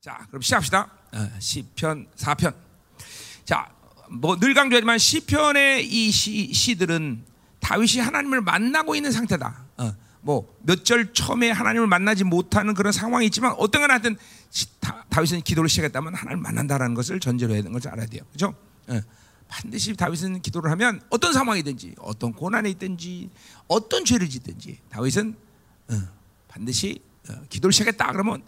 자, 0.00 0.26
그럼 0.28 0.40
시작합시다. 0.40 0.90
어, 1.12 1.30
시편 1.38 2.06
4편. 2.16 2.54
자, 3.44 3.70
뭐 4.10 4.36
늘 4.38 4.54
강조하지만 4.54 4.96
시편의 4.98 5.86
이 5.86 6.10
시, 6.10 6.52
시들은 6.54 7.22
다윗이 7.60 7.98
하나님을 8.00 8.40
만나고 8.40 8.94
있는 8.94 9.12
상태다. 9.12 9.66
어, 9.76 9.94
뭐몇 10.22 10.84
절 10.86 11.12
처음에 11.12 11.50
하나님을 11.50 11.86
만나지 11.86 12.24
못하는 12.24 12.72
그런 12.72 12.92
상황이 12.92 13.26
있지만 13.26 13.52
어떤 13.58 13.86
건 13.86 14.16
시- 14.48 14.66
다, 14.80 15.04
다윗은 15.10 15.42
기도를 15.42 15.68
시작했다면 15.68 16.14
하나님을 16.14 16.42
만난다라는 16.42 16.94
것을 16.94 17.20
전제로 17.20 17.52
해야 17.52 17.60
되는 17.60 17.72
것을 17.72 17.90
알아야 17.90 18.06
돼요. 18.06 18.22
그죠? 18.32 18.54
어, 18.88 19.00
반드시 19.48 19.94
다윗은 19.94 20.40
기도를 20.40 20.70
하면 20.70 21.02
어떤 21.10 21.34
상황이든지 21.34 21.96
어떤 21.98 22.32
고난에 22.32 22.70
있든지 22.70 23.28
어떤 23.68 24.04
죄를 24.06 24.30
짓든지 24.30 24.78
다윗은 24.88 25.36
어, 25.90 25.94
반드시 26.48 27.02
어, 27.28 27.34
기도를 27.50 27.72
시작했다 27.72 28.12
그러면 28.12 28.42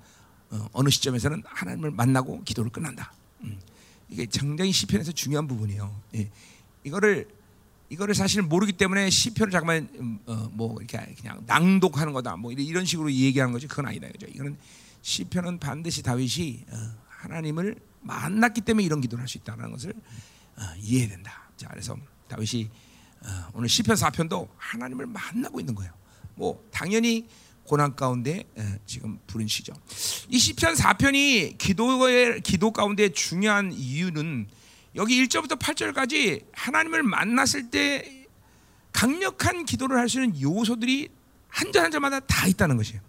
어, 0.52 0.68
어느 0.72 0.90
시점에서는 0.90 1.42
하나님을 1.46 1.90
만나고 1.90 2.42
기도를 2.44 2.70
끝난다. 2.70 3.12
음. 3.42 3.58
이게 4.08 4.26
굉장히 4.26 4.70
시편에서 4.72 5.12
중요한 5.12 5.48
부분이에요. 5.48 5.94
예. 6.16 6.30
이거를 6.84 7.26
이거를 7.88 8.14
사실 8.14 8.42
모르기 8.42 8.72
때문에 8.72 9.10
시편을 9.10 9.50
잠깐만 9.50 9.88
음, 9.98 10.18
어, 10.26 10.48
뭐 10.52 10.76
이렇게 10.78 10.98
그냥 11.18 11.42
낭독하는 11.46 12.12
거다. 12.12 12.36
뭐 12.36 12.52
이런- 12.52 12.84
식으로 12.84 13.10
얘기하는 13.12 13.52
거지 13.52 13.66
그건 13.66 13.86
아니다. 13.86 14.08
그죠? 14.08 14.26
이거는 14.28 14.56
시편은 15.02 15.58
반드시 15.58 16.02
다윗이 16.02 16.64
어, 16.70 16.76
하나님을 17.08 17.76
만났기 18.02 18.62
때문에 18.62 18.84
이런 18.84 19.00
기도를 19.00 19.22
할 19.22 19.28
수 19.28 19.38
있다는 19.38 19.70
것을 19.72 19.92
어, 20.56 20.62
이해해야 20.78 21.08
된다. 21.10 21.48
자, 21.56 21.68
그래서 21.68 21.96
다윗이 22.28 22.68
어, 23.24 23.28
오늘 23.54 23.68
시편 23.68 23.94
4편도 23.96 24.48
하나님을 24.58 25.06
만나고 25.06 25.60
있는 25.60 25.74
거예요. 25.74 25.92
뭐 26.34 26.62
당연히 26.70 27.26
고난 27.64 27.94
가운데 27.94 28.44
에, 28.58 28.78
지금 28.86 29.18
부른 29.26 29.46
시죠. 29.46 29.72
이 30.28 30.38
시편 30.38 30.74
4편이 30.74 31.58
기도의 31.58 32.40
기도 32.42 32.72
가운데 32.72 33.08
중요한 33.10 33.72
이유는 33.72 34.46
여기 34.96 35.24
1절부터 35.26 35.58
8절까지 35.58 36.44
하나님을 36.52 37.02
만났을 37.02 37.70
때 37.70 38.26
강력한 38.92 39.64
기도를 39.64 39.96
할 39.98 40.08
수 40.08 40.22
있는 40.22 40.40
요소들이 40.40 41.08
한 41.48 41.72
절 41.72 41.82
한 41.82 41.90
절마다 41.90 42.20
다 42.20 42.46
있다는 42.46 42.76
것이에요. 42.76 43.00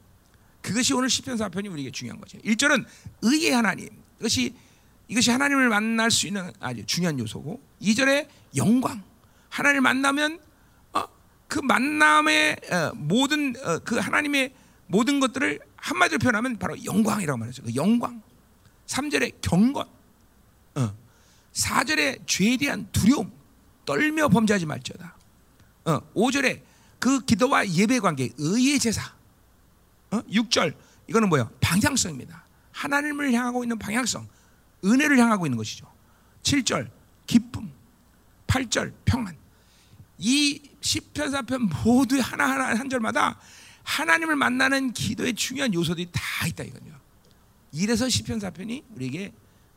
그것이 0.61 0.93
오늘 0.93 1.09
시편 1.09 1.37
4편이 1.37 1.69
우리에게 1.71 1.91
중요한 1.91 2.19
거죠. 2.21 2.37
1절은 2.39 2.85
의의 3.21 3.51
하나님. 3.51 3.89
이것이 4.19 4.53
이것이 5.09 5.29
하나님을 5.31 5.67
만날 5.69 6.09
수 6.09 6.27
있는 6.27 6.51
아주 6.59 6.85
중요한 6.85 7.19
요소고 7.19 7.61
2절에 7.81 8.27
영광. 8.55 9.03
하나님을 9.49 9.81
만나면 9.81 10.33
어, 10.35 10.39
그 11.53 11.59
만남의 11.59 12.57
어, 12.71 12.91
모든 12.95 13.53
어, 13.63 13.77
그 13.77 13.99
하나님의 13.99 14.55
모든 14.87 15.19
것들을 15.19 15.59
한마디로 15.75 16.17
표현하면 16.17 16.57
바로 16.57 16.83
영광이라고 16.83 17.37
말하죠. 17.37 17.61
그 17.61 17.75
영광. 17.75 18.23
3절에 18.87 19.39
경건. 19.39 19.87
어. 20.73 20.95
4절에 21.53 22.25
죄에 22.25 22.57
대한 22.57 22.87
두려움. 22.91 23.31
떨며 23.85 24.29
범죄하지 24.29 24.65
말지어다. 24.65 25.15
어, 25.85 25.99
5절에 26.15 26.63
그 26.97 27.19
기도와 27.19 27.69
예배 27.69 27.99
관계, 27.99 28.29
의의 28.35 28.79
제사. 28.79 29.13
어? 30.09 30.21
6절 30.23 30.73
이거는 31.05 31.29
뭐예요? 31.29 31.51
방향성입니다. 31.61 32.47
하나님을 32.71 33.31
향하고 33.31 33.63
있는 33.63 33.77
방향성, 33.77 34.27
은혜를 34.83 35.19
향하고 35.19 35.45
있는 35.45 35.57
것이죠. 35.57 35.85
7절 36.41 36.89
기쁨, 37.27 37.71
8절 38.47 38.91
평안. 39.05 39.42
이 40.17 40.61
시편 40.81 41.31
4편 41.31 41.83
모두 41.83 42.19
하나하나 42.19 42.79
한 42.79 42.89
절마다 42.89 43.39
하나님을 43.83 44.35
만나는 44.35 44.93
기도의 44.93 45.33
중요한 45.33 45.73
요소들이 45.73 46.09
다 46.11 46.47
있다 46.47 46.63
이거죠. 46.63 46.85
이래서 47.71 48.07
시편 48.07 48.39
4편이 48.39 48.83
우리에게 48.95 49.33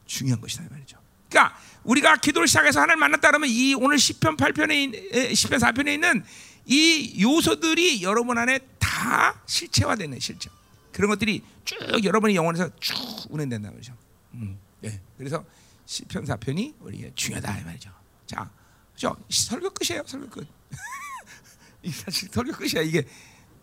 중요한 0.06 0.41
것이다 0.41 0.65
이 0.65 0.69
말이죠. 0.70 0.98
그러니까 1.28 1.59
우리가 1.84 2.17
기도를 2.17 2.47
시작해서 2.47 2.81
하나님을 2.81 3.01
만났다 3.01 3.28
그러면 3.28 3.48
이 3.48 3.75
오늘 3.75 3.98
시편 3.98 4.37
8편에 4.37 5.34
시편 5.34 5.59
4편에 5.59 5.95
있는 5.95 6.25
이 6.66 7.22
요소들이 7.22 8.03
여러분 8.03 8.38
안에 8.38 8.59
다 8.78 9.41
실체화되는 9.47 10.19
실체. 10.21 10.50
그런 10.93 11.11
것들이 11.11 11.43
쭉 11.65 11.77
여러분의 12.05 12.37
영혼에서 12.37 12.71
쭉 12.81 12.97
운행된다 13.28 13.71
말이죠. 13.71 13.94
음, 14.34 14.59
네. 14.81 15.00
그래서 15.19 15.44
시편 15.84 16.25
4편이 16.25 16.75
우리에게 16.81 17.12
중요하다 17.15 17.59
이 17.61 17.65
말이죠. 17.65 17.91
자, 18.27 18.50
그죠? 18.97 19.15
설교 19.29 19.71
끝이에요. 19.71 20.03
설교 20.07 20.29
끝. 20.31 20.47
이 21.84 21.91
사실 21.91 22.29
설교 22.33 22.53
끝이야. 22.53 22.83
이게 22.83 23.07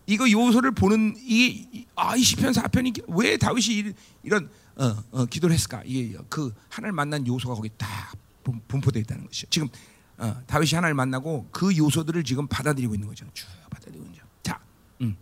이거 0.05 0.29
요소를 0.29 0.71
보는 0.71 1.15
이게 1.17 1.85
아이 1.95 2.21
시편 2.21 2.53
4편이 2.53 3.03
왜 3.19 3.37
다윗이 3.37 3.79
이- 3.79 3.93
이런 4.21 4.49
어, 4.75 4.95
어, 5.11 5.25
기도를 5.25 5.53
했을까? 5.55 5.81
이게 5.85 6.17
그 6.29 6.53
하나님 6.69 6.95
만난 6.95 7.25
요소가 7.25 7.55
거기 7.55 7.69
딱 7.77 8.13
분- 8.43 8.61
분포되어 8.67 9.01
있다는 9.01 9.25
것이죠. 9.25 9.47
지금 9.49 9.69
어, 10.17 10.39
다윗이 10.45 10.71
하나님을 10.75 10.93
만나고 10.93 11.47
그 11.51 11.75
요소들을 11.75 12.23
지금 12.23 12.47
받아들이고 12.47 12.93
있는 12.93 13.07
거죠. 13.07 13.25
쭉 13.33 13.47
받아들이고 13.71 14.03
있는 14.05 14.13
거죠. 14.19 14.27
자, 14.43 14.59
음. 15.01 15.15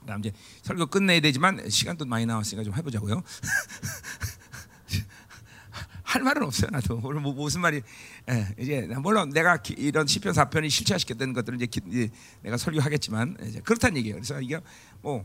그다음 0.00 0.20
이제 0.20 0.32
설교 0.62 0.86
끝내야 0.86 1.20
되지만 1.20 1.68
시간도 1.70 2.04
많이 2.04 2.26
나왔으니까 2.26 2.62
좀 2.64 2.74
해보자고요. 2.74 3.22
할 6.10 6.22
말은 6.22 6.42
없어요. 6.42 6.70
나도 6.72 7.00
오늘 7.04 7.20
뭐 7.20 7.32
무슨 7.32 7.60
말이 7.60 7.82
예, 8.28 8.48
이제 8.58 8.80
물론 9.00 9.30
내가 9.30 9.58
기- 9.58 9.74
이런 9.78 10.08
시편 10.08 10.32
4편이 10.32 10.68
실체화시켰다는 10.68 11.32
것들은 11.34 11.60
이제, 11.60 11.66
기- 11.66 11.80
이제 11.88 12.10
내가 12.42 12.56
설교하겠지만 12.56 13.36
이제 13.46 13.60
그렇다는 13.60 13.96
얘기예요. 13.98 14.16
그래서 14.16 14.40
이게 14.40 14.58
뭐 15.02 15.24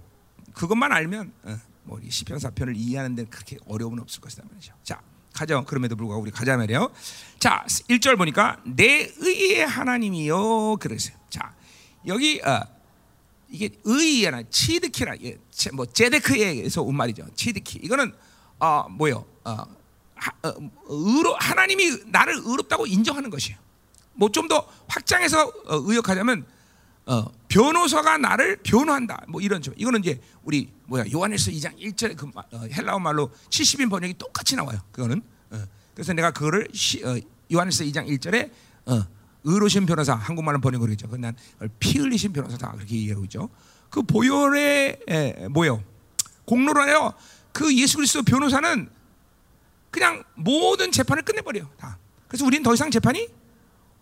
그것만 0.54 0.92
알면 0.92 1.34
어, 1.44 1.58
뭐이 1.86 2.12
시편 2.12 2.38
4편을 2.38 2.74
이해하는 2.78 3.16
데 3.16 3.26
그렇게 3.26 3.58
어려움은 3.66 4.00
없을 4.00 4.22
것이다 4.22 4.44
말이죠. 4.48 4.74
자, 4.84 5.02
가죠. 5.34 5.66
그럼에도 5.66 5.96
불구하고 5.96 6.22
우리 6.22 6.30
가자 6.30 6.56
말이에요. 6.56 6.92
자, 7.40 7.66
1절 7.90 8.16
보니까 8.18 8.62
내 8.64 9.12
의의 9.18 9.66
하나님이요 9.66 10.78
그랬어요. 10.78 11.16
자, 11.32 11.56
여기 12.06 12.40
어, 12.42 12.62
이게 13.50 13.70
의의나 13.84 14.44
치드키라 14.52 15.16
예, 15.24 15.38
제- 15.50 15.72
뭐 15.72 15.88
제데크에서 15.88 16.84
온 16.84 16.96
말이죠. 16.96 17.26
치드키 17.34 17.80
이거는 17.82 18.14
어 18.60 18.88
뭐요? 18.90 19.26
어, 19.46 19.64
의로 20.88 21.36
하나님이 21.36 22.04
나를 22.08 22.36
의롭다고 22.44 22.88
인정하는 22.88 23.30
것이에요. 23.30 23.58
뭐 24.14 24.30
좀 24.32 24.48
더 24.48 24.68
확장해서 24.88 25.44
어, 25.46 25.76
의역하자면 25.86 26.46
어, 27.08 27.26
변호사가 27.50 28.18
나를 28.18 28.58
변호한다. 28.64 29.24
뭐 29.28 29.42
이런 29.42 29.62
좀 29.62 29.74
이거는 29.78 30.00
이제 30.02 30.22
우리 30.44 30.72
뭐야 30.86 31.06
요한일서 31.12 31.52
2장 31.52 31.78
1절의 31.80 32.16
그 32.18 32.26
마- 32.34 32.42
어, 32.52 32.60
헬라어 32.72 33.00
말로 33.00 33.30
70인 33.50 33.90
번역이 33.90 34.16
똑같이 34.18 34.56
나와요. 34.56 34.80
그거는 34.92 35.22
어, 35.52 35.64
그래서 35.94 36.14
내가 36.14 36.32
그거를 36.32 36.68
시, 36.74 37.04
어, 37.04 37.18
요한일서 37.54 37.84
2장 37.84 38.08
1절에 38.08 38.52
어, 38.88 39.06
의로신 39.44 39.86
변호사 39.86 40.14
한국말로 40.16 40.60
번역을 40.62 40.90
했죠. 40.90 41.08
난피 41.18 42.00
흘리신 42.00 42.34
변호사다 42.34 42.72
그렇게 42.72 42.96
얘기하고 42.96 43.26
있죠. 43.26 43.50
그 43.90 44.02
보혈의 44.02 45.00
에, 45.08 45.48
뭐요 45.50 45.84
하여 46.78 47.14
그 47.54 47.76
예수 47.78 47.98
그리스도 47.98 48.24
변호사는 48.24 48.90
그냥 49.96 50.26
모든 50.36 50.92
재판을 50.92 51.24
끝내버려요. 51.24 51.70
다. 51.80 51.98
그래서 52.28 52.46
우리는 52.46 52.62
더 52.64 52.74
이상 52.74 52.92
재판이 52.92 53.30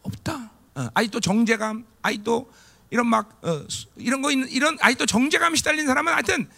없다. 0.01 0.51
어, 0.73 0.87
아직도 0.95 1.19
정죄감, 1.19 1.85
아직도 2.01 2.51
이런 2.89 3.05
막 3.05 3.37
어, 3.43 3.63
수- 3.69 3.85
이런 3.97 4.23
거 4.23 4.31
있는 4.31 4.49
이런 4.49 4.75
아직도 4.81 5.05
정죄감이 5.05 5.55
시달린 5.55 5.85
사람은 5.85 6.11
하여튼 6.11 6.49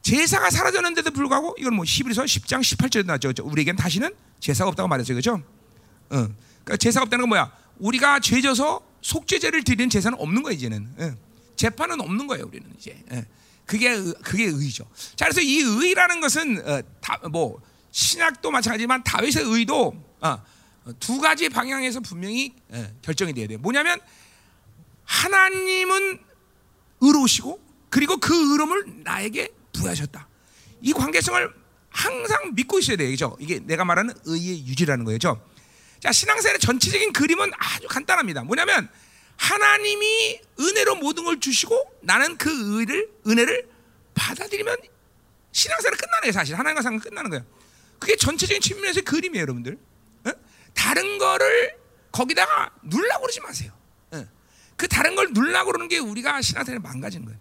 제사가 0.00 0.48
사라졌는데도 0.48 1.10
불구하고 1.10 1.54
이건 1.58 1.74
뭐 1.74 1.84
히브리서 1.86 2.22
10장 2.24 2.60
18절에 2.62 3.04
나왔죠. 3.04 3.28
그죠? 3.28 3.44
우리에겐 3.44 3.76
다시는 3.76 4.10
제사가 4.40 4.70
없다고 4.70 4.88
말했죠. 4.88 5.12
그죠? 5.14 5.34
어. 5.34 5.42
그러니까 6.08 6.76
제사가 6.78 7.04
없다는 7.04 7.24
건 7.24 7.28
뭐야? 7.28 7.52
우리가 7.80 8.20
죄져서 8.20 8.80
속죄제를 9.02 9.62
드리는 9.64 9.90
제사는 9.90 10.18
없는 10.18 10.42
거예요, 10.42 10.56
이제는. 10.56 10.88
예. 11.00 11.14
재판은 11.56 12.00
없는 12.00 12.26
거예요, 12.28 12.46
우리는 12.46 12.66
이제. 12.78 12.98
예. 13.12 13.26
그게 13.66 13.90
의- 13.90 14.14
그게 14.22 14.44
의죠. 14.44 14.86
자, 15.16 15.26
그래서 15.26 15.42
이 15.42 15.58
의라는 15.58 16.20
것은 16.22 16.62
어, 16.66 16.80
다, 17.02 17.18
뭐 17.30 17.60
신약도 17.94 18.50
마찬가지지만 18.50 19.04
다윗의 19.04 19.44
의도 19.44 19.94
어, 20.20 20.42
두 20.98 21.20
가지 21.20 21.48
방향에서 21.48 22.00
분명히 22.00 22.52
예, 22.72 22.92
결정이 23.02 23.32
돼야 23.32 23.46
돼요. 23.46 23.58
뭐냐면 23.60 24.00
하나님은 25.04 26.18
의로우시고 27.00 27.64
그리고 27.90 28.16
그 28.16 28.34
의로움을 28.34 29.04
나에게 29.04 29.48
부여하셨다. 29.72 30.28
이 30.80 30.92
관계성을 30.92 31.54
항상 31.88 32.54
믿고 32.56 32.80
있어야. 32.80 32.96
그죠? 32.96 33.36
이게 33.38 33.60
내가 33.60 33.84
말하는 33.84 34.12
의의 34.24 34.66
유지라는 34.66 35.04
거죠. 35.04 35.40
자, 36.00 36.10
신앙생활의 36.10 36.58
전체적인 36.58 37.12
그림은 37.12 37.52
아주 37.56 37.86
간단합니다. 37.86 38.42
뭐냐면 38.42 38.88
하나님이 39.36 40.40
은혜로 40.58 40.96
모든 40.96 41.24
걸 41.24 41.38
주시고 41.38 41.98
나는 42.02 42.36
그 42.38 42.80
의를 42.80 43.08
은혜를 43.24 43.68
받아들이면 44.14 44.78
신앙생활은 45.52 45.96
끝나는 45.96 46.20
거예요. 46.22 46.32
사실 46.32 46.58
하나님과 46.58 46.82
상관 46.82 47.00
끝나는 47.00 47.30
거예요. 47.30 47.53
그게 48.04 48.16
전체적인 48.16 48.60
측면에서의 48.60 49.02
그림이에요, 49.02 49.40
여러분들. 49.42 49.78
어? 50.26 50.30
다른 50.74 51.16
거를 51.16 51.74
거기다가 52.12 52.70
눌라고 52.82 53.22
그러지 53.22 53.40
마세요. 53.40 53.72
어. 54.10 54.26
그 54.76 54.86
다른 54.86 55.14
걸 55.16 55.32
눌라고 55.32 55.72
그러는 55.72 55.88
게 55.88 55.96
우리가 55.96 56.42
신앙생활을 56.42 56.82
망가지는 56.82 57.24
거예요. 57.24 57.40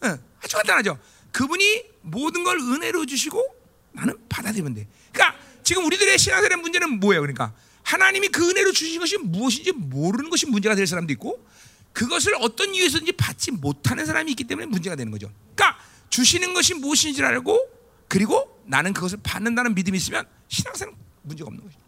어. 0.00 0.18
아주 0.42 0.56
간단하죠. 0.56 0.98
그분이 1.32 1.84
모든 2.00 2.44
걸 2.44 2.58
은혜로 2.58 3.04
주시고 3.04 3.46
나는 3.92 4.16
받아들이면 4.30 4.72
돼. 4.72 4.88
그러니까 5.12 5.38
지금 5.62 5.84
우리들의 5.84 6.16
신앙생활의 6.16 6.56
문제는 6.62 6.98
뭐예요? 6.98 7.20
그러니까 7.20 7.52
하나님이 7.82 8.28
그 8.28 8.48
은혜로 8.48 8.72
주신 8.72 9.00
것이 9.00 9.18
무엇인지 9.18 9.72
모르는 9.72 10.30
것이 10.30 10.46
문제가 10.46 10.74
될 10.74 10.86
사람도 10.86 11.12
있고 11.12 11.46
그것을 11.92 12.36
어떤 12.40 12.74
이유에서든지 12.74 13.12
받지 13.12 13.50
못하는 13.50 14.06
사람이 14.06 14.30
있기 14.30 14.44
때문에 14.44 14.66
문제가 14.66 14.96
되는 14.96 15.12
거죠. 15.12 15.30
그러니까 15.54 15.78
주시는 16.08 16.54
것이 16.54 16.72
무엇인지 16.72 17.22
알고 17.22 17.79
그리고 18.10 18.60
나는 18.66 18.92
그것을 18.92 19.18
받는다는 19.22 19.72
믿음이 19.76 19.96
있으면 19.96 20.26
신앙생활 20.48 20.96
문제가 21.22 21.46
없는 21.46 21.62
거죠. 21.62 21.78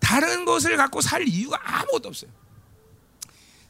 다른 0.00 0.44
것을 0.44 0.76
갖고 0.76 1.00
살 1.00 1.26
이유가 1.28 1.60
아무것도 1.62 2.08
없어요. 2.08 2.30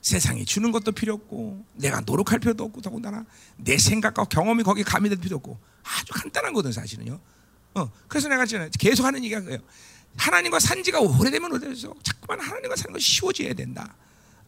세상이 0.00 0.46
주는 0.46 0.72
것도 0.72 0.92
필요 0.92 1.12
없고 1.12 1.64
내가 1.74 2.00
노력할 2.00 2.38
필요도 2.38 2.64
없고 2.64 2.80
더군다나 2.80 3.26
내 3.58 3.76
생각과 3.76 4.24
경험이 4.24 4.62
거기에 4.62 4.82
가미될 4.82 5.18
필요도 5.18 5.36
없고 5.36 5.60
아주 5.82 6.12
간단한 6.14 6.54
거든 6.54 6.72
사실은요. 6.72 7.20
어, 7.74 7.92
그래서 8.08 8.28
내가 8.28 8.46
계속 8.78 9.04
하는 9.04 9.22
얘기가 9.22 9.42
그예요. 9.42 9.58
하나님과 10.16 10.58
산 10.58 10.82
지가 10.82 11.00
오래되면 11.00 11.52
오래될수록 11.52 12.02
자꾸만 12.02 12.40
하나님과 12.40 12.76
사는 12.76 12.94
것이 12.94 13.12
쉬워져야 13.12 13.52
된다. 13.52 13.94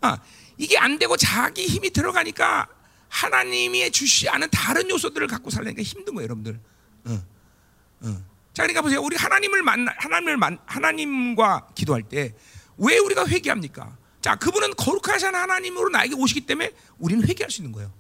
아, 0.00 0.18
이게 0.56 0.78
안 0.78 0.98
되고 0.98 1.18
자기 1.18 1.66
힘이 1.66 1.90
들어가니까 1.90 2.66
하나님이 3.10 3.90
주시 3.90 4.26
않은 4.30 4.48
다른 4.50 4.88
요소들을 4.88 5.26
갖고 5.26 5.50
살려니까 5.50 5.82
힘든 5.82 6.14
거예요, 6.14 6.24
여러분들. 6.24 6.58
자, 8.52 8.62
그러니까 8.62 8.82
보세요. 8.82 9.00
우리 9.02 9.16
하나님을 9.16 9.62
만나, 9.62 9.92
하나님을 9.98 10.36
만, 10.36 10.58
하나님과 10.66 11.68
기도할 11.74 12.02
때 12.02 12.34
왜 12.76 12.98
우리가 12.98 13.26
회개합니까? 13.26 13.96
자, 14.20 14.36
그분은 14.36 14.74
거룩하신 14.76 15.34
하나님으로 15.34 15.90
나에게 15.90 16.14
오시기 16.14 16.42
때문에 16.42 16.72
우리는 16.98 17.26
회개할 17.26 17.50
수 17.50 17.60
있는 17.60 17.72
거예요. 17.72 17.92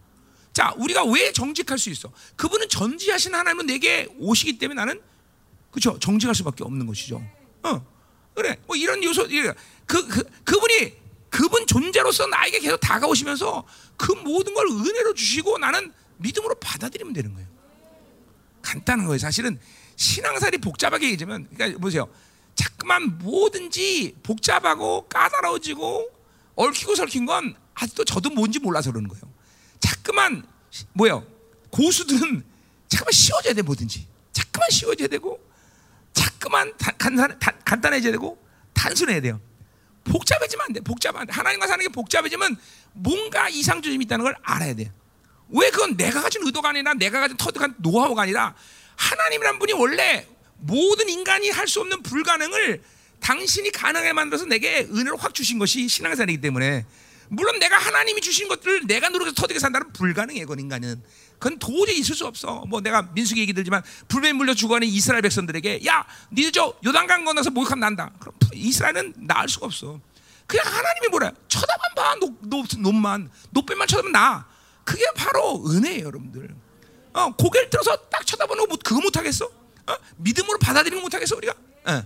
자, 0.52 0.72
우리가 0.76 1.04
왜 1.04 1.32
정직할 1.32 1.78
수 1.78 1.90
있어? 1.90 2.12
그분은 2.36 2.68
전지하신 2.68 3.34
하나님은 3.34 3.66
내게 3.66 4.08
오시기 4.18 4.58
때문에 4.58 4.80
나는 4.80 5.00
그렇죠. 5.70 5.98
정직할 5.98 6.34
수밖에 6.34 6.64
없는 6.64 6.86
것이죠. 6.86 7.22
어, 7.62 7.84
그래. 8.34 8.56
뭐 8.66 8.76
이런 8.76 9.02
요소, 9.02 9.26
그, 9.86 10.08
그 10.08 10.22
그분이 10.44 10.92
그분 11.28 11.66
존재로서 11.66 12.26
나에게 12.28 12.60
계속 12.60 12.78
다가오시면서 12.78 13.66
그 13.96 14.12
모든 14.12 14.54
걸 14.54 14.66
은혜로 14.68 15.14
주시고 15.14 15.58
나는 15.58 15.92
믿음으로 16.18 16.54
받아들이면 16.56 17.12
되는 17.12 17.34
거예요. 17.34 17.48
간단한 18.64 19.06
거예요. 19.06 19.18
사실은 19.18 19.58
신앙살이 19.96 20.58
복잡하게 20.58 21.10
얘기하면, 21.10 21.48
그러니까 21.54 21.78
보세요. 21.78 22.08
자꾸만 22.54 23.18
뭐든지 23.18 24.16
복잡하고 24.22 25.06
까다로워지고 25.08 26.08
얽히고 26.56 26.94
설킨 26.94 27.26
건 27.26 27.54
아직도 27.74 28.04
저도 28.04 28.30
뭔지 28.30 28.58
몰라서 28.58 28.90
그러는 28.90 29.08
거예요. 29.08 29.22
자꾸만 29.80 30.46
뭐요? 30.92 31.26
고수들은 31.70 32.44
자꾸만 32.88 33.12
쉬워져야 33.12 33.54
돼 33.54 33.62
뭐든지. 33.62 34.06
자꾸만 34.32 34.70
쉬워져야 34.70 35.08
되고 35.08 35.40
자꾸만 36.12 36.72
간단, 36.98 37.38
간단해져야 37.64 38.12
되고 38.12 38.38
단순해야 38.72 39.20
돼요. 39.20 39.40
복잡해지면 40.04 40.66
안 40.66 40.72
돼. 40.72 40.80
복잡 40.80 41.16
안 41.16 41.26
돼. 41.26 41.32
하나님과 41.32 41.66
사는 41.66 41.84
게 41.84 41.88
복잡해지면 41.88 42.56
뭔가 42.92 43.48
이상조짐이 43.48 44.04
있다는 44.04 44.24
걸 44.24 44.36
알아야 44.42 44.74
돼. 44.74 44.92
왜 45.48 45.70
그건 45.70 45.96
내가 45.96 46.20
가진 46.22 46.42
의도가 46.44 46.70
아니라 46.70 46.94
내가 46.94 47.20
가진 47.20 47.36
터득한 47.36 47.74
노하우가 47.78 48.22
아니라 48.22 48.54
하나님이란 48.96 49.58
분이 49.58 49.72
원래 49.74 50.26
모든 50.58 51.08
인간이 51.08 51.50
할 51.50 51.66
수 51.66 51.80
없는 51.80 52.02
불가능을 52.02 52.82
당신이 53.20 53.70
가능하게 53.70 54.12
만들어서 54.12 54.44
내게 54.46 54.80
은혜를 54.90 55.16
확 55.18 55.34
주신 55.34 55.58
것이 55.58 55.88
신앙생활이기 55.88 56.40
때문에 56.40 56.84
물론 57.28 57.58
내가 57.58 57.78
하나님이 57.78 58.20
주신 58.20 58.48
것들을 58.48 58.86
내가 58.86 59.08
노력해서 59.08 59.34
터득해 59.34 59.58
산다는 59.58 59.92
불가능해 59.92 60.40
그건 60.40 60.60
인간은. 60.60 61.02
그건 61.38 61.58
도저히 61.58 61.98
있을 61.98 62.14
수 62.14 62.26
없어. 62.26 62.64
뭐 62.68 62.80
내가 62.80 63.02
민수기 63.14 63.40
얘기 63.40 63.52
들지만 63.52 63.82
불뱀에 64.08 64.34
물려 64.34 64.54
죽어가는 64.54 64.86
이스라엘 64.86 65.22
백성들에게 65.22 65.84
야 65.86 66.06
니들 66.32 66.52
저 66.52 66.74
요단강 66.84 67.24
건너서 67.24 67.50
목욕하면 67.50 67.80
난다. 67.80 68.12
그럼 68.20 68.34
이스라엘은 68.52 69.14
나을 69.26 69.48
수가 69.48 69.66
없어. 69.66 70.00
그냥 70.46 70.66
하나님이 70.66 71.08
뭐래 71.10 71.32
쳐다만 71.48 71.94
봐 71.96 72.14
노, 72.20 72.36
노, 72.42 72.64
노만. 72.78 73.30
놋뱀만 73.50 73.88
쳐다보면 73.88 74.12
나 74.12 74.46
그게 74.84 75.04
바로 75.16 75.62
은혜예요 75.66 76.06
여러분들 76.06 76.54
어, 77.14 77.34
고개를 77.36 77.70
들어서 77.70 77.96
딱 78.10 78.26
쳐다보는 78.26 78.66
거 78.68 78.76
그거 78.84 79.00
못하겠어? 79.00 79.46
어? 79.46 79.94
믿음으로 80.16 80.58
받아들이는 80.58 81.02
못하겠어 81.02 81.36
우리가? 81.36 81.54
어. 81.86 82.02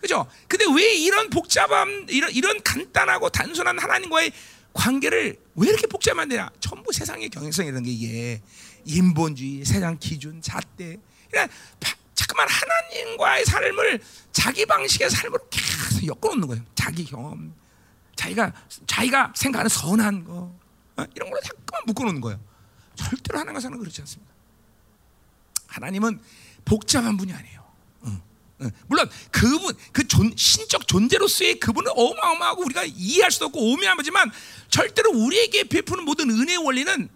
그죠? 0.00 0.26
근데 0.48 0.64
왜 0.76 0.94
이런 0.94 1.30
복잡함, 1.30 2.06
이런, 2.08 2.30
이런 2.32 2.60
간단하고 2.62 3.30
단순한 3.30 3.78
하나님과의 3.78 4.32
관계를 4.72 5.36
왜 5.54 5.68
이렇게 5.68 5.86
복잡한데냐? 5.86 6.50
전부 6.58 6.92
세상의 6.92 7.28
경향성이라는 7.30 7.84
게 7.84 7.90
이게 7.90 8.42
인본주의, 8.84 9.64
세상 9.64 9.96
기준, 9.98 10.42
잣대. 10.42 10.98
잠깐만 12.14 12.48
하나님과의 12.48 13.44
삶을 13.44 14.00
자기 14.32 14.66
방식의 14.66 15.08
삶으로 15.08 15.40
계속 15.50 16.04
엮어놓는 16.04 16.48
거예요. 16.48 16.64
자기 16.74 17.04
경험, 17.04 17.54
자기가 18.16 18.52
자기가 18.86 19.32
생각하는 19.36 19.68
선한 19.68 20.24
거 20.24 20.32
어? 20.32 20.61
이런 21.14 21.30
걸로 21.30 21.40
자꾸만 21.42 21.82
묶어놓는 21.86 22.20
거예요. 22.20 22.40
절대로 22.94 23.38
하나님과 23.38 23.60
사는 23.60 23.78
그렇지 23.78 24.00
않습니다. 24.02 24.32
하나님은 25.66 26.20
복잡한 26.64 27.16
분이 27.16 27.32
아니에요. 27.32 27.62
물론 28.86 29.10
그분 29.32 29.74
그 29.90 30.06
존, 30.06 30.32
신적 30.36 30.86
존재로서의 30.86 31.58
그분은 31.58 31.90
어마어마하고 31.96 32.62
우리가 32.64 32.84
이해할 32.84 33.32
수도 33.32 33.46
없고 33.46 33.58
오묘하지만 33.58 34.30
절대로 34.68 35.10
우리에게 35.10 35.64
베푸는 35.64 36.04
모든 36.04 36.30
은혜의 36.30 36.58
원리는 36.58 37.08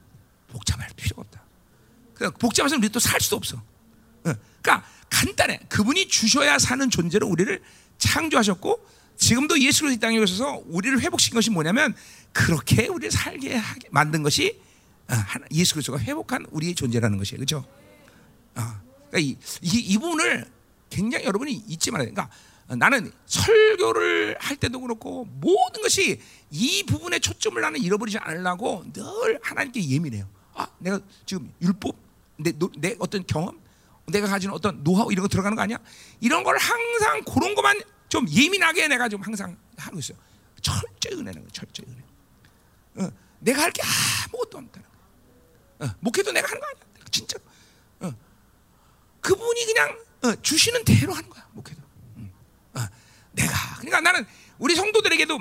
복잡할 0.48 0.88
필요가 0.96 1.20
없다. 1.22 1.42
그러니까 2.14 2.38
복잡해서 2.38 2.76
우리 2.76 2.88
또 2.88 2.98
살 2.98 3.20
수도 3.20 3.36
없어. 3.36 3.62
그러니까 4.22 4.84
간단해. 5.08 5.60
그분이 5.68 6.08
주셔야 6.08 6.58
사는 6.58 6.90
존재로 6.90 7.28
우리를 7.28 7.62
창조하셨고 7.98 8.84
지금도 9.16 9.60
예수 9.60 9.82
그리스도 9.82 10.00
땅에 10.00 10.18
오셔서 10.18 10.62
우리를 10.66 11.00
회복시킨 11.00 11.36
것이 11.36 11.50
뭐냐면 11.50 11.94
그렇게 12.36 12.86
우리를 12.86 13.10
살게 13.10 13.60
만든 13.90 14.22
것이 14.22 14.60
어, 15.08 15.14
예수 15.52 15.74
그리스도가 15.74 15.98
회복한 15.98 16.44
우리의 16.50 16.74
존재라는 16.74 17.16
것이에요. 17.18 17.38
그렇죠? 17.38 17.64
그러니까 19.08 19.18
이, 19.18 19.36
이, 19.62 19.78
이 19.78 19.98
부분을 19.98 20.44
굉장히 20.90 21.24
여러분이 21.24 21.52
잊지 21.68 21.90
말아야 21.90 22.08
돼. 22.08 22.12
그러니까 22.12 22.34
나는 22.68 23.12
설교를 23.26 24.36
할 24.40 24.56
때도 24.56 24.80
그렇고 24.80 25.24
모든 25.24 25.82
것이 25.82 26.20
이 26.50 26.82
부분에 26.84 27.18
초점을 27.20 27.60
나는 27.60 27.80
잃어버리지 27.80 28.18
않으려고 28.18 28.84
늘 28.92 29.38
하나님께 29.42 29.88
예민해요. 29.88 30.28
아, 30.54 30.66
내가 30.78 31.00
지금 31.24 31.52
율법, 31.62 31.96
내, 32.38 32.52
내 32.78 32.96
어떤 32.98 33.24
경험, 33.26 33.60
내가 34.06 34.26
가진 34.26 34.50
어떤 34.50 34.82
노하우 34.82 35.12
이런 35.12 35.22
거 35.22 35.28
들어가는 35.28 35.54
거 35.56 35.62
아니야? 35.62 35.78
이런 36.20 36.42
걸 36.42 36.56
항상 36.58 37.22
그런 37.24 37.54
것만 37.54 37.80
좀 38.08 38.28
예민하게 38.28 38.88
내가 38.88 39.08
좀 39.08 39.20
항상 39.22 39.56
하고 39.76 39.98
있어요. 39.98 40.18
철저히 40.60 41.20
은혜는 41.20 41.44
거, 41.44 41.48
철저히 41.50 41.86
은혜. 41.88 42.05
어, 42.98 43.10
내가 43.40 43.62
할 43.62 43.70
게 43.72 43.82
아무것도 43.82 44.58
없다는 44.58 44.70
거. 44.88 45.84
어, 45.84 45.94
목회도 46.00 46.32
내가 46.32 46.48
하는 46.48 46.60
거 46.60 46.66
아니야. 46.66 46.82
진짜. 47.10 47.38
어, 48.00 48.12
그분이 49.20 49.66
그냥 49.66 49.98
어, 50.24 50.34
주시는 50.42 50.84
대로 50.84 51.12
하는 51.14 51.28
거야 51.28 51.46
목회도. 51.52 51.80
응. 52.18 52.30
어, 52.74 52.80
내가 53.32 53.52
그러니까 53.76 54.00
나는 54.00 54.26
우리 54.58 54.74
성도들에게도 54.74 55.38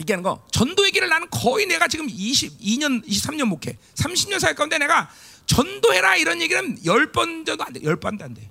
얘기하는 0.00 0.22
거 0.22 0.46
전도 0.52 0.84
얘기를 0.86 1.08
나는 1.08 1.28
거의 1.30 1.66
내가 1.66 1.88
지금 1.88 2.06
22년 2.06 3.06
23년 3.06 3.44
목회 3.44 3.78
30년 3.94 4.38
살 4.40 4.54
가운데 4.54 4.78
내가 4.78 5.10
전도해라 5.46 6.16
이런 6.16 6.40
얘기는 6.42 6.76
10번 6.82 7.46
정도 7.46 7.64
안 7.64 7.72
돼. 7.72 7.80
10번도 7.80 8.22
안 8.22 8.34
돼. 8.34 8.50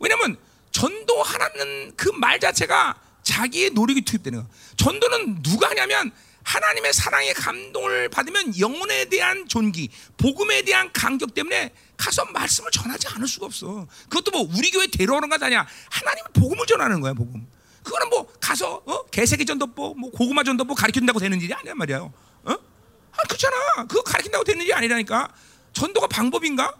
왜냐면 0.00 0.36
전도하라는 0.72 1.94
그 1.96 2.10
말 2.12 2.40
자체가 2.40 3.00
자기의 3.22 3.70
노력이 3.70 4.02
투입되는 4.02 4.42
거. 4.42 4.48
전도는 4.76 5.42
누가 5.42 5.70
하냐면 5.70 6.10
하나님의 6.44 6.92
사랑의 6.92 7.34
감동을 7.34 8.08
받으면 8.10 8.58
영혼에 8.58 9.06
대한 9.06 9.48
존귀, 9.48 9.88
복음에 10.16 10.62
대한 10.62 10.92
간격 10.92 11.34
때문에 11.34 11.72
가서 11.96 12.24
말씀을 12.26 12.70
전하지 12.70 13.08
않을 13.08 13.26
수가 13.26 13.46
없어. 13.46 13.86
그것도 14.08 14.30
뭐 14.30 14.48
우리 14.56 14.70
교회 14.70 14.86
데려오는 14.86 15.28
것 15.28 15.42
아니야. 15.42 15.66
하나님은 15.90 16.32
복음을 16.34 16.66
전하는 16.66 17.00
거야, 17.00 17.14
복음. 17.14 17.46
그거는 17.82 18.08
뭐 18.08 18.26
가서 18.40 18.82
어? 18.86 19.04
개새끼 19.06 19.44
전도법, 19.44 19.98
뭐 19.98 20.10
고구마 20.10 20.42
전도법 20.42 20.76
가르친다고 20.76 21.18
되는 21.18 21.40
일이 21.40 21.52
아니란 21.52 21.76
말이에요. 21.76 22.12
어? 22.44 22.52
아, 22.52 23.22
그렇잖아. 23.28 23.86
그거 23.86 24.02
가르친다고 24.02 24.44
되는 24.44 24.62
일이 24.62 24.72
아니라니까. 24.72 25.28
전도가 25.72 26.06
방법인가? 26.06 26.74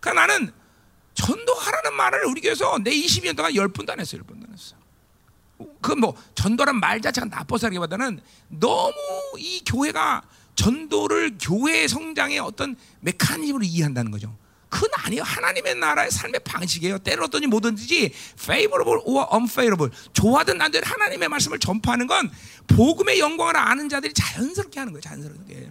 그러니까 0.00 0.26
나는 0.26 0.52
전도하라는 1.14 1.94
말을 1.94 2.24
우리 2.26 2.40
교회에서 2.40 2.78
내 2.82 2.90
20년 2.90 3.36
동안 3.36 3.52
10번도 3.52 3.90
안 3.90 4.00
했어, 4.00 4.16
10번도 4.16 4.30
안 4.32 4.42
했어. 4.42 4.43
그 5.84 5.94
뭐 5.94 6.16
전도란 6.34 6.80
말 6.80 7.02
자체가 7.02 7.26
나빠서라기보다는 7.26 8.20
너무 8.48 8.94
이 9.38 9.62
교회가 9.66 10.22
전도를 10.54 11.36
교회의 11.38 11.88
성장의 11.88 12.38
어떤 12.38 12.74
메커니즘으로 13.00 13.62
이해한다는 13.64 14.10
거죠. 14.10 14.34
그건 14.70 14.88
아니에요. 14.94 15.22
하나님의 15.22 15.74
나라의 15.76 16.10
삶의 16.10 16.40
방식이에요. 16.42 16.98
때로더니 16.98 17.46
뭐든지 17.46 18.12
favorable 18.40 19.02
or 19.04 19.28
unfavorable 19.34 19.96
좋아든 20.14 20.60
안 20.60 20.72
되든 20.72 20.88
하나님의 20.88 21.28
말씀을 21.28 21.58
전파하는 21.58 22.06
건 22.06 22.30
복음의 22.66 23.20
영광을 23.20 23.56
아는 23.56 23.88
자들이 23.90 24.14
자연스럽게 24.14 24.80
하는 24.80 24.94
거예요. 24.94 25.02
자연스럽게. 25.02 25.70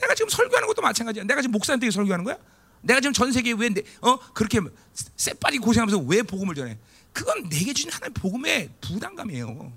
내가 0.00 0.14
지금 0.14 0.28
설교하는 0.28 0.68
것도 0.68 0.80
마찬가지야. 0.80 1.24
내가 1.24 1.42
지금 1.42 1.52
목사한테 1.52 1.90
설교하는 1.90 2.24
거야? 2.24 2.36
내가 2.82 3.00
지금 3.00 3.12
전 3.12 3.32
세계에 3.32 3.52
왜, 3.58 3.68
내, 3.68 3.82
어? 4.00 4.16
그렇게 4.32 4.60
쎄빠리 5.16 5.58
고생하면서 5.58 6.04
왜 6.06 6.22
복음을 6.22 6.54
전해? 6.54 6.78
그건 7.12 7.48
내게 7.48 7.72
주신 7.72 7.90
하나님의 7.90 8.14
복음의 8.14 8.70
부담감이에요. 8.80 9.72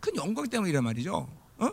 그건 0.00 0.24
영광 0.24 0.48
때문이란 0.48 0.84
말이죠. 0.84 1.28
어? 1.58 1.70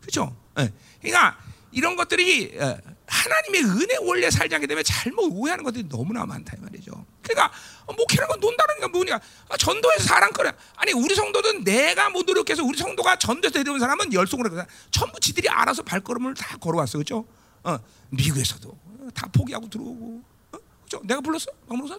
그죠? 0.00 0.36
예. 0.58 0.72
그러니까 1.00 1.38
이런 1.70 1.96
것들이 1.96 2.58
어, 2.58 2.78
하나님의 3.06 3.64
은혜 3.64 3.96
원래 4.02 4.30
살지 4.30 4.54
않게 4.54 4.66
되면 4.66 4.84
잘못 4.84 5.30
오해하는 5.32 5.64
것들이 5.64 5.88
너무나 5.88 6.26
많다 6.26 6.54
이 6.56 6.60
말이죠. 6.60 7.04
그러니까 7.22 7.52
어, 7.86 7.92
목회라는 7.92 8.28
건 8.28 8.40
논다는 8.40 8.80
게 8.80 8.86
뭐냐? 8.88 9.20
아, 9.48 9.56
전도에서 9.56 10.04
사람 10.04 10.30
거래. 10.32 10.52
아니 10.76 10.92
우리 10.92 11.14
성도든 11.14 11.64
내가 11.64 12.10
못 12.10 12.24
노력해서 12.24 12.62
우리 12.62 12.76
성도가 12.76 13.16
전도에서 13.16 13.58
데려온 13.58 13.80
사람은 13.80 14.12
열송을 14.12 14.46
했거든. 14.46 14.64
전부 14.90 15.18
지들이 15.20 15.48
알아서 15.48 15.82
발걸음을 15.82 16.34
다 16.34 16.56
걸어왔어, 16.58 16.98
그죠? 16.98 17.26
어, 17.64 17.78
미국에서도 18.10 18.78
다 19.14 19.28
포기하고 19.32 19.68
들어오고, 19.68 20.22
어? 20.52 20.58
그죠? 20.84 21.00
내가 21.04 21.20
불렀어, 21.20 21.46
박문호사. 21.68 21.98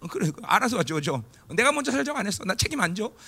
어, 0.00 0.06
그래, 0.06 0.30
알아서 0.42 0.76
왔죠, 0.76 0.94
그죠? 0.94 1.24
내가 1.48 1.72
먼저 1.72 1.90
설정 1.90 2.16
안 2.16 2.24
했어. 2.26 2.44
나 2.44 2.54
책임 2.54 2.80
안 2.80 2.94
져. 2.94 3.12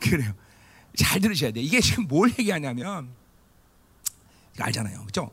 그래요. 0.00 0.34
잘 0.96 1.20
들으셔야 1.20 1.52
돼. 1.52 1.60
이게 1.60 1.80
지금 1.80 2.08
뭘 2.08 2.30
얘기하냐면 2.38 3.14
알잖아요, 4.58 5.00
그렇죠? 5.00 5.30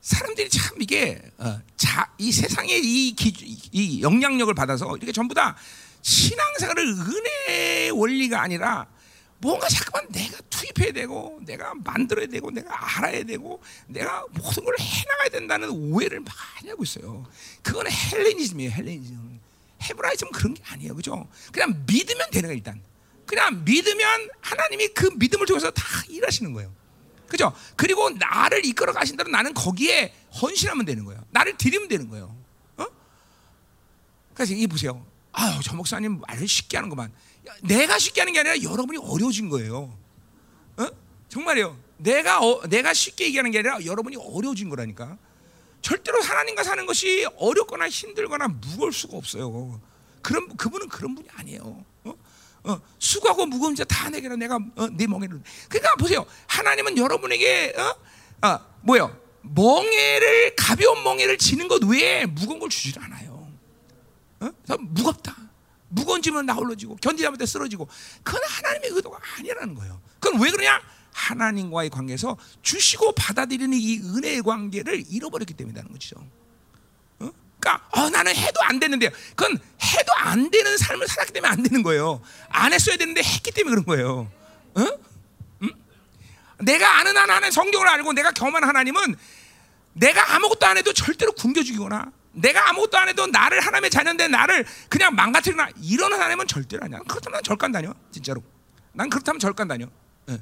사람들이 0.00 0.48
참 0.48 0.80
이게 0.80 1.20
어, 1.38 1.60
자, 1.76 2.10
이 2.18 2.32
세상의 2.32 2.80
이, 2.82 3.14
기, 3.14 3.28
이 3.72 4.02
영향력을 4.02 4.52
받아서 4.54 4.96
이게 4.96 5.12
전부 5.12 5.34
다 5.34 5.56
신앙생활을 6.02 6.86
은혜의 6.86 7.90
원리가 7.90 8.40
아니라 8.40 8.86
뭔가 9.40 9.68
자꾸만 9.68 10.08
내가 10.08 10.38
투입해야 10.50 10.92
되고 10.92 11.40
내가 11.44 11.72
만들어야 11.74 12.26
되고 12.26 12.50
내가 12.50 12.98
알아야 12.98 13.22
되고 13.22 13.62
내가 13.86 14.24
모든 14.32 14.64
걸 14.64 14.74
해나가야 14.78 15.28
된다는 15.28 15.70
오해를 15.70 16.20
많이 16.20 16.70
하고 16.70 16.82
있어요. 16.82 17.24
그거는 17.62 17.90
헬레니즘이에요. 17.90 18.70
헬레니즘. 18.72 19.40
헤브라이즘은 19.82 20.32
그런 20.32 20.54
게 20.54 20.62
아니에요. 20.66 20.94
그죠? 20.96 21.28
그냥 21.52 21.84
믿으면 21.86 22.30
되는 22.30 22.48
거예요. 22.48 22.56
일단. 22.56 22.82
그냥 23.26 23.62
믿으면 23.64 24.28
하나님이 24.40 24.88
그 24.88 25.10
믿음을 25.16 25.46
통해서 25.46 25.70
다 25.70 25.84
일하시는 26.08 26.52
거예요. 26.52 26.72
그죠? 27.28 27.52
그리고 27.76 28.10
나를 28.10 28.64
이끌어 28.64 28.92
가신다면 28.92 29.30
나는 29.30 29.54
거기에 29.54 30.14
헌신하면 30.40 30.84
되는 30.84 31.04
거예요. 31.04 31.22
나를 31.30 31.56
드리면 31.56 31.88
되는 31.88 32.08
거예요. 32.08 32.34
어? 32.78 32.86
그래서 34.34 34.54
이 34.54 34.66
보세요. 34.66 35.06
아유, 35.32 35.60
저 35.62 35.76
목사님 35.76 36.20
말을 36.26 36.48
쉽게 36.48 36.78
하는 36.78 36.88
것만. 36.88 37.12
내가 37.62 37.98
쉽게 37.98 38.20
하는 38.20 38.32
게 38.32 38.40
아니라 38.40 38.62
여러분이 38.62 38.98
어려워진 38.98 39.48
거예요. 39.48 39.96
어? 40.76 40.86
정말이요. 41.28 41.76
내가 41.98 42.40
어, 42.40 42.66
내가 42.68 42.94
쉽게 42.94 43.26
얘기하는 43.26 43.50
게 43.50 43.58
아니라 43.58 43.84
여러분이 43.84 44.16
어려워진 44.16 44.68
거라니까. 44.68 45.16
절대로 45.82 46.20
하나님과 46.20 46.64
사는 46.64 46.84
것이 46.86 47.26
어렵거나 47.36 47.88
힘들거나 47.88 48.48
무거울 48.48 48.92
수가 48.92 49.16
없어요. 49.16 49.80
그런 50.22 50.56
그분은 50.56 50.88
그런 50.88 51.14
분이 51.14 51.28
아니에요. 51.34 51.84
어? 52.04 52.14
어, 52.64 52.80
수고하고 52.98 53.46
무거운 53.46 53.74
자다 53.74 54.10
내게로 54.10 54.36
내가 54.36 54.56
어, 54.76 54.88
네 54.92 55.06
멍에를. 55.06 55.40
그러니까 55.68 55.94
보세요. 55.96 56.26
하나님은 56.46 56.98
여러분에게 56.98 57.74
어? 57.76 58.46
어, 58.46 58.60
뭐요? 58.82 59.16
멍에를 59.42 60.54
가벼운 60.56 61.02
멍에를 61.02 61.38
지는 61.38 61.68
것 61.68 61.82
외에 61.84 62.26
무거운 62.26 62.58
걸 62.58 62.68
주질 62.68 63.00
않아요. 63.02 63.48
어? 64.40 64.50
무겁다. 64.80 65.47
무거운 65.88 66.22
짐은 66.22 66.46
나홀로지고 66.46 66.96
견디다 66.96 67.30
못해 67.30 67.46
쓰러지고 67.46 67.88
그건 68.22 68.42
하나님의 68.44 68.90
의도가 68.90 69.18
아니라는 69.38 69.74
거예요. 69.74 70.00
그건 70.20 70.40
왜 70.40 70.50
그러냐? 70.50 70.80
하나님과의 71.12 71.90
관계에서 71.90 72.36
주시고 72.62 73.12
받아들이는 73.12 73.76
이 73.78 73.98
은혜의 73.98 74.42
관계를 74.42 75.04
잃어버렸기 75.08 75.54
때문이라는 75.54 75.90
거죠. 75.90 76.16
어? 77.18 77.30
그러니까 77.58 77.88
어, 77.90 78.08
나는 78.10 78.34
해도 78.36 78.62
안 78.62 78.78
되는데요. 78.78 79.10
그건 79.34 79.52
해도 79.52 80.12
안 80.16 80.50
되는 80.50 80.76
삶을 80.76 81.08
살았기 81.08 81.32
때문에 81.32 81.52
안 81.52 81.62
되는 81.62 81.82
거예요. 81.82 82.22
안 82.48 82.72
했어야 82.72 82.96
되는데 82.96 83.22
했기 83.22 83.50
때문에 83.50 83.74
그런 83.74 83.84
거예요. 83.86 84.30
어? 84.74 84.86
응? 85.62 85.70
내가 86.60 86.98
아는 87.00 87.16
하나님 87.16 87.50
성경을 87.50 87.88
알고 87.88 88.12
내가 88.12 88.30
경험한 88.30 88.64
하나님은 88.64 89.16
내가 89.94 90.36
아무것도 90.36 90.66
안 90.66 90.76
해도 90.76 90.92
절대로 90.92 91.32
굶겨 91.32 91.62
죽이거나 91.62 92.12
내가 92.40 92.70
아무것도 92.70 92.96
안 92.98 93.08
해도 93.08 93.26
나를 93.26 93.60
하나님의 93.60 93.90
자녀인데 93.90 94.28
나를 94.28 94.64
그냥 94.88 95.14
망가뜨리거나 95.14 95.70
이런 95.82 96.12
하나님은 96.12 96.46
절대로 96.46 96.84
아니야. 96.84 97.00
그렇다면 97.00 97.34
난 97.34 97.42
절간 97.42 97.72
다녀. 97.72 97.92
진짜로. 98.10 98.42
난 98.92 99.10
그렇다면 99.10 99.38
절간 99.38 99.68
다녀. 99.68 99.86
예. 100.30 100.40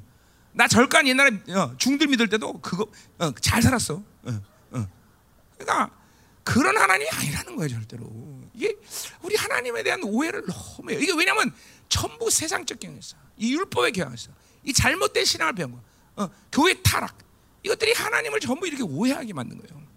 나 0.51 0.67
절간 0.67 1.07
옛날에 1.07 1.31
어, 1.49 1.75
중들 1.77 2.07
믿을 2.07 2.29
때도 2.29 2.59
그거 2.61 2.87
어, 3.19 3.31
잘 3.41 3.61
살았어. 3.61 3.95
어, 3.95 4.41
어. 4.71 4.87
그러니까 5.57 5.91
그런 6.43 6.77
하나님이 6.77 7.09
아니라는 7.09 7.55
거예요, 7.55 7.69
절대로. 7.69 8.05
이게 8.53 8.75
우리 9.21 9.35
하나님에 9.35 9.83
대한 9.83 10.01
오해를 10.03 10.43
너무 10.45 10.91
해요. 10.91 10.99
이게 11.01 11.11
왜냐면 11.13 11.53
전부 11.89 12.29
세상적 12.29 12.79
경향이었어. 12.79 13.17
이 13.37 13.53
율법의 13.53 13.91
경향이었어. 13.91 14.31
이 14.63 14.73
잘못된 14.73 15.25
신앙을 15.25 15.53
배운 15.53 15.71
거. 15.71 15.81
어, 16.23 16.29
교회 16.51 16.73
타락. 16.81 17.17
이것들이 17.63 17.93
하나님을 17.93 18.39
전부 18.39 18.67
이렇게 18.67 18.83
오해하게 18.83 19.33
만든 19.33 19.57
거예요. 19.57 19.87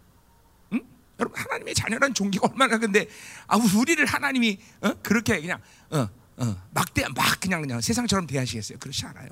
응? 1.20 1.26
여러분 1.26 1.38
하나님의 1.38 1.74
자녀란 1.74 2.14
종기가 2.14 2.48
얼마나 2.50 2.78
근데 2.78 3.06
아 3.46 3.56
우리를 3.56 4.04
하나님이 4.04 4.58
어? 4.80 4.92
그렇게 5.02 5.40
그냥 5.40 5.60
어, 5.90 6.08
어, 6.38 6.62
막대 6.70 7.04
막 7.14 7.40
그냥 7.40 7.60
그냥 7.60 7.80
세상처럼 7.80 8.26
대하시겠어요? 8.26 8.78
그렇지 8.78 9.06
않아요. 9.06 9.28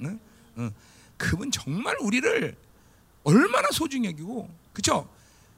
응? 0.00 0.20
어. 0.56 0.70
그분 1.16 1.50
정말 1.50 1.96
우리를 2.00 2.56
얼마나 3.24 3.68
소중히 3.72 4.08
여기고 4.08 4.48
그렇죠? 4.72 5.08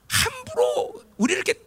함부로 0.09 1.05
우리를 1.19 1.43
이렇게 1.45 1.61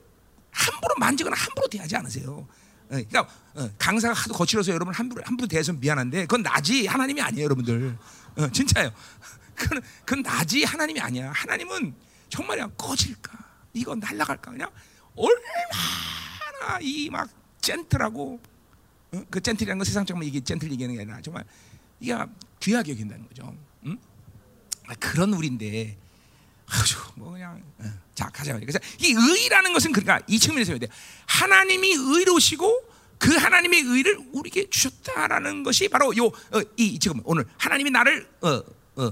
함부로 0.51 0.95
만지거나 0.99 1.35
함부로 1.35 1.67
대하지 1.67 1.95
않으세요. 1.95 2.31
어, 2.31 2.47
그러니까 2.89 3.27
어, 3.55 3.69
강사가 3.77 4.13
하도 4.13 4.33
거칠어서 4.33 4.71
여러분 4.71 4.93
함부로 4.93 5.23
함부로 5.25 5.47
대해서 5.47 5.73
미안한데 5.73 6.21
그건 6.21 6.43
나지 6.43 6.85
하나님이 6.85 7.21
아니에요, 7.21 7.45
여러분들. 7.45 7.97
어, 8.37 8.49
진짜요. 8.49 8.91
그건 9.55 9.81
그건 10.03 10.23
나지 10.23 10.63
하나님이 10.63 10.99
아니야. 10.99 11.31
하나님은 11.31 11.95
정말이야 12.29 12.67
꺼질까? 12.77 13.43
이거 13.73 13.95
날라갈까? 13.95 14.51
그냥 14.51 14.69
얼마나 15.15 16.79
이 16.81 17.09
막 17.09 17.29
젠틀하고 17.61 18.39
어? 19.13 19.23
그 19.29 19.39
젠틀이라는 19.41 19.77
건 19.79 19.85
세상적으로 19.85 20.25
이게 20.25 20.39
젠틀 20.41 20.71
얘기하는 20.71 20.95
게 20.95 21.01
아니라 21.01 21.21
정말 21.21 21.45
이게 21.99 22.15
귀하게 22.59 22.91
여긴다는 22.91 23.27
거죠. 23.27 23.55
응? 23.85 23.97
아, 24.87 24.93
그런 24.95 25.33
우리인데 25.33 25.97
아주 26.67 26.97
뭐 27.15 27.31
그냥 27.31 27.63
어. 27.79 27.85
자 28.15 28.29
가자 28.29 28.57
그래서 28.59 28.79
이 28.99 29.13
의라는 29.17 29.73
것은 29.73 29.91
그러니까 29.91 30.19
이 30.27 30.39
측면에서 30.39 30.73
해야 30.73 30.79
돼. 30.79 30.87
하나님이 31.25 31.93
의로우시고 31.93 32.91
그 33.17 33.33
하나님의 33.35 33.81
의를 33.81 34.19
우리에게 34.33 34.69
주셨다라는 34.69 35.63
것이 35.63 35.87
바로 35.87 36.15
요이 36.17 36.27
어, 36.51 36.99
지금 36.99 37.21
오늘 37.23 37.45
하나님이 37.57 37.91
나를 37.91 38.27
어, 38.41 38.61
어, 38.95 39.11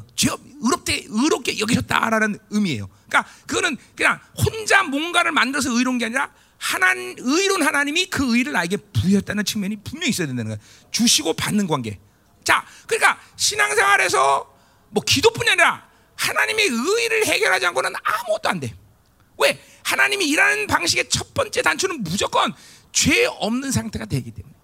의롭게 0.61 1.05
의롭게 1.07 1.59
여기셨다라는 1.59 2.37
의미예요. 2.49 2.87
그러니까 3.07 3.31
그거는 3.47 3.77
그냥 3.95 4.19
혼자 4.37 4.83
뭔가를 4.83 5.31
만들어서 5.31 5.71
의로운 5.71 5.97
게 5.97 6.05
아니라 6.05 6.31
하나님 6.57 7.15
의로운 7.17 7.63
하나님이 7.63 8.05
그 8.05 8.37
의를 8.37 8.53
나에게 8.53 8.77
부여했다는 8.77 9.43
측면이 9.43 9.77
분명히 9.77 10.09
있어야 10.09 10.27
된다는 10.27 10.51
거예요. 10.51 10.91
주시고 10.91 11.33
받는 11.33 11.67
관계. 11.67 11.99
자, 12.43 12.65
그러니까 12.85 13.19
신앙생활에서 13.35 14.53
뭐 14.89 15.03
기도뿐이 15.03 15.49
아니라 15.49 15.89
하나님의 16.15 16.67
의를 16.67 17.25
해결하지 17.25 17.65
않고는 17.67 17.93
아무것도 18.03 18.49
안 18.49 18.59
돼. 18.59 18.75
왜? 19.39 19.59
하나님이 19.83 20.27
일하는 20.27 20.67
방식의 20.67 21.09
첫 21.09 21.33
번째 21.33 21.61
단추는 21.63 22.03
무조건 22.03 22.53
죄 22.91 23.25
없는 23.25 23.71
상태가 23.71 24.05
되기 24.05 24.29
때문에. 24.31 24.55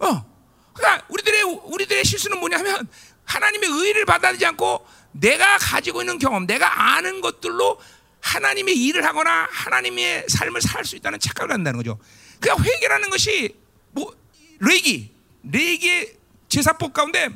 어. 0.00 0.30
그러니까 0.72 1.06
우리들의 1.08 1.42
우리들의 1.42 2.04
실수는 2.04 2.38
뭐냐면 2.38 2.88
하나님의 3.24 3.68
의를 3.70 4.04
받아들이지 4.04 4.44
않고 4.46 4.86
내가 5.12 5.58
가지고 5.58 6.02
있는 6.02 6.18
경험, 6.18 6.46
내가 6.46 6.94
아는 6.96 7.20
것들로 7.20 7.80
하나님의 8.20 8.76
일을 8.76 9.04
하거나 9.04 9.48
하나님의 9.50 10.26
삶을 10.28 10.60
살 10.60 10.84
수 10.84 10.96
있다는 10.96 11.18
착각을 11.18 11.52
한다는 11.52 11.78
거죠. 11.78 11.98
그러니까 12.38 12.64
회개라는 12.64 13.10
것이 13.10 13.56
뭐 13.92 14.14
레기, 14.60 15.14
레기의 15.42 16.16
제사법 16.48 16.92
가운데 16.92 17.28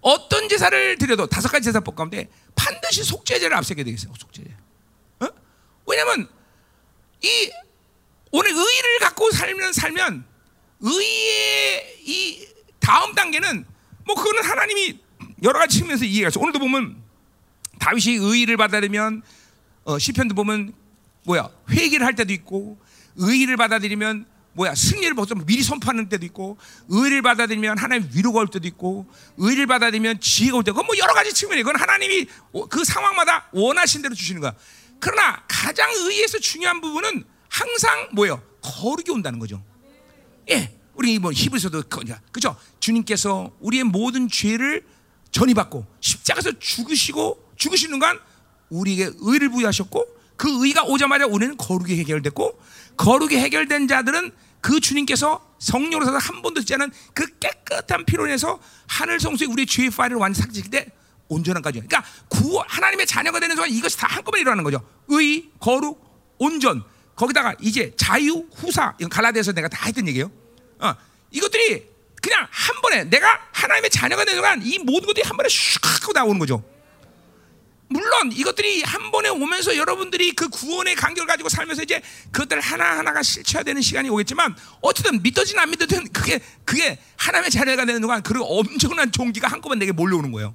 어떤 0.00 0.48
제사를 0.48 0.96
드려도 0.98 1.26
다섯 1.26 1.48
가지 1.48 1.64
제사법 1.64 1.96
가운데 1.96 2.28
반드시 2.54 3.02
속죄제를 3.04 3.56
앞세게 3.56 3.84
되겠어요. 3.84 4.12
속죄제. 4.18 4.50
어? 5.20 5.28
왜냐하면 5.86 6.28
이 7.22 7.50
오늘 8.30 8.50
의를 8.50 8.98
갖고 9.00 9.30
살면 9.30 9.72
살면 9.72 10.26
의의 10.80 11.96
이 12.04 12.48
다음 12.80 13.14
단계는 13.14 13.64
뭐 14.06 14.14
그거는 14.14 14.42
하나님이 14.42 14.98
여러 15.42 15.58
가지 15.58 15.78
측면에서 15.78 16.04
이해가 16.04 16.30
죠 16.30 16.40
오늘도 16.40 16.58
보면 16.58 16.96
다윗이 17.78 18.16
의를 18.16 18.56
받아들이면 18.56 19.22
어, 19.84 19.98
시편도 19.98 20.34
보면 20.34 20.72
뭐야 21.24 21.48
회개를 21.70 22.06
할 22.06 22.14
때도 22.14 22.32
있고 22.32 22.78
의를 23.16 23.56
받아들이면 23.56 24.26
뭐야 24.54 24.74
승리를 24.74 25.14
벌써 25.14 25.34
미리 25.34 25.62
선포하는 25.62 26.08
때도 26.08 26.24
있고 26.26 26.56
의를 26.88 27.22
받아들이면 27.22 27.76
하나님 27.78 28.08
위로가 28.14 28.40
올 28.40 28.48
때도 28.48 28.66
있고 28.68 29.06
의를 29.36 29.66
받아들이면 29.66 30.20
지혜가 30.20 30.58
올 30.58 30.64
때고 30.64 30.82
뭐 30.82 30.96
여러 30.98 31.12
가지 31.12 31.32
측면이 31.32 31.62
그건 31.62 31.80
하나님이 31.80 32.26
그 32.70 32.84
상황마다 32.84 33.48
원하신 33.52 34.02
대로 34.02 34.14
주시는 34.14 34.40
거야. 34.40 34.54
그러나 35.00 35.42
가장 35.48 35.90
의에서 35.92 36.38
중요한 36.38 36.80
부분은 36.80 37.24
항상 37.48 38.08
뭐예요? 38.12 38.42
거룩이 38.62 39.10
온다는 39.10 39.38
거죠. 39.38 39.62
예, 40.50 40.74
우리 40.96 41.18
뭐 41.18 41.32
히브리서도 41.32 41.84
그죠? 42.32 42.56
주님께서 42.80 43.52
우리의 43.60 43.84
모든 43.84 44.28
죄를 44.28 44.84
전이받고 45.30 45.86
십자가에서 46.00 46.52
죽으시고 46.58 47.52
죽으시는 47.56 47.98
간 47.98 48.18
우리에게 48.70 49.10
의를 49.20 49.48
부여하셨고 49.50 50.06
그 50.36 50.66
의가 50.66 50.84
오자마자 50.84 51.26
우리는 51.26 51.56
거룩이 51.56 51.98
해결됐고 51.98 52.60
거룩이 52.96 53.36
해결된 53.36 53.88
자들은 53.88 54.32
그 54.60 54.80
주님께서 54.80 55.44
성령으로 55.58 56.06
서서 56.06 56.18
한 56.18 56.42
번도 56.42 56.60
듣지 56.60 56.74
않은 56.74 56.90
그 57.12 57.26
깨끗한 57.38 58.04
피로 58.06 58.26
인해서 58.26 58.58
하늘 58.86 59.20
성소에 59.20 59.46
우리의 59.48 59.66
죄의 59.66 59.90
파일을 59.90 60.16
완전 60.16 60.42
삭제할 60.44 60.70
때 60.70 60.86
온전한까지. 61.28 61.80
그러니까 61.80 62.04
구 62.28 62.62
하나님의 62.66 63.06
자녀가 63.06 63.40
되는 63.40 63.56
순간 63.56 63.70
이것이 63.70 63.96
다 63.96 64.06
한꺼번에 64.08 64.40
일어나는 64.40 64.64
거죠. 64.64 64.86
의, 65.08 65.50
거룩, 65.60 66.02
온전. 66.38 66.82
거기다가 67.16 67.54
이제 67.60 67.92
자유, 67.96 68.46
후사. 68.54 68.94
이건 68.98 69.08
갈라디아서 69.08 69.52
내가 69.52 69.68
다 69.68 69.86
했던 69.86 70.08
얘기예요. 70.08 70.30
어, 70.84 70.96
이것들이 71.30 71.88
그냥 72.22 72.46
한 72.50 72.80
번에 72.80 73.04
내가 73.04 73.40
하나님의 73.52 73.90
자녀가 73.90 74.24
되는 74.24 74.36
순간 74.36 74.62
이 74.62 74.78
모든 74.78 75.06
것들이 75.06 75.26
한 75.26 75.36
번에 75.36 75.48
슉 75.48 75.84
하고 76.02 76.12
나오는 76.12 76.38
거죠. 76.38 76.62
물론 77.88 78.32
이것들이 78.32 78.82
한 78.82 79.10
번에 79.10 79.28
오면서 79.28 79.76
여러분들이 79.76 80.32
그 80.32 80.48
구원의 80.48 80.94
간격을 80.96 81.26
가지고 81.26 81.48
살면서 81.48 81.82
이제 81.82 82.02
그것들 82.32 82.60
하나하나가 82.60 83.22
실체화 83.22 83.62
되는 83.62 83.80
시간이 83.82 84.08
오겠지만 84.08 84.56
어쨌든 84.80 85.22
믿어지는 85.22 85.62
안 85.62 85.70
믿어지는 85.70 86.12
그게 86.12 86.40
그게 86.64 86.98
하나님의 87.16 87.50
자녀가 87.50 87.84
되는 87.84 88.00
동안 88.00 88.22
그 88.22 88.34
엄청난 88.42 89.12
종기가 89.12 89.48
한꺼번에 89.48 89.78
내게 89.78 89.92
몰려오는 89.92 90.32
거예요. 90.32 90.54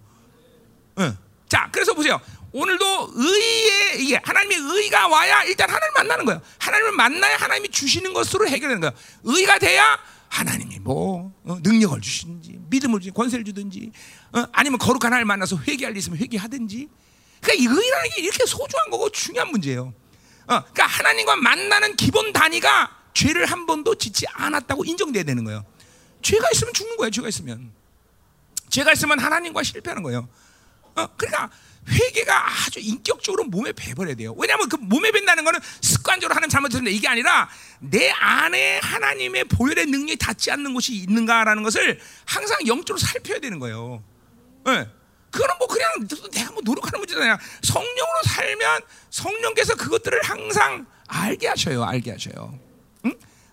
응. 1.00 1.18
자, 1.48 1.70
그래서 1.72 1.94
보세요. 1.94 2.20
오늘도 2.52 3.12
의의 3.14 4.04
이게 4.04 4.20
하나님의 4.24 4.58
의가 4.58 5.08
와야 5.08 5.44
일단 5.44 5.70
하나님 5.70 5.94
만나는 5.94 6.26
거예요. 6.26 6.42
하나님을 6.58 6.92
만나야 6.94 7.38
하나님이 7.38 7.70
주시는 7.70 8.14
것으로 8.14 8.48
해결되는 8.48 8.82
거예요. 8.82 8.94
의가 9.24 9.60
돼야 9.60 10.00
하나님이 10.30 10.80
뭐 10.80 11.34
어, 11.44 11.58
능력을 11.62 12.00
주시든지 12.00 12.60
믿음을 12.70 13.00
주든지 13.00 13.14
권세를 13.14 13.44
주든지 13.46 13.92
어, 14.34 14.46
아니면 14.52 14.78
거룩한 14.80 15.06
하나님을 15.12 15.26
만나서 15.26 15.58
회개할 15.58 15.94
일 15.94 15.98
있으면 15.98 16.20
회개하든지 16.20 16.88
그러니까 17.42 17.74
의라는 17.76 18.10
게 18.16 18.22
이렇게 18.22 18.46
소중한 18.46 18.90
거고 18.92 19.10
중요한 19.10 19.50
문제예요. 19.50 19.88
어, 19.88 19.94
그러니까 20.46 20.86
하나님과 20.86 21.36
만나는 21.38 21.96
기본 21.96 22.32
단위가 22.32 22.96
죄를 23.14 23.46
한 23.46 23.66
번도 23.66 23.96
짓지 23.96 24.26
않았다고 24.34 24.86
인정돼야 24.86 25.24
되는 25.24 25.44
거예요. 25.44 25.66
죄가 26.22 26.48
있으면 26.54 26.74
죽는 26.74 26.98
거예요. 26.98 27.12
죄가 27.12 27.28
있으면 27.28 27.72
죄가 28.70 28.94
있으면 28.94 29.20
하나님과 29.20 29.64
실패하는 29.64 30.04
거예요. 30.04 30.28
어, 30.96 31.08
그러니까 31.18 31.50
회개가 31.90 32.66
아주 32.66 32.80
인격적으로 32.80 33.46
몸에 33.46 33.72
배버려야 33.72 34.16
돼요. 34.16 34.34
왜냐하면 34.38 34.70
그 34.70 34.76
몸에 34.76 35.12
밴다는 35.12 35.44
거는 35.44 35.60
습관적으로 35.82 36.36
하는 36.36 36.50
잘못했는데 36.50 36.92
이게 36.92 37.08
아니라 37.08 37.50
내 37.80 38.10
안에 38.10 38.80
하나님의 38.80 39.46
보혈의 39.46 39.88
능력이 39.88 40.18
닿지 40.18 40.52
않는 40.52 40.74
곳이 40.74 40.94
있는가라는 40.96 41.64
것을 41.64 42.00
항상 42.26 42.58
영적으로 42.68 42.98
살펴야 42.98 43.40
되는 43.40 43.60
거예요. 43.60 44.04
네. 44.66 44.88
그거는 45.32 45.56
뭐 45.60 45.68
그냥 45.68 46.08
내가 46.32 46.52
뭐 46.52 46.62
노력하는 46.64 47.00
문제잖아요. 47.00 47.38
성령으로 47.64 48.24
살면 48.26 48.82
성령께서 49.10 49.76
그것들을 49.76 50.22
항상 50.24 50.86
알게 51.08 51.48
하셔요. 51.48 51.84
알게 51.84 52.12
하셔요. 52.12 52.69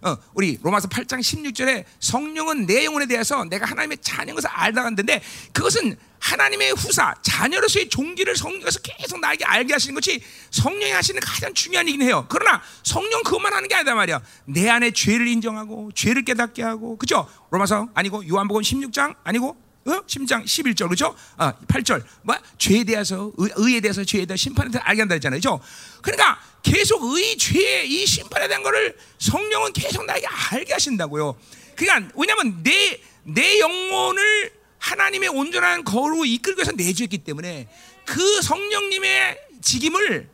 응? 0.07 0.13
어, 0.13 0.19
우리 0.35 0.59
로마서 0.63 0.89
8장 0.89 1.19
16절에 1.19 1.85
성령은 1.99 2.67
내 2.67 2.85
영혼에 2.85 3.07
대해서 3.07 3.45
내가 3.45 3.67
하나님의 3.67 3.99
자녀인 4.01 4.37
것을 4.37 4.49
알다 4.49 4.85
간는데 4.85 5.21
그것은 5.53 5.97
하나님의 6.21 6.73
후사, 6.73 7.15
자녀로서의 7.23 7.89
종기를 7.89 8.37
성령께서 8.37 8.81
계속 8.81 9.21
나에게 9.21 9.45
알게 9.45 9.73
하시는 9.75 9.95
것이 9.95 10.21
성령이 10.51 10.93
하시는 10.93 11.21
가장 11.21 11.53
중요한 11.53 11.87
일이긴 11.87 12.07
해요. 12.07 12.27
그러나 12.29 12.63
성령 12.83 13.23
그것만 13.23 13.53
하는 13.53 13.69
게 13.69 13.75
아니다 13.75 13.95
말이야. 13.95 14.21
내 14.47 14.69
안에 14.69 14.93
죄를 14.93 15.27
인정하고 15.29 15.91
죄를 15.95 16.25
깨닫게 16.25 16.63
하고 16.63 16.97
그죠? 16.97 17.29
로마서 17.51 17.89
아니고 17.95 18.27
요한복음 18.29 18.63
16장 18.63 19.15
아니고 19.25 19.66
어? 19.87 20.03
심장 20.07 20.45
11절 20.45 20.89
그죠? 20.89 21.15
아, 21.37 21.55
8절 21.69 22.05
뭐 22.23 22.35
죄에 22.59 22.85
대해서 22.85 23.33
의, 23.37 23.77
에 23.77 23.81
대해서 23.81 24.05
죄에 24.05 24.27
대해서 24.27 24.37
심판에 24.37 24.71
대해서 24.71 24.85
알게 24.85 25.03
한다 25.03 25.15
했잖아요. 25.15 25.39
그죠? 25.39 25.61
그러니까 26.03 26.41
계속 26.63 27.05
의, 27.15 27.37
죄, 27.39 27.85
이 27.85 28.05
심판에 28.05 28.49
대한 28.49 28.63
거를 28.63 28.97
성령은 29.19 29.73
계속 29.73 30.05
나에게 30.05 30.27
알게 30.27 30.73
하신다고요. 30.73 31.37
그러니까 31.77 32.13
왜냐면 32.17 32.63
내, 32.65 33.01
내 33.23 33.61
영혼을 33.61 34.53
하나님의 34.79 35.29
온전한 35.29 35.85
거로 35.85 36.25
이끌기 36.25 36.59
위해서 36.59 36.73
내주했기 36.73 37.19
때문에 37.19 37.69
그 38.05 38.43
성령님의 38.43 39.39
직임을 39.63 40.29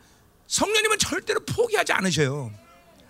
성령님은 0.47 0.99
절대로 0.99 1.41
포기하지 1.45 1.93
않으셔요. 1.93 2.53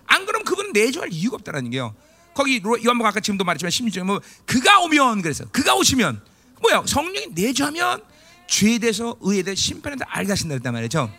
안 0.05 0.25
그러면 0.25 0.45
그분은 0.45 0.73
내주할 0.73 1.09
이유가 1.11 1.35
없다는 1.35 1.69
게요. 1.69 1.95
거기 2.33 2.61
요한복 2.63 3.05
아까 3.05 3.19
지금도 3.19 3.43
말했지만 3.43 3.71
심지어 3.71 4.03
뭐 4.03 4.19
그가 4.45 4.79
오면 4.79 5.21
그래서 5.21 5.45
그가 5.51 5.75
오시면 5.75 6.32
뭐야 6.63 6.83
성령이 6.85 7.27
내주하면 7.31 8.01
죄에 8.47 8.79
대해서 8.79 9.15
의에 9.21 9.43
대해 9.43 9.55
심판에 9.55 9.95
대해 9.95 10.05
알게 10.09 10.31
하신다 10.31 10.53
그랬단 10.55 10.73
말이죠. 10.73 11.13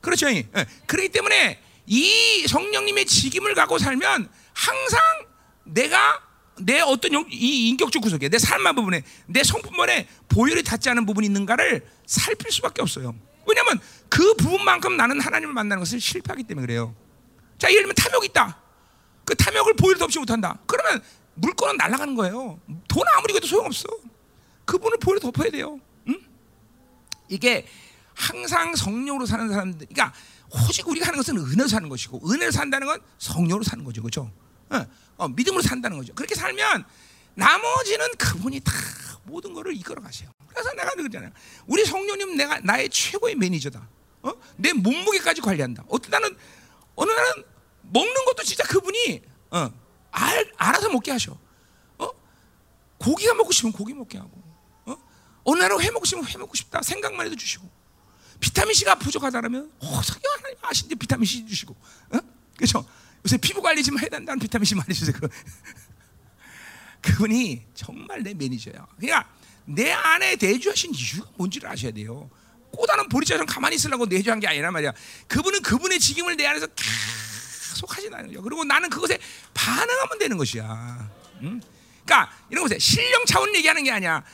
그렇죠. 0.00 0.30
예. 0.30 0.46
그렇기 0.86 1.10
때문에 1.10 1.60
이 1.86 2.46
성령님의 2.48 3.04
직임을 3.04 3.54
갖고 3.54 3.78
살면 3.78 4.28
항상 4.52 5.00
내가 5.64 6.20
내 6.60 6.80
어떤 6.80 7.12
영, 7.12 7.26
이 7.30 7.68
인격적 7.70 8.02
구석에 8.02 8.28
내 8.28 8.38
삶의 8.38 8.74
부분에 8.74 9.02
내 9.26 9.42
성품만에 9.42 10.08
보혈이 10.28 10.62
닿지 10.62 10.90
않은 10.90 11.06
부분이 11.06 11.26
있는가를 11.26 11.86
살필 12.06 12.50
수밖에 12.52 12.82
없어요. 12.82 13.14
왜냐하면 13.46 13.80
그 14.08 14.34
부분만큼 14.34 14.96
나는 14.96 15.20
하나님을 15.20 15.54
만나는 15.54 15.80
것을 15.80 16.00
실패하기 16.00 16.44
때문에 16.44 16.66
그래요. 16.66 16.94
자 17.58 17.68
예를 17.70 17.82
들면 17.82 17.94
탐욕이 17.94 18.26
있다. 18.26 18.58
그 19.24 19.34
탐욕을 19.34 19.74
보혈도 19.74 20.04
없이 20.04 20.18
못한다. 20.18 20.58
그러면 20.66 21.02
물건은 21.34 21.76
날아가는 21.76 22.14
거예요. 22.14 22.60
돈 22.88 23.02
아무리 23.16 23.32
그래도 23.32 23.46
소용없어. 23.46 23.88
그분을 24.70 24.98
보혈 24.98 25.18
덮어야 25.18 25.50
돼요. 25.50 25.80
응? 26.08 26.20
이게 27.28 27.66
항상 28.14 28.76
성령으로 28.76 29.26
사는 29.26 29.48
사람들, 29.48 29.88
그러니까 29.88 30.16
오직 30.68 30.86
우리가 30.86 31.08
하는 31.08 31.16
것은 31.16 31.36
은혜로 31.36 31.66
사는 31.66 31.88
것이고 31.88 32.20
은혜로 32.30 32.52
산다는 32.52 32.86
건 32.86 33.00
성령으로 33.18 33.64
사는 33.64 33.84
거죠, 33.84 34.00
그렇죠? 34.00 34.30
어, 34.68 34.86
어, 35.16 35.28
믿음으로 35.28 35.62
산다는 35.62 35.96
거죠. 35.96 36.14
그렇게 36.14 36.36
살면 36.36 36.84
나머지는 37.34 38.08
그분이 38.16 38.60
다 38.60 38.72
모든 39.24 39.54
것을 39.54 39.74
이끌어 39.76 40.00
가세요. 40.02 40.30
그래서 40.46 40.72
내가 40.74 40.90
그러잖아요. 40.90 41.30
우리 41.66 41.84
성령님 41.84 42.36
내가 42.36 42.60
나의 42.60 42.88
최고의 42.90 43.34
매니저다. 43.36 43.88
어? 44.22 44.32
내 44.56 44.72
몸무게까지 44.72 45.40
관리한다. 45.40 45.84
어떤 45.88 46.10
나는 46.10 46.36
어느 46.94 47.10
날은 47.10 47.44
먹는 47.82 48.24
것도 48.26 48.42
진짜 48.44 48.62
그분이 48.64 49.22
어, 49.50 49.70
알, 50.12 50.52
알아서 50.56 50.90
먹게 50.90 51.10
하셔. 51.10 51.36
어? 51.98 52.10
고기가 52.98 53.34
먹고 53.34 53.50
싶으면 53.52 53.72
고기 53.72 53.94
먹게 53.94 54.18
하고. 54.18 54.49
어? 55.44 55.52
어느 55.52 55.60
날은 55.60 55.80
회 55.80 55.90
먹고 55.90 56.04
싶으면 56.04 56.28
회 56.28 56.36
먹고 56.38 56.54
싶다. 56.54 56.82
생각만 56.82 57.26
해도 57.26 57.36
주시고. 57.36 57.68
비타민 58.40 58.74
C가 58.74 58.94
부족하다면 58.96 59.72
어, 59.80 60.02
성경 60.02 60.32
하나님 60.38 60.56
아신데 60.62 60.94
비타민 60.94 61.26
C 61.26 61.46
주시고. 61.46 61.76
어? 62.10 62.18
그렇죠? 62.56 62.86
요새 63.24 63.36
피부 63.36 63.60
관리 63.60 63.82
좀 63.82 63.98
해야 63.98 64.08
된다는 64.08 64.38
비타민 64.38 64.64
C 64.64 64.74
많이 64.74 64.94
주세요. 64.94 65.14
그분이 67.02 67.66
정말 67.74 68.22
내 68.22 68.34
매니저야. 68.34 68.86
그러니까 68.96 69.28
내 69.64 69.92
안에 69.92 70.36
내주하신 70.40 70.94
이유가 70.94 71.30
뭔지를 71.36 71.68
아셔야 71.68 71.92
돼요. 71.92 72.30
꼬다는 72.72 73.08
보리자처럼 73.08 73.46
가만히 73.46 73.76
있으려고 73.76 74.06
내주한 74.06 74.40
게 74.40 74.46
아니란 74.46 74.72
말이야. 74.72 74.92
그분은 75.28 75.62
그분의 75.62 75.98
직임을 75.98 76.36
내 76.36 76.46
안에서 76.46 76.66
계속 76.68 77.96
하시는 77.96 78.26
거죠. 78.26 78.42
그리고 78.42 78.64
나는 78.64 78.88
그것에 78.88 79.18
반응하면 79.54 80.18
되는 80.18 80.36
것이야. 80.36 81.10
응? 81.42 81.60
그러니까 82.04 82.32
이런 82.50 82.64
것에 82.64 82.78
신령 82.78 83.24
차원 83.26 83.54
얘기하는 83.54 83.84
게 83.84 83.90
아니야. 83.90 84.24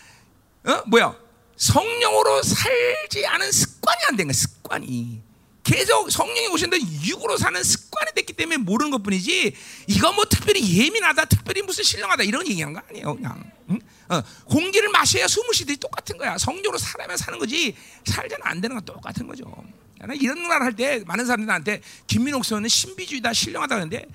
어? 0.67 0.83
뭐야? 0.87 1.17
성령으로 1.57 2.43
살지 2.43 3.27
않은 3.27 3.51
습관이 3.53 4.01
안 4.09 4.17
된 4.17 4.27
거야. 4.27 4.33
습관이. 4.35 5.23
계속 5.65 6.09
성령이 6.11 6.47
오신다 6.49 6.77
육으로 7.05 7.37
사는 7.37 7.61
습관이 7.61 8.13
됐기 8.15 8.35
때문에 8.35 8.57
모르는 8.59 8.93
것 8.93 9.03
뿐이지 9.03 9.53
이거 9.89 10.13
뭐 10.13 10.25
특별히 10.25 10.79
예민하다 10.79 11.25
특별히 11.25 11.63
무슨 11.63 11.83
신령하다 11.83 12.23
이런 12.23 12.47
얘기한 12.47 12.73
거 12.73 12.81
아니에요 12.89 13.17
그냥 13.17 13.51
응? 13.71 13.81
어, 14.09 14.23
공기를 14.45 14.89
마셔야 14.91 15.27
숨을 15.27 15.53
쉬듯이 15.55 15.81
똑같은 15.81 16.17
거야 16.19 16.39
성령으로 16.39 16.79
살아면 16.79 17.17
사는 17.17 17.37
거지 17.41 17.75
살자는 18.05 18.47
안 18.47 18.61
되는 18.61 18.77
건 18.77 18.85
똑같은 18.85 19.27
거죠 19.27 19.45
이런 20.21 20.47
말 20.47 20.63
할 20.63 20.73
때 20.77 21.03
많은 21.05 21.27
사람들이 21.27 21.49
나한테 21.49 21.81
김민옥 22.07 22.45
선은 22.45 22.69
신비주의다 22.69 23.33
신령하다 23.33 23.75
그러는데 23.75 24.07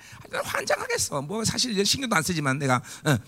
환장하겠어 0.44 1.20
뭐 1.20 1.44
사실 1.44 1.84
신경도 1.84 2.16
안 2.16 2.22
쓰지만 2.22 2.58
내가 2.58 2.80
어. 3.04 3.18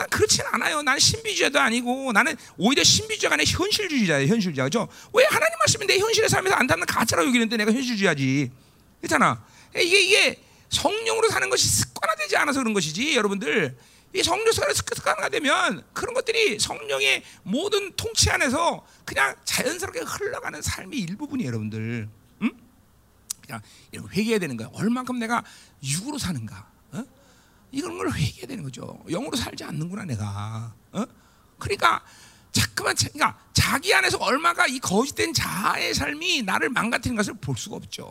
난 0.00 0.08
그렇진 0.08 0.42
않아요. 0.52 0.80
난 0.80 0.98
신비주의도 0.98 1.60
아니고 1.60 2.12
나는 2.12 2.34
오히려 2.56 2.82
신비주의가 2.82 3.34
아니라 3.34 3.50
현실주의자예요. 3.50 4.28
현실주의자. 4.28 4.64
그죠? 4.64 4.88
왜 5.12 5.24
하나님 5.28 5.58
말씀이 5.58 5.86
내 5.86 5.98
현실의 5.98 6.30
삶에서 6.30 6.56
안 6.56 6.66
닿는 6.66 6.86
가짜라고 6.86 7.28
여기는데 7.28 7.58
내가 7.58 7.70
현실주의하지. 7.70 8.50
그렇잖아. 9.02 9.44
이게 9.76 10.00
이게 10.00 10.42
성령으로 10.70 11.28
사는 11.28 11.50
것이 11.50 11.68
습관화되지 11.68 12.34
않아서 12.38 12.60
그런 12.60 12.72
것이지 12.72 13.14
여러분들 13.14 13.76
이 14.14 14.22
성령 14.22 14.52
습관화 14.52 15.28
되면 15.28 15.84
그런 15.92 16.14
것들이 16.14 16.58
성령의 16.58 17.22
모든 17.42 17.92
통치 17.92 18.30
안에서 18.30 18.84
그냥 19.04 19.36
자연스럽게 19.44 20.00
흘러가는 20.00 20.60
삶의 20.62 20.98
일부분이에요 20.98 21.48
여러분들 21.48 22.08
응? 22.42 22.50
그냥 23.46 23.60
회개해야 24.12 24.38
되는 24.38 24.56
거야 24.56 24.68
얼만큼 24.72 25.18
내가 25.18 25.44
육으로 25.84 26.18
사는가 26.18 26.56
어? 26.56 26.69
이런 27.72 27.98
걸 27.98 28.12
회개해야 28.12 28.46
되는 28.46 28.64
거죠 28.64 29.02
영으로 29.08 29.36
살지 29.36 29.64
않는구나 29.64 30.04
내가 30.04 30.72
어? 30.92 31.04
그러니까 31.58 32.02
자꾸만 32.52 32.94
그러니까 32.96 33.38
자기 33.52 33.94
안에서 33.94 34.18
얼마가 34.18 34.66
이 34.66 34.78
거짓된 34.80 35.32
자아의 35.32 35.94
삶이 35.94 36.42
나를 36.42 36.70
망가뜨리는 36.70 37.16
것을 37.16 37.34
볼 37.34 37.56
수가 37.56 37.76
없죠. 37.76 38.04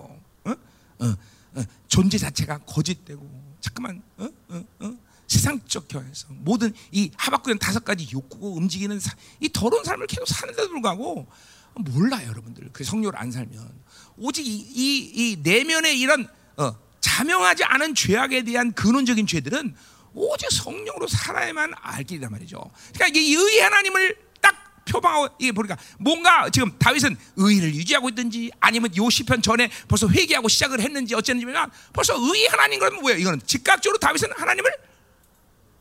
어? 0.46 0.52
어, 0.52 1.16
어. 1.56 1.64
존재 1.88 2.18
자체가 2.18 2.60
거짓되고 2.60 3.56
자꾸만 3.60 4.02
어? 4.18 4.30
어, 4.50 4.64
어. 4.80 4.94
세상적 5.28 5.88
교회에서 5.90 6.28
모든 6.30 6.74
이 6.92 7.12
하박국의 7.16 7.60
다섯 7.60 7.84
가지 7.84 8.08
욕구가 8.12 8.48
움직이는 8.48 9.00
사, 9.00 9.12
이 9.40 9.50
더러운 9.50 9.84
삶을 9.84 10.08
계속 10.08 10.28
사는데도 10.28 10.70
불구하고 10.70 11.28
몰라요, 11.76 12.28
여러분들. 12.30 12.70
그 12.74 12.84
성령을 12.84 13.16
안 13.16 13.32
살면 13.32 13.70
오직 14.18 14.46
이, 14.48 14.52
이, 14.52 15.12
이 15.14 15.38
내면의 15.44 16.00
이런 16.00 16.28
어, 16.58 16.76
자명하지 17.02 17.64
않은 17.64 17.96
죄악에 17.96 18.44
대한 18.44 18.74
근원적인 18.74 19.28
죄들은 19.28 19.76
오직 20.14 20.52
성령으로 20.52 21.08
살아야만 21.08 21.74
알 21.82 22.04
길이란 22.04 22.32
말이죠. 22.32 22.60
그러니까 22.94 23.20
이 23.20 23.34
의의 23.34 23.62
하나님을 23.62 24.18
딱 24.42 24.84
표방하고 24.86 25.36
이게 25.40 25.52
보니까 25.52 25.78
뭔가 26.00 26.50
지금 26.50 26.78
다윗은 26.78 27.16
의를 27.38 27.74
유지하고 27.76 28.10
있든지 28.10 28.52
아니면 28.60 28.96
요 28.98 29.10
시편 29.10 29.42
전에 29.42 29.70
벌써 29.88 30.10
회개하고 30.10 30.48
시작을 30.48 30.82
했는지 30.82 31.16
어쨌는지만 31.16 31.70
벌써 31.94 32.16
의의 32.18 32.48
하나님 32.48 32.80
그러면 32.80 33.02
뭐예요? 33.02 33.20
이거는 33.20 33.42
즉각적으로 33.46 34.00
다윗은 34.00 34.32
하나님을 34.36 34.72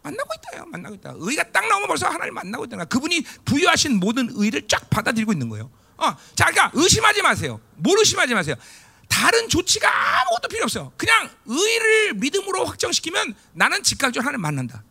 만나고 0.02 0.30
있다요. 0.38 0.66
만나고 0.66 0.94
있다. 0.96 1.14
의가 1.16 1.42
딱 1.50 1.66
나오면 1.66 1.88
벌써 1.88 2.08
하나님 2.08 2.34
만나고 2.34 2.64
있다. 2.64 2.84
그분이 2.84 3.22
부여하신 3.44 3.98
모든 3.98 4.28
의를 4.32 4.66
쫙 4.68 4.88
받아들이고 4.90 5.32
있는 5.32 5.48
거예요. 5.48 5.70
어, 5.96 6.14
자, 6.34 6.50
그러니까 6.50 6.70
의심하지 6.74 7.22
마세요. 7.22 7.60
뭘 7.76 7.98
의심하지 7.98 8.34
마세요. 8.34 8.54
다른 9.18 9.48
조치가 9.48 9.88
아무것도 10.20 10.46
필요 10.48 10.62
없어요. 10.62 10.92
그냥 10.96 11.28
의를 11.44 12.14
믿음으로 12.14 12.64
확정시키면 12.66 13.34
나는 13.52 13.82
즉각적으로 13.82 14.24
하나님 14.24 14.42
만난다. 14.42 14.84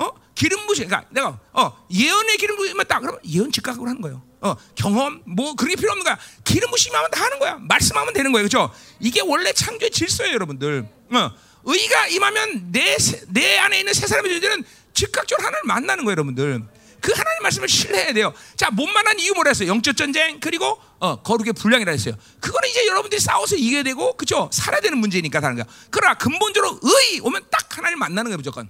어? 0.00 0.10
기름 0.34 0.66
부시, 0.66 0.84
그러니까 0.84 1.08
내가 1.12 1.38
어 1.52 1.86
예언의 1.88 2.36
기름 2.38 2.56
부심했다. 2.56 2.98
그러면 2.98 3.20
예언 3.24 3.52
즉각으로 3.52 3.88
하는 3.88 4.00
거예요. 4.00 4.22
어 4.40 4.56
경험 4.74 5.22
뭐 5.24 5.54
그런 5.54 5.70
게 5.70 5.76
필요 5.76 5.92
없는 5.92 6.04
거야. 6.04 6.18
기름 6.42 6.68
부심하면 6.72 7.12
다 7.12 7.24
하는 7.26 7.38
거야. 7.38 7.58
말씀하면 7.60 8.12
되는 8.12 8.32
거예요, 8.32 8.48
그렇죠? 8.48 8.74
이게 8.98 9.20
원래 9.20 9.52
창조의 9.52 9.92
질서예요, 9.92 10.34
여러분들. 10.34 10.88
어 11.12 11.30
의가 11.64 12.08
임하면 12.08 12.72
내 12.72 12.96
내 13.28 13.58
안에 13.58 13.78
있는 13.78 13.92
세 13.94 14.08
사람의 14.08 14.32
존재는 14.32 14.64
즉각적으로 14.94 15.46
하나님을 15.46 15.66
만나는 15.74 16.04
거예요, 16.04 16.12
여러분들. 16.12 16.64
그 17.00 17.12
하나님 17.12 17.42
말씀을 17.42 17.68
신뢰해야 17.68 18.12
돼요. 18.12 18.32
자, 18.56 18.70
못 18.70 18.86
만난 18.86 19.18
이유 19.18 19.32
뭐라 19.34 19.50
했어요? 19.50 19.68
영적 19.68 19.96
전쟁 19.96 20.40
그리고 20.40 20.78
어, 20.98 21.22
거룩의 21.22 21.52
분량이라 21.52 21.92
했어요. 21.92 22.14
그거는 22.40 22.68
이제 22.68 22.86
여러분들이 22.86 23.20
싸워서 23.20 23.56
이겨야 23.56 23.82
되고 23.82 24.16
그죠? 24.16 24.50
살아야 24.52 24.80
되는 24.80 24.98
문제니까 24.98 25.40
다른 25.40 25.56
거야. 25.56 25.64
그러나 25.90 26.14
근본적으로 26.14 26.80
의 26.82 27.20
오면 27.20 27.44
딱 27.50 27.76
하나님 27.76 27.98
만나는 27.98 28.24
거예요, 28.24 28.36
무조건. 28.36 28.68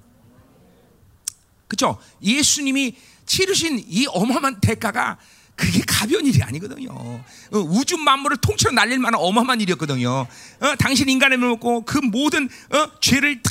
그죠? 1.68 1.98
예수님이 2.22 2.96
치르신 3.26 3.84
이 3.86 4.06
어마어마한 4.08 4.60
대가가 4.60 5.18
그게 5.54 5.82
가벼운 5.86 6.24
일이 6.24 6.42
아니거든요. 6.42 6.88
어, 6.92 7.24
우주 7.52 7.96
만물을 7.96 8.36
통째로 8.38 8.72
날릴 8.72 8.98
만한 9.00 9.20
어마어마한 9.20 9.60
일이었거든요. 9.60 10.08
어, 10.10 10.74
당신 10.78 11.08
인간의 11.08 11.36
먹고 11.38 11.84
그 11.84 11.98
모든 11.98 12.48
어, 12.70 13.00
죄를 13.00 13.42
다 13.42 13.50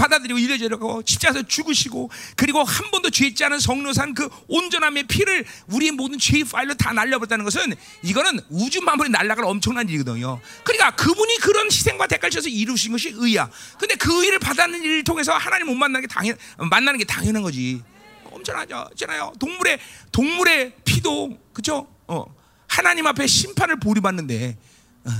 받아들이고 0.00 0.38
일려주려고 0.38 1.02
십자가에서 1.04 1.46
죽으시고 1.46 2.10
그리고 2.34 2.62
한 2.62 2.90
번도 2.90 3.10
죄짓지 3.10 3.44
않은 3.44 3.60
성로산 3.60 4.14
그 4.14 4.28
온전함의 4.48 5.04
피를 5.04 5.44
우리의 5.68 5.92
모든 5.92 6.18
죄의 6.18 6.44
파일로 6.44 6.74
다 6.74 6.92
날려버렸다는 6.92 7.44
것은 7.44 7.74
이거는 8.02 8.40
우주 8.48 8.80
만물이 8.80 9.10
날아갈 9.10 9.44
엄청난 9.44 9.88
일이거든요. 9.88 10.40
그러니까 10.64 10.96
그분이 10.96 11.36
그런 11.38 11.66
희생과 11.66 12.06
대가를 12.06 12.30
쳐서 12.30 12.48
이루신 12.48 12.92
것이 12.92 13.12
의야. 13.14 13.50
근데 13.78 13.94
그 13.96 14.24
의를 14.24 14.38
받아는 14.38 14.82
일을 14.82 15.04
통해서 15.04 15.32
하나님 15.32 15.66
못 15.66 15.74
만나는 15.74 16.00
게 16.00 16.06
당연 16.06 16.36
만나는 16.56 16.98
게 16.98 17.04
당연한 17.04 17.42
거지. 17.42 17.82
엄청나죠, 18.24 18.90
잖아요. 18.96 19.32
동물의 19.38 19.78
동물의 20.12 20.72
피도 20.84 21.36
그죠? 21.52 21.86
어, 22.06 22.24
하나님 22.66 23.06
앞에 23.06 23.26
심판을 23.26 23.78
보리받는데. 23.78 24.56
어, 25.04 25.10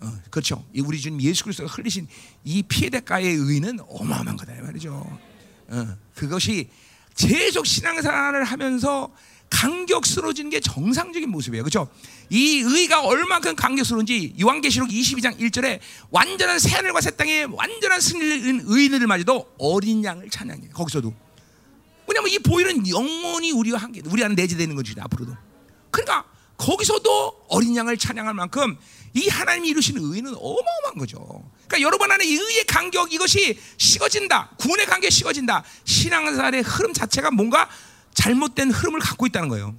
어, 0.00 0.12
그렇죠. 0.30 0.64
우리 0.84 1.00
주님 1.00 1.20
예수 1.22 1.44
그리스도가 1.44 1.70
흘리신 1.72 2.06
이 2.44 2.62
피해 2.62 2.90
대가의 2.90 3.34
의는 3.34 3.80
어마어마한 3.88 4.36
거다 4.36 4.52
말이죠. 4.62 5.18
어, 5.68 5.96
그것이 6.14 6.68
계속 7.16 7.66
신앙생활을 7.66 8.44
하면서 8.44 9.10
강격스러워지는 9.48 10.50
게 10.50 10.60
정상적인 10.60 11.30
모습이에요. 11.30 11.62
그렇죠? 11.62 11.88
이 12.28 12.58
의가 12.58 13.02
얼마큼 13.02 13.54
강격스러운지 13.54 14.34
요한계시록 14.40 14.88
22장 14.88 15.38
1절에 15.38 15.78
완전한 16.10 16.58
새 16.58 16.74
하늘과 16.74 17.00
새 17.00 17.10
땅에 17.12 17.44
완전한 17.44 18.00
승리를 18.00 18.62
의인을 18.64 19.06
맞이도 19.06 19.54
어린 19.58 20.04
양을 20.04 20.30
찬양해요. 20.30 20.70
거기서도. 20.72 21.14
왜냐하면 22.08 22.32
이 22.32 22.38
보혈은 22.38 22.88
영원히 22.88 23.52
우리와 23.52 23.78
함께 23.78 24.02
우리 24.04 24.22
안에 24.22 24.34
내재되는 24.34 24.74
거지 24.74 24.94
앞으로도. 24.98 25.36
그러니까 25.90 26.24
거기서도 26.56 27.46
어린 27.48 27.76
양을 27.76 27.96
찬양할 27.98 28.34
만큼 28.34 28.76
이 29.14 29.28
하나님이 29.28 29.68
이루시는 29.70 30.02
의는 30.02 30.34
어마어마한 30.34 30.98
거죠. 30.98 31.50
그러니까 31.66 31.80
여러분 31.80 32.10
안에 32.10 32.24
이 32.24 32.34
의의 32.34 32.64
간격 32.64 33.12
이것이 33.12 33.58
식어진다. 33.78 34.50
구원의 34.58 34.86
간격이 34.86 35.10
식어진다. 35.10 35.64
신앙생활의 35.84 36.62
흐름 36.62 36.92
자체가 36.92 37.30
뭔가 37.30 37.68
잘못된 38.14 38.70
흐름을 38.70 39.00
갖고 39.00 39.26
있다는 39.26 39.48
거예요. 39.48 39.74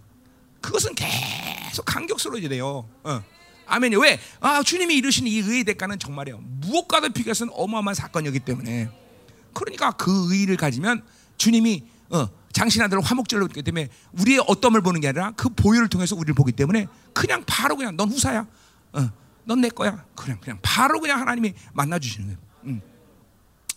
그것은 0.62 0.96
계속 0.96 1.86
간격스러워져야 1.86 2.50
돼요. 2.50 2.90
어. 3.04 3.24
아멘이 3.68 3.98
왜? 3.98 4.20
아 4.40 4.63
주님이 4.63 4.96
이루신 4.96 5.28
이 5.28 5.40
의의 5.40 5.66
대가는 5.66 6.00
정말이에요. 6.00 6.40
무엇과도 6.40 7.10
비교해서는 7.10 7.54
어마어마한 7.56 7.96
사건이기 7.96 8.40
때문에. 8.40 8.90
그러니까 9.54 9.92
그 9.92 10.34
의를 10.34 10.56
가지면 10.58 11.04
주님이 11.38 11.84
어, 12.10 12.28
장신 12.58 12.82
아들을 12.82 13.04
화목제로 13.04 13.43
했기 13.43 13.62
때문에 13.62 13.88
우리의 14.13 14.43
어떠을 14.48 14.82
보는 14.82 15.00
게 15.00 15.10
아니라 15.10 15.32
그 15.38 15.48
보혈을 15.50 15.89
통해서 15.89 16.15
우리를 16.15 16.34
보기 16.34 16.54
때문에 16.54 16.88
그냥 17.13 17.43
바로 17.46 17.76
그냥 17.76 17.96
넌 17.96 18.10
후사야. 18.10 18.48
어, 18.93 19.12
넌내 19.43 19.70
거야. 19.70 20.04
그냥 20.15 20.39
그냥 20.41 20.58
바로 20.63 21.00
그냥 21.00 21.20
하나님이 21.22 21.54
만나 21.74 22.00
주시는 22.00 22.26
거예요. 22.26 22.39
음. 22.63 22.82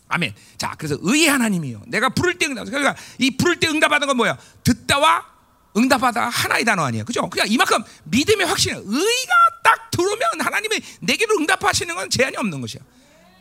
아멘. 0.09 0.35
자, 0.57 0.75
그래서 0.79 0.97
의의 1.03 1.29
하나님이요. 1.29 1.83
내가 1.89 2.09
부를 2.09 2.39
때 2.39 2.47
응답. 2.47 2.65
그러니까 2.65 2.97
이 3.19 3.37
부를 3.37 3.61
때 3.61 3.69
응답하는 3.69 4.07
건 4.07 4.17
뭐야? 4.17 4.39
듣다와 4.65 5.27
응답하다 5.77 6.31
하나의 6.31 6.65
단어 6.65 6.83
아니에요. 6.83 7.05
그죠? 7.05 7.29
그러니까 7.29 7.53
이만큼 7.53 7.85
믿음의 8.05 8.47
확신, 8.47 8.73
의가 8.75 9.33
딱 9.63 9.91
들어오면 9.91 10.41
하나님이 10.41 10.81
내게로 11.01 11.37
응답하시는 11.37 11.95
건 11.95 12.09
제한이 12.09 12.35
없는 12.39 12.63
것이야. 12.63 12.81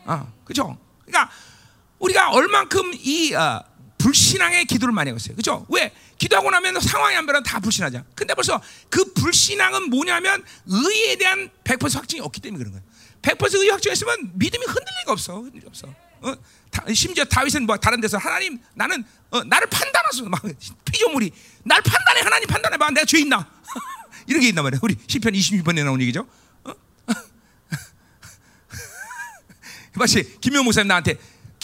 아, 0.04 0.26
그죠? 0.44 0.76
그러니까 1.06 1.32
우리가 1.98 2.30
얼만큼 2.30 2.92
이 2.94 3.34
어, 3.34 3.64
불신앙의 4.00 4.64
기도를 4.64 4.92
많이 4.92 5.14
있어요. 5.14 5.36
그죠? 5.36 5.66
왜? 5.68 5.92
기도하고 6.18 6.50
나면 6.50 6.80
상황이 6.80 7.16
안 7.16 7.26
변하면 7.26 7.44
다 7.44 7.60
불신하자. 7.60 8.04
근데 8.14 8.34
벌써 8.34 8.60
그 8.88 9.12
불신앙은 9.12 9.90
뭐냐면 9.90 10.42
의에 10.66 11.16
대한 11.16 11.50
100% 11.64 11.94
확증이 11.94 12.20
없기 12.20 12.40
때문에 12.40 12.58
그런 12.58 12.72
거예요. 12.72 12.84
100% 13.22 13.54
의의 13.56 13.70
확증이 13.70 13.92
있으면 13.92 14.32
믿음이 14.34 14.64
흔들릴 14.64 14.86
리가 15.02 15.12
없어. 15.12 15.40
흔들릴 15.40 15.66
없어. 15.66 15.94
어? 16.22 16.34
다, 16.70 16.84
심지어 16.94 17.24
다윗은 17.24 17.66
뭐 17.66 17.76
다른 17.76 18.00
데서 18.00 18.16
하나님 18.16 18.58
나는 18.74 19.04
어, 19.30 19.44
나를 19.44 19.68
판단하소 19.68 20.26
막 20.26 20.42
피조물이 20.84 21.32
날 21.64 21.82
판단해 21.82 22.20
하나님 22.20 22.48
판단해 22.48 22.76
봐 22.76 22.90
내가 22.90 23.04
죄 23.04 23.18
있나 23.18 23.50
이런 24.26 24.40
게 24.40 24.48
있단 24.48 24.62
말이야 24.62 24.80
우리 24.82 24.96
시편 25.06 25.32
26번에 25.32 25.82
나온 25.82 26.00
얘기죠 26.02 26.26
어? 26.64 26.72
마치 29.96 30.38
김명 30.40 30.64
목사님 30.64 30.88
나한테 30.88 31.18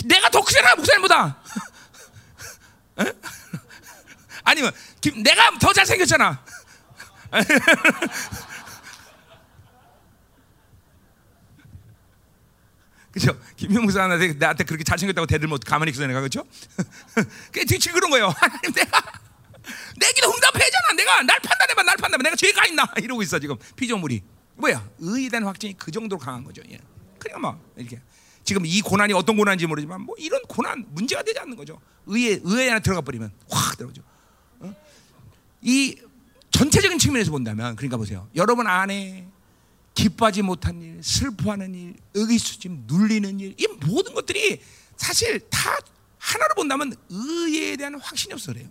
내가 0.04 0.30
더 0.30 0.42
크잖아 0.42 0.74
목사님보다 0.74 1.42
아니면 4.44 4.72
김, 5.00 5.22
내가 5.22 5.50
더 5.58 5.72
잘생겼잖아. 5.72 6.44
그죠? 13.12 13.38
김용사 13.56 14.06
나한테, 14.06 14.34
나한테 14.34 14.64
그렇게 14.64 14.84
잘생겼다고 14.84 15.26
대들면 15.26 15.58
가만히 15.60 15.90
있어 15.90 16.06
내가 16.06 16.20
그죠? 16.20 16.44
그게 17.50 17.64
뒤치 17.64 17.90
그런 17.90 18.10
거예요. 18.10 18.28
하나님 18.28 18.72
내가 18.72 19.00
내 19.96 20.12
기도 20.12 20.28
응답해잖아. 20.28 20.92
내가 20.96 21.22
날 21.22 21.40
판단해봐, 21.40 21.82
날 21.82 21.96
판단해봐. 21.96 22.22
내가 22.22 22.36
죄가 22.36 22.66
있나 22.66 22.84
이러고 22.98 23.22
있어 23.22 23.38
지금 23.38 23.56
피조물이 23.76 24.22
뭐야? 24.56 24.86
의에 24.98 25.30
대한 25.30 25.44
확증이 25.44 25.74
그 25.78 25.90
정도로 25.90 26.20
강한 26.20 26.44
거죠. 26.44 26.62
예. 26.70 26.78
그러니까 27.18 27.40
뭐 27.40 27.58
이렇게 27.76 28.00
지금 28.46 28.64
이 28.64 28.80
고난이 28.80 29.12
어떤 29.12 29.36
고난인지 29.36 29.66
모르지만 29.66 30.02
뭐 30.02 30.14
이런 30.18 30.40
고난 30.42 30.86
문제가 30.90 31.22
되지 31.22 31.38
않는 31.40 31.56
거죠. 31.56 31.80
의에 32.06 32.40
의에 32.44 32.68
하나 32.68 32.78
들어가 32.78 33.00
버리면 33.00 33.32
확 33.50 33.76
들어오죠. 33.76 34.02
이 35.62 35.96
전체적인 36.52 36.98
측면에서 36.98 37.32
본다면 37.32 37.74
그러니까 37.74 37.96
보세요. 37.96 38.28
여러분 38.36 38.68
안에 38.68 39.26
기뻐하지 39.94 40.42
못한 40.42 40.80
일, 40.80 41.02
슬퍼하는 41.02 41.74
일, 41.74 41.96
의기소침 42.14 42.84
눌리는 42.86 43.40
일, 43.40 43.54
이 43.58 43.66
모든 43.84 44.14
것들이 44.14 44.60
사실 44.96 45.40
다 45.50 45.76
하나로 46.18 46.54
본다면 46.54 46.94
의에 47.08 47.76
대한 47.76 47.98
확신이 47.98 48.32
없어 48.32 48.52
그래요. 48.52 48.68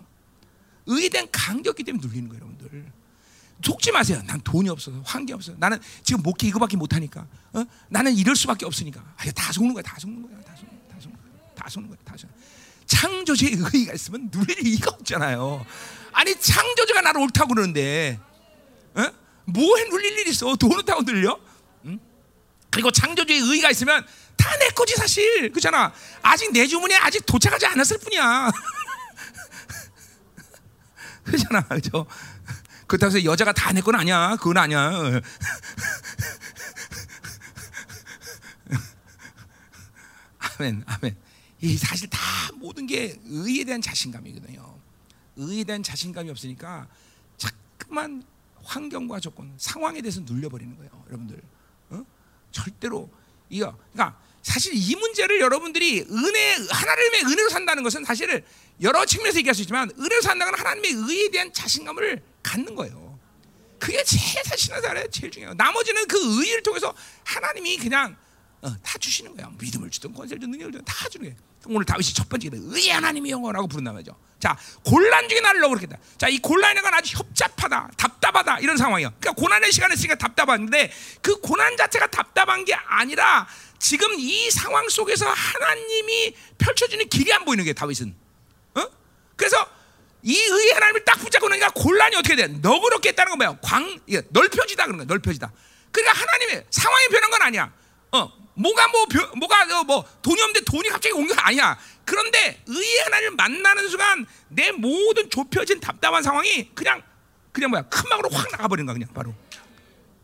의에 0.85 1.09
대한 1.09 1.27
간격이 1.31 1.83
때문에 1.83 2.07
눌리는 2.07 2.29
거예요, 2.29 2.45
여러분들. 2.45 2.91
속지 3.63 3.91
마세요. 3.91 4.21
난 4.25 4.39
돈이 4.41 4.69
없어서 4.69 5.01
환경 5.05 5.35
없어서 5.35 5.57
나는 5.59 5.79
지금 6.03 6.21
목회 6.21 6.47
이거밖에 6.47 6.77
못 6.77 6.93
하니까. 6.93 7.25
어? 7.53 7.63
나는 7.89 8.13
이럴 8.13 8.35
수밖에 8.35 8.65
없으니까. 8.65 9.01
아, 9.17 9.31
다 9.31 9.51
속는 9.51 9.73
거야, 9.73 9.83
다 9.83 9.97
속는 9.99 10.21
거야, 10.21 10.39
다 10.41 10.55
속는 10.55 10.69
거야, 10.69 10.87
다 10.93 10.99
속는 10.99 11.17
거야, 11.17 11.53
다 11.55 11.69
속는 11.69 11.89
거야, 11.89 11.97
다 12.05 12.17
속는 12.17 12.35
거야. 12.35 12.45
창조주의 12.85 13.53
의의가 13.53 13.93
있으면 13.93 14.29
누릴 14.29 14.65
이가 14.67 14.91
없잖아요. 14.91 15.65
아니 16.13 16.39
창조주가 16.39 17.01
나를 17.01 17.21
옳다고 17.21 17.55
그러는데, 17.55 18.19
어? 18.93 19.03
뭐해 19.45 19.85
눌릴 19.89 20.19
일 20.19 20.27
있어? 20.27 20.55
돈을 20.55 20.83
타고 20.83 21.03
늘려? 21.03 21.39
응? 21.85 21.99
그리고 22.69 22.91
창조주의 22.91 23.39
의의가 23.39 23.71
있으면 23.71 24.05
다 24.37 24.55
내 24.57 24.69
거지 24.69 24.93
사실, 24.95 25.49
그렇잖아. 25.49 25.93
아직 26.21 26.51
내 26.51 26.67
주문에 26.67 26.95
아직 26.95 27.25
도착하지 27.25 27.65
않았을 27.65 27.97
뿐이야. 27.99 28.51
그렇잖아, 31.23 31.61
그죠? 31.67 32.05
그렇다고 32.95 33.15
해서 33.17 33.25
여자가 33.25 33.51
다 33.51 33.71
내 33.73 33.81
건 33.81 33.95
아니야. 33.95 34.35
그건 34.37 34.57
아니야. 34.57 35.21
아멘, 40.39 40.83
아멘. 40.85 41.15
이 41.61 41.77
사실 41.77 42.09
다 42.09 42.19
모든 42.55 42.87
게 42.87 43.19
의에 43.25 43.63
대한 43.63 43.81
자신감이거든요. 43.81 44.79
의에 45.37 45.63
대한 45.63 45.83
자신감이 45.83 46.29
없으니까 46.29 46.87
자꾸만 47.37 48.23
환경과 48.63 49.19
조건, 49.19 49.53
상황에 49.57 50.01
대해서 50.01 50.21
눌려버리는 50.21 50.75
거예요, 50.77 51.03
여러분들. 51.07 51.41
어? 51.89 52.05
절대로 52.51 53.11
이거, 53.49 53.77
그러니까 53.91 54.17
사실 54.41 54.73
이 54.75 54.95
문제를 54.95 55.41
여러분들이 55.41 56.01
은혜 56.09 56.53
하나님의 56.69 57.21
은혜로 57.25 57.49
산다는 57.49 57.83
것은 57.83 58.05
사실 58.05 58.43
여러 58.81 59.05
측면에서 59.05 59.39
얘기할 59.39 59.53
수 59.55 59.61
있지만 59.61 59.91
은혜로 59.97 60.21
산다는 60.21 60.53
건 60.53 60.59
하나님의 60.59 60.91
의에 60.91 61.29
대한 61.31 61.51
자신감을 61.51 62.23
갖는 62.55 62.75
거예요. 62.75 63.19
그게 63.77 64.03
제일 64.03 64.43
신앙생활에 64.57 65.07
제일 65.09 65.31
중요해요. 65.31 65.53
나머지는 65.55 66.07
그 66.07 66.17
의를 66.41 66.63
통해서 66.63 66.93
하나님이 67.23 67.77
그냥 67.77 68.15
어, 68.61 68.73
다 68.81 68.97
주시는 68.97 69.35
거예요. 69.35 69.51
믿음을 69.59 69.89
주든 69.89 70.13
권세를 70.13 70.39
주든 70.39 70.51
능력을 70.51 70.71
주든 70.71 70.85
다 70.85 71.09
주는 71.09 71.27
거예요. 71.27 71.37
오늘 71.67 71.85
다윗이 71.85 72.13
첫 72.13 72.29
번째 72.29 72.49
의의 72.51 72.89
하나님의 72.89 73.31
영어라고 73.31 73.67
부른단 73.67 73.93
말이죠. 73.93 74.17
자, 74.39 74.57
곤란 74.83 75.27
중에 75.27 75.39
나를 75.39 75.61
넣어버렸겠다. 75.61 75.97
자, 76.17 76.29
이 76.29 76.37
곤란의 76.39 76.81
건 76.81 76.93
아주 76.93 77.17
협잡하다, 77.17 77.91
답답하다 77.97 78.59
이런 78.59 78.77
상황이에요. 78.77 79.11
그러니까 79.19 79.33
고난의 79.41 79.71
시간에 79.71 79.93
있으니까 79.95 80.15
답답한데 80.15 80.91
그 81.21 81.39
고난 81.41 81.75
자체가 81.75 82.07
답답한 82.07 82.65
게 82.65 82.73
아니라 82.73 83.47
지금 83.79 84.13
이 84.17 84.49
상황 84.51 84.87
속에서 84.89 85.27
하나님이 85.27 86.35
펼쳐주는 86.57 87.09
길이 87.09 87.33
안 87.33 87.45
보이는 87.45 87.63
게 87.63 87.73
다윗은. 87.73 88.15
어? 88.75 88.87
그래서 89.35 89.67
이 90.27 90.35
의의 90.35 90.71
하나님을 90.73 91.05
딱 91.05 91.19
붙잡고 91.19 91.47
나니까 91.49 91.69
곤란이 91.69 92.15
어떻게 92.15 92.35
돼? 92.35 92.47
너그럽겠다는 92.47 93.29
건 93.29 93.37
뭐야? 93.37 93.57
광, 93.61 93.99
넓혀지다 94.29 94.85
그런 94.85 94.97
거야. 94.97 95.05
넓혀지다. 95.05 95.51
그러니까 95.91 96.19
하나님의 96.19 96.65
상황이 96.71 97.07
변한 97.09 97.29
건 97.29 97.41
아니야. 97.43 97.71
어, 98.11 98.31
뭐가 98.55 98.87
뭐 98.87 99.05
벼- 99.05 99.31
뭐가 99.35 99.79
어, 99.79 99.83
뭐 99.83 100.03
돈이 100.23 100.41
없는데 100.41 100.61
돈이 100.65 100.89
갑자기 100.89 101.13
온게 101.13 101.35
아니야. 101.37 101.77
그런데 102.05 102.63
의의 102.65 102.99
하나님을 103.03 103.35
만나는 103.35 103.87
순간 103.87 104.25
내 104.47 104.71
모든 104.71 105.29
좁혀진 105.29 105.79
답답한 105.79 106.23
상황이 106.23 106.71
그냥 106.73 107.03
그냥 107.51 107.69
뭐야 107.69 107.83
큰 107.83 108.09
막으로 108.09 108.29
확 108.29 108.49
나가버리는 108.51 108.85
거야 108.87 108.93
그냥 108.95 109.09
바로. 109.13 109.35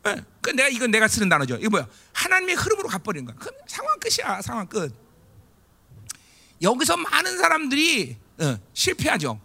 예. 0.07 0.23
그 0.41 0.49
내가 0.49 0.67
이건 0.67 0.89
내가 0.89 1.07
쓰는 1.07 1.29
단어죠. 1.29 1.57
이거 1.57 1.69
뭐야? 1.69 1.87
하나님의 2.13 2.55
흐름으로 2.55 2.87
가버리는 2.89 3.23
거야. 3.25 3.35
그 3.39 3.51
상황 3.67 3.99
끝이야. 3.99 4.41
상황 4.41 4.65
끝. 4.65 4.91
여기서 6.63 6.97
많은 6.97 7.37
사람들이 7.37 8.17
어, 8.39 8.57
실패하죠. 8.73 9.39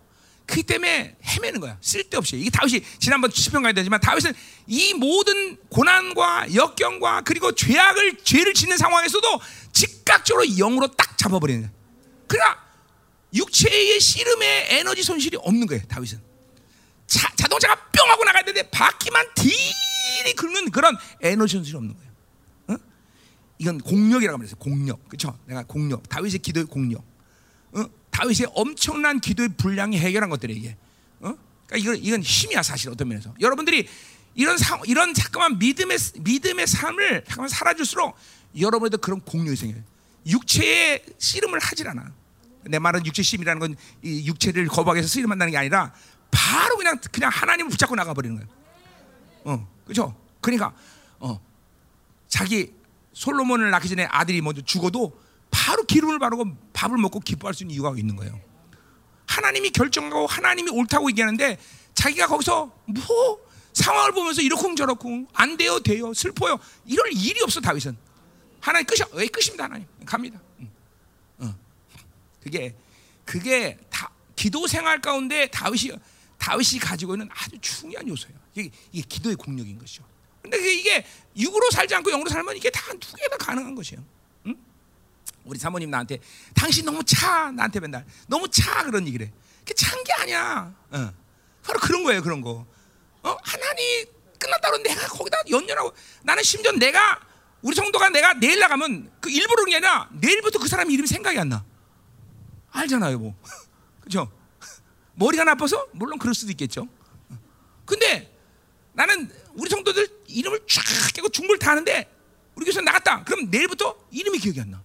그 0.46 0.62
때문에 0.62 1.16
헤매는 1.24 1.61
거야. 1.61 1.76
쓸데없이. 1.80 2.38
이게 2.38 2.50
다윗이 2.50 2.80
지난번 3.00 3.30
시편 3.30 3.62
가야 3.62 3.72
되지만 3.72 4.00
다윗은 4.00 4.32
이 4.68 4.94
모든 4.94 5.56
고난과 5.68 6.54
역경과 6.54 7.22
그리고 7.22 7.52
죄악을 7.52 8.18
죄를 8.22 8.54
짓는 8.54 8.76
상황에서도 8.76 9.40
즉각적으로 9.72 10.46
영으로 10.56 10.87
딱 10.88 11.18
잡아버리는 11.18 11.62
거야. 11.62 11.72
그러나 12.28 12.59
육체의 13.35 14.00
씨름에 14.00 14.78
에너지 14.78 15.02
손실이 15.02 15.37
없는 15.40 15.66
거예요. 15.66 15.82
다윗은. 15.88 16.20
자, 17.06 17.30
자동차가 17.37 17.74
뿅 17.92 18.09
하고 18.11 18.24
나가야 18.24 18.42
되는데 18.42 18.68
바퀴만 18.70 19.26
딜이 19.35 20.35
긁는 20.37 20.70
그런 20.70 20.96
에너지 21.22 21.56
손실이 21.56 21.76
없는 21.76 21.94
거예요. 21.96 22.12
어? 22.68 22.76
이건 23.59 23.78
공력이라고 23.78 24.38
말했어요. 24.38 24.56
공력. 24.59 25.09
그렇죠? 25.09 25.38
내가 25.46 25.64
공력. 25.64 26.09
다윗의 26.09 26.38
기도의 26.38 26.66
공력. 26.66 27.04
어? 27.72 27.85
다윗의 28.16 28.46
엄청난 28.55 29.20
기도의 29.20 29.50
분량이 29.59 29.98
해결한 29.98 30.31
것들이 30.31 30.55
이게. 30.55 30.76
어? 31.20 31.35
그러니까 31.66 31.76
이건 31.76 31.96
이건 31.96 32.22
힘이야 32.22 32.62
사실 32.62 32.88
어떤 32.90 33.09
면에서. 33.09 33.35
여러분들이 33.40 33.87
이런 34.35 34.57
상 34.57 34.81
이런 34.87 35.12
잠깐만 35.12 35.59
믿음의 35.59 35.98
믿음의 36.20 36.66
삶을 36.66 37.24
잠깐만 37.26 37.48
살아줄수록 37.48 38.16
여러분에도 38.59 38.96
그런 38.98 39.20
공력이 39.20 39.57
생겨요. 39.57 39.83
육체의 40.26 41.05
씨름을 41.18 41.59
하질 41.59 41.88
않아. 41.88 42.11
내 42.64 42.79
말은 42.79 43.05
육체 43.07 43.22
씨름이라는 43.22 43.61
건 43.61 43.76
이 44.02 44.26
육체를 44.26 44.66
거부하기 44.66 44.98
위해서 44.98 45.09
씨름한다는 45.12 45.50
게 45.52 45.59
아니라 45.59 45.92
바로 46.31 46.76
그냥 46.76 46.98
그냥 47.12 47.31
하나님을 47.31 47.70
붙잡고 47.70 47.94
나가 47.96 48.14
버리는 48.14 48.35
거예요. 48.37 48.48
어, 49.44 49.68
그렇죠? 49.85 50.16
그러니까 50.40 50.74
어, 51.18 51.38
자기 52.29 52.72
솔로몬을 53.12 53.70
낳기 53.70 53.88
전에 53.90 54.07
아들이 54.11 54.40
먼저 54.40 54.62
죽어도 54.62 55.20
바로 55.50 55.85
기름을 55.85 56.18
바르고 56.18 56.44
밥을 56.72 56.98
먹고 56.98 57.20
기뻐할 57.20 57.54
수 57.54 57.62
있는 57.64 57.74
이유가 57.74 57.94
있는 57.96 58.16
거예요. 58.16 58.40
하나님이 59.26 59.70
결정하고 59.70 60.26
하나님이 60.26 60.70
옳다고 60.70 61.11
얘기하는데 61.11 61.59
자기가 61.94 62.26
거기서 62.28 62.72
뭐 62.87 63.38
상황을 63.72 64.12
보면서 64.12 64.40
이렇쿵 64.42 64.76
저렇쿵 64.76 65.26
안 65.35 65.56
돼요 65.56 65.80
돼요 65.80 66.14
슬퍼요 66.14 66.59
이럴 66.87 67.12
일이 67.12 67.40
없어 67.42 67.61
다윗은 67.61 67.96
하나님 68.61 68.87
끝이야 68.87 69.06
왜 69.12 69.26
끝입니다 69.26 69.64
하나님 69.64 69.87
갑니다. 70.04 70.40
응. 70.61 70.70
어. 71.38 71.54
그게 72.42 72.74
그게 73.24 73.78
다 73.90 74.11
기도 74.37 74.66
생활 74.66 75.00
가운데 75.00 75.46
다윗이 75.48 75.92
다윗이 76.38 76.78
가지고 76.80 77.14
있는 77.14 77.28
아주 77.32 77.59
중요한 77.61 78.06
요소예요. 78.09 78.37
이게, 78.54 78.70
이게 78.92 79.06
기도의 79.09 79.37
공력인 79.37 79.78
것이죠. 79.78 80.04
근데 80.40 80.56
이게 80.74 81.04
육으로 81.37 81.70
살지 81.72 81.94
않고 81.96 82.11
영으로 82.11 82.30
살면 82.30 82.56
이게 82.56 82.70
다 82.70 82.92
두 82.92 83.16
개 83.16 83.28
다 83.28 83.37
가능한 83.38 83.74
것이에요. 83.74 84.02
응? 85.46 85.50
우리 85.50 85.59
사모님 85.59 85.90
나한테 85.90 86.18
당신 86.54 86.85
너무 86.85 87.02
차 87.04 87.50
나한테 87.52 87.80
맨날 87.80 88.04
너무 88.26 88.48
차 88.48 88.82
그런 88.85 89.06
얘기를 89.06 89.26
해. 89.26 89.32
그게 89.61 89.74
찬 89.74 90.02
게 90.04 90.12
아니야. 90.12 90.74
어. 90.90 91.12
바로 91.64 91.80
그런 91.80 92.04
거예요, 92.04 92.22
그런 92.22 92.40
거. 92.40 92.66
어? 93.22 93.37
하나님 93.42 94.06
끝났다고 94.38 94.78
내가 94.78 95.09
거기다 95.09 95.38
연연하고 95.50 95.92
나는 96.22 96.42
심지어 96.42 96.70
내가 96.72 97.20
우리 97.62 97.74
성도가 97.74 98.11
내가 98.11 98.35
내일 98.35 98.61
나가면 98.61 99.11
그 99.20 99.30
일부러 99.30 99.64
그런 99.64 99.70
게 99.70 99.76
아니라 99.76 100.09
내일부터 100.12 100.59
그 100.59 100.68
사람 100.68 100.90
이름이 100.90 101.09
생각이 101.09 101.38
안 101.38 101.48
나. 101.48 101.64
알잖아요, 102.70 103.18
뭐. 103.18 103.35
그죠? 104.02 104.30
머리가 105.14 105.44
나빠서? 105.44 105.88
물론 105.92 106.18
그럴 106.18 106.35
수도 106.35 106.50
있겠죠. 106.52 106.87
근데 107.85 108.32
나는 108.92 109.30
우리 109.54 109.68
성도들 109.70 110.06
이름을 110.28 110.61
쫙 110.68 110.82
깨고 111.14 111.28
중물 111.30 111.59
다 111.59 111.70
하는데 111.72 112.12
우리 112.54 112.64
교회에서 112.64 112.80
나갔다. 112.82 113.24
그럼 113.24 113.50
내일부터 113.50 113.96
이름이 114.11 114.38
기억이 114.38 114.61
안 114.61 114.70
나. 114.70 114.82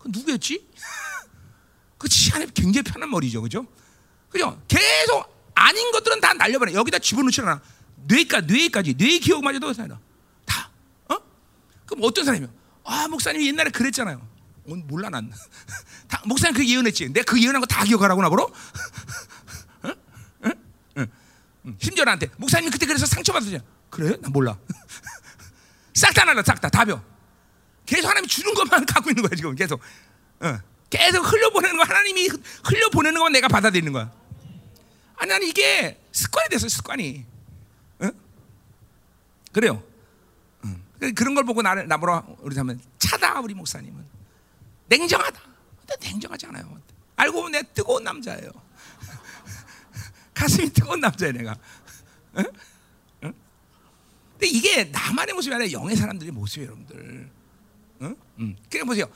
그 0.00 0.08
누구였지? 0.08 0.66
그 1.98 2.08
치안에 2.08 2.46
굉장히 2.54 2.82
편한 2.82 3.08
머리죠. 3.10 3.42
그죠? 3.42 3.66
그죠? 4.30 4.60
계속 4.66 5.50
아닌 5.54 5.92
것들은 5.92 6.20
다 6.20 6.32
날려버려. 6.32 6.72
여기다 6.72 6.98
집어넣지 6.98 7.42
않아. 7.42 7.60
뇌까, 8.06 8.40
뇌까지. 8.40 8.94
뇌 8.94 9.18
기억마저도 9.18 9.72
다. 9.74 10.00
다. 10.46 10.70
어? 11.10 11.16
그럼 11.86 12.00
어떤 12.02 12.24
사람이요? 12.24 12.50
아, 12.84 13.06
목사님이 13.08 13.46
옛날에 13.48 13.70
그랬잖아요. 13.70 14.26
어, 14.68 14.74
몰라, 14.86 15.10
난. 15.10 15.30
다, 16.08 16.22
목사님 16.24 16.56
그 16.56 16.66
예언했지. 16.66 17.12
내가 17.12 17.30
그 17.30 17.40
예언한 17.40 17.60
거 17.60 17.66
다 17.66 17.84
기억하라고 17.84 18.22
나보러? 18.22 18.50
심지어 21.78 22.04
나한테 22.04 22.28
목사님 22.38 22.70
그때 22.70 22.86
그래서 22.86 23.04
상처받았잖아. 23.06 23.62
그래? 23.90 24.16
나 24.22 24.28
몰라. 24.30 24.56
싹 25.94 26.14
다 26.14 26.24
날라, 26.24 26.42
싹 26.42 26.58
다, 26.60 26.68
다벼. 26.70 27.02
계속 27.90 28.08
하나님이 28.08 28.28
주는 28.28 28.54
것만 28.54 28.86
갖고 28.86 29.10
있는 29.10 29.22
거야 29.24 29.34
지금 29.36 29.54
계속. 29.56 29.80
어. 30.40 30.58
계속 30.88 31.20
흘려보내는 31.22 31.76
거 31.76 31.82
하나님이 31.82 32.28
흘려보내는 32.64 33.18
것만 33.18 33.32
내가 33.32 33.48
받아들이는 33.48 33.92
거야. 33.92 34.12
아니 35.16 35.28
나는 35.28 35.46
이게 35.48 36.00
습관이 36.12 36.48
됐어 36.50 36.68
습관이. 36.68 37.26
어? 37.98 38.10
그래요. 39.52 39.82
응. 40.64 40.82
그- 41.00 41.12
그런 41.14 41.34
걸 41.34 41.44
보고 41.44 41.62
나를 41.62 41.88
나보러 41.88 42.24
우리 42.40 42.56
하면 42.56 42.80
차다 42.98 43.40
우리 43.40 43.54
목사님은 43.54 44.04
냉정하다. 44.86 45.40
근데 45.80 46.08
냉정하지 46.08 46.46
않아요. 46.46 46.80
알고 47.16 47.36
보면 47.38 47.52
내가 47.52 47.68
뜨거운 47.74 48.04
남자예요. 48.04 48.50
가슴이 50.32 50.70
뜨거운 50.70 51.00
남자야 51.00 51.32
내가. 51.32 51.56
응? 52.38 52.44
응? 53.24 53.34
근데 54.32 54.46
이게 54.46 54.84
나만의 54.84 55.34
모습이 55.34 55.52
아니라 55.54 55.72
영의 55.72 55.96
사람들의 55.96 56.32
모습이에요, 56.32 56.70
여러분들. 56.70 57.30
응? 58.02 58.16
응. 58.38 58.56
그러니까 58.68 58.84
보세요. 58.86 59.06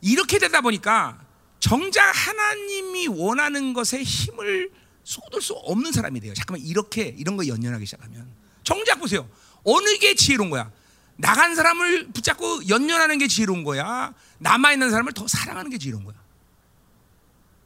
이렇게 0.00 0.38
되다 0.38 0.60
보니까 0.60 1.24
정작 1.60 2.10
하나님이 2.10 3.08
원하는 3.08 3.72
것에 3.72 4.02
힘을 4.02 4.70
쏟을 5.04 5.40
수 5.40 5.54
없는 5.54 5.92
사람이 5.92 6.20
돼요. 6.20 6.34
잠깐만 6.34 6.64
이렇게 6.64 7.14
이런 7.18 7.36
거 7.36 7.46
연연하기 7.46 7.86
시작하면 7.86 8.28
정작 8.64 8.96
보세요. 8.96 9.28
어느 9.64 9.96
게 9.98 10.14
지혜로운 10.14 10.50
거야? 10.50 10.70
나간 11.16 11.54
사람을 11.54 12.08
붙잡고 12.12 12.68
연연하는 12.68 13.18
게 13.18 13.28
지혜로운 13.28 13.64
거야. 13.64 14.12
남아 14.38 14.72
있는 14.72 14.90
사람을 14.90 15.12
더 15.12 15.26
사랑하는 15.28 15.70
게 15.70 15.78
지혜로운 15.78 16.04
거야. 16.04 16.16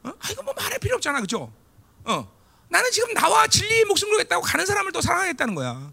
어? 0.03 0.09
아 0.19 0.31
이거 0.31 0.43
뭐 0.43 0.53
말할 0.53 0.79
필요 0.79 0.95
없잖아, 0.95 1.21
그죠? 1.21 1.51
어, 2.03 2.31
나는 2.69 2.91
지금 2.91 3.13
나와 3.13 3.47
진리의 3.47 3.85
목숨 3.85 4.09
걸겠다고 4.09 4.43
가는 4.43 4.65
사람을 4.65 4.91
더 4.91 5.01
사랑하겠다는 5.01 5.55
거야. 5.55 5.91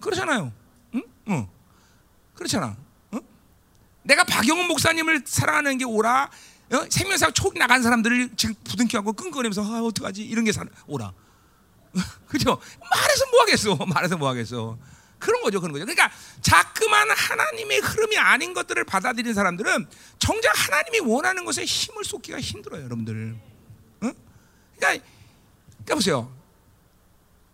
그렇잖아요. 0.00 0.52
응? 0.94 1.02
어. 1.26 1.50
그렇잖아. 2.34 2.76
어? 4.04 4.06
내가 4.06 4.24
박영훈 4.24 4.66
목사님을 4.68 5.22
사랑하는 5.26 5.78
게 5.78 5.84
오라. 5.84 6.30
어? 6.72 6.86
생명사 6.90 7.30
촉 7.32 7.56
나간 7.58 7.82
사람들을 7.82 8.30
지금 8.36 8.54
부둥켜하고 8.64 9.12
끙끙거리면서 9.12 9.62
아, 9.62 9.82
어떡하지 9.82 10.22
이런 10.24 10.44
게 10.44 10.52
사, 10.52 10.64
오라. 10.86 11.12
그죠? 12.28 12.60
말해서 12.80 13.26
뭐 13.30 13.40
하겠어? 13.42 13.76
말해서 13.86 14.16
뭐 14.16 14.28
하겠어? 14.28 14.78
그런 15.18 15.40
거죠, 15.42 15.60
그런 15.60 15.72
거죠. 15.72 15.86
그러니까 15.86 16.10
자꾸만 16.42 17.08
하나님의 17.10 17.78
흐름이 17.80 18.18
아닌 18.18 18.52
것들을 18.52 18.84
받아들이는 18.84 19.32
사람들은 19.32 19.86
정작 20.18 20.52
하나님이 20.54 21.00
원하는 21.00 21.44
것에 21.44 21.64
힘을 21.64 22.04
쏟기가 22.04 22.40
힘들어요, 22.40 22.84
여러분들. 22.84 23.14
응? 24.02 24.14
그러니까, 24.76 25.04
그러니까 25.72 25.94
보세요. 25.94 26.34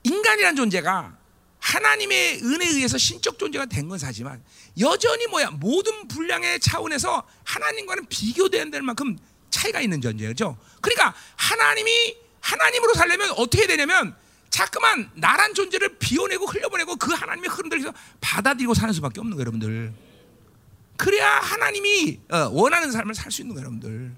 인간이란 0.02 0.56
존재가 0.56 1.16
하나님의 1.60 2.40
은혜에 2.42 2.68
의해서 2.70 2.96
신적 2.98 3.38
존재가 3.38 3.66
된 3.66 3.88
건 3.88 3.98
사지만 3.98 4.42
여전히 4.80 5.26
뭐야 5.26 5.50
모든 5.50 6.08
분량의 6.08 6.60
차원에서 6.60 7.26
하나님과는 7.44 8.06
비교되는 8.06 8.84
만큼 8.84 9.16
차이가 9.50 9.80
있는 9.80 10.00
존재죠. 10.00 10.56
그러니까 10.80 11.14
하나님이 11.36 12.16
하나님으로 12.40 12.94
살려면 12.94 13.30
어떻게 13.32 13.66
되냐면 13.66 14.16
자꾸만 14.48 15.10
나란 15.14 15.54
존재를 15.54 15.98
비워내고 15.98 16.46
흘려보내고 16.46 16.96
그 16.96 17.12
하나님의 17.12 17.50
흐름들에서 17.50 17.92
받아들이고 18.20 18.74
사는 18.74 18.92
수밖에 18.94 19.20
없는 19.20 19.36
거예요, 19.36 19.40
여러분들. 19.42 19.92
그래야 20.96 21.38
하나님이 21.38 22.20
어, 22.30 22.48
원하는 22.52 22.90
삶을 22.90 23.14
살 23.14 23.30
수 23.30 23.42
있는 23.42 23.54
거예요, 23.54 23.66
여러분들. 23.66 24.14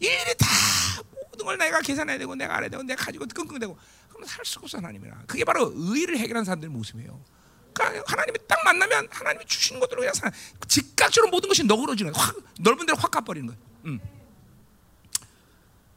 일일이 0.00 0.34
다 0.38 0.46
모든 1.30 1.44
걸 1.46 1.58
내가 1.58 1.80
계산해야 1.80 2.18
되고 2.18 2.34
내가 2.34 2.56
알아야 2.56 2.68
되고 2.70 2.82
내가 2.82 3.04
가지고 3.04 3.26
끙끙대고 3.26 3.78
그러면 4.08 4.28
살 4.28 4.44
수가 4.44 4.64
없어 4.64 4.78
하나님이라. 4.78 5.24
그게 5.26 5.44
바로 5.44 5.72
의를 5.74 6.16
해결한 6.18 6.44
사람들의 6.44 6.72
모습이에요. 6.72 7.20
그러니까 7.72 8.02
하나님이 8.06 8.38
딱 8.48 8.62
만나면 8.64 9.08
하나님이 9.10 9.44
주시는 9.46 9.80
것들로 9.80 10.00
그냥 10.00 10.14
사, 10.14 10.30
즉각적으로 10.68 11.30
모든 11.30 11.48
것이 11.48 11.64
너그러지는 11.64 12.12
거예요. 12.12 12.26
확, 12.26 12.36
넓은 12.60 12.86
데로 12.86 12.98
확 12.98 13.10
가버리는 13.10 13.46
거예요. 13.46 13.60
음. 13.86 14.00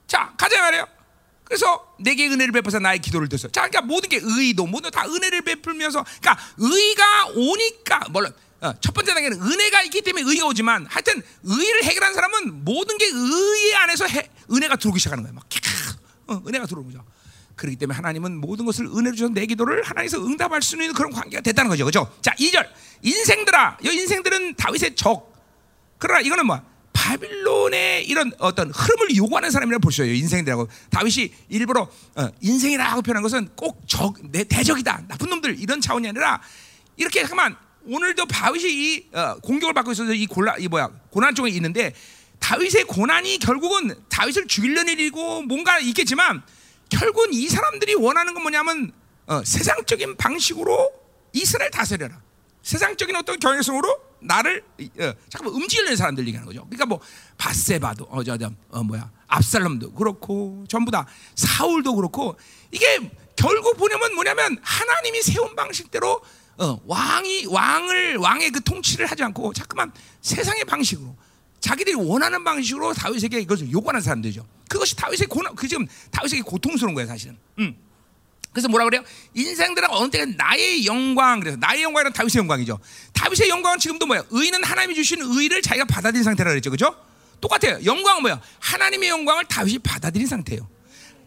자, 0.07 0.33
가자 0.37 0.61
말이에요. 0.61 0.87
그래서 1.43 1.95
내게 1.99 2.27
은혜를 2.27 2.51
베풀어서 2.51 2.79
나의 2.79 2.99
기도를 2.99 3.27
듣어. 3.29 3.49
자, 3.51 3.67
그러니까 3.67 3.81
모든 3.81 4.09
게 4.09 4.19
의도, 4.21 4.65
모든 4.65 4.89
다 4.91 5.05
은혜를 5.05 5.41
베풀면서, 5.41 6.03
그러니까 6.21 6.37
의가 6.57 7.27
오니까 7.35 7.99
물론 8.09 8.33
어, 8.61 8.73
첫 8.79 8.93
번째 8.93 9.13
단계는 9.13 9.41
은혜가 9.41 9.81
있기 9.83 10.01
때문에 10.01 10.23
의가 10.25 10.45
오지만, 10.47 10.85
하여튼 10.85 11.21
의를 11.43 11.83
해결한 11.83 12.13
사람은 12.13 12.63
모든 12.63 12.97
게 12.97 13.05
의 13.07 13.75
안에서 13.75 14.05
해, 14.07 14.29
은혜가 14.49 14.77
들어오기 14.77 14.99
시작하는 14.99 15.23
거예요. 15.23 15.33
막 15.35 15.45
어, 16.27 16.41
은혜가 16.47 16.65
들어오는 16.65 16.91
거죠. 16.91 17.05
그렇기 17.63 17.77
때문에 17.77 17.95
하나님은 17.95 18.41
모든 18.41 18.65
것을 18.65 18.87
은혜로 18.87 19.15
주셔서 19.15 19.33
내 19.33 19.45
기도를 19.45 19.83
하나님께서 19.83 20.21
응답할 20.25 20.61
수 20.61 20.75
있는 20.75 20.93
그런 20.93 21.13
관계가 21.13 21.41
됐다는 21.41 21.69
거죠. 21.69 21.85
그죠? 21.85 22.13
자, 22.21 22.35
2절. 22.35 22.67
인생들아. 23.01 23.77
이 23.81 23.87
인생들은 23.87 24.55
다윗의 24.55 24.95
적. 24.95 25.33
그러나 25.97 26.19
이거는 26.19 26.45
뭐 26.45 26.61
바빌론의 26.91 28.05
이런 28.05 28.33
어떤 28.39 28.69
흐름을 28.69 29.15
요구하는 29.15 29.49
사람이라고 29.49 29.79
보셔요. 29.81 30.13
인생들하고 30.13 30.67
다윗이 30.89 31.31
일부러 31.47 31.89
어, 32.15 32.27
인생이라고 32.41 33.01
표현한 33.01 33.23
것은 33.23 33.49
꼭 33.55 33.81
적, 33.87 34.15
내 34.29 34.43
대적이다, 34.43 35.05
나쁜 35.07 35.29
놈들 35.29 35.57
이런 35.59 35.79
차원이 35.79 36.07
아니라 36.07 36.41
이렇게 36.97 37.21
잠깐만 37.21 37.55
오늘도 37.85 38.25
다윗이 38.25 38.73
이 38.73 39.09
어, 39.13 39.35
공격을 39.35 39.73
받고 39.73 39.93
있어서 39.93 40.13
이 40.13 40.25
곤란, 40.27 40.61
이 40.61 40.67
뭐야 40.67 40.89
고난 41.09 41.33
쪽에 41.33 41.49
있는데 41.51 41.93
다윗의 42.39 42.83
고난이 42.87 43.39
결국은 43.39 43.95
다윗을 44.09 44.47
죽이려는 44.47 44.93
일이고 44.93 45.43
뭔가 45.43 45.79
있겠지만 45.79 46.43
결국은 46.97 47.33
이 47.33 47.47
사람들이 47.49 47.95
원하는 47.95 48.33
건 48.33 48.43
뭐냐면 48.43 48.91
어, 49.25 49.43
세상적인 49.43 50.17
방식으로 50.17 50.91
이스라엘 51.33 51.71
다스려라. 51.71 52.21
세상적인 52.61 53.15
어떤 53.15 53.39
경외성으로 53.39 53.97
나를 54.19 54.63
어, 54.99 55.13
잠깐만 55.29 55.53
움직이려는 55.55 55.97
사람들 55.97 56.25
얘기하는 56.27 56.45
거죠. 56.47 56.63
그러니까 56.65 56.85
뭐 56.85 56.99
바세바도 57.37 58.07
어 58.09 58.23
저 58.23 58.37
저, 58.37 58.51
어, 58.69 58.83
뭐야 58.83 59.11
압살롬도 59.27 59.93
그렇고 59.93 60.63
전부 60.69 60.91
다 60.91 61.05
사울도 61.35 61.95
그렇고 61.95 62.37
이게 62.71 62.85
결국 63.35 63.75
보냐면 63.77 64.13
뭐냐면 64.15 64.57
하나님이 64.61 65.21
세운 65.23 65.55
방식대로 65.55 66.21
어, 66.57 66.79
왕이 66.85 67.47
왕을 67.47 68.17
왕의 68.17 68.51
그 68.51 68.61
통치를 68.61 69.07
하지 69.07 69.23
않고 69.23 69.53
자꾸만 69.53 69.91
세상의 70.21 70.65
방식으로 70.65 71.15
자기들이 71.63 71.95
원하는 71.95 72.43
방식으로 72.43 72.93
다윗에게 72.93 73.39
이것을 73.39 73.71
요구하는 73.71 74.01
사람들이죠. 74.01 74.45
그것이 74.67 74.97
다윗의 74.97 75.27
고난, 75.27 75.55
그 75.55 75.65
지금 75.65 75.87
다윗에게 76.11 76.41
고통스러운 76.41 76.93
거예요, 76.93 77.07
사실은. 77.07 77.37
음. 77.59 77.73
그래서 78.51 78.67
뭐라 78.67 78.83
그래요? 78.83 79.01
인생들은 79.33 79.89
어느 79.89 80.11
때가 80.11 80.25
나의 80.25 80.85
영광 80.85 81.39
그래서 81.39 81.57
나의 81.57 81.83
영광은 81.83 82.11
다윗의 82.11 82.39
영광이죠. 82.39 82.77
다윗의 83.13 83.47
영광은 83.47 83.79
지금도 83.79 84.05
뭐야? 84.05 84.25
의는 84.29 84.61
하나님이 84.61 84.93
주신 84.93 85.21
의를 85.21 85.61
자기가 85.61 85.85
받아들인 85.85 86.25
상태라 86.25 86.51
그랬죠, 86.51 86.69
그렇죠? 86.69 86.97
똑같아요. 87.39 87.79
영광은 87.85 88.23
뭐야? 88.23 88.41
하나님의 88.59 89.07
영광을 89.07 89.45
다윗이 89.45 89.79
받아들인 89.79 90.27
상태예요. 90.27 90.69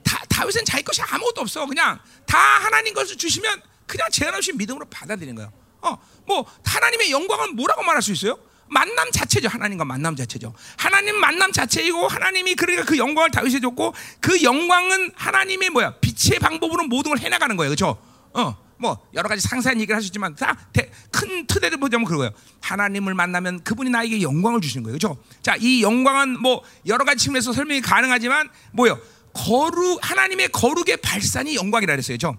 다, 0.05 0.22
다윗은 0.29 0.66
자기 0.66 0.85
것이 0.85 1.01
아무것도 1.01 1.40
없어. 1.40 1.64
그냥 1.66 1.99
다 2.27 2.37
하나님 2.37 2.92
것을 2.92 3.16
주시면 3.16 3.62
그냥 3.87 4.07
제한 4.12 4.35
없이 4.35 4.53
믿음으로 4.53 4.85
받아들이는 4.90 5.35
거예요. 5.35 5.51
어, 5.81 5.96
뭐 6.27 6.44
하나님의 6.62 7.11
영광은 7.11 7.57
뭐라고 7.57 7.83
말할 7.83 8.03
수 8.03 8.12
있어요? 8.12 8.38
만남 8.68 9.11
자체죠. 9.11 9.48
하나님과 9.48 9.85
만남 9.85 10.16
자체죠. 10.16 10.52
하나님 10.76 11.16
만남 11.16 11.52
자체이고 11.52 12.09
하나님이 12.09 12.55
그러니까 12.55 12.85
그 12.85 12.98
영광을 12.98 13.31
다윗에 13.31 13.61
줬고 13.61 13.94
그 14.20 14.42
영광은 14.42 15.12
하나님의 15.14 15.70
뭐야 15.70 15.94
빛의 16.00 16.40
방법으로 16.40 16.85
모든 16.85 17.11
걸 17.11 17.18
해나가는 17.18 17.57
거예요. 17.57 17.70
그렇죠? 17.70 17.98
어, 18.33 18.57
뭐 18.79 18.98
여러 19.14 19.29
가지 19.29 19.40
상세한 19.40 19.81
얘기를 19.81 19.96
하셨지만 19.96 20.37
다큰 20.37 21.46
틀대로 21.46 21.79
보자면 21.79 22.07
그거예요. 22.07 22.33
하나님을 22.61 23.14
만나면 23.14 23.64
그분이 23.64 23.90
나에게 23.90 24.22
영광을 24.22 24.61
주시는 24.61 24.83
거예요. 24.83 24.98
그렇죠? 24.98 25.22
자, 25.42 25.57
이 25.59 25.83
영광은 25.83 26.40
뭐 26.40 26.62
여러 26.87 27.05
가지 27.05 27.24
측면에서 27.24 27.52
설명이 27.52 27.81
가능하지만 27.81 28.48
뭐요? 28.72 28.98
거룩 29.33 29.98
하나님의 30.02 30.48
거룩의 30.48 30.98
발산이 30.98 31.55
영광이라 31.57 31.92
그랬어요. 31.92 32.16
그렇죠? 32.18 32.38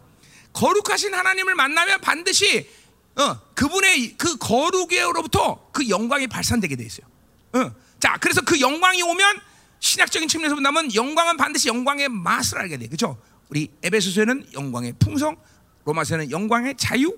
거룩하신 0.54 1.14
하나님을 1.14 1.56
만나면 1.56 2.02
반드시 2.02 2.68
어, 3.18 3.40
그분의 3.56 4.16
그 4.18 4.38
거룩에로부터 4.38 5.70
그 5.72 5.90
영광이 5.90 6.28
발산되게 6.28 6.76
돼 6.76 6.86
있어요. 6.86 7.08
어. 7.54 7.72
자, 8.00 8.18
그래서 8.20 8.42
그 8.42 8.60
영광이 8.60 9.02
오면 9.02 9.40
신약적인 9.80 10.28
측면에서 10.28 10.56
본다면 10.56 10.94
영광은 10.94 11.38
반드시 11.38 11.68
영광의 11.68 12.10
맛을 12.10 12.60
알게 12.60 12.78
돼. 12.78 12.88
그렇죠? 12.88 13.20
우리 13.50 13.72
에베소서에는 13.82 14.54
영광의 14.54 14.94
풍성, 15.00 15.36
로마서에는 15.86 16.32
영광의 16.32 16.76
자유, 16.78 17.18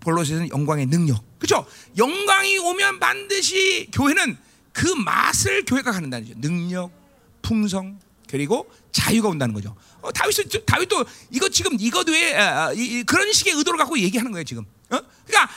볼로스에는 0.00 0.50
영광의 0.50 0.86
능력. 0.86 1.22
그렇죠? 1.38 1.66
영광이 1.96 2.58
오면 2.58 2.98
반드시 2.98 3.88
교회는 3.92 4.36
그 4.72 4.86
맛을 4.86 5.64
교회가 5.64 5.92
갖는다는 5.92 6.26
거죠. 6.26 6.40
능력, 6.40 6.90
풍성, 7.40 7.98
그리고 8.28 8.70
자유가 8.90 9.28
온다는 9.28 9.54
거죠. 9.54 9.76
어, 10.00 10.10
다윗 10.10 10.34
다윗도 10.66 11.04
이거 11.30 11.48
지금 11.48 11.76
이것 11.78 12.08
외에 12.08 12.34
아, 12.34 12.66
아, 12.66 12.72
이, 12.72 13.02
그런 13.04 13.32
식의 13.32 13.54
의도를 13.54 13.78
갖고 13.78 13.98
얘기하는 13.98 14.32
거예요 14.32 14.44
지금. 14.44 14.64
어? 14.92 15.00
그러니까 15.26 15.52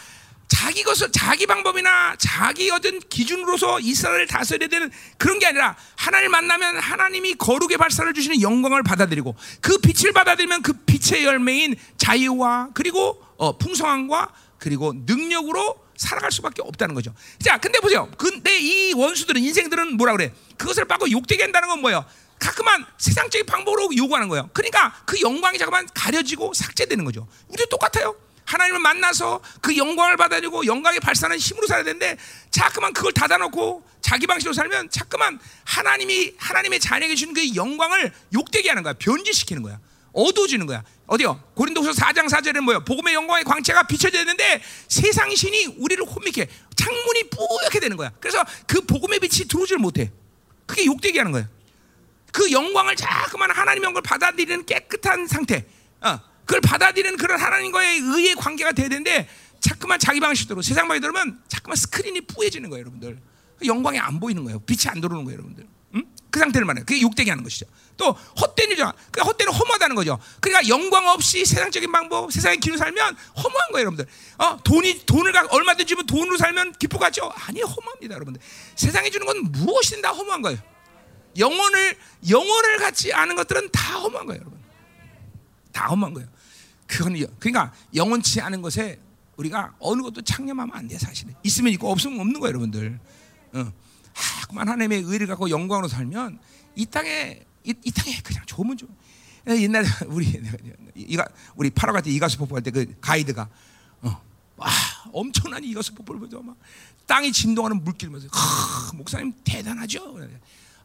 자기 0.47 0.83
것을 0.83 1.11
자기 1.11 1.45
방법이나 1.47 2.15
자기 2.17 2.69
어떤 2.69 2.99
기준으로서 2.99 3.79
이스라엘을 3.79 4.27
다스려야 4.27 4.69
되는 4.69 4.91
그런 5.17 5.39
게 5.39 5.47
아니라 5.47 5.75
하나님을 5.95 6.29
만나면 6.29 6.77
하나님이 6.77 7.35
거룩의 7.35 7.77
발사를 7.77 8.13
주시는 8.13 8.41
영광을 8.41 8.83
받아들이고 8.83 9.35
그 9.61 9.77
빛을 9.79 10.13
받아들이면 10.13 10.61
그 10.61 10.73
빛의 10.73 11.25
열매인 11.25 11.75
자유와 11.97 12.69
그리고 12.73 13.21
어, 13.37 13.57
풍성함과 13.57 14.33
그리고 14.57 14.93
능력으로 15.05 15.83
살아갈 15.97 16.31
수밖에 16.31 16.61
없다는 16.61 16.93
거죠. 16.95 17.13
자, 17.43 17.57
근데 17.57 17.79
보세요. 17.79 18.09
근데 18.17 18.57
이 18.59 18.93
원수들은 18.93 19.41
인생들은 19.41 19.97
뭐라 19.97 20.13
그래? 20.13 20.33
그것을 20.57 20.85
받고 20.85 21.09
욕되게 21.11 21.43
한다는 21.43 21.69
건 21.69 21.81
뭐예요? 21.81 22.05
가끔만 22.39 22.85
세상적인 22.97 23.45
방법으로 23.45 23.95
요구하는 23.95 24.27
거예요. 24.27 24.49
그러니까 24.53 24.93
그 25.05 25.19
영광이 25.21 25.57
잠깐만 25.57 25.87
가려지고 25.93 26.53
삭제되는 26.53 27.05
거죠. 27.05 27.27
우리도 27.47 27.69
똑같아요. 27.69 28.15
하나님을 28.45 28.79
만나서 28.79 29.41
그 29.61 29.75
영광을 29.75 30.17
받아들이고 30.17 30.65
영광의 30.65 30.99
발산은 30.99 31.37
힘으로 31.37 31.67
살아야 31.67 31.83
되는데 31.83 32.17
자꾸만 32.51 32.93
그걸 32.93 33.11
닫아놓고 33.11 33.83
자기 34.01 34.27
방식으로 34.27 34.53
살면 34.53 34.91
자꾸만 34.91 35.39
하나님이 35.63 36.33
하나님의 36.37 36.79
자녀에게 36.79 37.15
주는 37.15 37.33
그 37.33 37.55
영광을 37.55 38.13
욕되게 38.33 38.69
하는 38.69 38.83
거야. 38.83 38.93
변질시키는 38.93 39.63
거야. 39.63 39.79
어두워지는 40.13 40.65
거야. 40.65 40.83
어디요? 41.07 41.43
고린도서 41.55 41.91
4장 41.91 42.29
4절에 42.29 42.61
뭐요? 42.61 42.83
복음의 42.85 43.13
영광의 43.13 43.43
광채가 43.43 43.83
비춰져야 43.83 44.23
되는데 44.23 44.61
세상 44.87 45.33
신이 45.35 45.75
우리를 45.77 46.03
혼미케 46.05 46.47
창문이 46.75 47.29
뿌옇게 47.29 47.79
되는 47.79 47.97
거야. 47.97 48.11
그래서 48.19 48.43
그 48.65 48.81
복음의 48.81 49.19
빛이 49.19 49.47
들어오질 49.47 49.77
못해. 49.77 50.11
그게 50.65 50.85
욕되게 50.85 51.19
하는 51.19 51.31
거예요. 51.31 51.47
그 52.31 52.51
영광을 52.51 52.95
자꾸만 52.95 53.51
하나님 53.51 53.83
영광을 53.83 54.01
받아들이는 54.03 54.65
깨끗한 54.65 55.27
상태. 55.27 55.65
어, 56.01 56.19
그걸 56.45 56.61
받아들이는 56.61 57.17
그런 57.17 57.39
하나님과의 57.39 57.99
의의 57.99 58.35
관계가 58.35 58.71
돼야 58.71 58.87
되는데 58.87 59.27
자꾸만 59.59 59.99
자기 59.99 60.19
방식대로 60.19 60.61
세상 60.61 60.87
방식대로 60.87 61.13
면 61.13 61.41
자꾸만 61.47 61.75
스크린이 61.75 62.21
뿌얘지는 62.21 62.69
거예요, 62.69 62.81
여러분들. 62.81 63.19
영광이 63.65 63.97
안 63.99 64.19
보이는 64.19 64.43
거예요. 64.43 64.59
빛이 64.59 64.81
안 64.87 65.01
들어오는 65.01 65.25
거예요, 65.25 65.39
여러분들. 65.39 65.67
응? 65.95 66.03
그 66.29 66.39
상태를 66.39 66.65
말해요. 66.65 66.85
그게 66.85 67.01
욕되게 67.01 67.31
하는 67.31 67.43
것이죠. 67.43 67.65
또 67.97 68.11
헛된 68.11 68.69
일이죠. 68.69 68.91
그 69.11 69.21
헛되는 69.21 69.51
허무하다는 69.51 69.95
거죠. 69.95 70.19
그러니까 70.41 70.67
영광 70.67 71.07
없이 71.07 71.45
세상적인 71.45 71.91
방법, 71.91 72.31
세상의 72.31 72.59
길로 72.59 72.77
살면 72.77 73.15
허무한 73.37 73.71
거예요, 73.71 73.85
여러분들. 73.85 74.05
어, 74.37 74.61
돈이 74.63 75.05
돈을 75.05 75.31
가, 75.31 75.47
얼마든지 75.49 75.85
주면 75.85 76.05
돈으로 76.05 76.37
살면 76.37 76.73
기쁘 76.73 76.99
같죠? 76.99 77.31
아니 77.47 77.61
허무합니다, 77.61 78.13
여러분들. 78.13 78.41
세상에 78.75 79.09
주는 79.09 79.25
건 79.25 79.51
무엇이든 79.51 80.01
다 80.01 80.11
허무한 80.11 80.41
거예요. 80.41 80.59
영혼을 81.37 81.97
영혼을 82.29 82.77
갖지 82.77 83.13
않은 83.13 83.35
것들은 83.35 83.71
다 83.71 83.99
허무한 83.99 84.25
거예요, 84.27 84.41
여러분. 84.41 84.59
다 85.71 85.87
허무한 85.87 86.13
거예요. 86.13 86.34
그건 86.87 87.13
그러니까 87.39 87.73
영원치 87.93 88.41
않은 88.41 88.61
것에 88.61 88.99
우리가 89.37 89.75
어느 89.79 90.01
것도 90.01 90.21
창념하면 90.21 90.75
안 90.75 90.87
돼, 90.87 90.97
사실은. 90.97 91.33
있으면 91.43 91.73
있고 91.73 91.91
없으면 91.91 92.19
없는 92.19 92.39
거예요, 92.39 92.49
여러분들. 92.49 92.99
어. 93.53 93.73
하만 94.47 94.67
하나님의 94.69 95.01
의를 95.03 95.27
갖고 95.27 95.49
영광으로 95.49 95.87
살면 95.89 96.39
이 96.75 96.85
땅에 96.85 97.41
이, 97.65 97.73
이 97.83 97.91
땅에 97.91 98.17
그냥 98.23 98.43
좋으면 98.45 98.77
좋. 98.77 98.87
옛날에 99.47 99.85
우리 100.07 100.41
이가 100.95 101.27
우리 101.55 101.69
파라과 101.69 102.01
때 102.01 102.09
이가수 102.11 102.37
폭포 102.37 102.55
할 102.55 102.63
때 102.63 102.71
그 102.71 102.95
가이드가 103.01 103.47
어, 104.01 104.21
와 104.57 104.69
엄청난 105.11 105.63
이가수 105.63 105.93
폭포를 105.95 106.19
보죠 106.19 106.41
막 106.41 106.55
땅이 107.05 107.31
진동하는 107.31 107.83
물길 107.83 108.09
면서 108.09 108.27
목사님 108.95 109.33
대단하죠. 109.43 110.17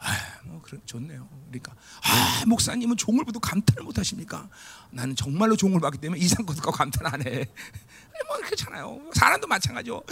아, 0.00 0.40
뭐 0.44 0.60
그런 0.62 0.80
좋네요. 0.86 1.28
그러니까 1.48 1.74
아, 2.02 2.44
목사님은 2.46 2.96
종을 2.96 3.24
봐도 3.24 3.38
감탄을 3.38 3.84
못 3.84 3.98
하십니까? 3.98 4.48
나는 4.90 5.14
정말로 5.14 5.56
종을 5.56 5.78
봤기 5.80 5.98
때문에 5.98 6.20
이상 6.20 6.46
것과 6.46 6.70
감탄 6.70 7.06
안 7.06 7.26
해. 7.26 7.46
뭐 8.26 8.36
그렇잖아요. 8.38 9.10
사람도 9.14 9.46
마찬가지죠. 9.46 10.02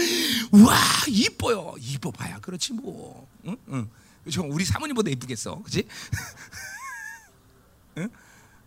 와 0.52 0.76
이뻐요. 1.08 1.74
이뻐 1.78 2.10
봐야 2.10 2.38
그렇지 2.40 2.74
뭐. 2.74 3.26
응? 3.46 3.56
응. 3.68 3.90
저 4.30 4.42
우리 4.42 4.64
사모님보다 4.64 5.10
이쁘겠어, 5.10 5.56
그렇지? 5.56 5.86
응? 7.98 8.08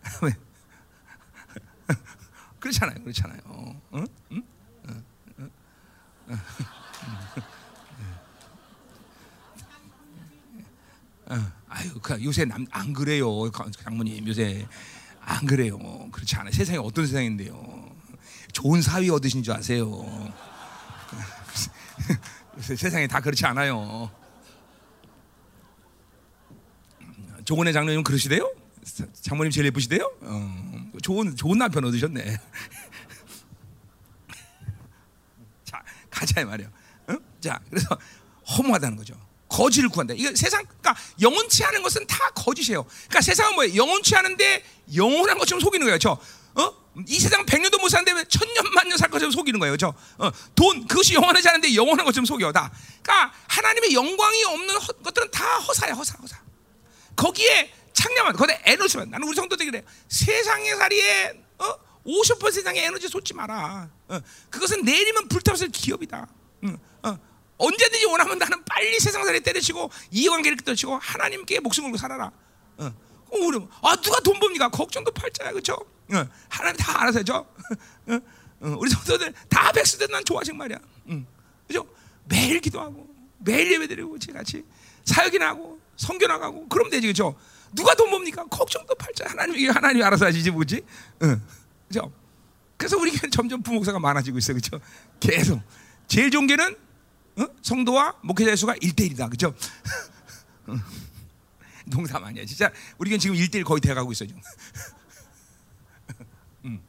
그렇잖아요, 2.59 3.03
그렇잖아요. 3.03 3.81
응? 3.93 4.07
응? 4.31 4.43
응? 4.89 5.03
응? 5.39 5.51
아유, 11.69 11.93
그 12.01 12.21
요새 12.23 12.45
남 12.45 12.65
안 12.71 12.93
그래요, 12.93 13.49
장모님 13.83 14.27
요새 14.27 14.65
안 15.21 15.45
그래요. 15.45 15.77
그렇지 16.11 16.35
않아요. 16.35 16.51
세상이 16.51 16.79
어떤 16.79 17.05
세상인데요. 17.05 17.95
좋은 18.53 18.81
사위 18.81 19.09
얻으신 19.09 19.43
줄 19.43 19.53
아세요. 19.53 19.87
세상에 22.59 23.07
다 23.07 23.21
그렇지 23.21 23.45
않아요. 23.45 24.11
조건의 27.45 27.73
장로님 27.73 28.03
그러시대요? 28.03 28.51
장모님 29.21 29.51
제일 29.51 29.67
예쁘시대요? 29.67 30.11
어, 30.21 30.91
좋은 31.01 31.35
좋은 31.35 31.57
남편 31.57 31.85
얻으셨네. 31.85 32.23
자 35.63 35.81
가자 36.09 36.43
말이야. 36.45 36.67
어? 37.07 37.15
자 37.39 37.59
그래서 37.69 37.97
허무하다는 38.57 38.97
거죠. 38.97 39.15
거지를 39.61 39.89
구한다. 39.89 40.15
이거 40.17 40.31
세상, 40.35 40.65
그러니까 40.65 40.95
영원치 41.21 41.63
않은 41.63 41.83
것은 41.83 42.07
다 42.07 42.29
거짓이에요. 42.31 42.83
그러니까 42.83 43.21
세상은 43.21 43.53
뭐예요? 43.55 43.75
영원치 43.75 44.15
않은데 44.15 44.63
영원한 44.95 45.37
것처럼 45.37 45.61
속이는 45.61 45.85
거예요. 45.85 45.99
저, 45.99 46.19
어? 46.55 46.73
이 47.07 47.19
세상 47.19 47.45
백년도 47.45 47.77
못 47.77 47.89
사는데 47.89 48.25
천년 48.27 48.73
만년 48.73 48.97
살 48.97 49.09
것처럼 49.09 49.31
속이는 49.31 49.59
거예요. 49.59 49.77
저, 49.77 49.93
어, 50.17 50.31
돈 50.55 50.87
그것이 50.87 51.13
영원하지 51.13 51.47
않은데 51.49 51.75
영원한 51.75 52.05
것처럼 52.05 52.25
속여 52.25 52.51
다. 52.51 52.71
그러니까 53.03 53.33
하나님의 53.47 53.93
영광이 53.93 54.43
없는 54.45 54.75
허, 54.77 54.93
것들은 54.93 55.29
다 55.29 55.59
허사야, 55.59 55.93
허사, 55.93 56.17
허사. 56.19 56.37
거기에 57.15 57.71
창념한, 57.93 58.35
거기에 58.35 58.61
에너지만. 58.65 59.11
나는 59.11 59.27
우리 59.27 59.35
성도들 59.35 59.65
그래. 59.67 59.83
세상의 60.09 60.75
살이에 60.75 61.33
어? 61.59 61.75
50% 62.05 62.51
세상의 62.51 62.85
에너지 62.85 63.07
쏟지 63.07 63.35
마라. 63.35 63.89
어, 64.07 64.19
그것은 64.49 64.81
내일이면 64.83 65.27
불타서 65.27 65.67
기업이다. 65.67 66.27
어, 66.63 66.67
어. 66.67 66.90
언제든지 67.61 68.05
원하면 68.05 68.39
나는 68.39 68.63
빨리 68.65 68.99
세상살이 68.99 69.41
때려치고 69.41 69.89
이해관계를 70.11 70.57
때려치고 70.57 70.97
하나님께 70.97 71.59
목숨 71.59 71.83
걸고 71.85 71.97
살아라. 71.97 72.31
어. 72.77 72.93
우리 73.31 73.57
아 73.81 73.95
누가 73.95 74.19
돈 74.19 74.39
법니까? 74.39 74.69
걱정도 74.69 75.11
팔자야 75.11 75.51
그렇죠? 75.51 75.73
어. 75.73 76.27
하나님 76.49 76.77
다 76.77 77.01
알아서 77.01 77.19
해줘. 77.19 77.35
어? 78.07 78.19
어. 78.61 78.75
우리 78.79 78.89
성도들 78.89 79.33
다 79.47 79.71
백수들 79.71 80.07
난 80.09 80.25
좋아하신 80.25 80.57
말이야. 80.57 80.77
응. 81.09 81.25
그죠? 81.67 81.87
매일 82.25 82.59
기도하고 82.59 83.07
매일 83.39 83.71
예배드리고 83.73 84.17
같이 84.33 84.63
사역이나 85.05 85.49
하고 85.49 85.79
성교 85.97 86.27
나가고 86.27 86.67
그럼 86.67 86.89
되지 86.89 87.07
그죠? 87.07 87.35
누가 87.73 87.93
돈 87.95 88.09
법니까? 88.09 88.45
걱정도 88.45 88.95
팔자. 88.95 89.25
하나님 89.29 89.69
하나님이 89.69 90.03
알아서 90.03 90.25
하시지 90.25 90.49
뭐지? 90.51 90.81
응. 91.23 91.41
그죠? 91.87 92.11
그래서 92.75 92.97
우리 92.97 93.11
점점 93.29 93.61
부목사가 93.61 93.99
많아지고 93.99 94.39
있어 94.39 94.53
그죠? 94.53 94.79
계속 95.19 95.61
제일 96.07 96.31
좋은 96.31 96.47
게는 96.47 96.75
어? 97.37 97.47
성도와 97.61 98.15
목회자의 98.23 98.57
수가 98.57 98.75
1대1이다. 98.75 99.29
그죠? 99.29 99.53
농담 101.85 102.23
아니야. 102.23 102.45
진짜 102.45 102.71
우리 102.97 103.09
교회 103.09 103.17
지금 103.17 103.35
1대1 103.35 103.63
거의 103.63 103.81
돼가고 103.81 104.11
있어 104.11 104.25
지금. 104.25 104.41
음. 106.65 106.81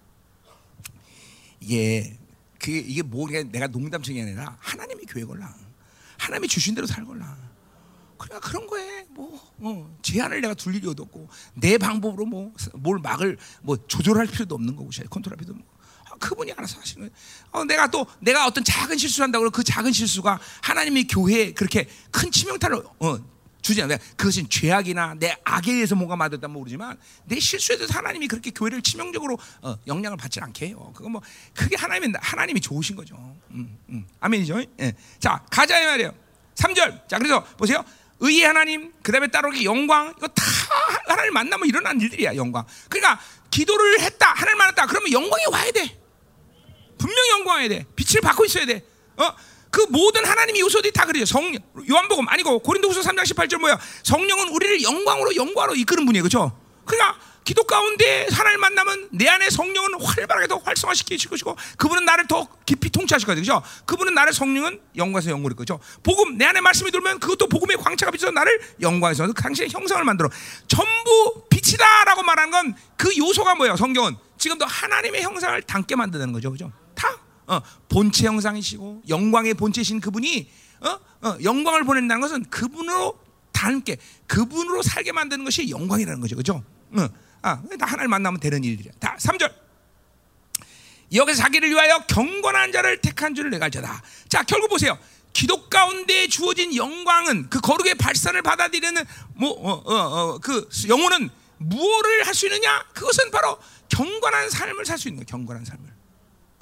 이게 1.61 2.19
그게 2.59 2.79
이게 2.79 3.03
뭐 3.03 3.29
내가 3.29 3.67
농담청이 3.67 4.21
아니라 4.23 4.57
하나님이 4.61 5.05
교회 5.07 5.25
걸라. 5.25 5.55
하나님이 6.19 6.49
주신 6.49 6.75
대로 6.75 6.87
살 6.87 7.05
걸라. 7.05 7.37
그래 8.19 8.39
그런 8.41 8.67
거에 8.69 9.05
뭐 9.11 9.53
어, 9.59 9.99
제한을 10.03 10.41
내가 10.41 10.55
둘 10.55 10.77
일이 10.77 10.87
없고 10.87 11.29
내 11.55 11.79
방법으로 11.79 12.27
뭐 12.27 12.53
뭘 12.75 12.99
막을 13.01 13.37
뭐 13.63 13.77
조절할 13.87 14.27
필요도 14.29 14.55
없는 14.55 14.77
거고 14.77 14.91
컨트롤할 15.11 15.37
필요도 15.39 15.53
없는 15.55 15.67
거. 15.67 15.73
그분이 16.23 16.53
알아서 16.53 16.79
하시는 16.79 17.09
거예요. 17.09 17.13
어, 17.51 17.65
내가 17.65 17.91
또 17.91 18.07
내가 18.21 18.47
어떤 18.47 18.65
작은 18.65 18.97
실수를 18.97 19.25
한다고 19.25 19.51
그 19.51 19.65
작은 19.65 19.93
실수가 19.93 20.39
하나님의 20.63 21.09
교회에 21.09 21.53
그렇게 21.53 21.89
큰 22.11 22.31
치명타를 22.31 22.83
어, 23.01 23.19
주지 23.61 23.83
않아요. 23.83 23.99
그것은 24.17 24.49
죄악이나 24.49 25.15
내 25.19 25.37
악에 25.45 25.73
의해서 25.73 25.95
뭔가 25.95 26.17
맞았다면 26.17 26.53
모르지만 26.53 26.99
내 27.25 27.39
실수에 27.39 27.77
대해서 27.77 27.95
하나님이 27.95 28.29
그렇게 28.29 28.51
교회를 28.51 28.83
치명적으로 28.83 29.39
어, 29.63 29.77
영향을 29.87 30.17
받지 30.17 30.41
않게 30.41 30.69
해요. 30.69 30.93
그거 30.95 31.09
뭐 31.09 31.21
그게 31.55 31.77
하나님이 31.77 32.13
하나님이 32.21 32.61
좋으신 32.61 32.97
거죠. 32.97 33.17
음, 33.51 33.79
음. 33.89 34.07
아멘이죠. 34.21 34.63
예. 34.81 34.95
자 35.19 35.45
가자 35.51 35.81
이 35.81 35.87
말이에요. 35.87 36.13
3절. 36.55 37.09
자 37.09 37.19
그래서 37.19 37.45
보세요. 37.57 37.85
의의 38.21 38.45
하나님, 38.45 38.93
그 39.03 39.11
다음에 39.11 39.27
따로 39.27 39.51
영광, 39.65 40.15
이거 40.17 40.29
다 40.29 40.45
하나님 41.09 41.35
만나면 41.35 41.67
일어난 41.67 42.01
일들이야, 42.01 42.37
영광. 42.37 42.65
그러니까 42.89 43.21
기도를 43.51 44.01
했다, 44.01 44.33
하나님 44.33 44.59
만났다, 44.59 44.87
그러면 44.87 45.11
영광이 45.11 45.45
와야 45.51 45.73
돼. 45.73 46.02
분명히 47.03 47.31
영광해야 47.31 47.69
돼. 47.69 47.87
빛을 47.97 48.21
받고 48.23 48.45
있어야 48.45 48.65
돼. 48.65 48.85
어? 49.17 49.33
그 49.71 49.87
모든 49.91 50.25
하나님의 50.25 50.61
요소들이 50.61 50.93
다 50.93 51.05
그래요. 51.05 51.25
성 51.25 51.53
요한복음 51.91 52.29
아니고 52.29 52.61
고린도후서 52.61 53.01
3장 53.01 53.23
18절 53.25 53.59
뭐야? 53.59 53.79
성령은 54.05 54.51
우리를 54.51 54.83
영광으로 54.85 55.35
영광으로 55.35 55.75
이끄는 55.75 56.07
분이에요. 56.07 56.23
그렇죠? 56.23 56.57
그러니까 56.85 57.19
기도 57.43 57.65
가운데 57.65 58.29
하나님 58.31 58.61
만나면 58.61 59.09
내 59.11 59.27
안에 59.29 59.51
성령은 59.51 60.01
활발하게 60.01 60.47
더 60.47 60.59
활성화시키실 60.59 61.29
것이고 61.29 61.57
그분은 61.77 62.05
나를 62.05 62.29
더 62.29 62.47
깊이 62.65 62.89
통치하실 62.91 63.27
거죠. 63.27 63.41
그죠? 63.41 63.63
그분은 63.85 64.15
나를 64.15 64.33
성령은 64.33 64.81
영광에서 64.97 65.31
영광을 65.31 65.57
거죠. 65.57 65.81
복음 66.05 66.39
내 66.39 66.45
안에 66.45 66.61
말씀이 66.61 66.93
들면 66.93 67.19
그것도 67.19 67.49
복음의 67.49 67.79
광채가 67.79 68.13
비춰서 68.13 68.31
나를 68.31 68.61
영광에서 68.81 69.33
당신의 69.33 69.71
형상을 69.71 70.05
만들어 70.05 70.29
전부 70.69 71.43
빛이다라고 71.51 72.23
말하는 72.23 72.51
건 72.53 72.75
그 73.03 73.11
요소가 73.17 73.57
뭐예요? 73.57 73.75
성경은 73.75 74.15
지금도 74.39 74.65
하나님의 74.65 75.23
형상을 75.23 75.61
담게 75.63 75.97
만드는 75.97 76.33
거죠. 76.33 76.53
그죠? 76.53 76.71
다 76.95 77.09
어, 77.47 77.61
본체 77.89 78.27
형상이시고 78.27 79.03
영광의 79.09 79.55
본체신 79.55 80.01
그분이 80.01 80.51
어? 80.81 81.29
어, 81.29 81.39
영광을 81.43 81.85
보낸다는 81.85 82.21
것은 82.21 82.45
그분으로 82.51 83.19
닮게 83.53 83.97
그분으로 84.27 84.83
살게 84.83 85.13
만드는 85.13 85.45
것이 85.45 85.71
영광이라는 85.71 86.21
거죠. 86.21 86.37
그죠? 86.37 86.65
어. 86.93 87.09
아, 87.43 87.61
다 87.79 87.87
하나를 87.87 88.09
만나면 88.09 88.41
되는 88.41 88.63
일들이야. 88.63 88.93
다 89.01 89.17
3절. 89.19 89.53
여기서 91.15 91.43
자기를 91.43 91.69
위하여 91.71 91.99
경건한 92.07 92.73
자를 92.73 93.01
택한 93.01 93.35
줄을 93.35 93.51
내가 93.51 93.67
알자다. 93.67 94.03
자, 94.29 94.43
결국 94.45 94.69
보세요. 94.71 94.99
기독 95.33 95.69
가운데 95.71 96.27
주어진 96.29 96.75
영광은 96.75 97.51
그 97.51 97.61
거룩의 97.61 97.97
발산을 97.97 98.43
받아들이는 98.43 99.05
뭐 99.35 99.51
어, 99.51 99.73
어, 99.85 99.95
어, 99.95 100.39
그 100.39 100.69
영혼은 100.89 101.31
무엇을 101.59 102.27
할 102.27 102.35
수 102.35 102.47
있느냐? 102.47 102.85
그것은 102.95 103.31
바로 103.31 103.59
경건한 103.89 104.51
삶을 104.51 104.85
살 104.87 104.99
수 104.99 105.09
있는 105.09 105.25
거예요. 105.25 105.39
경건한 105.39 105.65
삶을. 105.65 105.92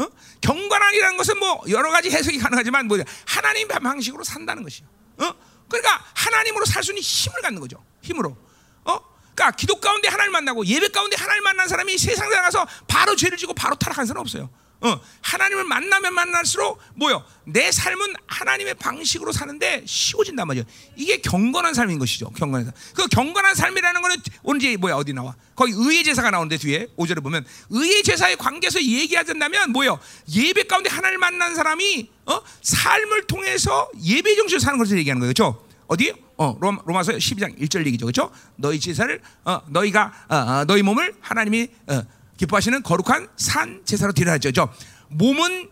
어? 0.00 0.08
경건한이라는 0.40 1.16
것은 1.16 1.38
뭐 1.38 1.62
여러 1.68 1.90
가지 1.90 2.10
해석이 2.10 2.38
가능하지만 2.38 2.86
뭐 2.86 2.98
하나님 3.26 3.68
방식으로 3.68 4.24
산다는 4.24 4.62
것이요. 4.62 4.86
어? 5.18 5.34
그러니까 5.68 6.04
하나님으로 6.14 6.64
살 6.64 6.82
수 6.82 6.92
있는 6.92 7.02
힘을 7.02 7.42
갖는 7.42 7.60
거죠. 7.60 7.84
힘으로. 8.02 8.36
어? 8.84 8.98
그러니까 9.34 9.50
기도 9.56 9.78
가운데 9.78 10.08
하나님 10.08 10.32
만나고 10.32 10.64
예배 10.66 10.88
가운데 10.88 11.16
하나님 11.16 11.44
만난 11.44 11.68
사람이 11.68 11.96
세상 11.98 12.30
나가서 12.30 12.66
바로 12.88 13.14
죄를 13.14 13.36
지고 13.36 13.52
바로 13.54 13.74
타락한 13.76 14.06
사람 14.06 14.22
없어요. 14.22 14.50
어, 14.82 15.00
하나님을 15.22 15.64
만나면 15.64 16.14
만날수록 16.14 16.80
뭐요? 16.94 17.22
내 17.44 17.70
삶은 17.70 18.14
하나님의 18.26 18.74
방식으로 18.74 19.32
사는데 19.32 19.82
쉬워진단 19.86 20.46
말이죠. 20.46 20.66
이게 20.96 21.20
경건한 21.20 21.74
삶인 21.74 21.98
것이죠. 21.98 22.30
경건한 22.30 22.64
삶. 22.64 22.74
그 22.94 23.06
경건한 23.08 23.54
삶이라는 23.54 24.00
거는 24.00 24.16
언제 24.42 24.76
뭐야 24.76 24.94
어디 24.94 25.12
나와? 25.12 25.34
거기 25.54 25.72
의의 25.76 26.04
제사가 26.04 26.30
나오는데 26.30 26.56
뒤에 26.56 26.86
5절에 26.96 27.22
보면 27.22 27.44
의의 27.68 28.02
제사의 28.02 28.36
관계에서 28.36 28.82
얘기하자면 28.82 29.72
뭐요? 29.72 30.00
예배 30.34 30.64
가운데 30.64 30.88
하나님을 30.88 31.18
만난 31.18 31.54
사람이 31.54 32.08
어? 32.26 32.40
삶을 32.62 33.26
통해서 33.26 33.90
예배 34.02 34.36
정신을 34.36 34.60
사는 34.60 34.78
것을 34.78 34.96
얘기하는. 34.98 35.20
그렇죠? 35.20 35.66
어디? 35.88 36.14
어, 36.36 36.56
로마, 36.58 37.02
서 37.02 37.12
12장 37.12 37.58
1절 37.58 37.84
얘기죠. 37.86 38.06
그렇죠? 38.06 38.30
너희 38.56 38.80
제사를 38.80 39.20
어, 39.44 39.60
너희가 39.68 40.12
어, 40.28 40.34
어, 40.36 40.64
너희 40.64 40.82
몸을 40.82 41.14
하나님이 41.20 41.68
어, 41.88 42.02
기뻐하시는 42.40 42.82
거룩한 42.82 43.28
산 43.36 43.82
제사로 43.84 44.12
드리라 44.12 44.32
했죠. 44.32 44.72
몸은 45.08 45.68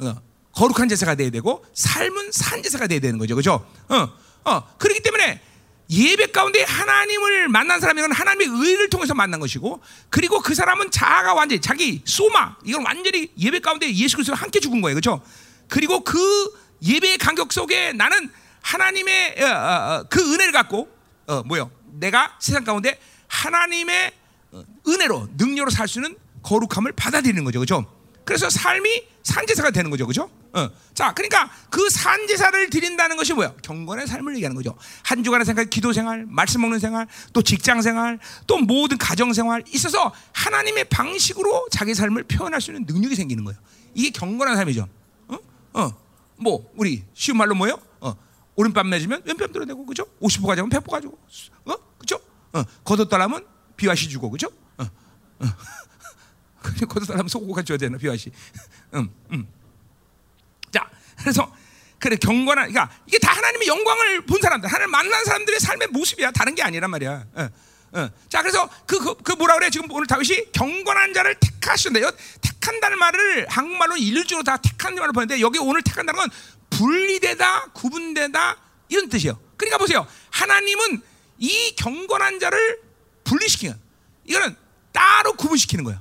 어, 0.00 0.14
거룩한 0.52 0.88
제사가 0.88 1.14
돼야 1.14 1.30
되고 1.30 1.64
삶은 1.74 2.32
산 2.32 2.60
제사가 2.60 2.88
돼야 2.88 2.98
되는 2.98 3.18
거죠. 3.18 3.36
그죠? 3.36 3.64
어, 3.88 4.08
어, 4.44 4.76
그렇기 4.78 5.00
때문에 5.00 5.40
예배 5.88 6.32
가운데 6.32 6.64
하나님을 6.64 7.48
만난 7.48 7.78
사람은 7.78 8.10
하나님의 8.10 8.48
의를 8.48 8.90
통해서 8.90 9.14
만난 9.14 9.38
것이고 9.38 9.80
그리고 10.10 10.40
그 10.40 10.56
사람은 10.56 10.90
자아가 10.90 11.34
완전히 11.34 11.60
자기 11.60 12.02
소마 12.04 12.56
이건 12.64 12.84
완전히 12.84 13.30
예배 13.38 13.60
가운데 13.60 13.92
예수 13.94 14.16
그리스도와 14.16 14.40
함께 14.40 14.58
죽은 14.58 14.80
거예요. 14.80 14.96
그렇죠? 14.96 15.22
그리고 15.68 16.02
그 16.02 16.18
예배의 16.82 17.18
간격 17.18 17.52
속에 17.52 17.92
나는 17.92 18.28
하나님의 18.62 19.36
어, 19.40 19.46
어, 19.46 19.48
어, 20.00 20.04
그 20.10 20.34
은혜를 20.34 20.50
갖고 20.52 20.88
어, 21.28 21.44
뭐요? 21.44 21.70
내가 21.92 22.36
세상 22.40 22.64
가운데 22.64 22.98
하나님의 23.28 24.21
은혜로 24.86 25.28
능력으로 25.36 25.70
살수 25.70 26.00
있는 26.00 26.16
거룩함을 26.42 26.92
받아들이는 26.92 27.44
거죠, 27.44 27.58
그렇죠? 27.60 27.86
그래서 28.24 28.48
삶이 28.50 29.04
산제사가 29.22 29.70
되는 29.70 29.90
거죠, 29.90 30.06
그렇죠? 30.06 30.30
어. 30.52 30.68
자, 30.94 31.12
그러니까 31.12 31.50
그 31.70 31.88
산제사를 31.88 32.70
드린다는 32.70 33.16
것이 33.16 33.32
뭐야? 33.32 33.54
경건의 33.62 34.06
삶을 34.06 34.34
얘기하는 34.34 34.54
거죠. 34.54 34.76
한 35.02 35.24
주간의 35.24 35.44
생활, 35.44 35.66
기도 35.66 35.92
생활, 35.92 36.26
말씀 36.28 36.60
먹는 36.60 36.78
생활, 36.78 37.06
또 37.32 37.42
직장 37.42 37.80
생활, 37.82 38.18
또 38.46 38.58
모든 38.58 38.98
가정 38.98 39.32
생활 39.32 39.62
있어서 39.72 40.12
하나님의 40.32 40.84
방식으로 40.84 41.68
자기 41.70 41.94
삶을 41.94 42.24
표현할 42.24 42.60
수 42.60 42.70
있는 42.72 42.84
능력이 42.86 43.14
생기는 43.14 43.44
거예요. 43.44 43.58
이게 43.94 44.10
경건한 44.10 44.56
삶이죠. 44.56 44.88
어? 45.28 45.38
어. 45.74 45.94
뭐 46.36 46.70
우리 46.76 47.04
쉬운 47.14 47.36
말로 47.38 47.54
뭐요? 47.54 47.78
어. 48.00 48.14
오른뺨 48.56 48.88
맺으면 48.90 49.22
왼뺨 49.24 49.52
들어대고 49.52 49.86
그죠? 49.86 50.06
50호 50.20 50.46
가져면 50.46 50.70
100호 50.70 50.90
가지고 50.90 51.18
어? 51.64 51.74
그죠? 51.98 52.20
어. 52.52 52.62
걷었다라면 52.84 53.51
비와시 53.82 54.08
주고 54.08 54.30
그죠? 54.30 54.48
어, 54.78 54.84
어. 54.84 55.46
거듭 56.86 57.04
사람 57.04 57.26
소고가 57.26 57.62
줘야 57.62 57.76
되나 57.76 57.98
비와시. 57.98 58.30
음, 58.94 59.12
음. 59.32 59.48
자, 60.70 60.88
그래서 61.18 61.52
그래 61.98 62.14
경건한, 62.14 62.70
그러니까 62.72 62.96
이게 63.06 63.18
다 63.18 63.32
하나님의 63.32 63.66
영광을 63.66 64.24
본 64.24 64.40
사람들, 64.40 64.72
하나님 64.72 64.92
만난 64.92 65.24
사람들의 65.24 65.58
삶의 65.58 65.88
모습이야. 65.88 66.30
다른 66.30 66.54
게 66.54 66.62
아니란 66.62 66.90
말이야. 66.92 67.26
어, 67.34 67.48
어. 67.94 68.10
자, 68.28 68.40
그래서 68.42 68.70
그, 68.86 69.00
그, 69.00 69.16
그, 69.16 69.32
뭐라 69.32 69.54
그래? 69.54 69.68
지금 69.68 69.90
오늘 69.90 70.06
다윗이 70.06 70.52
경건한 70.52 71.12
자를 71.12 71.34
택하신대요. 71.40 72.08
택한다는 72.40 72.98
말을 73.00 73.48
한국말로 73.48 73.96
일주로 73.96 74.44
다 74.44 74.58
택한 74.58 74.94
말을 74.94 75.12
보는데 75.12 75.40
여기 75.40 75.58
오늘 75.58 75.82
택한다는 75.82 76.20
건 76.20 76.30
분리되다, 76.70 77.72
구분되다 77.72 78.56
이런 78.90 79.08
뜻이에요. 79.08 79.40
그러니까 79.56 79.78
보세요. 79.78 80.06
하나님은 80.30 81.02
이 81.38 81.74
경건한 81.74 82.38
자를 82.38 82.91
분리시키는 83.32 83.78
이거는 84.24 84.56
따로 84.92 85.32
구분시키는 85.34 85.84
거예요. 85.84 86.00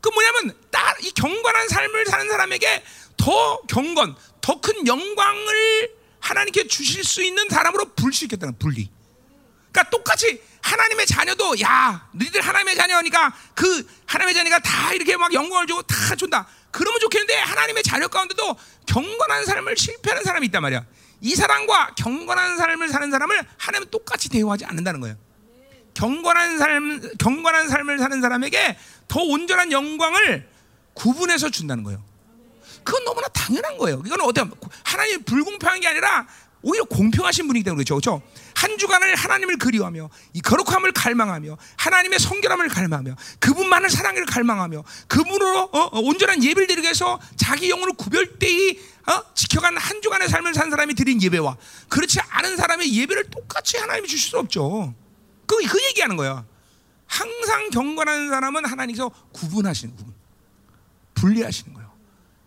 그 0.00 0.08
뭐냐면 0.10 0.56
이 1.02 1.10
경건한 1.12 1.68
삶을 1.68 2.06
사는 2.06 2.28
사람에게 2.28 2.84
더 3.16 3.60
경건, 3.62 4.14
더 4.40 4.60
큰 4.60 4.86
영광을 4.86 5.96
하나님께 6.20 6.66
주실 6.68 7.04
수 7.04 7.22
있는 7.22 7.48
사람으로 7.48 7.94
분리시켰다는 7.94 8.58
분리. 8.58 8.90
그러니까 9.72 9.90
똑같이 9.90 10.40
하나님의 10.62 11.06
자녀도 11.06 11.60
야 11.60 12.08
너희들 12.12 12.40
하나님의 12.40 12.76
자녀니까 12.76 13.34
그 13.54 13.86
하나님의 14.06 14.34
자녀가 14.34 14.58
다 14.58 14.92
이렇게 14.92 15.16
막 15.16 15.32
영광을 15.32 15.66
주고 15.66 15.82
다 15.82 16.14
준다. 16.16 16.46
그러면 16.70 17.00
좋겠는데 17.00 17.34
하나님의 17.34 17.82
자녀 17.82 18.08
가운데도 18.08 18.56
경건한 18.86 19.44
삶을 19.46 19.76
실패하는 19.76 20.24
사람이 20.24 20.46
있단 20.46 20.62
말이야. 20.62 20.84
이 21.20 21.34
사람과 21.34 21.94
경건한 21.94 22.56
삶을 22.58 22.88
사는 22.88 23.10
사람을 23.10 23.42
하나님은 23.58 23.90
똑같이 23.90 24.28
대우하지 24.28 24.64
않는다는 24.64 25.00
거예요. 25.00 25.16
경건한 25.96 26.58
삶, 26.58 27.00
경건한 27.18 27.68
삶을 27.68 27.98
사는 27.98 28.20
사람에게 28.20 28.76
더 29.08 29.20
온전한 29.22 29.72
영광을 29.72 30.46
구분해서 30.92 31.48
준다는 31.48 31.84
거예요. 31.84 32.02
그건 32.84 33.04
너무나 33.04 33.26
당연한 33.28 33.78
거예요. 33.78 34.02
이건 34.04 34.20
어때 34.20 34.42
하나님 34.84 35.22
불공평한 35.24 35.80
게 35.80 35.88
아니라 35.88 36.26
오히려 36.60 36.84
공평하신 36.84 37.46
분이기 37.46 37.64
때문에 37.64 37.82
그렇죠. 37.82 37.94
그렇죠? 37.94 38.22
한 38.54 38.76
주간을 38.76 39.14
하나님을 39.14 39.56
그리워하며 39.56 40.10
이 40.34 40.40
거룩함을 40.42 40.92
갈망하며 40.92 41.56
하나님의 41.76 42.18
성결함을 42.18 42.68
갈망하며 42.68 43.16
그분만을 43.40 43.88
사랑을 43.88 44.26
갈망하며 44.26 44.84
그분으로 45.08 45.70
어, 45.72 45.78
어, 45.78 46.00
온전한 46.00 46.42
예배를 46.42 46.66
드리기 46.66 46.82
위해서 46.82 47.18
자기 47.36 47.70
영혼을 47.70 47.94
구별되이 47.94 48.78
어? 49.06 49.34
지켜간 49.34 49.76
한 49.78 50.02
주간의 50.02 50.28
삶을 50.28 50.54
산 50.54 50.70
사람이 50.70 50.94
드린 50.94 51.22
예배와 51.22 51.56
그렇지 51.88 52.20
않은 52.20 52.56
사람의 52.56 52.94
예배를 52.94 53.30
똑같이 53.30 53.78
하나님이 53.78 54.08
주실 54.08 54.30
수 54.30 54.38
없죠. 54.38 54.94
그, 55.46 55.56
그 55.66 55.84
얘기하는 55.86 56.16
거야. 56.16 56.44
항상 57.06 57.70
경건한 57.70 58.28
사람은 58.28 58.64
하나님께서 58.64 59.10
구분하시는 59.32 59.94
구분, 59.96 60.12
분리하시는 61.14 61.72
거예요. 61.72 61.90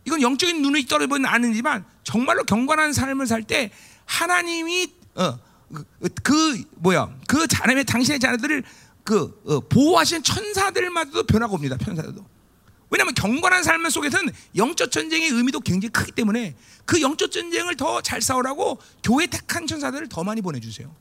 이건 0.06 0.22
영적인 0.22 0.62
눈이 0.62 0.86
떨어보는 0.86 1.26
아니지만 1.26 1.86
정말로 2.04 2.43
경건한 2.43 2.93
삶을 2.93 3.28
살 3.28 3.43
때 3.43 3.72
하나님이 4.06 4.91
어, 5.16 5.39
그, 5.72 6.10
그, 6.24 6.64
뭐야 6.78 7.14
그 7.28 7.47
자녀의 7.47 7.86
당신의 7.86 8.20
자녀들을 8.20 8.64
그 9.04 9.41
어, 9.45 9.60
보호하시는 9.62 10.24
천사들마저도 10.24 11.24
변화가 11.24 11.54
옵니다. 11.54 11.78
천사들도. 11.78 12.26
왜냐하면 12.89 13.14
경건한 13.14 13.64
삶 13.64 13.88
속에서는 13.88 14.34
영적 14.56 14.91
전쟁의 14.91 15.30
의미도 15.30 15.60
굉장히 15.60 15.91
크기 15.91 16.12
때문에 16.12 16.56
그 16.86 17.02
영적 17.02 17.32
전쟁을 17.32 17.76
더 17.78 18.02
잘 18.02 18.22
싸우라고 18.22 18.80
교회 19.04 19.28
택한 19.28 19.68
천사들을 19.68 20.10
더 20.10 20.24
많이 20.24 20.41
보내주세요. 20.41 20.93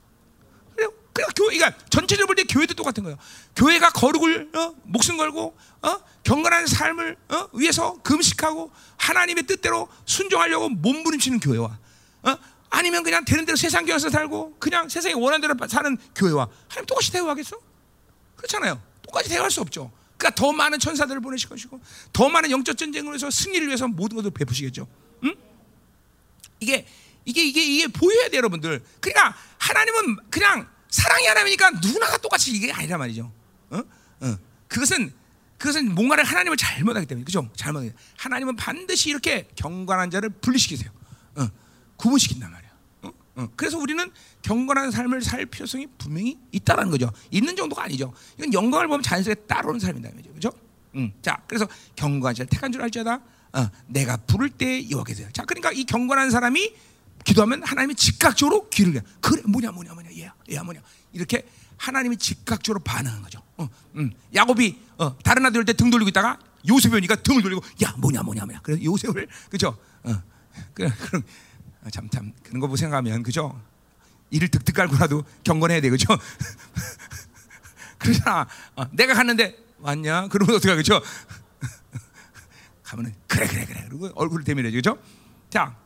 그러니까 1.19 1.33
교회가 1.35 1.79
전체적으로 1.91 2.27
볼 2.27 2.37
때 2.37 2.45
교회도 2.45 2.75
똑같은 2.75 3.03
거예요. 3.03 3.19
교회가 3.57 3.91
거룩을 3.91 4.51
어? 4.55 4.75
목숨 4.85 5.17
걸고 5.17 5.57
어? 5.83 6.01
경건한 6.23 6.67
삶을 6.67 7.17
어? 7.29 7.49
위해서 7.53 8.01
금식하고 8.03 8.71
하나님의 8.97 9.47
뜻대로 9.47 9.89
순종하려고 10.07 10.69
몸부림치는 10.69 11.41
교회와 11.41 11.79
어? 12.23 12.37
아니면 12.71 13.03
그냥 13.03 13.25
되는 13.25 13.45
대로 13.45 13.57
세상 13.57 13.85
교회에서 13.87 14.11
살고 14.11 14.57
그냥 14.59 14.89
세상에 14.89 15.15
원하는 15.15 15.41
대로 15.41 15.55
사는 15.69 15.97
교회와 16.15 16.49
하나님 16.69 16.87
똑같이 16.87 17.11
대우하겠어? 17.13 17.57
그렇잖아요. 18.37 18.81
똑같이 19.03 19.29
대우할 19.31 19.51
수 19.51 19.61
없죠. 19.61 19.91
그러니까 20.17 20.35
더 20.41 20.53
많은 20.53 20.79
천사들을 20.79 21.21
보내실 21.21 21.49
것이고 21.49 21.81
더 22.13 22.29
많은 22.29 22.51
영적 22.51 22.77
전쟁을 22.77 23.13
위해서 23.13 23.31
승리를 23.31 23.67
위해서 23.67 23.89
모든 23.89 24.17
것을 24.17 24.31
베푸시겠죠. 24.31 24.87
응? 25.25 25.35
이게 26.61 26.87
이게 27.25 27.45
이게 27.45 27.63
이게 27.63 27.87
보여야 27.89 28.29
돼요, 28.29 28.39
여러분들. 28.39 28.83
그러니까 29.01 29.37
하나님은 29.59 30.17
그냥 30.31 30.69
사랑이 30.91 31.27
하나님이니까 31.27 31.71
누구나가 31.83 32.17
똑같이 32.19 32.51
이게 32.53 32.73
아니란 32.73 32.99
말이죠. 32.99 33.33
어? 33.71 33.83
어. 34.21 34.39
그것은 34.69 35.13
그것은 35.59 35.95
뭔가를 35.95 36.25
하나님을 36.25 36.57
잘못하기 36.57 37.07
때문에 37.07 37.25
그죠? 37.25 37.49
잘못 37.57 37.93
하나님은 38.17 38.57
반드시 38.57 39.11
이렇게 39.11 39.49
경건한 39.57 40.11
자를 40.11 40.31
분리시키세요. 40.31 40.91
어. 41.37 41.49
구분시킨단 41.97 42.51
말이야. 42.51 42.71
어? 43.03 43.11
어. 43.37 43.49
그래서 43.57 43.77
우리는 43.77 44.11
경건한 44.43 44.93
삶을 44.93 45.23
살 45.23 45.47
필요성이 45.47 45.89
분명히 45.99 46.39
있다라는 46.53 46.91
거죠. 46.91 47.11
있는 47.31 47.57
정도가 47.57 47.83
아니죠. 47.83 48.15
이건 48.39 48.53
영광을 48.53 48.87
보면 48.87 49.03
자연스럽게 49.03 49.47
따라오는 49.47 49.81
삶이다 49.81 50.11
말이죠. 50.11 50.33
그죠? 50.33 50.53
음. 50.95 51.13
자, 51.23 51.43
그래서 51.49 51.67
경건한 51.97 52.35
자를 52.37 52.49
택한 52.49 52.71
줄 52.71 52.81
알지어다. 52.83 53.21
어, 53.53 53.71
내가 53.87 54.17
부를 54.17 54.51
때 54.51 54.89
돼요. 55.15 55.29
자, 55.33 55.45
그러니까 55.45 55.73
이 55.73 55.85
경건한 55.85 56.31
사람이 56.31 56.73
기도하면 57.29 57.63
하나님이 57.63 57.95
즉각적으로 57.95 58.71
귀를 58.71 58.95
내. 58.95 59.01
그래 59.21 59.43
뭐냐 59.45 59.71
뭐냐 59.71 59.93
뭐냐 59.93 60.11
얘야 60.17 60.35
얘야 60.51 60.63
뭐냐 60.63 60.81
이렇게 61.13 61.47
하나님이 61.77 62.17
즉각적으로 62.17 62.83
반응한 62.83 63.21
거죠. 63.21 63.43
어, 63.59 63.69
음. 63.97 64.11
야곱이 64.35 64.81
어, 64.97 65.17
다른 65.19 65.45
아들 65.45 65.63
때 65.67 65.75
등 65.75 65.91
돌리고 65.91 66.09
있다가 66.09 66.39
요셉이 66.67 66.97
오니까 66.97 67.17
등을 67.17 67.43
돌리고 67.43 67.61
야 67.83 67.95
뭐냐 67.99 68.23
뭐냐 68.23 68.47
뭐냐. 68.47 68.61
그래서 68.63 68.83
요셉을 68.83 69.29
그죠? 69.51 69.77
어, 70.05 70.23
그, 70.73 70.89
그럼 70.89 71.23
참참 71.91 72.09
참, 72.11 72.33
그런 72.43 72.61
거 72.61 72.75
생각하면 72.75 73.23
그죠? 73.23 73.61
이를 74.31 74.49
득득 74.49 74.75
깔고라도 74.75 75.23
경건해야 75.45 75.83
돼 75.83 75.91
그죠? 75.91 76.07
그러잖아. 77.99 78.47
어, 78.75 78.87
내가 78.93 79.13
갔는데 79.13 79.55
왔냐? 79.81 80.29
그러면 80.29 80.57
어떡하 80.57 80.77
그죠? 80.77 81.03
가면은 82.85 83.15
그래 83.27 83.47
그래 83.47 83.67
그래 83.67 83.85
그리고 83.87 84.11
얼굴을 84.15 84.45
대밀어죠 84.45 84.77
그죠? 84.77 84.99
자, 85.51 85.77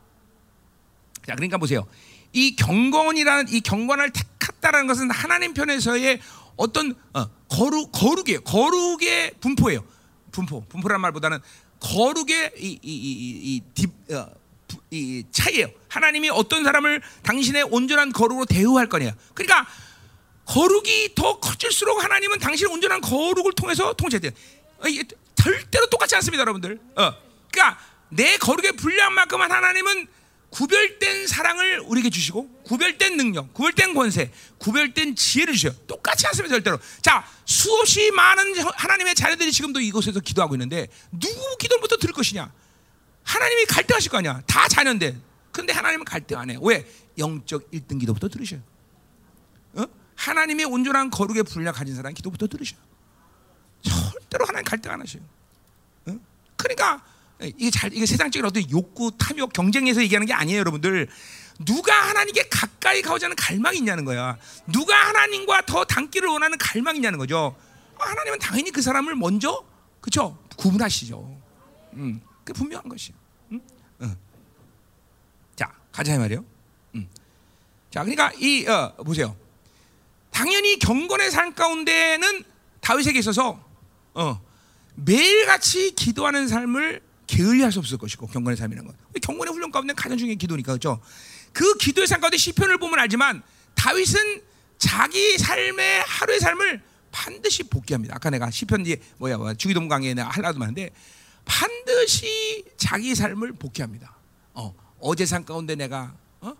자 1.25 1.35
그러니까 1.35 1.57
보세요. 1.57 1.87
이 2.33 2.55
경건이라는 2.55 3.49
이 3.49 3.61
경건을 3.61 4.11
택했다라는 4.11 4.87
것은 4.87 5.11
하나님 5.11 5.53
편에서의 5.53 6.19
어떤 6.55 6.95
어, 7.13 7.25
거룩 7.49 7.91
거룩이에요. 7.91 8.41
거룩의 8.41 9.33
분포예요. 9.39 9.85
분포 10.31 10.65
분포란 10.67 10.99
말보다는 11.01 11.39
거룩의 11.79 12.53
이, 12.57 12.79
이, 12.81 12.81
이, 12.81 13.61
이, 13.75 14.13
어, 14.13 14.27
이 14.89 15.23
차이예요. 15.31 15.67
하나님이 15.89 16.29
어떤 16.29 16.63
사람을 16.63 17.01
당신의 17.23 17.63
온전한 17.63 18.11
거룩으로 18.11 18.45
대우할 18.45 18.87
거냐. 18.89 19.15
그러니까 19.33 19.67
거룩이 20.45 21.15
더 21.15 21.39
커질수록 21.39 22.03
하나님은 22.03 22.39
당신의 22.39 22.73
온전한 22.73 23.01
거룩을 23.01 23.53
통해서 23.53 23.93
통제돼요. 23.93 24.31
어, 24.79 24.83
절대로 25.35 25.87
똑같지 25.87 26.15
않습니다, 26.15 26.41
여러분들. 26.41 26.79
어. 26.95 27.13
그러니까 27.51 27.79
내 28.09 28.37
거룩의 28.37 28.73
분량만큼만 28.73 29.51
하나님은 29.51 30.07
구별된 30.53 31.25
사랑을 31.25 31.79
우리에게 31.79 32.11
주시고 32.11 32.47
구별된 32.63 33.17
능력, 33.17 33.51
구별된 33.55 33.95
권세, 33.95 34.31
구별된 34.59 35.15
지혜를 35.15 35.55
주셔요. 35.55 35.73
똑같이 35.87 36.27
않습니다, 36.27 36.53
절대로. 36.53 36.77
자, 37.01 37.27
수없이 37.43 38.11
많은 38.11 38.59
하나님의 38.59 39.15
자녀들이 39.15 39.51
지금도 39.51 39.81
이곳에서 39.81 40.19
기도하고 40.19 40.53
있는데 40.53 40.87
누구 41.11 41.57
기도부터 41.57 41.97
들을 41.97 42.13
것이냐? 42.13 42.53
하나님이 43.23 43.65
갈등하실 43.65 44.11
거 44.11 44.19
아니야. 44.19 44.43
다 44.45 44.67
자녀인데. 44.67 45.19
근데 45.51 45.73
하나님은 45.73 46.05
갈등 46.05 46.37
안 46.37 46.51
해요. 46.51 46.59
왜? 46.61 46.87
영적 47.17 47.71
1등 47.71 47.99
기도부터 47.99 48.29
들으셔요. 48.29 48.61
어? 49.73 49.85
하나님의 50.15 50.65
온전한 50.65 51.09
거룩의 51.09 51.43
분량 51.43 51.73
가진 51.73 51.95
사람 51.95 52.13
기도부터 52.13 52.45
들으셔요. 52.45 52.79
절대로 53.81 54.45
하나님 54.45 54.65
갈등 54.65 54.91
안 54.91 55.01
하셔요. 55.01 55.23
어? 56.05 56.19
그러니까 56.57 57.03
이게 57.47 57.69
잘 57.69 57.93
이게 57.93 58.05
세상적인 58.05 58.45
어떤 58.45 58.69
욕구, 58.71 59.11
탐욕, 59.17 59.53
경쟁에서 59.53 60.01
얘기하는 60.01 60.25
게 60.25 60.33
아니에요, 60.33 60.59
여러분들. 60.59 61.07
누가 61.65 61.93
하나님께 62.09 62.49
가까이 62.49 63.01
가고자 63.01 63.27
하는 63.27 63.35
갈망이 63.35 63.77
있냐는 63.77 64.05
거야. 64.05 64.37
누가 64.67 64.95
하나님과 65.07 65.65
더 65.65 65.85
닮기를 65.85 66.27
원하는 66.29 66.57
갈망이 66.57 66.97
있냐는 66.97 67.19
거죠. 67.19 67.55
하나님은 67.97 68.39
당연히 68.39 68.71
그 68.71 68.81
사람을 68.81 69.15
먼저 69.15 69.63
그렇죠? 70.01 70.37
구분하시죠. 70.57 71.41
음. 71.93 72.21
그 72.43 72.53
분명한 72.53 72.89
것이요. 72.89 73.15
응? 73.53 73.61
응. 74.01 74.15
자, 75.55 75.71
가자 75.91 76.17
말이요. 76.17 76.43
응. 76.95 77.07
자, 77.89 78.01
그러니까 78.01 78.31
이 78.39 78.67
어, 78.67 78.93
보세요. 78.97 79.35
당연히 80.31 80.79
경건의 80.79 81.31
삶 81.31 81.53
가운데는 81.53 82.43
다윗에게 82.81 83.19
있어서 83.19 83.63
어, 84.13 84.41
매일같이 84.95 85.91
기도하는 85.95 86.47
삶을 86.47 87.01
게을리할 87.33 87.71
수 87.71 87.79
없을 87.79 87.97
것이고 87.97 88.27
경건의 88.27 88.55
삶이라는 88.57 88.87
건 88.87 88.95
경건의 89.19 89.53
훈련 89.53 89.71
가운데 89.71 89.93
가장 89.93 90.17
중요한 90.17 90.37
기도니까 90.37 90.73
그렇죠. 90.73 91.01
그 91.51 91.77
기도의 91.77 92.05
삶 92.05 92.21
가운데 92.21 92.37
시편을 92.37 92.77
보면 92.77 92.99
알지만 92.99 93.41
다윗은 93.73 94.41
자기 94.77 95.37
삶의 95.39 96.03
하루의 96.03 96.39
삶을 96.39 96.81
반드시 97.11 97.63
복귀합니다. 97.63 98.15
아까 98.15 98.29
내가 98.29 98.51
시편 98.51 98.85
이 98.85 98.97
뭐야, 99.17 99.37
뭐야 99.37 99.55
주기도문 99.55 99.89
강의에 99.89 100.13
내가 100.13 100.29
하려도 100.29 100.61
하는데 100.61 100.91
반드시 101.45 102.65
자기 102.77 103.15
삶을 103.15 103.53
복귀합니다. 103.53 104.15
어, 104.53 104.75
어제 104.99 105.25
삶 105.25 105.43
가운데 105.43 105.75
내가 105.75 106.15
어? 106.41 106.53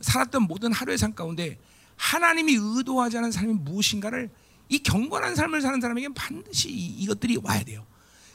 살았던 0.00 0.42
모든 0.42 0.72
하루의 0.72 0.98
삶 0.98 1.14
가운데 1.14 1.58
하나님이 1.96 2.54
의도하지 2.60 3.16
않은 3.18 3.32
삶이 3.32 3.54
무엇인가를 3.54 4.30
이 4.68 4.78
경건한 4.80 5.34
삶을 5.34 5.62
사는 5.62 5.80
사람에게는 5.80 6.12
반드시 6.14 6.68
이, 6.68 7.06
것들이 7.06 7.38
와야 7.42 7.64
돼요. 7.64 7.86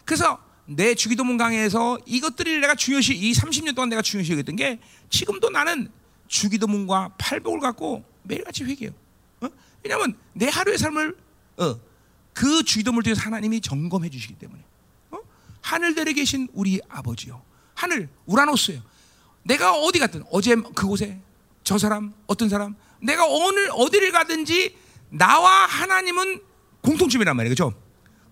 그래서 0.05 0.39
내 0.65 0.95
주기도문 0.95 1.37
강의에서 1.37 1.99
이것들을 2.05 2.61
내가 2.61 2.75
중요시 2.75 3.15
이 3.15 3.33
30년 3.33 3.75
동안 3.75 3.89
내가 3.89 4.01
중요시 4.01 4.31
여겼던 4.33 4.55
게 4.55 4.79
지금도 5.09 5.49
나는 5.49 5.89
주기도문과 6.27 7.15
팔복을 7.17 7.59
갖고 7.59 8.03
매일같이 8.23 8.63
회개해요. 8.63 8.95
어? 9.41 9.49
왜냐하면 9.83 10.17
내 10.33 10.47
하루의 10.47 10.77
삶을 10.77 11.17
어, 11.57 11.79
그 12.33 12.63
주기도문을 12.63 13.03
통해서 13.03 13.21
하나님이 13.21 13.61
점검해 13.61 14.09
주시기 14.09 14.35
때문에 14.35 14.63
하늘들에 15.63 16.13
계신 16.13 16.47
우리 16.53 16.79
아버지요. 16.89 17.41
하늘 17.73 18.09
우라노스예요. 18.25 18.81
내가 19.43 19.73
어디 19.73 19.97
갔든 19.99 20.23
어제 20.29 20.55
그곳에 20.55 21.19
저 21.63 21.77
사람 21.77 22.13
어떤 22.27 22.49
사람 22.49 22.75
내가 23.01 23.25
오늘 23.25 23.69
어디를 23.71 24.11
가든지 24.11 24.75
나와 25.09 25.65
하나님은 25.65 26.41
공통점이란 26.81 27.35
말이에요. 27.35 27.55
그렇죠? 27.55 27.82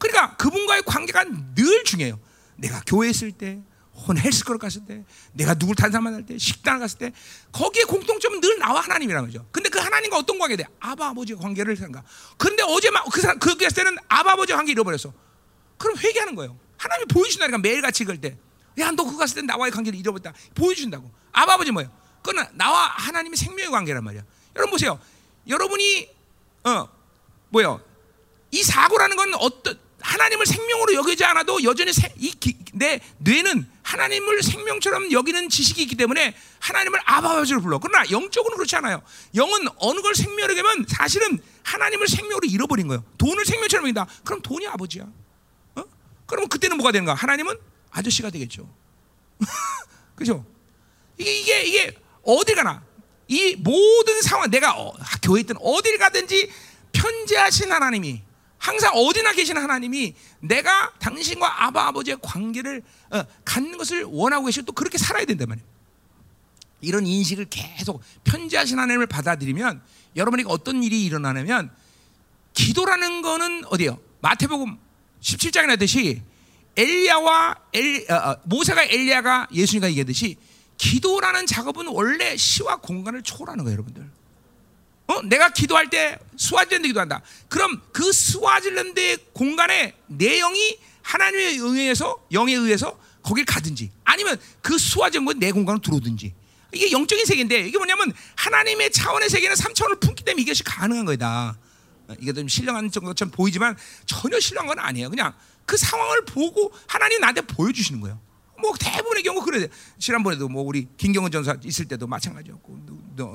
그러니까 0.01 0.35
그분과의 0.35 0.81
관계가 0.81 1.25
늘 1.53 1.83
중요해요. 1.83 2.19
내가 2.55 2.81
교회 2.87 3.09
있을 3.09 3.31
때, 3.31 3.61
혹은 3.93 4.17
헬스클럽 4.17 4.59
갔을 4.59 4.83
때, 4.83 5.05
내가 5.33 5.53
누굴 5.53 5.75
탄사 5.75 6.01
만날 6.01 6.25
때, 6.25 6.39
식당 6.39 6.79
갔을 6.79 6.97
때, 6.97 7.11
거기에 7.51 7.83
공통점은 7.83 8.41
늘 8.41 8.57
나와 8.57 8.81
하나님이라는 8.81 9.29
거죠. 9.29 9.47
근데 9.51 9.69
그 9.69 9.77
하나님과 9.77 10.17
어떤 10.17 10.39
관계 10.39 10.55
돼? 10.55 10.65
아바 10.79 11.09
아버지의 11.09 11.37
관계를 11.37 11.75
생각. 11.75 12.03
근데 12.35 12.63
어제 12.63 12.89
그 13.11 13.21
사람 13.21 13.37
그 13.37 13.55
때는 13.55 13.95
아바 14.07 14.31
아버지의 14.31 14.57
관계 14.57 14.71
잃어버렸어. 14.71 15.13
그럼 15.77 15.97
회개하는 15.97 16.33
거예요. 16.33 16.57
하나님이 16.77 17.05
보여주신다니까 17.07 17.59
매일 17.59 17.81
같이 17.83 18.03
그럴 18.03 18.19
때. 18.19 18.35
야, 18.79 18.89
너 18.89 19.03
그거 19.03 19.17
갔을 19.17 19.35
때 19.35 19.41
나와의 19.43 19.71
관계를 19.71 19.99
잃어버렸다. 19.99 20.33
보여준다고. 20.55 21.11
아바 21.31 21.53
아버지 21.53 21.69
뭐예요? 21.69 21.91
그건 22.23 22.47
나와 22.53 22.87
하나님의 22.87 23.37
생명의 23.37 23.69
관계란 23.69 24.03
말이야. 24.03 24.23
여러분 24.55 24.71
보세요. 24.71 24.99
여러분이 25.47 26.09
어 26.63 26.89
뭐요? 27.49 27.81
이 28.51 28.63
사고라는 28.63 29.15
건 29.15 29.33
어떤 29.35 29.79
하나님을 30.01 30.45
생명으로 30.45 30.93
여기지 30.95 31.23
않아도 31.25 31.63
여전히 31.63 31.93
세, 31.93 32.13
이, 32.17 32.31
기, 32.31 32.57
내 32.73 32.99
뇌는 33.19 33.67
하나님을 33.83 34.43
생명처럼 34.43 35.11
여기는 35.11 35.49
지식이 35.49 35.81
있기 35.83 35.95
때문에 35.95 36.35
하나님을 36.59 36.99
아바아버지로 37.05 37.61
불러. 37.61 37.79
그러나 37.79 38.09
영적으로는 38.09 38.57
그렇지 38.57 38.75
않아요. 38.77 39.01
영은 39.35 39.67
어느 39.77 40.01
걸 40.01 40.15
생명으로 40.15 40.53
여기면 40.57 40.85
사실은 40.87 41.39
하나님을 41.63 42.07
생명으로 42.07 42.47
잃어버린 42.47 42.87
거예요. 42.87 43.03
돈을 43.17 43.45
생명처럼 43.45 43.85
여긴다. 43.85 44.07
그럼 44.23 44.41
돈이 44.41 44.67
아버지야. 44.67 45.07
그러면 46.31 46.47
그때는 46.47 46.77
뭐가 46.77 46.93
되는가? 46.93 47.13
하나님은 47.13 47.57
아저씨가 47.91 48.29
되겠죠. 48.29 48.67
그죠? 50.15 50.45
이게 51.17 51.39
이게 51.39 51.63
이게 51.63 51.95
어디 52.23 52.55
가나 52.55 52.81
이 53.27 53.55
모든 53.55 54.21
상황 54.21 54.49
내가 54.49 54.79
어, 54.79 54.93
교회 55.21 55.41
있든 55.41 55.57
어딜 55.59 55.97
가든지 55.97 56.49
편재하신 56.93 57.71
하나님이 57.71 58.21
항상 58.61 58.93
어디나 58.93 59.33
계신 59.33 59.57
하나님이 59.57 60.13
내가 60.39 60.93
당신과 60.99 61.65
아바 61.65 61.87
아버지의 61.87 62.17
관계를 62.21 62.83
어, 63.09 63.23
갖는 63.43 63.75
것을 63.75 64.03
원하고 64.03 64.45
계시고 64.45 64.67
또 64.67 64.73
그렇게 64.73 64.99
살아야 64.99 65.25
된단 65.25 65.49
말이에요. 65.49 65.67
이런 66.81 67.07
인식을 67.07 67.47
계속 67.49 68.03
편재하신 68.23 68.77
하나님을 68.77 69.07
받아들이면 69.07 69.81
여러분에게 70.15 70.47
어떤 70.47 70.83
일이 70.83 71.03
일어나냐면 71.03 71.71
기도라는 72.53 73.23
거는 73.23 73.65
어디요? 73.65 73.99
마태복음 74.21 74.77
17장에 75.21 75.65
나듯이 75.65 76.21
엘리야와 76.77 77.55
엘, 77.73 78.11
어, 78.11 78.13
어, 78.13 78.37
모세가 78.43 78.83
엘리야가 78.83 79.47
예수님과 79.51 79.89
얘기하듯이 79.89 80.37
기도라는 80.77 81.47
작업은 81.47 81.87
원래 81.87 82.37
시와 82.37 82.77
공간을 82.77 83.23
초월하는 83.23 83.63
거예요, 83.63 83.73
여러분들. 83.73 84.10
어? 85.11 85.21
내가 85.23 85.49
기도할 85.49 85.89
때 85.89 86.17
스와질랜드 86.37 86.87
기도한다. 86.87 87.21
그럼 87.49 87.81
그 87.91 88.11
스와질랜드의 88.11 89.17
공간에 89.33 89.93
내 90.07 90.39
영이 90.39 90.77
하나님의 91.01 91.57
의해서 91.57 92.17
영에 92.31 92.53
의해서 92.53 92.97
거길 93.21 93.45
가든지 93.45 93.91
아니면 94.03 94.39
그 94.61 94.77
스와질랜드 94.77 95.33
내 95.33 95.51
공간으로 95.51 95.81
들어오든지 95.81 96.33
이게 96.73 96.91
영적인 96.91 97.25
세계인데 97.25 97.67
이게 97.67 97.77
뭐냐면 97.77 98.13
하나님의 98.35 98.91
차원의 98.91 99.29
세계는 99.29 99.55
3차원을 99.55 99.99
품기 99.99 100.23
때문에 100.23 100.41
이것이 100.43 100.63
가능한 100.63 101.05
거다. 101.05 101.57
이게 102.19 102.31
좀 102.33 102.47
신령한 102.47 102.89
정도처럼 102.91 103.31
보이지만 103.31 103.77
전혀 104.05 104.39
신령한 104.39 104.67
건 104.67 104.79
아니에요. 104.79 105.09
그냥 105.09 105.33
그 105.65 105.75
상황을 105.77 106.25
보고 106.25 106.71
하나님 106.87 107.19
나한테 107.19 107.41
보여주시는 107.41 107.99
거예요. 108.01 108.19
뭐 108.61 108.73
대부분의 108.79 109.23
경우 109.23 109.41
그래. 109.43 109.67
지난번에도 109.97 110.47
뭐 110.47 110.63
우리 110.63 110.87
김경은 110.97 111.31
전사 111.31 111.57
있을 111.63 111.85
때도 111.87 112.07
마찬가지였고, 112.07 112.79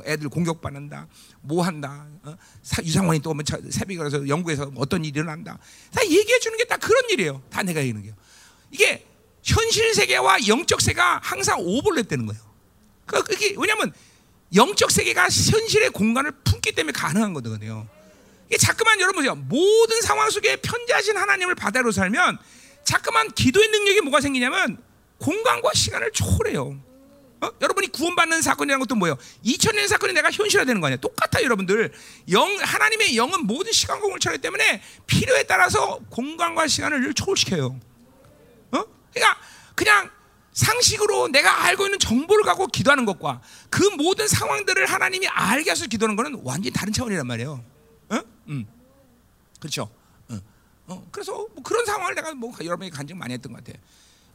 애들 0.06 0.28
공격받는다, 0.28 1.08
뭐 1.42 1.62
한다, 1.62 2.06
어? 2.22 2.36
유상원이 2.82 3.20
또 3.20 3.34
새벽에 3.70 3.96
가서 3.98 4.26
연구해서 4.28 4.72
어떤 4.76 5.04
일이 5.04 5.18
일어난다. 5.18 5.58
다 5.92 6.04
얘기해 6.04 6.38
주는 6.38 6.56
게 6.58 6.64
다 6.64 6.76
그런 6.76 7.02
일이에요. 7.10 7.42
다 7.50 7.62
내가 7.62 7.80
얘기하는 7.80 8.02
게. 8.02 8.14
이게 8.70 9.06
현실 9.44 9.94
세계와 9.94 10.46
영적 10.48 10.80
세계가 10.80 11.20
항상 11.22 11.60
오버랩되는 11.60 12.26
거예요. 12.26 12.42
그게 13.06 13.54
왜냐하면 13.56 13.92
영적 14.54 14.90
세계가 14.90 15.24
현실의 15.24 15.90
공간을 15.90 16.32
품기 16.44 16.72
때문에 16.72 16.92
가능한 16.92 17.32
거거든요. 17.34 17.86
이게 18.48 18.56
자꾸만 18.58 19.00
여러분. 19.00 19.24
모든 19.48 20.00
상황 20.02 20.30
속에 20.30 20.56
편지하신 20.56 21.16
하나님을 21.16 21.54
바다로 21.54 21.92
살면 21.92 22.38
자꾸만 22.84 23.32
기도의 23.32 23.68
능력이 23.68 24.00
뭐가 24.02 24.20
생기냐면 24.20 24.78
공간과 25.18 25.70
시간을 25.74 26.12
초월해요. 26.12 26.78
어? 27.40 27.50
여러분이 27.60 27.88
구원받는 27.88 28.40
사건이라는 28.42 28.80
것도 28.80 28.94
뭐예요? 28.94 29.16
2000년 29.44 29.86
사건이 29.88 30.14
내가 30.14 30.30
현실화되는 30.30 30.80
거 30.80 30.86
아니야? 30.86 30.96
똑같아요, 30.96 31.44
여러분들. 31.44 31.92
영 32.30 32.58
하나님의 32.60 33.16
영은 33.16 33.46
모든 33.46 33.72
시간 33.72 34.00
공을 34.00 34.20
차기 34.20 34.38
때문에 34.38 34.82
필요에 35.06 35.42
따라서 35.44 36.00
공간과 36.10 36.66
시간을 36.66 37.02
늘 37.02 37.14
초월시켜요. 37.14 37.78
어? 38.72 38.84
그러니까 39.12 39.38
그냥 39.74 40.10
상식으로 40.52 41.28
내가 41.28 41.66
알고 41.66 41.84
있는 41.84 41.98
정보를 41.98 42.42
갖고 42.44 42.66
기도하는 42.66 43.04
것과 43.04 43.42
그 43.68 43.82
모든 43.98 44.26
상황들을 44.26 44.86
하나님이 44.86 45.28
알게 45.28 45.70
해서 45.70 45.86
기도하는 45.86 46.16
것은 46.16 46.40
완전히 46.42 46.70
다른 46.70 46.94
차원이란 46.94 47.26
말이에요. 47.26 47.62
어? 48.08 48.20
음. 48.48 48.66
그렇죠. 49.60 49.90
어. 50.30 50.38
어. 50.86 51.08
그래서 51.12 51.32
뭐 51.52 51.62
그런 51.62 51.84
상황을 51.84 52.14
내가 52.14 52.34
뭐 52.34 52.54
여러분이 52.58 52.88
간증 52.90 53.18
많이 53.18 53.34
했던 53.34 53.52
것 53.52 53.62
같아. 53.62 53.78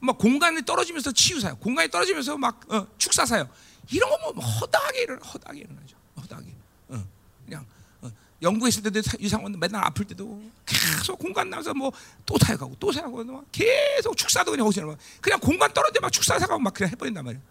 막 0.01 0.17
공간이 0.17 0.63
떨어지면서 0.65 1.11
치유사요. 1.11 1.55
공간이 1.57 1.89
떨어지면서 1.89 2.37
막 2.37 2.59
어, 2.71 2.87
축사사요. 2.97 3.47
이런 3.91 4.09
거뭐 4.09 4.33
뭐 4.33 4.43
허다하게 4.43 5.01
일어나, 5.03 5.25
허다하게 5.25 5.59
일어나죠. 5.59 5.95
허다하게. 6.21 6.55
어. 6.89 7.07
그냥 7.45 7.65
어. 8.01 8.67
있을 8.67 8.83
때도 8.83 9.01
유상원 9.19 9.57
맨날 9.59 9.85
아플 9.85 10.05
때도 10.05 10.41
계속 10.65 11.19
공간 11.19 11.49
나면서 11.49 11.73
뭐또 11.73 12.37
사역하고 12.39 12.75
또 12.79 12.91
사역하고 12.91 13.23
막 13.25 13.45
계속 13.51 14.17
축사도 14.17 14.51
그냥 14.51 14.65
오시는 14.65 14.95
그냥 15.21 15.39
공간 15.39 15.71
떨어져 15.71 15.99
막 16.01 16.11
축사사고 16.11 16.57
막 16.59 16.73
그냥 16.73 16.91
해버린단 16.91 17.23
말이야. 17.23 17.41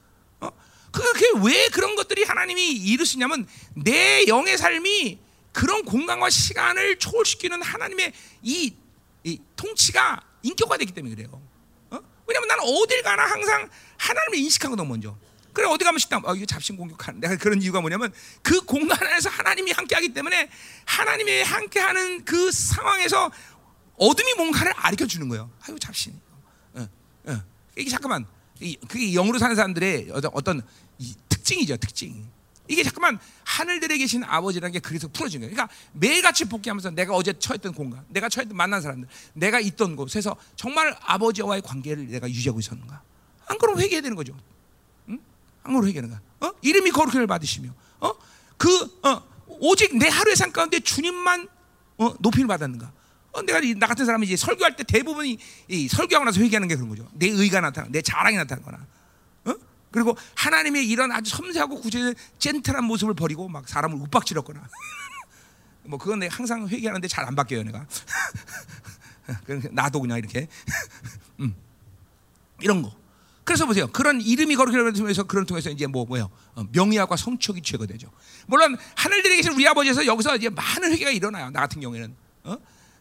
어? 0.40 0.50
그게 0.90 1.26
왜 1.44 1.68
그런 1.68 1.94
것들이 1.94 2.24
하나님이 2.24 2.72
이루시냐면 2.72 3.46
내 3.74 4.26
영의 4.26 4.58
삶이 4.58 5.18
그런 5.52 5.84
공간과 5.84 6.30
시간을 6.30 6.98
초월시키는 6.98 7.62
하나님의 7.62 8.12
이, 8.42 8.74
이 9.24 9.38
통치가 9.54 10.20
인격화되기 10.42 10.92
때문에 10.92 11.14
그래요. 11.14 11.49
어? 12.30 12.32
왜냐면 12.32 12.48
나는 12.48 12.64
어딜 12.64 13.02
가나 13.02 13.24
항상 13.24 13.68
하나님을 13.96 14.38
인식하거든 14.38 14.86
먼저. 14.86 15.16
그래 15.52 15.66
어디 15.66 15.84
가면 15.84 15.98
식당 15.98 16.22
어 16.24 16.34
이거 16.34 16.46
잡신 16.46 16.76
공격하는 16.76 17.20
내가 17.20 17.36
그런 17.36 17.60
이유가 17.60 17.80
뭐냐면 17.80 18.12
그 18.40 18.60
공간 18.60 19.02
안에서 19.04 19.28
하나님이 19.28 19.72
함께하기 19.72 20.12
때문에 20.14 20.48
하나님이 20.84 21.42
함께하는 21.42 22.24
그 22.24 22.52
상황에서 22.52 23.30
어둠이 23.96 24.34
뭔가를 24.34 24.72
가르쳐 24.74 25.06
주는 25.06 25.28
거예요. 25.28 25.50
아유 25.62 25.78
잡신. 25.78 26.18
어, 26.74 26.88
어. 27.24 27.42
이게 27.76 27.90
잠깐만 27.90 28.26
이, 28.60 28.76
그게 28.88 29.12
영으로 29.12 29.38
사는 29.38 29.56
사람들의 29.56 30.10
어떤, 30.12 30.30
어떤 30.34 30.62
특징이죠 31.28 31.76
특징. 31.78 32.30
이게 32.70 32.84
잠깐만 32.84 33.18
하늘들에 33.42 33.98
계신 33.98 34.22
아버지라는 34.22 34.72
게 34.72 34.78
그래서 34.78 35.08
풀어진 35.08 35.40
거예요. 35.40 35.52
그러니까 35.52 35.74
매일같이 35.92 36.44
복귀하면서 36.44 36.90
내가 36.90 37.14
어제 37.14 37.32
처했던 37.36 37.74
공간, 37.74 38.04
내가 38.08 38.28
처했던 38.28 38.56
만난 38.56 38.80
사람들, 38.80 39.08
내가 39.32 39.58
있던 39.58 39.96
곳에서 39.96 40.36
정말 40.54 40.96
아버지와의 41.00 41.62
관계를 41.62 42.06
내가 42.06 42.28
유지하고 42.28 42.60
있었는가? 42.60 43.02
안 43.46 43.58
그러면 43.58 43.82
회개해야 43.82 44.02
되는 44.02 44.16
거죠. 44.16 44.38
응? 45.08 45.18
안 45.64 45.72
그러면 45.72 45.88
회개하는 45.88 46.10
거야. 46.10 46.20
어? 46.42 46.54
이름이 46.62 46.92
거룩을 46.92 47.26
받으시며, 47.26 47.70
어? 47.98 48.12
그 48.56 49.00
어, 49.02 49.20
오직 49.48 49.96
내 49.96 50.08
하루의 50.08 50.36
삶 50.36 50.52
가운데 50.52 50.78
주님만 50.78 51.48
어, 51.98 52.14
높임을 52.20 52.46
받았는가? 52.46 52.92
어, 53.32 53.42
내가 53.42 53.60
나 53.78 53.88
같은 53.88 54.06
사람이 54.06 54.26
이제 54.26 54.36
설교할 54.36 54.76
때 54.76 54.84
대부분이 54.84 55.38
이 55.66 55.88
설교하고 55.88 56.24
나서 56.24 56.40
회개하는 56.40 56.68
게 56.68 56.76
그런 56.76 56.88
거죠. 56.88 57.08
내 57.14 57.26
의가 57.26 57.60
나타나, 57.60 57.88
내 57.90 58.00
자랑이 58.00 58.36
나타나거나. 58.36 58.86
그리고 59.90 60.16
하나님의 60.36 60.88
이런 60.88 61.10
아주 61.12 61.30
섬세하고 61.30 61.80
구체적인 61.80 62.14
젠틀한 62.38 62.84
모습을 62.84 63.14
버리고 63.14 63.48
막 63.48 63.68
사람을 63.68 63.98
윽박지렀거나. 64.02 64.68
뭐 65.84 65.98
그건 65.98 66.20
내가 66.20 66.36
항상 66.36 66.68
회개하는데 66.68 67.08
잘 67.08 67.24
안 67.26 67.34
바뀌어요 67.34 67.62
내가. 67.64 67.86
나도 69.72 70.00
그냥 70.00 70.18
이렇게. 70.18 70.48
음. 71.40 71.54
이런 72.60 72.82
거. 72.82 72.94
그래서 73.44 73.66
보세요. 73.66 73.88
그런 73.88 74.20
이름이 74.20 74.54
거룩히 74.54 74.92
통해서 74.92 75.24
그런 75.24 75.44
통해서 75.44 75.70
이제 75.70 75.86
뭐 75.86 76.04
뭐요? 76.04 76.30
어, 76.54 76.64
명예학과 76.70 77.16
성취욕이 77.16 77.62
죄가 77.62 77.86
되죠. 77.86 78.08
물론 78.46 78.76
하늘들에 78.94 79.36
계신 79.36 79.52
우리 79.52 79.66
아버지에서 79.66 80.06
여기서 80.06 80.36
이제 80.36 80.48
많은 80.50 80.92
회개가 80.92 81.10
일어나요 81.10 81.50
나 81.50 81.60
같은 81.60 81.80
경우에는. 81.80 82.14
어? 82.44 82.56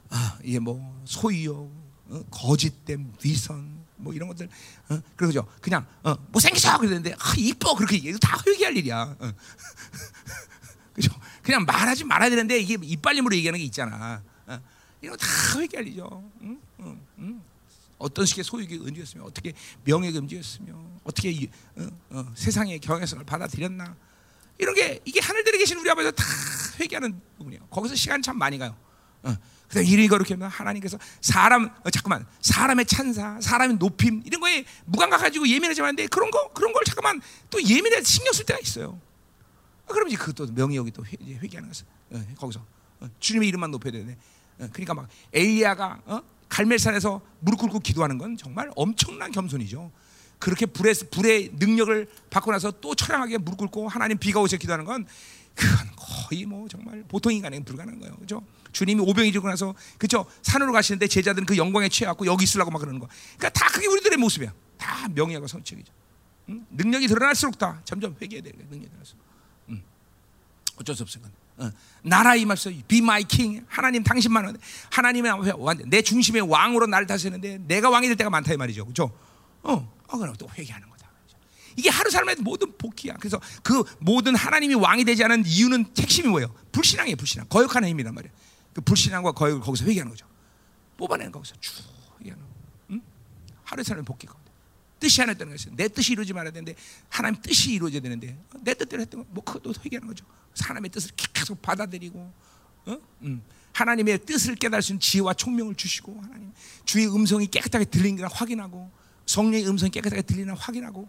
아, 0.09 0.37
이게 0.43 0.57
뭐 0.57 1.03
소유욕 1.05 1.71
어? 2.09 2.23
거짓됨 2.31 3.13
위선 3.23 3.78
뭐 3.99 4.13
이런 4.13 4.27
것들 4.29 4.49
어? 4.89 4.99
그러죠. 5.15 5.47
그냥 5.61 5.85
어, 6.03 6.15
못생기죠 6.31 6.77
그랬는데 6.77 7.13
아, 7.13 7.33
이뻐 7.37 7.75
그렇게 7.75 7.95
얘기해도 7.97 8.19
다 8.19 8.37
회개할 8.45 8.75
일이야. 8.77 9.15
어. 9.19 9.31
그죠? 10.93 11.11
그냥 11.43 11.63
말하지 11.65 12.03
말아야 12.05 12.29
되는데 12.29 12.59
이게 12.59 12.77
이빨림으로 12.81 13.35
얘기하는 13.35 13.59
게 13.59 13.65
있잖아. 13.65 14.21
어? 14.47 14.59
이런 15.01 15.15
거 15.15 15.25
다 15.25 15.59
회개할 15.59 15.87
일이죠. 15.87 16.31
응? 16.41 16.59
응? 16.81 17.01
응? 17.19 17.41
어떤 17.97 18.25
식의 18.25 18.43
소유가 18.45 18.73
은지였으며 18.85 19.23
어떻게 19.25 19.53
명예가 19.83 20.19
은지였으며 20.19 20.73
어떻게 21.03 21.49
어, 21.75 21.87
어, 22.11 22.33
세상의 22.35 22.79
경외성을 22.79 23.25
받아들였나 23.25 23.95
이런 24.57 24.73
게 24.75 24.99
이게 25.05 25.19
하늘들에 25.19 25.57
계신 25.57 25.77
우리 25.77 25.89
아버지가 25.89 26.11
다 26.15 26.23
회개하는 26.79 27.19
부분이에요. 27.37 27.65
거기서 27.67 27.95
시간 27.95 28.21
참 28.21 28.37
많이 28.37 28.57
가요. 28.57 28.75
어. 29.70 29.72
그래서 29.72 29.89
이름이 29.89 30.07
거룩히 30.07 30.34
하면 30.34 30.49
하나님께서 30.49 30.97
사람 31.22 31.70
어, 31.84 31.89
잠깐만 31.89 32.26
사람의 32.41 32.86
찬사, 32.86 33.39
사람의 33.39 33.78
높임 33.78 34.22
이런 34.26 34.41
거에 34.41 34.65
무감각 34.86 35.22
가지고 35.22 35.47
예민하지 35.47 35.82
않는데 35.82 36.07
그런 36.07 36.32
거 36.32 36.51
그런 36.53 36.74
걸 36.74 36.84
잠깐만 36.86 37.22
또 37.49 37.61
예민해 37.61 38.03
신경 38.03 38.34
쓸 38.34 38.45
때가 38.45 38.59
있어요. 38.59 38.99
아, 39.88 39.93
그럼 39.93 40.07
이제 40.07 40.17
그것도 40.17 40.51
명예욕이 40.53 40.91
또 40.91 41.05
회, 41.05 41.11
회개하는 41.22 41.70
것을 41.70 41.86
어, 42.11 42.26
거기서 42.38 42.65
어, 43.01 43.07
주님의 43.20 43.47
이름만 43.47 43.72
높여야 43.72 43.91
되네. 43.91 44.17
어, 44.59 44.67
그러니까 44.74 44.93
막 44.93 45.07
엘리야가 45.34 46.01
어? 46.05 46.22
갈멜산에서 46.49 47.22
무릎 47.39 47.59
꿇고 47.59 47.80
기도하는 47.80 48.17
건 48.17 48.36
정말 48.36 48.72
엄청난 48.76 49.32
겸손이죠. 49.32 49.91
그렇게 50.39 50.65
불의 50.65 50.95
불의 51.11 51.51
능력을 51.59 52.07
받고 52.30 52.51
나서 52.51 52.72
또 52.72 52.95
처량하게 52.95 53.38
무릎 53.38 53.57
꿇고 53.57 53.88
하나님 53.88 54.17
비가 54.17 54.39
오셔 54.39 54.57
기도하는 54.57 54.86
건 54.86 55.05
그건 55.55 55.89
거의 55.95 56.45
뭐 56.45 56.67
정말 56.67 57.03
보통 57.07 57.33
인간에게 57.33 57.63
불가능한 57.63 57.99
거예요. 57.99 58.15
그죠? 58.17 58.43
주님이 58.71 59.01
오병이 59.01 59.31
지고 59.31 59.47
나서 59.47 59.73
그죠? 59.97 60.25
산으로 60.41 60.71
가시는데 60.71 61.07
제자들은 61.07 61.45
그 61.45 61.57
영광에 61.57 61.89
취해갖고 61.89 62.25
여기 62.25 62.43
있으려고 62.43 62.71
막 62.71 62.79
그러는 62.79 62.99
거. 62.99 63.07
그러니까 63.37 63.49
다 63.49 63.69
그게 63.71 63.87
우리들의 63.87 64.17
모습이야. 64.17 64.53
다 64.77 65.07
명예하고 65.09 65.47
성취이죠. 65.47 65.91
응? 66.49 66.65
능력이 66.71 67.07
드러날수록 67.07 67.57
다 67.57 67.81
점점 67.85 68.15
회개해야 68.21 68.43
돼. 68.43 68.51
능력이 68.57 68.87
드러날수. 68.87 69.15
응. 69.69 69.81
어쩔 70.77 70.95
수 70.95 71.03
없어. 71.03 71.19
어. 71.59 71.71
나라 72.01 72.35
임하소 72.35 72.71
be 72.87 72.99
my 72.99 73.23
king 73.23 73.65
하나님 73.67 74.01
당신만 74.01 74.57
하나님의 74.91 75.31
내 75.87 76.01
중심의 76.01 76.43
왕으로 76.43 76.87
나를 76.87 77.05
다스리는데 77.05 77.59
내가 77.67 77.89
왕이 77.89 78.07
될 78.07 78.15
때가 78.15 78.29
많다 78.29 78.53
이 78.53 78.57
말이죠 78.57 78.85
그죠 78.85 79.11
어, 79.61 79.93
어 80.07 80.17
그럼 80.17 80.33
또 80.37 80.47
회개하는 80.57 80.89
거다 80.89 80.98
이게 81.80 81.89
하루 81.89 82.11
살아의 82.11 82.38
모든 82.41 82.77
복귀야 82.77 83.15
그래서 83.15 83.39
그 83.63 83.84
모든 83.99 84.36
하나님이 84.36 84.75
왕이 84.75 85.05
되지 85.05 85.23
않은 85.23 85.43
이유는 85.45 85.93
핵심이 85.97 86.27
뭐예요 86.27 86.53
불신앙이에요 86.71 87.15
불신앙 87.15 87.47
거역하는 87.47 87.89
힘이란 87.89 88.13
말이에요 88.13 88.34
그 88.73 88.82
불신앙과 88.82 89.32
거역을 89.34 89.61
거기서 89.61 89.86
회개하는 89.86 90.11
거죠. 90.11 90.27
뽑아내는 90.97 91.32
거기서 91.32 91.55
쭉 91.59 91.73
회개하는 92.19 92.43
거. 92.43 92.49
응? 92.91 93.01
사는 93.84 94.05
복귀 94.05 94.27
가운데 94.27 94.49
뜻이 94.99 95.21
하나 95.21 95.34
있다는 95.34 95.53
것이 95.53 95.69
내 95.71 95.88
뜻이 95.88 96.11
이루어지 96.13 96.34
말아야 96.34 96.51
되는데 96.51 96.75
하나님 97.07 97.41
뜻이 97.41 97.73
이루어져야 97.73 98.01
되는데 98.01 98.38
내 98.61 98.73
뜻대로 98.73 99.01
했던 99.01 99.25
거뭐 99.25 99.43
그것도 99.43 99.73
회개하는 99.84 100.07
거죠. 100.07 100.25
하나님의 100.59 100.91
뜻을 100.91 101.11
계속 101.15 101.61
받아들이고 101.61 102.34
어? 102.86 102.97
음. 103.21 103.41
하나님의 103.73 104.25
뜻을 104.25 104.55
깨달을 104.55 104.82
수 104.82 104.91
있는 104.91 104.99
지혜와 104.99 105.34
총명을 105.36 105.75
주시고 105.75 106.21
하나님 106.21 106.51
주의 106.86 107.07
음성이 107.07 107.47
깨끗하게 107.47 107.86
들리는가 107.86 108.27
확인하고 108.34 108.91
성령의 109.25 109.67
음성이 109.67 109.91
깨끗하게 109.91 110.23
들리나 110.23 110.55
확인하고 110.55 111.07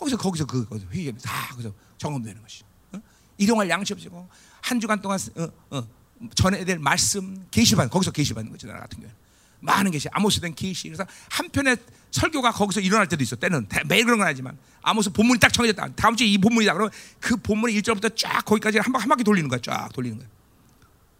거기서 0.00 0.16
거기서 0.16 0.46
그 0.46 0.66
회개 0.92 1.12
다 1.22 1.48
거기서 1.50 1.72
점검되는 1.98 2.40
것이죠. 2.40 2.64
어? 2.92 3.00
일용할 3.36 3.68
양식 3.68 3.92
없이고 3.92 4.28
한 4.62 4.80
주간 4.80 5.00
동안 5.00 5.18
어, 5.36 5.48
어, 5.76 5.88
전해야 6.34 6.64
될 6.64 6.78
말씀 6.78 7.46
계시받 7.50 7.90
거기서 7.90 8.10
계시받는 8.10 8.50
거죠 8.50 8.66
나 8.66 8.80
같은 8.80 9.00
경우 9.00 9.12
많은 9.60 9.90
계시 9.90 10.08
아모스된 10.10 10.54
계시. 10.54 10.88
그래서 10.88 11.04
한편의 11.30 11.76
설교가 12.10 12.50
거기서 12.52 12.80
일어날 12.80 13.06
때도 13.08 13.22
있어 13.22 13.36
때는. 13.36 13.68
매일 13.86 14.04
그런 14.04 14.18
건 14.18 14.26
아니지만. 14.26 14.56
아모스 14.80 15.10
본문이 15.10 15.38
딱 15.38 15.52
정해졌다. 15.52 15.94
다음 15.94 16.16
주에 16.16 16.26
이 16.26 16.38
본문이다. 16.38 16.72
그러면 16.72 16.90
그 17.20 17.36
본문의 17.36 17.78
1절부터 17.80 18.16
쫙 18.16 18.42
거기까지 18.46 18.78
한, 18.78 18.94
한 18.94 19.08
바퀴 19.08 19.22
돌리는 19.22 19.48
거야 19.50 19.60
쫙 19.62 19.90
돌리는 19.92 20.16
거야. 20.16 20.28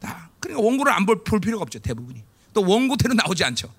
다. 0.00 0.30
그러니까 0.40 0.66
원고를 0.66 0.90
안볼 0.92 1.22
필요가 1.42 1.62
없죠 1.62 1.78
대부분이. 1.80 2.24
또 2.54 2.62
원고대로 2.62 3.12
나오지 3.12 3.44
않죠. 3.44 3.72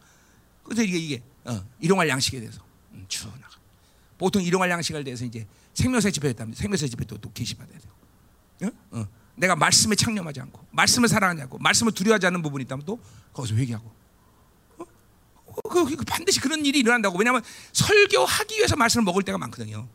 그래서 0.63 0.83
이게 0.83 0.97
이게 0.97 1.23
어, 1.45 1.65
일용할 1.79 2.07
양식에 2.07 2.39
대해서. 2.39 2.61
음, 2.91 3.05
쭉 3.07 3.27
나가 3.41 3.50
보통 4.21 4.43
일용할 4.43 4.69
양식에 4.69 5.03
대해서 5.03 5.25
이제 5.25 5.47
생명세 5.73 6.11
집회했다면 6.11 6.53
생명세 6.53 6.87
집회 6.87 7.03
또, 7.05 7.17
또 7.17 7.31
계시받아야 7.33 7.79
돼요 7.79 8.71
어? 8.91 8.99
어. 8.99 9.07
내가 9.33 9.55
말씀에 9.55 9.95
창념하지 9.95 10.41
않고 10.41 10.63
말씀을 10.69 11.09
사랑하지 11.09 11.41
않고 11.41 11.57
말씀을 11.57 11.91
두려워하지 11.91 12.27
않는 12.27 12.43
부분이 12.43 12.65
있다면 12.65 12.85
또 12.85 12.99
거기서 13.33 13.55
회개하고 13.55 13.91
어? 14.77 14.85
그, 15.67 15.85
그, 15.85 15.95
그 15.95 16.05
반드시 16.05 16.39
그런 16.39 16.63
일이 16.63 16.77
일어난다고 16.77 17.17
왜냐하면 17.17 17.41
설교하기 17.73 18.57
위해서 18.57 18.75
말씀을 18.75 19.03
먹을 19.03 19.23
때가 19.23 19.39
많거든요 19.39 19.87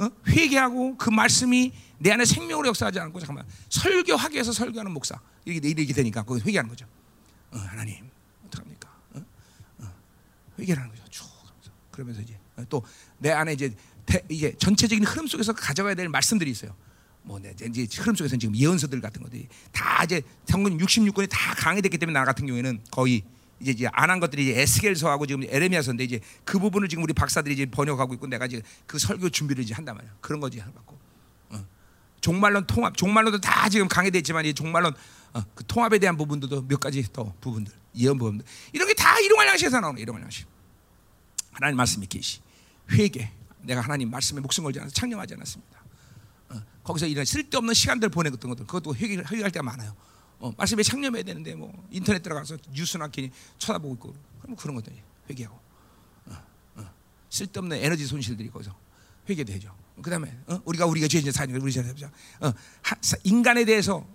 어? 0.00 0.08
회개하고 0.28 0.98
그 0.98 1.08
말씀이 1.08 1.72
내 1.96 2.12
안에 2.12 2.26
생명으로 2.26 2.68
역사하지 2.68 3.00
않고 3.00 3.20
잠깐만 3.20 3.46
설교하기 3.70 4.34
위해서 4.34 4.52
설교하는 4.52 4.92
목사 4.92 5.18
이렇게 5.46 5.66
이렇게 5.66 5.94
되니까 5.94 6.24
거기 6.24 6.42
회개하는 6.42 6.68
거죠 6.68 6.84
어, 7.52 7.56
하나님 7.56 8.10
어떡합니까 8.48 8.90
어? 9.14 9.24
어, 9.78 9.92
회개하는 10.58 10.90
거죠 10.90 11.04
쭉 11.08 11.26
그러면서 11.90 12.20
이제 12.20 12.38
또 12.68 12.82
내 13.18 13.30
안에 13.30 13.52
이제 13.52 13.74
대, 14.06 14.22
이게 14.28 14.54
전체적인 14.56 15.04
흐름 15.04 15.26
속에서 15.26 15.52
가져가야 15.52 15.94
될 15.94 16.08
말씀들이 16.08 16.50
있어요. 16.50 16.74
뭐 17.22 17.38
네, 17.40 17.52
이제 17.60 17.86
흐름 18.00 18.14
속에서 18.14 18.36
지금 18.36 18.54
예언서들 18.56 19.00
같은 19.00 19.22
것들이 19.22 19.48
다 19.72 20.04
이제 20.04 20.22
성경 20.46 20.76
66권이 20.78 21.28
다 21.28 21.54
강해됐기 21.56 21.98
때문에 21.98 22.16
나 22.18 22.24
같은 22.24 22.46
경우에는 22.46 22.84
거의 22.90 23.24
이제, 23.58 23.72
이제 23.72 23.88
안 23.92 24.10
한 24.10 24.20
것들이 24.20 24.50
이제 24.50 24.60
에스겔서하고 24.60 25.26
지금 25.26 25.42
에레미야서인데 25.44 26.04
이제 26.04 26.20
그 26.44 26.58
부분을 26.58 26.88
지금 26.88 27.02
우리 27.02 27.12
박사들이 27.12 27.54
이제 27.54 27.66
번역하고 27.66 28.14
있고 28.14 28.26
내가 28.28 28.46
이제 28.46 28.62
그 28.86 28.98
설교 28.98 29.30
준비를 29.30 29.64
이제 29.64 29.74
한단 29.74 29.96
말이야. 29.96 30.12
그런 30.20 30.38
거지 30.40 30.58
갖고. 30.58 30.96
어. 31.50 31.64
종말론 32.20 32.66
통합, 32.66 32.96
종말론도 32.96 33.40
다 33.40 33.68
지금 33.68 33.88
강해됐지만 33.88 34.44
이 34.46 34.54
종말론 34.54 34.94
어, 35.32 35.42
그 35.54 35.64
통합에 35.66 35.98
대한 35.98 36.16
부분들도 36.16 36.66
몇 36.68 36.78
가지 36.78 37.02
더 37.12 37.34
부분들, 37.40 37.72
예언 37.96 38.18
부분들 38.18 38.46
이런 38.72 38.86
게 38.86 38.94
다 38.94 39.18
일용할 39.18 39.48
양식에서 39.48 39.80
나오는 39.80 40.00
일용할 40.00 40.22
양식. 40.22 40.46
하나님 41.52 41.76
말씀이 41.78 42.06
계시, 42.06 42.40
회개. 42.90 43.30
내가 43.62 43.80
하나님 43.80 44.10
말씀에 44.10 44.40
목숨 44.40 44.64
걸지 44.64 44.78
않아서 44.78 44.94
창념하지 44.94 45.34
않았습니다. 45.34 45.80
어, 46.50 46.62
거기서 46.84 47.06
이런 47.06 47.24
쓸데없는 47.24 47.74
시간들 47.74 48.08
보내었던 48.08 48.48
것들 48.48 48.66
그것도 48.66 48.94
회개, 48.94 49.16
회개할 49.16 49.50
때가 49.50 49.62
많아요. 49.62 49.94
어, 50.38 50.52
말씀에 50.56 50.82
창념해야 50.82 51.22
되는데 51.22 51.54
뭐 51.54 51.72
인터넷 51.90 52.22
들어가서 52.22 52.58
뉴스나 52.72 53.08
괜히 53.08 53.30
쳐다보고 53.58 53.94
있고 53.94 54.14
그럼 54.40 54.56
그런 54.56 54.76
것들 54.76 54.92
회개하고 55.28 55.58
어, 56.26 56.36
어. 56.76 56.90
쓸데없는 57.30 57.78
에너지 57.78 58.06
손실들이 58.06 58.50
거기서 58.50 58.76
회개도 59.28 59.52
해죠. 59.52 59.74
그다음에 60.02 60.36
어? 60.46 60.60
우리가 60.64 60.86
우리가 60.86 61.08
죄진 61.08 61.32
사니까 61.32 61.58
우리 61.60 61.72
잘해보자. 61.72 62.10
어, 62.40 62.52
하, 62.82 62.96
인간에 63.24 63.64
대해서 63.64 64.06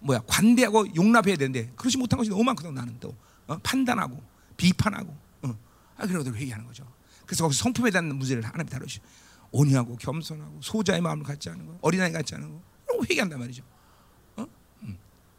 뭐야 0.00 0.20
관대하고 0.26 0.94
용납해야 0.94 1.36
되는데 1.36 1.72
그렇지 1.76 1.96
못한 1.96 2.18
것이 2.18 2.30
너무 2.30 2.42
많거든 2.44 2.74
나는 2.74 2.96
또 3.00 3.14
어? 3.46 3.56
판단하고 3.58 4.22
비판하고 4.56 5.16
어. 5.42 5.58
아, 5.96 6.06
그런 6.06 6.24
것들 6.24 6.36
회개하는 6.38 6.66
거죠. 6.66 6.84
그래서 7.26 7.44
거기서 7.44 7.62
성품에 7.62 7.90
대한 7.90 8.14
문제를 8.14 8.44
하나님 8.44 8.66
다루시. 8.66 9.00
온유하고 9.50 9.96
겸손하고 9.96 10.60
소자의 10.62 11.00
마음을 11.00 11.24
갖지 11.24 11.48
않은 11.48 11.66
거, 11.66 11.78
어린아이 11.80 12.10
같지 12.10 12.34
않은 12.34 12.50
거, 12.50 12.60
이런 12.86 12.98
거 12.98 13.06
회개한단 13.08 13.38
말이죠. 13.38 13.62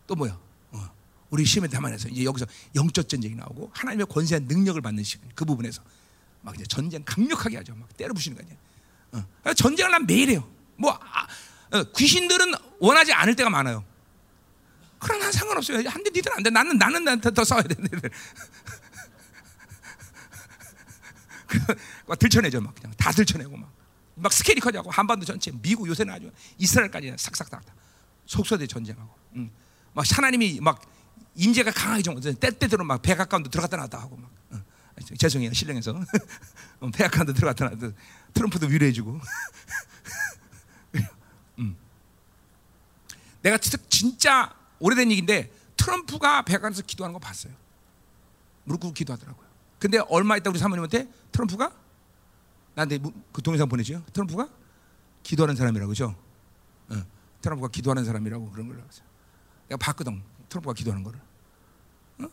또 0.08 0.16
뭐야? 0.16 0.40
어. 0.72 0.92
우리 1.30 1.46
시험에 1.46 1.68
담아내서 1.68 2.10
이제 2.10 2.24
여기서 2.24 2.46
영적 2.76 3.10
전쟁이 3.10 3.36
나오고 3.36 3.72
하나님의 3.74 4.06
권세한 4.08 4.46
능력을 4.46 4.80
받는 4.82 5.04
시간 5.04 5.30
그 5.36 5.46
부분에서 5.46 5.82
막 6.42 6.56
이제 6.56 6.64
전쟁 6.66 7.04
강력하게 7.04 7.58
하죠. 7.58 7.76
막 7.76 7.96
때려 7.98 8.14
부시는 8.14 8.38
거냐. 8.38 8.56
어. 9.14 9.54
전쟁을 9.54 9.92
난 9.92 10.06
매일 10.06 10.30
해요. 10.30 10.48
뭐 10.78 10.92
아, 10.92 11.28
어, 11.76 11.84
귀신들은 11.96 12.54
원하지 12.80 13.14
않을 13.14 13.36
때가 13.36 13.50
많아요. 13.50 13.84
그러나 15.00 15.26
난 15.26 15.32
상관없어요. 15.32 15.90
한대 15.90 16.10
니들 16.10 16.32
안 16.34 16.44
돼. 16.44 16.50
나는 16.50 16.78
나는 16.78 17.04
나한테 17.04 17.32
더 17.32 17.44
싸워야 17.44 17.64
돼. 17.64 17.76
막 22.08 22.20
들쳐내죠. 22.20 22.62
막 22.62 22.76
그냥 22.76 22.94
다 22.98 23.12
들쳐내고 23.12 23.58
막. 23.58 23.72
막 24.16 24.32
스케일이 24.32 24.62
커져고 24.62 24.92
한반도 24.92 25.26
전체 25.26 25.52
미국 25.52 25.88
요새는 25.88 26.14
아주 26.14 26.32
이스라엘까지 26.58 27.16
싹싹 27.18 27.50
다 27.50 27.62
속소대 28.26 28.68
전쟁하고. 28.68 29.14
음. 29.36 29.52
막 29.94 30.06
하나님이 30.10 30.60
막 30.62 30.82
임재가 31.36 31.72
강하게 31.72 32.04
좀 32.04 32.20
때때로 32.22 32.84
막 32.84 33.02
백악관도 33.02 33.50
들어갔다 33.50 33.78
나왔다 33.78 34.00
하고 34.00 34.18
막 34.18 34.32
어, 34.52 35.16
죄송해요 35.18 35.54
신령해서 35.54 36.00
어, 36.80 36.90
백악관도 36.92 37.34
들어갔다 37.34 37.66
나왔다 37.66 37.90
트럼프도 38.34 38.68
위로해주고 38.68 39.20
음. 41.60 41.76
내가 43.42 43.58
진짜 43.58 44.54
오래된 44.80 45.12
얘기인데 45.12 45.52
트럼프가 45.78 46.44
백악관에서 46.44 46.84
기도하는 46.84 47.14
거 47.14 47.20
봤어요 47.20 47.54
무릎 48.64 48.82
꿇고 48.82 48.94
기도하더라고요 48.94 49.45
근데 49.86 50.00
얼마 50.10 50.36
있다 50.36 50.50
우리 50.50 50.58
사모님한테 50.58 51.08
트럼프가 51.32 51.72
나한테 52.74 52.98
그 53.32 53.42
동영상 53.44 53.70
보내죠 53.70 54.04
트럼프가 54.14 54.50
기도하는 55.22 55.56
사람이라고 55.56 55.90
그죠 55.90 56.16
어, 56.90 57.04
트럼프가 57.42 57.68
기도하는 57.70 58.04
사람이라고 58.04 58.50
그런 58.50 58.68
걸로 58.68 58.82
알았어요 58.82 59.06
내가 59.70 59.78
봤거든 59.78 60.24
트럼프가 60.50 60.74
기도하는 60.74 61.04
거를 61.04 61.20
어? 62.20 62.28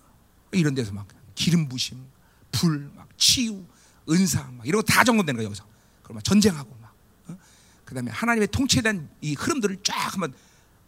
이런 0.52 0.74
데서 0.74 0.92
막 0.92 1.06
기름 1.34 1.68
부심, 1.68 2.02
불, 2.50 2.90
막 2.94 3.08
치유, 3.18 3.64
은사 4.08 4.50
막 4.52 4.66
이런 4.66 4.82
거 4.82 4.86
다 4.86 5.04
점검되는 5.04 5.36
거야 5.38 5.46
여기서. 5.46 5.64
그럼 6.02 6.16
막 6.16 6.24
전쟁하고 6.24 6.74
막. 6.80 6.94
어? 7.28 7.36
그다음에 7.84 8.10
하나님의 8.10 8.48
통치에 8.48 8.82
대한 8.82 9.08
이 9.20 9.34
흐름들을 9.34 9.78
쫙 9.82 10.14
한번 10.14 10.34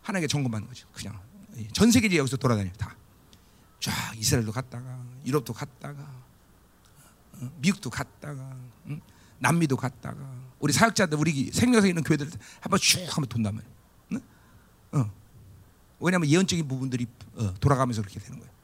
하나님께 0.03 0.29
점검하는 0.29 0.67
거죠. 0.69 0.87
그냥 0.93 1.19
전 1.73 1.91
세계에 1.91 2.19
여기서 2.19 2.37
돌아다녀 2.37 2.71
다. 2.73 2.97
쫙 3.81 3.93
이스라엘도 4.17 4.53
갔다가 4.53 5.03
유럽도 5.27 5.53
갔다가 5.53 6.03
어? 6.03 6.24
미국도 7.59 7.91
갔다가 7.91 8.57
응? 8.87 9.01
남미도 9.39 9.77
갔다가 9.77 10.19
우리 10.59 10.73
사역자들 10.73 11.19
우리 11.19 11.51
생명에 11.53 11.89
있는 11.89 12.03
교회들 12.03 12.31
한번 12.61 12.81
쭉 12.81 13.01
한번 13.09 13.27
돈다면. 13.27 13.63
응? 14.13 14.21
어. 14.93 15.13
왜냐하면 16.01 16.29
예언적인 16.29 16.67
부분들이 16.69 17.07
어, 17.35 17.55
돌아가면서 17.61 18.03
그렇게 18.03 18.21
되는 18.21 18.39
거예요. 18.39 18.55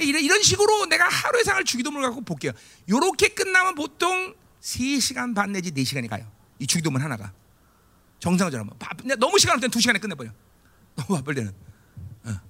이런 0.00 0.42
식으로 0.42 0.86
내가 0.86 1.08
하루의 1.08 1.44
상을 1.44 1.62
주기도문을 1.64 2.08
갖고 2.08 2.20
볼게요. 2.22 2.52
이렇게 2.86 3.28
끝나면 3.28 3.74
보통 3.74 4.34
3시간 4.60 5.34
반 5.34 5.52
내지 5.52 5.72
4시간이 5.72 6.08
가요. 6.08 6.30
이 6.58 6.66
주기도문 6.66 7.02
하나가. 7.02 7.32
정상적으로 8.20 8.70
너무 9.18 9.38
시간 9.38 9.56
없을 9.56 9.68
땐 9.68 9.70
2시간에 9.70 10.00
끝내버려. 10.00 10.30
너무 10.96 11.16
바쁠 11.16 11.34
때는. 11.34 11.52
어. 12.24 12.40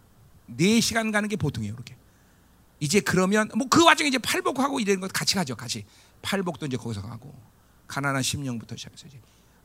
4시간 0.56 1.12
가는 1.12 1.28
게 1.28 1.36
보통이에요. 1.36 1.74
이렇게. 1.74 1.97
이제 2.81 3.01
그러면 3.01 3.49
뭐 3.57 3.66
그 3.68 3.85
와중에 3.85 4.09
이제 4.09 4.18
팔복하고 4.18 4.81
이런 4.81 5.01
것 5.01 5.12
같이 5.12 5.35
가죠. 5.35 5.57
같이. 5.57 5.85
팔복도 6.22 6.66
이제 6.66 6.76
거기서 6.76 7.03
가고 7.03 7.35
가난한 7.87 8.22
심령부터 8.22 8.76
시작해서 8.76 9.07
이제 9.07 9.20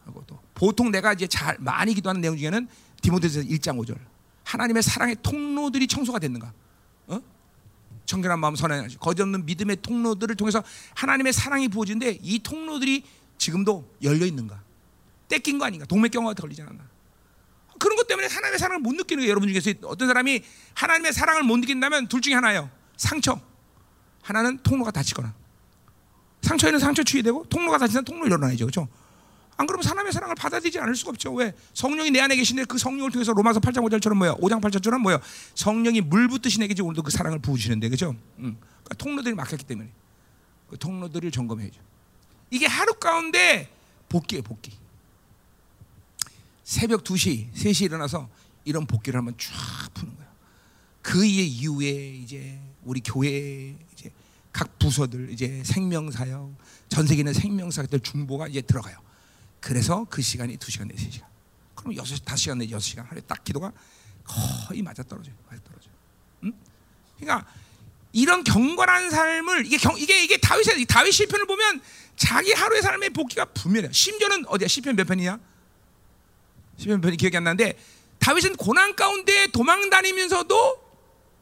하고 0.06 0.24
또 0.28 0.40
보통 0.54 0.92
내가 0.92 1.14
이제 1.14 1.28
잘 1.28 1.58
많이 1.60 1.94
기도하는 1.94 2.22
내용 2.22 2.38
중에는 2.38 2.68
디모데서 3.02 3.42
1장 3.42 3.78
5절 3.80 3.98
하나님의 4.44 4.84
사랑의 4.84 5.16
통로들이 5.24 5.88
청소가 5.88 6.20
됐는가? 6.20 6.54
어? 7.08 7.22
청결한 8.06 8.40
마음 8.40 8.56
선한 8.56 8.90
거짓 9.00 9.22
없는 9.22 9.46
믿음의 9.46 9.78
통로들을 9.82 10.36
통해서 10.36 10.64
하나님의 10.96 11.34
사랑이 11.34 11.70
부어지는데 11.70 12.20
이 12.22 12.40
통로들이 12.40 13.04
지금도 13.38 13.96
열려 14.04 14.26
있는가? 14.26 14.62
떼낀 15.28 15.58
거 15.58 15.66
아닌가? 15.66 15.86
동맥경화가 15.86 16.40
걸리지 16.40 16.62
않았나? 16.62 16.84
그런 17.80 17.98
것 17.98 18.08
때문에 18.08 18.28
하나님의 18.28 18.60
사랑을 18.60 18.80
못 18.82 18.94
느끼는 18.94 19.24
게 19.24 19.30
여러분 19.30 19.50
중에서 19.50 19.72
어떤 19.88 20.08
사람이 20.08 20.44
하나님의 20.76 21.14
사랑을 21.14 21.44
못 21.44 21.58
느낀다면 21.58 22.08
둘 22.08 22.22
중에 22.22 22.34
하나예요. 22.36 22.70
상처. 22.98 23.40
하나는 24.22 24.58
통로가 24.64 24.92
닫히거나. 24.92 25.34
상처에는 26.42 26.80
상처 26.80 27.04
취해되고 27.04 27.46
통로가 27.46 27.78
닫히면 27.78 28.06
통로 28.06 28.26
열어놔야죠. 28.30 28.66
그렇죠? 28.66 28.88
안 29.56 29.68
그러면 29.68 29.86
하나님의 29.86 30.12
사랑을 30.12 30.36
받아들이지 30.36 30.80
않을 30.80 30.96
수가 30.96 31.12
없죠. 31.12 31.34
왜? 31.34 31.54
성령이 31.74 32.12
내 32.12 32.20
안에 32.20 32.36
계신데 32.36 32.66
그 32.66 32.78
성령을 32.78 33.12
통해서 33.12 33.34
로마서 33.34 33.60
8장 33.60 33.88
5절처럼 33.88 34.16
뭐야? 34.16 34.36
5장 34.36 34.62
8절처럼 34.62 35.00
뭐야? 35.00 35.20
성령이 35.56 36.02
물 36.02 36.28
붓듯이 36.28 36.60
내게 36.60 36.80
오늘도 36.82 37.04
그 37.04 37.12
사랑을 37.12 37.40
부으시는데 37.40 37.90
그죠? 37.90 38.16
응. 38.40 38.58
그러니까 38.58 38.96
통로들이 38.98 39.36
막혔기 39.36 39.64
때문에 39.66 39.90
그 40.70 40.78
통로들을 40.78 41.30
점검해야죠. 41.32 41.80
이게 42.50 42.66
하루 42.66 42.94
가운데 42.94 43.70
복귀에 44.10 44.42
복귀. 44.42 44.72
새벽 46.64 47.04
2시, 47.04 47.54
3시 47.54 47.86
일어나서 47.86 48.30
이런 48.66 48.88
복귀를 48.88 49.18
한번 49.18 49.36
쫙 49.38 49.94
푸는 49.94 50.16
거야. 50.16 50.28
그 51.02 51.26
이후에 51.26 52.16
이제 52.16 52.60
우리 52.86 53.02
교회 53.02 53.76
이제 53.94 54.12
각 54.52 54.78
부서들 54.80 55.32
이제 55.32 55.64
생명사역 55.64 56.56
전 56.90 57.08
세계 57.08 57.22
있는 57.22 57.34
생명사역들 57.34 58.00
중보가 58.02 58.48
이제 58.48 58.62
들어가요. 58.62 58.98
그래서 59.60 60.06
그 60.10 60.22
시간이 60.22 60.58
2시간 60.58 60.88
내지 60.88 61.10
3시간. 61.10 61.26
그럼 61.76 61.96
6, 61.96 62.04
5시간 62.04 62.58
내지 62.58 62.74
6시간 62.74 63.08
하루에 63.08 63.22
딱 63.22 63.44
기도가 63.44 63.72
거의 64.24 64.82
맞아 64.82 65.04
떨어져요. 65.04 65.36
맞아 65.50 65.62
떨어져요. 65.64 65.94
응? 66.44 66.54
그러니까 67.20 67.48
이런 68.12 68.44
경건한 68.44 69.10
삶을 69.10 69.66
이게 69.66 69.78
경, 69.78 69.98
이게 69.98 70.24
이게 70.24 70.38
다윗의 70.38 70.86
다윗 70.86 71.12
시편을 71.12 71.48
보면 71.48 71.82
자기 72.16 72.52
하루의 72.52 72.82
삶의 72.82 73.10
복귀가 73.10 73.46
분명해요. 73.46 73.92
심지어는 73.92 74.46
어디야? 74.48 74.68
시편 74.68 74.96
몇 74.96 75.08
편이야? 75.08 75.40
시편 76.78 77.02
편이 77.02 77.18
기억이 77.18 77.36
안 77.38 77.44
나는데 77.44 77.78
다윗은 78.20 78.56
고난 78.56 78.96
가운데 78.96 79.48
도망 79.48 79.90
다니면서도 79.90 80.83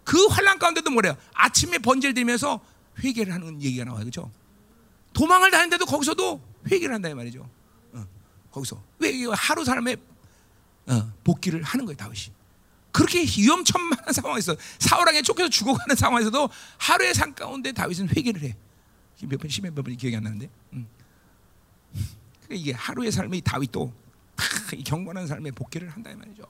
그 0.04 0.26
환란 0.28 0.60
가운데도 0.60 0.90
뭐래요? 0.90 1.16
아침에 1.34 1.78
번제를 1.78 2.14
드리면서 2.14 2.60
회개를 3.00 3.34
하는 3.34 3.62
얘기가 3.62 3.86
나와요. 3.86 4.02
그렇죠? 4.02 4.32
도망을 5.14 5.52
다니는데도 5.52 5.86
거기서도 5.86 6.42
회개를 6.70 6.96
한다 6.96 7.10
이 7.10 7.14
말이죠. 7.14 7.48
거기서 8.52 8.82
왜 9.00 9.12
하루 9.34 9.64
삶에 9.64 9.96
어, 10.88 11.14
복귀를 11.24 11.64
하는 11.64 11.86
거예요 11.86 11.98
다윗이. 11.98 12.34
그렇게 12.92 13.22
위험천만한 13.22 14.12
상황에서 14.14 14.56
사울왕에 14.80 15.22
쫓겨서 15.22 15.50
죽어가는 15.50 15.96
상황에서도 15.96 16.50
하루의 16.78 17.14
삶 17.14 17.34
가운데 17.34 17.72
다윗은 17.72 18.10
회개를 18.10 18.42
해. 18.44 18.58
몇 19.22 19.40
번, 19.40 19.50
십몇 19.50 19.74
번이 19.76 19.96
기억이 19.96 20.16
안 20.18 20.24
나는데. 20.24 20.50
음. 20.74 20.88
그러니까 22.44 22.50
이게 22.50 22.74
하루의 22.74 23.12
삶이 23.12 23.42
다윗도 23.42 23.94
이 24.76 24.84
경건한 24.84 25.28
삶에 25.28 25.52
복귀를 25.52 25.90
한다 25.90 26.12
이 26.12 26.16
말이죠. 26.16 26.44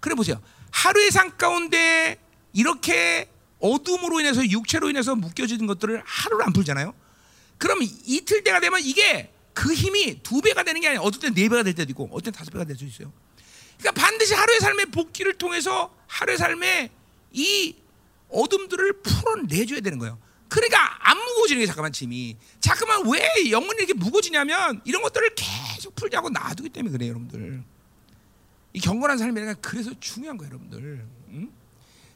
그래 0.00 0.14
보세요. 0.14 0.42
하루의 0.72 1.10
삶 1.10 1.34
가운데 1.38 2.18
이렇게 2.54 3.28
어둠으로 3.58 4.20
인해서 4.20 4.42
육체로 4.48 4.88
인해서 4.88 5.14
묶여지는 5.14 5.66
것들을 5.66 6.02
하루를 6.04 6.46
안 6.46 6.52
풀잖아요. 6.52 6.94
그럼 7.58 7.80
이틀 7.82 8.42
때가 8.42 8.60
되면 8.60 8.80
이게 8.82 9.30
그 9.52 9.72
힘이 9.72 10.22
두 10.22 10.40
배가 10.40 10.62
되는 10.62 10.80
게 10.80 10.88
아니라 10.88 11.02
어떨 11.02 11.20
땐네 11.20 11.48
배가 11.48 11.62
될 11.62 11.74
때도 11.74 11.90
있고 11.90 12.08
어떨 12.10 12.32
땐 12.32 12.32
다섯 12.32 12.50
배가 12.50 12.64
될 12.64 12.76
수 12.76 12.84
있어요. 12.84 13.12
그러니까 13.78 14.00
반드시 14.00 14.34
하루의 14.34 14.60
삶의 14.60 14.86
복귀를 14.86 15.34
통해서 15.34 15.94
하루의 16.06 16.38
삶의 16.38 16.90
이 17.32 17.74
어둠들을 18.30 19.02
풀어내줘야 19.02 19.80
되는 19.80 19.98
거예요. 19.98 20.18
그러니까 20.48 21.08
안 21.10 21.16
무거워지는 21.18 21.62
게 21.62 21.66
잠깐만 21.66 21.92
짐이. 21.92 22.36
잠깐만 22.60 23.02
왜 23.10 23.50
영혼이 23.50 23.76
이렇게 23.78 23.94
무거워지냐면 23.94 24.80
이런 24.84 25.02
것들을 25.02 25.34
계속 25.34 25.94
풀자고 25.96 26.30
놔두기 26.30 26.68
때문에 26.68 26.92
그래요, 26.92 27.10
여러분들. 27.10 27.62
이 28.72 28.80
경건한 28.80 29.18
삶이라는 29.18 29.54
게 29.54 29.60
그래서 29.60 29.90
중요한 30.00 30.36
거예요, 30.36 30.50
여러분들. 30.50 31.06
응? 31.30 31.52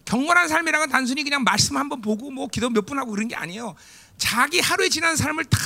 경건한 0.08 0.48
삶이라는 0.48 0.86
건 0.86 0.88
단순히 0.90 1.22
그냥 1.22 1.44
말씀 1.44 1.76
한번 1.76 2.00
보고 2.00 2.30
뭐 2.30 2.48
기도 2.48 2.70
몇 2.70 2.86
분 2.86 2.98
하고 2.98 3.10
그런 3.10 3.28
게 3.28 3.36
아니에요. 3.36 3.74
자기 4.16 4.58
하루에 4.58 4.88
지난 4.88 5.16
삶을 5.16 5.44
다 5.44 5.58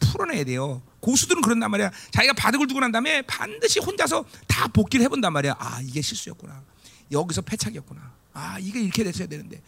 풀어내야 0.00 0.42
돼요. 0.44 0.82
고수들은 0.98 1.42
그런단 1.42 1.70
말이야. 1.70 1.92
자기가 2.10 2.32
바둑을 2.34 2.66
두고 2.66 2.80
난 2.80 2.90
다음에 2.90 3.22
반드시 3.22 3.78
혼자서 3.78 4.24
다 4.48 4.66
복귀를 4.66 5.04
해본단 5.04 5.32
말이야. 5.32 5.54
아 5.58 5.80
이게 5.80 6.02
실수였구나. 6.02 6.60
여기서 7.12 7.42
패착이었구나. 7.42 8.12
아 8.32 8.58
이게 8.58 8.80
이렇게 8.80 9.04
됐어야 9.04 9.28
되는데 9.28 9.62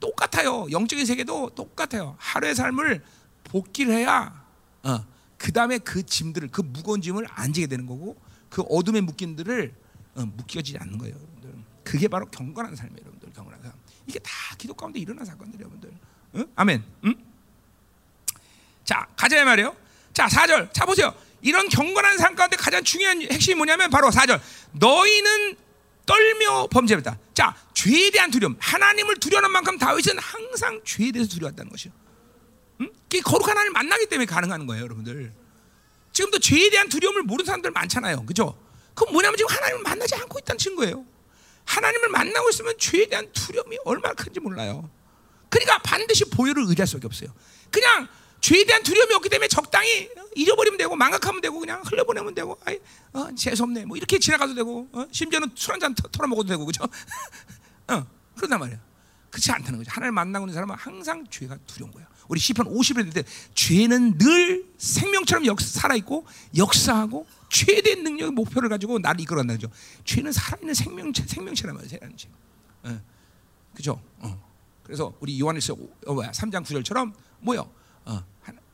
똑같아요. 0.00 0.66
영적인 0.72 1.06
세계도 1.06 1.50
똑같아요. 1.50 2.16
하루의 2.18 2.56
삶을 2.56 3.04
복귀를 3.44 3.94
해야 3.94 4.44
어, 4.82 5.04
그 5.36 5.52
다음에 5.52 5.78
그 5.78 6.04
짐들을 6.04 6.48
그 6.48 6.62
무거운 6.62 7.00
짐을 7.00 7.26
안 7.30 7.52
지게 7.52 7.68
되는 7.68 7.86
거고 7.86 8.20
그 8.48 8.62
어둠의 8.62 9.02
묶임들을 9.02 9.72
어, 10.16 10.24
묶여지지 10.36 10.78
않는 10.78 10.98
거예요, 10.98 11.14
여러분들. 11.14 11.52
그게 11.84 12.08
바로 12.08 12.26
경건한 12.26 12.74
삶이에요, 12.74 12.98
여러분들. 13.02 13.17
삶. 13.44 13.72
이게 14.06 14.18
다 14.18 14.32
기도 14.56 14.74
가운데 14.74 14.98
일어난 14.98 15.24
사건들이에요, 15.24 15.68
여러분들. 15.68 15.90
응? 16.36 16.46
아멘. 16.56 16.84
응? 17.04 17.14
자, 18.84 19.06
가자 19.16 19.44
말이에요. 19.44 19.76
자, 20.12 20.26
4절. 20.26 20.72
자 20.72 20.86
보세요. 20.86 21.14
이런 21.42 21.68
경건한 21.68 22.18
삶 22.18 22.34
가운데 22.34 22.56
가장 22.56 22.82
중요한 22.82 23.22
핵심이 23.22 23.54
뭐냐면 23.54 23.90
바로 23.90 24.08
4절. 24.10 24.40
너희는 24.72 25.56
떨며 26.06 26.68
범죄했다. 26.68 27.18
자, 27.34 27.54
죄에 27.74 28.10
대한 28.10 28.30
두려움. 28.30 28.56
하나님을 28.58 29.16
두려워하는 29.16 29.52
만큼 29.52 29.78
다윗은 29.78 30.18
항상 30.18 30.80
죄에 30.84 31.12
대해서 31.12 31.30
두려웠다는 31.30 31.70
것이요. 31.70 31.92
응? 32.80 32.90
그 33.10 33.20
거룩한 33.20 33.50
하나님을 33.50 33.72
만나기 33.72 34.06
때문에 34.06 34.26
가능한 34.26 34.66
거예요, 34.66 34.84
여러분들. 34.84 35.32
지금도 36.12 36.38
죄에 36.38 36.70
대한 36.70 36.88
두려움을 36.88 37.22
모르는 37.22 37.44
사람들 37.44 37.70
많잖아요. 37.70 38.24
그죠? 38.24 38.58
그건 38.94 39.12
뭐냐면 39.12 39.36
지금 39.36 39.54
하나님을 39.54 39.82
만나지 39.82 40.14
않고 40.16 40.38
있다는 40.40 40.58
증거예요. 40.58 41.04
하나님을 41.68 42.08
만나고 42.08 42.48
있으면 42.48 42.74
죄에 42.78 43.06
대한 43.06 43.30
두려움이 43.32 43.78
얼마나 43.84 44.14
큰지 44.14 44.40
몰라요. 44.40 44.88
그러니까 45.50 45.78
반드시 45.78 46.24
보혈을 46.24 46.64
의지할 46.66 46.86
수밖에 46.86 47.06
없어요. 47.06 47.30
그냥 47.70 48.08
죄에 48.40 48.64
대한 48.64 48.82
두려움이 48.82 49.14
없기 49.14 49.28
때문에 49.28 49.48
적당히 49.48 50.08
잊어버리면 50.34 50.78
되고 50.78 50.96
망각하면 50.96 51.40
되고 51.42 51.58
그냥 51.60 51.82
흘려보내면 51.84 52.34
되고 52.34 52.58
아이 52.64 52.78
어, 53.12 53.28
재수 53.36 53.64
없네 53.64 53.84
뭐 53.84 53.96
이렇게 53.96 54.18
지나가도 54.18 54.54
되고 54.54 54.88
어? 54.92 55.06
심지어는 55.10 55.50
술 55.54 55.72
한잔 55.72 55.94
털어먹어도 55.94 56.48
되고 56.48 56.64
그죠? 56.64 56.84
어, 57.88 58.06
그런단 58.34 58.60
말이야. 58.60 58.87
그렇지 59.30 59.52
않다는 59.52 59.78
거죠. 59.78 59.90
하나님을 59.90 60.12
만나고 60.12 60.46
있는 60.46 60.54
사람은 60.54 60.74
항상 60.76 61.26
죄가 61.28 61.58
두려운 61.66 61.92
거야. 61.92 62.06
우리 62.28 62.40
시편 62.40 62.66
50일 62.66 63.12
때 63.12 63.24
죄는 63.54 64.18
늘 64.18 64.66
생명처럼 64.78 65.46
역, 65.46 65.60
살아있고 65.60 66.26
역사하고 66.56 67.26
최대 67.50 67.94
능력의 67.94 68.32
목표를 68.32 68.68
가지고 68.68 68.98
나를 68.98 69.20
이끌어간다는 69.20 69.60
거죠. 69.60 69.72
죄는 70.04 70.32
살아있는 70.32 70.74
생명체, 70.74 71.26
생명체란 71.26 71.76
말이에요. 71.76 72.00
어, 72.84 73.00
그죠? 73.74 74.00
어. 74.18 74.48
그래서 74.82 75.12
우리 75.20 75.38
요한일서 75.40 75.76
어, 76.06 76.14
뭐야 76.14 76.30
3장 76.30 76.64
9절처럼 76.64 77.12
뭐요? 77.40 77.70
어, 78.06 78.24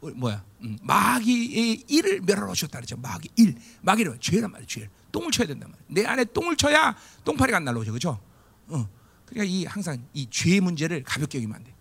어, 0.02 0.10
뭐야? 0.14 0.44
음, 0.62 0.78
마귀의 0.82 1.84
일을 1.88 2.20
멸하러 2.20 2.50
오셨다 2.50 2.78
그랬죠. 2.78 2.96
마귀 2.96 3.28
일, 3.36 3.56
마귀는 3.82 4.18
죄란 4.20 4.50
말이에요. 4.50 4.66
죄. 4.66 4.88
똥을 5.10 5.30
쳐야 5.30 5.46
된단 5.46 5.70
말이에요. 5.70 5.86
내 5.88 6.04
안에 6.04 6.24
똥을 6.24 6.56
쳐야 6.56 6.96
똥파리가 7.24 7.56
안 7.56 7.64
날라오죠, 7.64 7.92
그죠? 7.92 8.20
어. 8.68 8.88
그러니까 9.26 9.52
이 9.52 9.64
항상 9.64 10.04
이죄 10.12 10.60
문제를 10.60 11.02
가볍게 11.02 11.38
여기면 11.38 11.56
안 11.56 11.64
돼. 11.64 11.74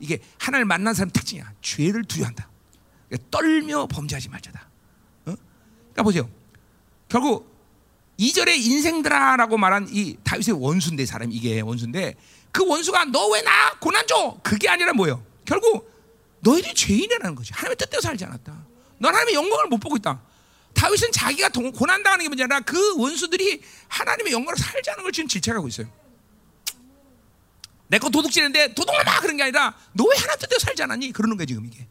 이게 0.00 0.20
하나님을 0.38 0.66
만난 0.66 0.94
사람 0.94 1.10
특징이야. 1.10 1.52
죄를 1.62 2.04
두려한다. 2.04 2.48
그러니까 3.08 3.28
떨며 3.30 3.86
범죄하지 3.86 4.28
말자다. 4.28 4.60
어? 5.26 5.34
그러니까 5.34 6.02
보세요. 6.02 6.28
결국 7.08 7.52
이절의 8.16 8.64
인생들아라고 8.64 9.56
말한 9.56 9.88
이 9.90 10.16
다윗의 10.24 10.54
원수인데 10.60 11.04
사람 11.06 11.32
이게 11.32 11.60
원수인데 11.60 12.14
그 12.52 12.66
원수가 12.66 13.06
너 13.06 13.28
왜 13.34 13.42
나 13.42 13.74
고난 13.80 14.06
줘? 14.06 14.38
그게 14.42 14.68
아니라 14.68 14.92
뭐예요? 14.92 15.24
결국 15.44 15.92
너희들이 16.40 16.74
죄인이라는 16.74 17.34
거지. 17.34 17.52
하나님의 17.52 17.76
뜻대로 17.76 18.00
살지 18.00 18.24
않았다. 18.24 18.66
넌 18.98 19.12
하나님의 19.12 19.34
영광을 19.34 19.66
못 19.66 19.78
보고 19.78 19.96
있다. 19.96 20.20
다윗은 20.74 21.12
자기가 21.12 21.48
고난 21.48 22.02
당하는 22.02 22.24
게 22.24 22.28
문제 22.28 22.44
아니라 22.44 22.60
그 22.60 22.96
원수들이 23.00 23.62
하나님의 23.88 24.32
영광을 24.32 24.56
살지 24.56 24.90
않은 24.90 25.02
걸 25.02 25.12
지금 25.12 25.28
질책하고 25.28 25.66
있어요. 25.68 25.88
내 27.94 27.98
거 28.00 28.10
도둑질했는데 28.10 28.74
도둑놈아 28.74 29.20
그런 29.20 29.36
게 29.36 29.44
아니라 29.44 29.72
너 29.92 30.04
왜 30.04 30.16
하나님 30.18 30.40
뜻대로 30.40 30.58
살지 30.58 30.82
않았니? 30.82 31.12
그러는 31.12 31.36
거야 31.36 31.46
지금 31.46 31.64
이게. 31.66 31.86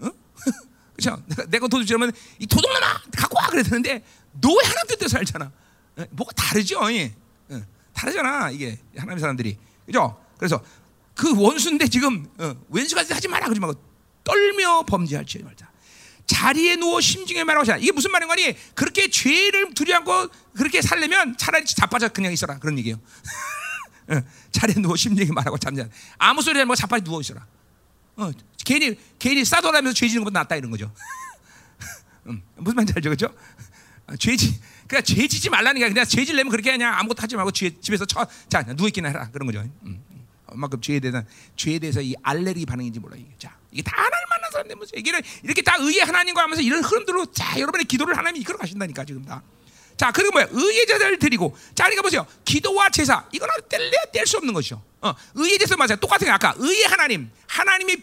어? 0.00 0.08
그렇죠? 0.96 1.20
내가 1.48 1.66
도둑질하면 1.66 2.12
이 2.38 2.46
도둑놈아 2.46 2.80
갖고 3.16 3.38
와 3.38 3.46
그래야 3.48 3.64
되는데 3.64 4.04
너 4.40 4.50
왜 4.50 4.64
하나님 4.64 4.86
뜻대로 4.88 5.08
살잖아. 5.08 5.50
어? 5.96 6.04
뭐가 6.10 6.32
다르죠? 6.34 6.92
예. 6.92 7.12
어, 7.50 7.60
다르잖아 7.92 8.50
이게 8.50 8.78
하나님 8.96 9.18
사람들이. 9.18 9.58
그죠? 9.86 10.16
그래서 10.38 10.62
그 11.14 11.34
원수인데 11.36 11.88
지금 11.88 12.28
어, 12.38 12.54
왼수가 12.68 13.04
하지 13.10 13.26
마라 13.28 13.46
그러지 13.46 13.60
말고 13.60 13.80
떨며 14.24 14.84
범죄할지 14.84 15.40
말자. 15.42 15.70
자리에 16.26 16.76
누워 16.76 17.00
심중에 17.00 17.42
말하고 17.44 17.66
자. 17.66 17.76
이게 17.78 17.90
무슨 17.90 18.12
말인 18.12 18.28
거니? 18.28 18.56
그렇게 18.74 19.10
죄를 19.10 19.74
두려워하고 19.74 20.32
그렇게 20.56 20.80
살려면 20.80 21.36
차라리 21.36 21.64
자빠져 21.66 22.08
그냥 22.10 22.32
있어라 22.32 22.58
그런 22.60 22.78
얘기예요. 22.78 22.96
자리에 24.50 24.74
누워 24.80 24.96
심중에 24.96 25.30
말하고 25.32 25.58
잠자. 25.58 25.88
아무 26.18 26.42
소리 26.42 26.58
하지 26.58 26.66
말고 26.66 26.76
자빠져 26.76 27.04
누워 27.04 27.20
있어라. 27.20 27.46
어, 28.16 28.30
괜히 28.64 28.98
괜히 29.18 29.44
싸돌아면서 29.44 29.94
죄 29.94 30.08
지는 30.08 30.22
것보다 30.24 30.40
낫다 30.40 30.56
이런 30.56 30.70
거죠. 30.70 30.92
음, 32.26 32.42
무슨 32.56 32.76
말인지 32.76 32.92
알죠, 32.96 33.10
그렇죠? 33.10 33.34
죄지, 34.18 34.60
그러니까 34.86 35.00
죄 35.02 35.26
지지 35.26 35.48
말라는 35.48 35.80
게 35.80 35.88
그냥 35.88 36.04
죄질 36.04 36.36
내면 36.36 36.50
그렇게 36.50 36.72
그냥 36.72 36.94
아무것도 36.94 37.22
하지 37.22 37.36
말고 37.36 37.50
집, 37.52 37.80
집에서 37.80 38.04
쳐, 38.04 38.26
자 38.48 38.62
누워 38.62 38.88
있기나 38.88 39.08
해라 39.08 39.28
그런 39.32 39.46
거죠. 39.46 39.64
음. 39.84 40.02
얼마큼 40.46 40.80
죄에 40.80 41.00
대한 41.00 41.26
죄에 41.56 41.78
대해서 41.78 42.00
이 42.00 42.14
알레르기 42.22 42.66
반응인지 42.66 43.00
몰라 43.00 43.16
이게. 43.16 43.28
자, 43.38 43.56
이게 43.70 43.82
다 43.82 43.92
하나님 43.96 44.28
만난 44.28 44.50
사람들 44.50 44.76
무슨 44.76 44.98
얘기를 44.98 45.22
이렇게 45.42 45.62
다 45.62 45.76
의의 45.78 46.00
하나님과 46.00 46.42
하면서 46.42 46.62
이런 46.62 46.84
흐름들로 46.84 47.26
자 47.32 47.58
여러분의 47.58 47.86
기도를 47.86 48.16
하나님이 48.16 48.40
이끌어 48.40 48.58
가신다니까 48.58 49.04
지금 49.04 49.24
다. 49.24 49.42
자, 50.02 50.10
그리고 50.10 50.32
뭐야? 50.32 50.48
의의 50.50 50.84
제사를 50.84 51.16
드리고. 51.16 51.56
자, 51.76 51.84
그러니까 51.84 52.02
보세요. 52.02 52.26
기도와 52.44 52.88
제사. 52.90 53.24
이건 53.30 53.48
뗄래야 53.68 54.06
뗄 54.12 54.26
수 54.26 54.36
없는 54.36 54.52
것이죠. 54.52 54.82
어, 55.00 55.14
의의 55.34 55.60
제사 55.60 55.76
맞아요. 55.76 55.94
똑같은 55.94 56.24
게 56.24 56.30
아까 56.32 56.54
의의 56.58 56.86
하나님. 56.86 57.30
하나님이 57.46 57.98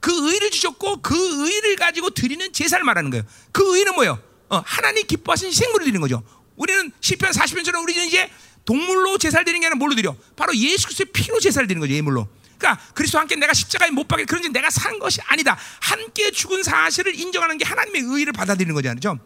그 0.00 0.32
의를 0.32 0.50
주셨고 0.50 1.02
그 1.02 1.46
의를 1.46 1.76
가지고 1.76 2.08
드리는 2.08 2.50
제사를 2.54 2.82
말하는 2.82 3.10
거예요. 3.10 3.24
그 3.52 3.76
의는 3.76 3.96
뭐예요? 3.96 4.18
어, 4.48 4.62
하나님 4.64 5.06
기뻐하신 5.06 5.52
생물을 5.52 5.84
드리는 5.84 6.00
거죠. 6.00 6.22
우리는 6.56 6.90
시편 7.02 7.32
40편처럼 7.32 7.82
우리는 7.82 8.06
이제 8.06 8.30
동물로 8.64 9.18
제사를 9.18 9.44
드리는 9.44 9.60
게 9.60 9.66
아니라 9.66 9.76
뭘로 9.76 9.94
드려? 9.94 10.16
바로 10.36 10.56
예수 10.56 10.86
그리스도의 10.86 11.08
피로 11.12 11.38
제사를 11.38 11.68
드리는 11.68 11.80
거죠. 11.80 11.92
예물로. 11.92 12.28
그러니까 12.56 12.82
그리스도와 12.94 13.20
함께 13.20 13.36
내가 13.36 13.52
십자가에 13.52 13.90
못 13.90 14.08
박혀 14.08 14.24
그런지 14.24 14.48
내가 14.48 14.70
산 14.70 14.98
것이 14.98 15.20
아니다. 15.26 15.58
함께 15.80 16.30
죽은 16.30 16.62
사실을 16.62 17.14
인정하는 17.14 17.58
게 17.58 17.66
하나님의 17.66 18.04
의를 18.06 18.32
받아들이는 18.32 18.74
거잖아요. 18.74 19.20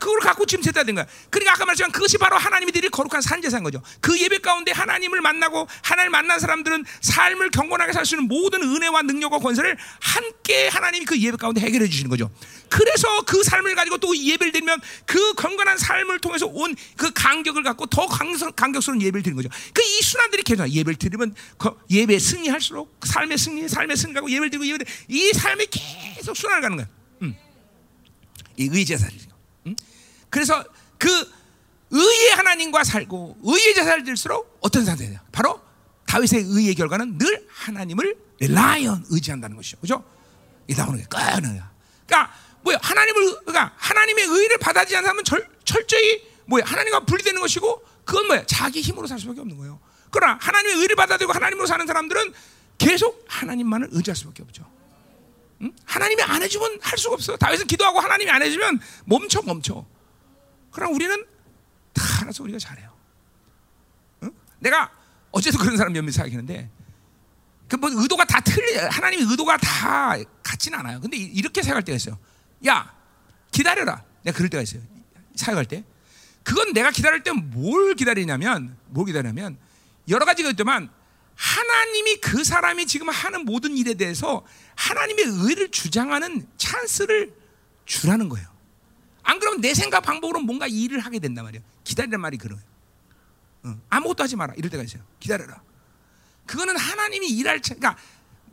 그걸 0.00 0.20
갖고 0.20 0.46
지금 0.46 0.62
제사 0.62 0.84
된 0.84 0.94
거야. 0.94 1.06
그러니까 1.30 1.52
아까 1.52 1.64
말했지만 1.64 1.92
그것이 1.92 2.18
바로 2.18 2.36
하나님이 2.36 2.72
드릴 2.72 2.90
거룩한 2.90 3.20
산제사인 3.22 3.62
거죠. 3.64 3.82
그 4.00 4.18
예배 4.20 4.38
가운데 4.38 4.72
하나님을 4.72 5.20
만나고 5.20 5.66
하나님을 5.82 6.10
만난 6.10 6.38
사람들은 6.38 6.84
삶을 7.00 7.50
경건하게 7.50 7.92
살 7.92 8.04
수 8.06 8.14
있는 8.14 8.28
모든 8.28 8.62
은혜와 8.62 9.02
능력과 9.02 9.38
권세를 9.38 9.76
함께 10.00 10.68
하나님이 10.68 11.04
그 11.04 11.18
예배 11.18 11.36
가운데 11.36 11.60
해결해 11.60 11.86
주시는 11.88 12.08
거죠. 12.08 12.30
그래서 12.70 13.22
그 13.22 13.42
삶을 13.42 13.74
가지고 13.74 13.98
또 13.98 14.16
예배를 14.16 14.52
드리면 14.52 14.80
그 15.06 15.34
건강한 15.34 15.76
삶을 15.76 16.20
통해서 16.20 16.46
온 16.46 16.74
그 16.96 17.10
간격을 17.12 17.62
갖고 17.62 17.86
더 17.86 18.06
강성, 18.06 18.52
간격 18.52 18.82
스러운 18.82 19.00
예배를 19.02 19.22
드리는 19.22 19.36
거죠. 19.42 19.48
그 19.72 19.82
이 19.82 20.00
순환들이 20.02 20.42
계속 20.42 20.68
예배를 20.68 20.96
드리면 20.96 21.34
예배 21.90 22.18
승리할수록 22.18 23.00
삶의 23.04 23.36
승리, 23.38 23.68
삶의 23.68 23.96
승리하고 23.96 24.30
예배를 24.30 24.50
드리고 24.50 24.66
예배 24.66 24.84
이 25.08 25.32
삶이 25.32 25.66
계속 25.70 26.36
순환을 26.36 26.62
가는 26.62 26.76
거야. 26.76 26.86
음. 27.22 27.34
이 28.56 28.68
의제사를. 28.72 29.27
그래서 30.30 30.64
그 30.98 31.08
의의 31.90 32.30
하나님과 32.32 32.84
살고 32.84 33.38
의의 33.42 33.74
제사를 33.74 34.04
들수록 34.04 34.58
어떤 34.60 34.84
돼요? 34.84 35.18
바로 35.32 35.60
다윗의 36.06 36.42
의의 36.46 36.74
결과는 36.74 37.18
늘 37.18 37.46
하나님을 37.50 38.16
라이언 38.40 39.06
의지한다는 39.10 39.56
것이죠. 39.56 39.78
그죠? 39.78 40.04
이 40.66 40.74
나오는 40.74 40.98
게 40.98 41.04
끄는 41.04 41.56
거야. 41.56 41.70
그러니까 42.06 42.34
뭐야? 42.62 42.78
하나님을 42.80 43.40
그러니까 43.44 43.72
하나님의 43.76 44.24
의를 44.24 44.58
받아들이지 44.58 44.96
않는 44.96 45.06
사람은 45.06 45.24
철, 45.24 45.48
철저히 45.64 46.22
뭐야? 46.46 46.64
하나님과 46.64 47.00
분리되는 47.00 47.40
것이고 47.40 47.82
그건 48.04 48.26
뭐야? 48.26 48.46
자기 48.46 48.80
힘으로 48.80 49.06
살 49.06 49.18
수밖에 49.18 49.40
없는 49.40 49.56
거예요. 49.56 49.80
그러나 50.10 50.38
하나님의 50.40 50.76
의를 50.78 50.96
받아들이고 50.96 51.32
하나님으로 51.32 51.66
사는 51.66 51.86
사람들은 51.86 52.32
계속 52.78 53.24
하나님만을 53.28 53.88
의지할 53.92 54.16
수밖에 54.16 54.42
없죠. 54.42 54.77
응? 55.62 55.72
하나님이 55.84 56.22
안 56.22 56.42
해주면 56.42 56.78
할 56.82 56.98
수가 56.98 57.14
없어. 57.14 57.36
다윗은 57.36 57.66
기도하고 57.66 57.98
하나님이 58.00 58.30
안 58.30 58.42
해주면 58.42 58.80
멈춰 59.06 59.42
멈춰. 59.42 59.84
그럼 60.70 60.94
우리는 60.94 61.24
다 61.92 62.02
알아서 62.22 62.42
우리가 62.44 62.58
잘해요. 62.58 62.92
응? 64.22 64.32
내가 64.60 64.90
어제도 65.32 65.58
그런 65.58 65.76
사람 65.76 65.92
몇몇 65.92 66.12
사귀는데 66.12 66.70
그뭐 67.68 67.90
의도가 67.92 68.24
다 68.24 68.40
틀려. 68.40 68.88
하나님의 68.88 69.26
의도가 69.30 69.56
다 69.58 70.16
같지는 70.42 70.78
않아요. 70.78 71.00
근데 71.00 71.16
이- 71.16 71.24
이렇게 71.24 71.62
생각할 71.62 71.82
때가 71.84 71.96
있어요. 71.96 72.18
야 72.66 72.94
기다려라. 73.50 74.04
내가 74.22 74.36
그럴 74.36 74.48
때가 74.48 74.62
있어요. 74.62 74.82
사역할 75.34 75.66
때. 75.66 75.84
그건 76.44 76.72
내가 76.72 76.90
기다릴 76.90 77.22
때 77.22 77.30
뭘 77.32 77.94
기다리냐면 77.94 78.76
뭘 78.86 79.06
기다리냐면 79.06 79.58
여러 80.08 80.24
가지가 80.24 80.50
있지만 80.50 80.88
하나님이 81.38 82.16
그 82.16 82.42
사람이 82.42 82.86
지금 82.86 83.08
하는 83.08 83.44
모든 83.44 83.76
일에 83.76 83.94
대해서 83.94 84.44
하나님의 84.74 85.24
의를 85.28 85.70
주장하는 85.70 86.48
찬스를 86.56 87.32
주라는 87.84 88.28
거예요. 88.28 88.48
안 89.22 89.38
그러면 89.38 89.60
내 89.60 89.72
생각 89.72 90.00
방법으로 90.00 90.40
뭔가 90.40 90.66
일을 90.66 90.98
하게 90.98 91.20
된단 91.20 91.44
말이에요. 91.44 91.62
기다리란 91.84 92.20
말이. 92.20 92.38
응. 93.66 93.80
아무것도 93.88 94.24
하지 94.24 94.34
마라. 94.34 94.54
이럴 94.56 94.68
때가 94.68 94.82
있어요. 94.82 95.04
기다려라. 95.20 95.62
그거는 96.44 96.76
하나님이 96.76 97.28
일할 97.28 97.62
차, 97.62 97.74
그러니까 97.74 98.02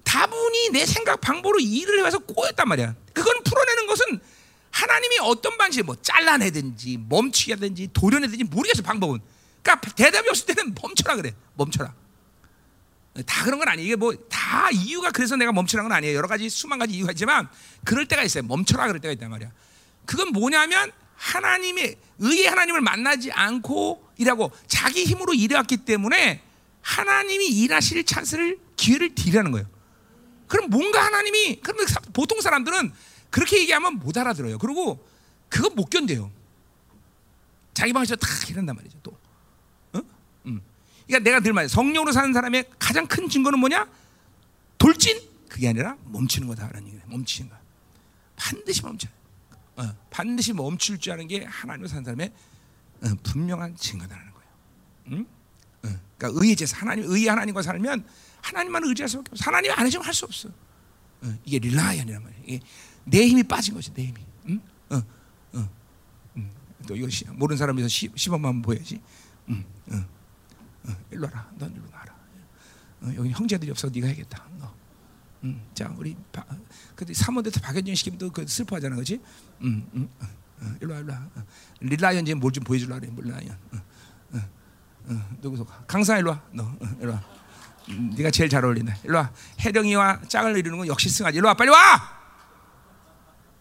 다분히 0.04 0.70
내 0.70 0.86
생각 0.86 1.20
방법으로 1.22 1.60
일을 1.60 2.06
해서 2.06 2.20
꼬였단 2.20 2.68
말이야. 2.68 2.94
그건 3.14 3.42
풀어내는 3.44 3.88
것은 3.88 4.20
하나님이 4.70 5.20
어떤 5.22 5.58
방식, 5.58 5.84
뭐 5.84 5.96
잘라내든지 6.00 7.00
멈추게 7.10 7.54
하든지 7.54 7.90
도려내든지 7.94 8.44
모르겠어 8.44 8.84
방법은. 8.84 9.22
그러니까 9.64 9.90
대답이 9.96 10.30
없을 10.30 10.46
때는 10.46 10.76
멈춰라 10.80 11.16
그래. 11.16 11.34
멈춰라. 11.56 12.05
다 13.26 13.46
그런 13.46 13.60
건 13.60 13.68
아니에요. 13.70 13.86
이게 13.86 13.96
뭐 13.96 14.14
다 14.30 14.70
이유가 14.72 15.12
그래서 15.12 15.36
내가 15.36 15.52
멈추라는 15.52 15.90
건 15.90 15.98
아니에요. 15.98 16.16
여러 16.16 16.28
가지 16.28 16.50
수만 16.50 16.80
가지 16.80 16.94
이유가 16.94 17.12
있지만 17.12 17.48
그럴 17.84 18.08
때가 18.08 18.24
있어요. 18.24 18.44
멈춰라 18.44 18.88
그럴 18.88 19.00
때가 19.02 19.12
있단 19.14 19.30
말이야. 19.30 19.52
그건 20.06 20.30
뭐냐면 20.30 20.92
하나님의 21.16 21.98
의의 22.20 22.48
하나님을 22.48 22.82
만나지 22.82 23.32
않고 23.32 24.08
일하고 24.18 24.52
자기 24.68 25.04
힘으로 25.06 25.34
일해왔기 25.34 25.78
때문에 25.78 26.42
하나님이 26.82 27.48
일하실 27.48 28.06
찬스를 28.06 28.60
기회를 28.76 29.16
드리라는 29.16 29.52
거예요. 29.52 29.68
그럼 30.48 30.70
뭔가 30.70 31.04
하나님이 31.06 31.60
사- 31.88 32.00
보통 32.14 32.40
사람들은 32.42 32.92
그렇게 33.32 33.60
얘기하면 33.60 33.96
못 34.00 34.18
알아들어요. 34.18 34.58
그리고 34.60 35.06
그거 35.50 35.70
못 35.72 35.90
견뎌요. 35.90 36.32
자기 37.74 37.92
방식으로 37.94 38.18
다 38.20 38.28
이런단 38.50 38.76
말이죠. 38.76 38.98
또. 39.04 39.18
어? 41.06 41.08
음. 41.08 41.08
그러니까 41.08 41.30
내가 41.30 41.40
늘 41.40 41.54
말해 41.54 41.68
성령으로 41.68 42.12
사는 42.12 42.34
사람의 42.34 42.66
가장 42.80 43.08
큰 43.08 43.30
증거는 43.30 43.60
뭐냐? 43.60 43.88
돌진 44.78 45.20
그게 45.50 45.70
아니라 45.70 45.98
멈추는 46.06 46.48
거다라는 46.48 46.88
얘기예요. 46.88 47.04
멈추는 47.08 47.50
거. 47.50 47.56
반드시 48.36 48.82
멈춰. 48.82 49.08
어, 49.78 49.94
반드시 50.10 50.54
멈출 50.54 50.98
줄 51.00 51.14
아는 51.14 51.28
게 51.28 51.44
하나님으로 51.46 51.88
사는 51.88 52.04
사람의 52.04 52.32
어, 53.02 53.08
분명한 53.24 53.76
증거다라는 53.76 54.32
거예요. 54.32 54.50
응? 55.12 55.26
어, 55.84 56.00
그러니까 56.18 56.42
의의 56.42 56.56
제사 56.56 56.78
하나님 56.80 57.06
의의 57.10 57.28
하나님과 57.28 57.62
살면 57.62 58.06
하나님만 58.42 58.84
의지할 58.86 59.10
수밖에 59.10 59.30
없어. 59.32 59.44
하나님 59.46 59.72
안 59.72 59.86
해주면 59.86 60.06
할 60.06 60.14
수 60.14 60.26
없어. 60.26 60.50
어, 61.22 61.38
이게 61.46 61.60
릴라이언이란 61.60 62.24
말이야. 62.24 62.40
이게 62.46 62.60
내 63.06 63.28
힘이 63.28 63.44
빠진 63.44 63.74
것이 63.74 63.94
내 63.94 64.06
힘이. 64.06 64.22
응? 64.50 64.62
어, 64.90 64.98
어, 65.54 65.70
음. 66.38 66.52
또 66.88 66.96
이거 66.96 67.10
시, 67.10 67.26
모르는 67.26 67.58
사람에서 67.58 67.88
시, 67.88 68.10
시범만 68.16 68.62
보여야지. 68.62 69.02
음, 69.50 69.64
어, 69.92 70.06
어, 70.88 70.96
일로 71.12 71.26
와라. 71.28 71.50
넌 71.58 71.72
일로 71.74 71.84
나와라. 71.92 72.14
어, 73.02 73.14
여기 73.16 73.30
형제들이 73.32 73.72
없어. 73.72 73.90
네가 73.90 74.08
해야겠다. 74.08 74.46
너. 74.60 74.74
음, 75.44 75.62
자 75.74 75.94
우리 75.98 76.16
바, 76.32 76.44
근데 76.96 77.14
사모대에서 77.14 77.60
박연진 77.60 77.94
시키면 77.96 78.18
또그 78.18 78.48
슬퍼하잖아, 78.48 78.96
그렇지? 78.96 79.22
음, 79.62 79.88
음, 79.94 80.10
일로 80.82 80.94
와, 80.94 81.00
일로 81.00 81.14
와. 81.14 81.20
어, 81.36 81.44
릴라이언 81.82 82.26
지금 82.26 82.40
뭘좀 82.40 82.64
보여줄라 82.64 83.00
그래, 83.00 83.12
릴라이언. 83.16 83.58
누구서? 85.42 85.66
강사 85.88 86.18
일로 86.18 86.32
와, 86.32 86.42
너 86.52 86.64
어, 86.64 86.80
일로 87.00 87.12
와. 87.12 87.24
음, 87.90 88.14
네가 88.18 88.32
제일 88.32 88.50
잘 88.50 88.66
어울린다. 88.66 88.96
일로 89.04 89.18
와. 89.18 89.32
해령이와 89.60 90.22
짝을 90.28 90.58
이루는 90.58 90.80
건 90.80 90.88
역시 90.88 91.10
승하지. 91.10 91.38
일로 91.38 91.48
와, 91.48 91.54
빨리 91.54 91.70
와. 91.70 92.16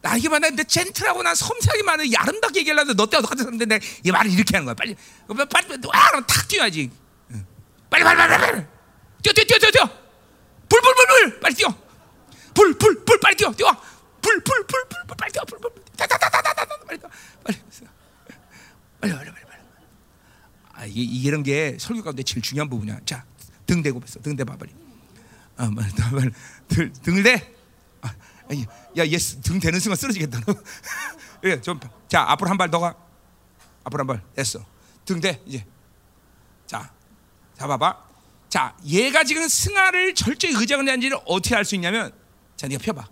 나 0.01 0.17
이게 0.17 0.29
봐나 0.29 0.49
근데 0.49 0.65
젠틀하고 0.65 1.23
난 1.23 1.35
섬세하게 1.35 1.83
말해 1.83 2.11
아름답게 2.15 2.61
얘기하려는데 2.61 2.95
너 2.95 3.09
때와 3.09 3.23
똑같은 3.23 3.45
사람인데 3.45 3.81
이 4.05 4.11
말을 4.11 4.31
이렇게 4.31 4.57
하는 4.57 4.67
거야. 4.67 4.75
빨리 4.75 4.95
빨리 5.27 5.47
빨리 5.49 5.87
와, 5.87 6.09
그럼 6.11 6.25
탁 6.27 6.47
뛰어야지. 6.47 6.91
응. 7.85 7.91
빨리 7.91 8.05
빨리 8.05 8.17
빨리 8.19 8.41
빨리 8.41 8.67
뛰어 9.23 9.33
뛰어 9.33 9.45
뛰어 9.45 9.59
뛰어 9.59 9.71
뛰어. 9.71 9.89
불불불불 10.69 11.41
빨리 11.41 11.55
뛰어. 11.55 11.69
불불 12.55 13.05
불 13.05 13.21
빨리 13.21 13.37
뛰어 13.37 13.53
뛰어. 13.53 13.71
불불 14.21 14.67
불 14.67 14.89
불 14.89 15.17
빨리 15.17 15.33
뛰어. 15.33 15.45
불불 15.45 15.71
다다다다다다 15.97 16.67
빨리 16.87 16.99
뛰어. 16.99 17.09
빨리 17.43 17.59
빨리 19.01 19.13
빨리 19.13 19.31
빨리 19.31 19.31
빨리. 19.33 19.63
아 20.73 20.85
이게 20.87 21.03
이런 21.03 21.43
게 21.43 21.77
설교 21.79 22.03
가운데 22.03 22.23
제일 22.23 22.43
중요한 22.43 22.69
부분이야. 22.69 23.01
자, 23.07 23.25
등 23.67 23.83
대고 23.83 24.01
bes어. 24.01 24.21
등 24.21 24.35
대봐 24.37 24.57
빨리. 24.57 24.75
아, 25.57 25.71
빨리 25.75 25.93
빨리 26.11 26.31
등 26.69 26.93
등을 27.03 27.23
대. 27.23 27.55
아, 28.03 28.09
야, 28.99 29.07
얘등 29.07 29.59
대는 29.61 29.81
순간 29.81 29.97
쓰러지겠다. 29.97 30.39
예, 31.45 31.61
좀, 31.61 31.81
자, 32.09 32.23
앞으로 32.29 32.51
한 32.51 32.59
발 32.59 32.71
더 32.71 32.79
가. 32.81 32.95
앞으로 33.85 34.01
한 34.01 34.07
발. 34.07 34.23
됐어. 34.35 34.65
등 35.07 35.21
대, 35.21 35.41
이제. 35.47 35.65
자, 36.67 36.93
잡아봐. 37.59 37.97
자, 38.49 38.77
얘가 38.85 39.25
지금 39.25 39.49
승하를 39.49 40.15
철저히 40.15 40.53
의지하고 40.55 40.83
있는지를 40.83 41.19
어떻게 41.27 41.57
알 41.57 41.65
수 41.65 41.75
있냐면, 41.75 42.13
자, 42.57 42.69
네가 42.69 42.83
펴봐. 42.83 43.09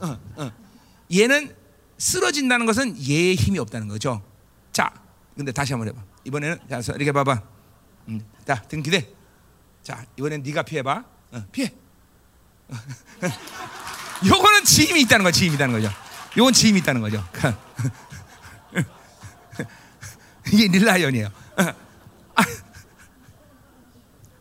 어, 0.00 0.18
어. 0.36 0.52
얘는 1.14 1.54
쓰러진다는 1.98 2.66
것은 2.66 2.98
얘의 3.00 3.36
힘이 3.36 3.58
없다는 3.60 3.86
거죠. 3.88 4.22
자, 4.72 4.92
근데 5.36 5.52
다시 5.52 5.72
한번 5.72 5.88
해봐. 5.88 6.02
이번에는 6.24 6.58
자, 6.68 6.80
이렇게 6.94 7.12
봐봐. 7.12 7.42
음, 8.08 8.20
자, 8.46 8.60
등 8.62 8.82
기대. 8.82 9.08
자, 9.82 10.04
이번엔 10.16 10.42
네가 10.42 10.62
피해봐. 10.62 11.04
어, 11.32 11.44
피해. 11.52 11.72
요거는 14.26 14.64
지임이 14.64 15.00
있다는 15.02 15.22
거야. 15.22 15.32
지임이 15.32 15.54
있다는 15.54 15.80
거죠. 15.80 15.94
요건 16.36 16.52
지임이 16.52 16.80
있다는 16.80 17.00
거죠. 17.00 17.24
이게 20.52 20.68
릴라이언이에요. 20.68 21.28
아, 21.56 21.74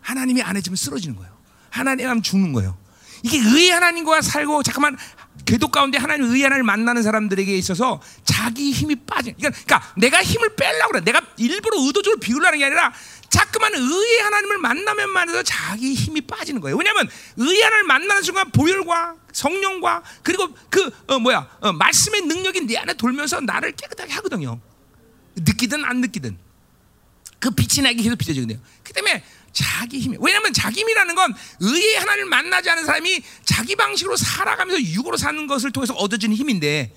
하나님이 0.04 0.41
안 0.41 0.56
해주면 0.56 0.76
쓰러지는 0.76 1.16
거예요. 1.16 1.34
하나님 1.70 2.08
하면 2.08 2.22
죽는 2.22 2.54
거예요. 2.54 2.78
이게 3.24 3.38
의의 3.39 3.72
하나님과 3.72 4.22
살고 4.22 4.64
잠깐만 4.64 4.97
궤도 5.45 5.70
가운데 5.70 5.97
하나님 5.97 6.26
의의 6.26 6.43
하나님을 6.43 6.64
만나는 6.64 7.04
사람들에게 7.04 7.58
있어서 7.58 8.01
자기 8.26 8.72
힘이 8.72 8.95
빠진. 8.95 9.34
그러니까 9.36 9.82
내가 9.97 10.22
힘을 10.22 10.56
빼려고 10.56 10.91
그래. 10.91 11.01
내가 11.04 11.22
일부러 11.38 11.80
의도적으로 11.80 12.20
비우려는 12.20 12.60
게 12.60 12.66
아니라 12.66 12.93
자꾸만 13.30 13.74
의의 13.74 14.20
하나님을 14.22 14.58
만나면 14.60 15.10
만나서 15.10 15.41
자기 15.43 15.93
힘이 15.93 16.22
빠지는 16.22 16.62
거예요. 16.62 16.78
왜냐하면 16.78 17.10
의의 17.38 17.62
하나님을 17.64 17.88
만나는 17.88 18.24
순간 18.24 18.51
보혈과 18.51 19.16
성령과 19.32 20.04
그리고 20.22 20.54
그 20.70 20.91
어, 21.08 21.18
뭐야 21.18 21.47
어, 21.62 21.72
말씀의 21.72 22.22
능력이 22.22 22.68
내 22.68 22.78
안에 22.78 22.93
돌면서 22.93 23.39
나를 23.39 23.72
깨끗하게 23.72 24.14
하거든요. 24.14 24.60
느끼든 25.36 25.84
안 25.86 26.01
느끼든 26.01 26.38
그 27.40 27.49
빛이 27.52 27.84
나게 27.84 28.02
계속 28.03 28.18
비춰지거든요. 28.18 28.60
그 28.84 28.94
때문에 28.94 29.23
자기 29.54 30.00
힘이 30.00 30.18
왜냐하면 30.20 30.52
자기 30.52 30.82
힘이라는 30.82 31.16
건 31.16 31.34
의의 31.60 32.00
하나님을 32.00 32.30
만나지 32.30 32.70
않은 32.72 32.86
사람이 32.86 33.22
자기 33.46 33.76
방식으로 33.76 34.18
살아가면서 34.18 34.82
육으로 34.82 35.16
사는 35.16 35.48
것을 35.48 35.72
통해서 35.72 35.94
얻어지는 35.94 36.36
힘인데, 36.36 36.92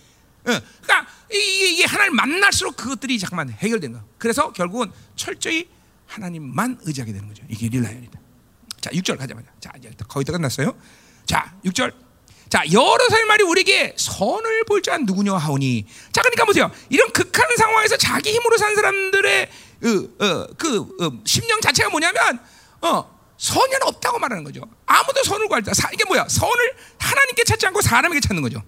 어, 0.47 0.61
그러니까 0.83 1.07
이게, 1.31 1.69
이게 1.73 1.85
하나님 1.85 2.17
만날수록 2.17 2.77
그것들이 2.77 3.19
잠깐만 3.19 3.51
해결된 3.51 3.93
거. 3.93 4.01
그래서 4.19 4.53
결국은 4.53 4.91
철저히 5.15 5.69
하나님만 6.07 6.79
의지하게 6.83 7.13
되는 7.13 7.29
거죠. 7.29 7.45
이게 7.49 7.69
릴라이언이다. 7.69 8.19
자, 8.81 8.91
6절 8.91 9.19
가자마자. 9.19 9.49
자, 9.61 9.73
이제 9.79 9.91
거의 10.09 10.25
다 10.25 10.33
끝났어요. 10.33 10.77
자, 11.27 11.55
6절. 11.65 11.93
자, 12.49 12.63
여러 12.73 13.09
살 13.11 13.27
말이 13.27 13.43
우리에게 13.43 13.95
선을 13.99 14.65
볼자 14.65 14.97
누구냐 14.99 15.37
하오니. 15.37 15.85
자, 16.13 16.23
그러니까 16.23 16.45
보세요. 16.45 16.71
이런 16.89 17.11
극한 17.13 17.49
상황에서 17.57 17.97
자기 17.97 18.31
힘으로 18.33 18.57
산 18.57 18.75
사람들의 18.77 19.51
그, 19.81 20.17
어, 20.21 20.47
그 20.57 20.81
어, 21.05 21.11
심령 21.25 21.61
자체가 21.61 21.91
뭐냐면 21.91 22.41
어, 22.83 23.17
선은 23.39 23.83
없다고 23.83 24.19
말하는 24.19 24.45
거죠. 24.45 24.63
아무도 24.87 25.23
선을 25.25 25.47
구할 25.49 25.63
때 25.63 25.73
사- 25.75 25.91
이게 25.93 26.05
뭐야? 26.05 26.27
선을 26.29 26.77
하나님께 26.99 27.45
찾지 27.45 27.67
않고 27.67 27.83
사람에게 27.83 28.21
찾는 28.21 28.43
거죠. 28.43 28.63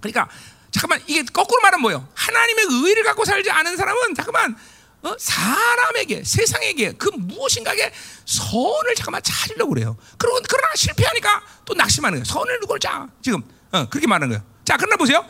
그러니까 0.00 0.28
잠깐만 0.70 1.02
이게 1.06 1.22
거꾸로 1.24 1.60
말하면 1.62 1.82
뭐예요? 1.82 2.08
하나님의 2.14 2.66
의를 2.70 3.02
갖고 3.04 3.24
살지 3.24 3.50
않은 3.50 3.76
사람은 3.76 4.14
잠깐만 4.14 4.56
어? 5.02 5.14
사람에게 5.18 6.24
세상에게 6.24 6.92
그 6.92 7.08
무엇인가에 7.14 7.92
선을 8.24 8.94
잠깐만 8.96 9.22
찾으려고 9.22 9.72
그래요. 9.74 9.96
그러고 10.18 10.40
그러나 10.48 10.68
실패하니까 10.74 11.42
또 11.64 11.74
낙심하는 11.74 12.16
거예요. 12.18 12.24
선을 12.24 12.60
누굴 12.60 12.80
자 12.80 13.06
지금 13.22 13.42
어, 13.70 13.88
그렇게 13.88 14.06
말하는 14.08 14.28
거예요. 14.30 14.42
자 14.64 14.76
그러나 14.76 14.96
보세요. 14.96 15.24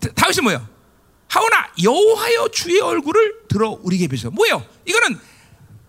다- 0.00 0.08
다윗은 0.14 0.44
뭐예요? 0.44 0.66
하오나 1.30 1.70
여호와여 1.80 2.48
주의 2.48 2.80
얼굴을 2.80 3.46
들어 3.48 3.78
우리에게 3.82 4.08
비춰. 4.08 4.30
뭐예요? 4.30 4.66
이거는 4.84 5.18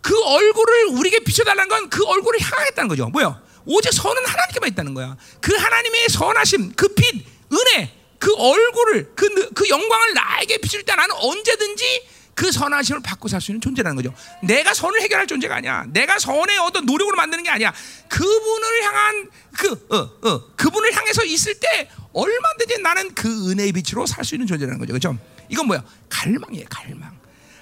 그 0.01 0.19
얼굴을 0.23 0.85
우리에게 0.99 1.19
비춰달라는 1.23 1.67
건 1.67 1.89
그 1.89 2.05
얼굴을 2.05 2.39
향하겠다는 2.39 2.87
거죠. 2.87 3.09
뭐예요? 3.09 3.41
오직 3.65 3.91
선은 3.91 4.25
하나님께만 4.25 4.69
있다는 4.69 4.93
거야. 4.93 5.17
그 5.39 5.55
하나님의 5.55 6.07
선하심, 6.09 6.73
그 6.75 6.87
빛, 6.89 7.25
은혜, 7.51 7.91
그 8.19 8.33
얼굴을 8.35 9.11
그, 9.15 9.49
그 9.53 9.67
영광을 9.69 10.13
나에게 10.13 10.57
비출 10.59 10.83
때 10.83 10.95
나는 10.95 11.13
언제든지 11.15 12.07
그 12.33 12.51
선하심을 12.51 13.01
받고 13.01 13.27
살 13.27 13.41
수 13.41 13.51
있는 13.51 13.61
존재라는 13.61 13.95
거죠. 13.95 14.13
내가 14.43 14.73
선을 14.73 15.01
해결할 15.01 15.27
존재가 15.27 15.55
아니야. 15.55 15.85
내가 15.89 16.17
선의 16.19 16.57
어떤 16.59 16.85
노력으로 16.85 17.15
만드는 17.17 17.43
게 17.43 17.49
아니야. 17.49 17.73
그분을 18.09 18.83
향한 18.83 19.29
그 19.57 19.87
어, 19.89 20.29
어, 20.29 20.55
그분을 20.55 20.95
향해서 20.95 21.23
있을 21.25 21.59
때 21.59 21.89
얼마든지 22.13 22.81
나는 22.81 23.13
그 23.13 23.51
은혜의 23.51 23.71
빛으로 23.73 24.05
살 24.05 24.23
수 24.23 24.35
있는 24.35 24.47
존재라는 24.47 24.79
거죠. 24.79 24.93
그렇죠? 24.93 25.17
이건 25.51 25.67
뭐야? 25.67 25.83
갈망이에요, 26.09 26.65
갈망. 26.69 27.19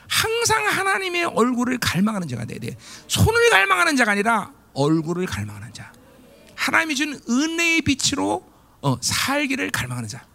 항상 0.07 0.65
하나님의 0.67 1.25
얼굴을 1.25 1.77
갈망하는 1.79 2.27
자가 2.27 2.45
돼야 2.45 2.59
돼. 2.59 2.77
손을 3.07 3.49
갈망하는 3.49 3.95
자가 3.97 4.11
아니라 4.13 4.51
얼굴을 4.73 5.25
갈망하는 5.25 5.73
자. 5.73 5.91
하나님이 6.55 6.95
준 6.95 7.19
은혜의 7.29 7.81
빛으로 7.81 8.47
어, 8.81 8.97
살기를 9.01 9.71
갈망하는 9.71 10.07
자. 10.07 10.25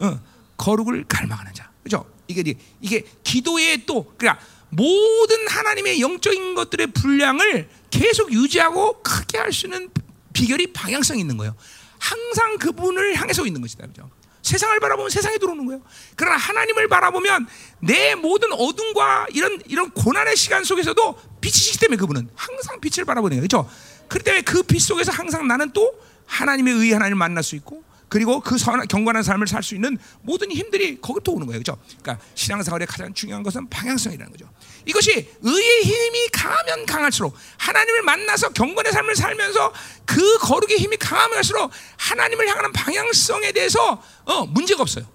어, 0.00 0.20
거룩을 0.56 1.04
갈망하는 1.08 1.52
자. 1.54 1.70
그죠? 1.82 2.04
이게 2.28 2.54
이게 2.80 3.04
기도의 3.24 3.84
또 3.86 4.12
그러니까 4.16 4.42
모든 4.70 5.48
하나님의 5.48 6.00
영적인 6.00 6.54
것들의 6.54 6.88
분량을 6.88 7.68
계속 7.90 8.32
유지하고 8.32 9.02
크게 9.02 9.38
할 9.38 9.52
수 9.52 9.66
있는 9.66 9.90
비결이 10.32 10.72
방향성이 10.72 11.20
있는 11.20 11.36
거예요. 11.36 11.54
항상 11.98 12.56
그분을 12.58 13.16
향해서 13.16 13.44
있는 13.46 13.60
것이다. 13.60 13.86
그죠? 13.86 14.10
세상을 14.42 14.78
바라보면 14.80 15.10
세상에 15.10 15.38
들어오는 15.38 15.64
거예요. 15.66 15.82
그러나 16.16 16.36
하나님을 16.36 16.88
바라보면 16.88 17.46
내 17.80 18.14
모든 18.14 18.52
어둠과 18.52 19.28
이런 19.30 19.60
이런 19.66 19.90
고난의 19.90 20.36
시간 20.36 20.64
속에서도 20.64 21.18
빛이시기 21.40 21.78
때문에 21.78 21.96
그분은 21.96 22.28
항상 22.34 22.80
빛을 22.80 23.04
바라보는 23.04 23.36
거예요. 23.36 23.48
그렇죠? 23.48 23.70
그렇기 24.08 24.24
때문에 24.24 24.42
그 24.42 24.62
빛 24.62 24.80
속에서 24.80 25.12
항상 25.12 25.46
나는 25.46 25.70
또 25.72 25.94
하나님의 26.26 26.74
의 26.74 26.92
하나님을 26.92 27.16
만날 27.16 27.42
수 27.42 27.56
있고 27.56 27.82
그리고 28.08 28.40
그 28.40 28.58
선, 28.58 28.86
경건한 28.86 29.22
삶을 29.22 29.46
살 29.46 29.62
수 29.62 29.74
있는 29.74 29.96
모든 30.20 30.50
힘들이 30.50 31.00
거기부터 31.00 31.32
오는 31.32 31.46
거예요. 31.46 31.62
그렇죠? 31.62 31.80
그러니까 32.02 32.24
신앙생활의 32.34 32.86
가장 32.86 33.14
중요한 33.14 33.42
것은 33.42 33.68
방향성이라는 33.70 34.32
거죠. 34.32 34.50
이것이 34.86 35.30
의의 35.40 35.82
힘이 35.82 36.28
강하면 36.28 36.86
강할수록 36.86 37.34
하나님을 37.58 38.02
만나서 38.02 38.50
경건의 38.50 38.92
삶을 38.92 39.14
살면서 39.16 39.72
그 40.04 40.38
거룩의 40.38 40.78
힘이 40.78 40.96
강하면 40.96 41.36
할수록 41.36 41.70
하나님을 41.98 42.48
향하는 42.48 42.72
방향성에 42.72 43.52
대해서 43.52 44.02
어, 44.24 44.46
문제가 44.46 44.82
없어요. 44.82 45.06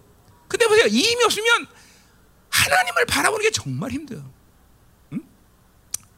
근데 0.48 0.68
보세요. 0.68 0.86
이 0.88 1.02
힘이 1.02 1.24
없으면 1.26 1.68
하나님을 2.50 3.06
바라보는 3.06 3.44
게 3.44 3.52
정말 3.52 3.92
힘들어요. 3.92 4.32
응? 5.14 5.22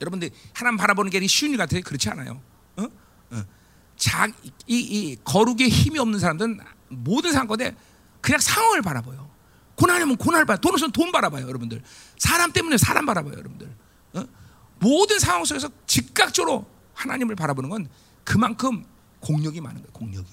여러분들 0.02 0.30
하나님 0.54 0.78
바라보는 0.78 1.12
게 1.12 1.26
쉬운 1.28 1.52
일 1.52 1.58
같아요. 1.58 1.82
그렇지 1.82 2.10
않아요. 2.10 2.42
어? 2.78 2.88
어. 3.32 3.44
자, 3.98 4.28
이, 4.44 4.52
이 4.68 5.18
거룩의 5.24 5.70
힘이 5.70 6.00
없는 6.00 6.20
사람들은 6.20 6.60
모든 6.90 7.32
상황에 7.32 7.76
그냥 8.22 8.40
상황을 8.40 8.82
바라봐요. 8.82 9.29
고난이면 9.80 10.18
고난을 10.18 10.46
봐. 10.46 10.58
돈 10.58 10.74
없으면 10.74 10.92
돈 10.92 11.12
바라봐요, 11.12 11.48
여러분들. 11.48 11.82
사람 12.18 12.52
때문에 12.52 12.78
사람 12.78 13.06
바라봐요, 13.06 13.34
여러분들. 13.34 13.70
어? 14.14 14.24
모든 14.80 15.20
상황 15.20 15.46
속에서 15.46 15.70
즉각적으로 15.88 16.66
하나님을 16.94 17.36
바라보는 17.36 17.70
건 17.70 17.88
그만큼 18.26 18.84
공력이 19.22 19.62
많은 19.62 19.78
거예요. 19.78 19.92
공력이. 19.94 20.28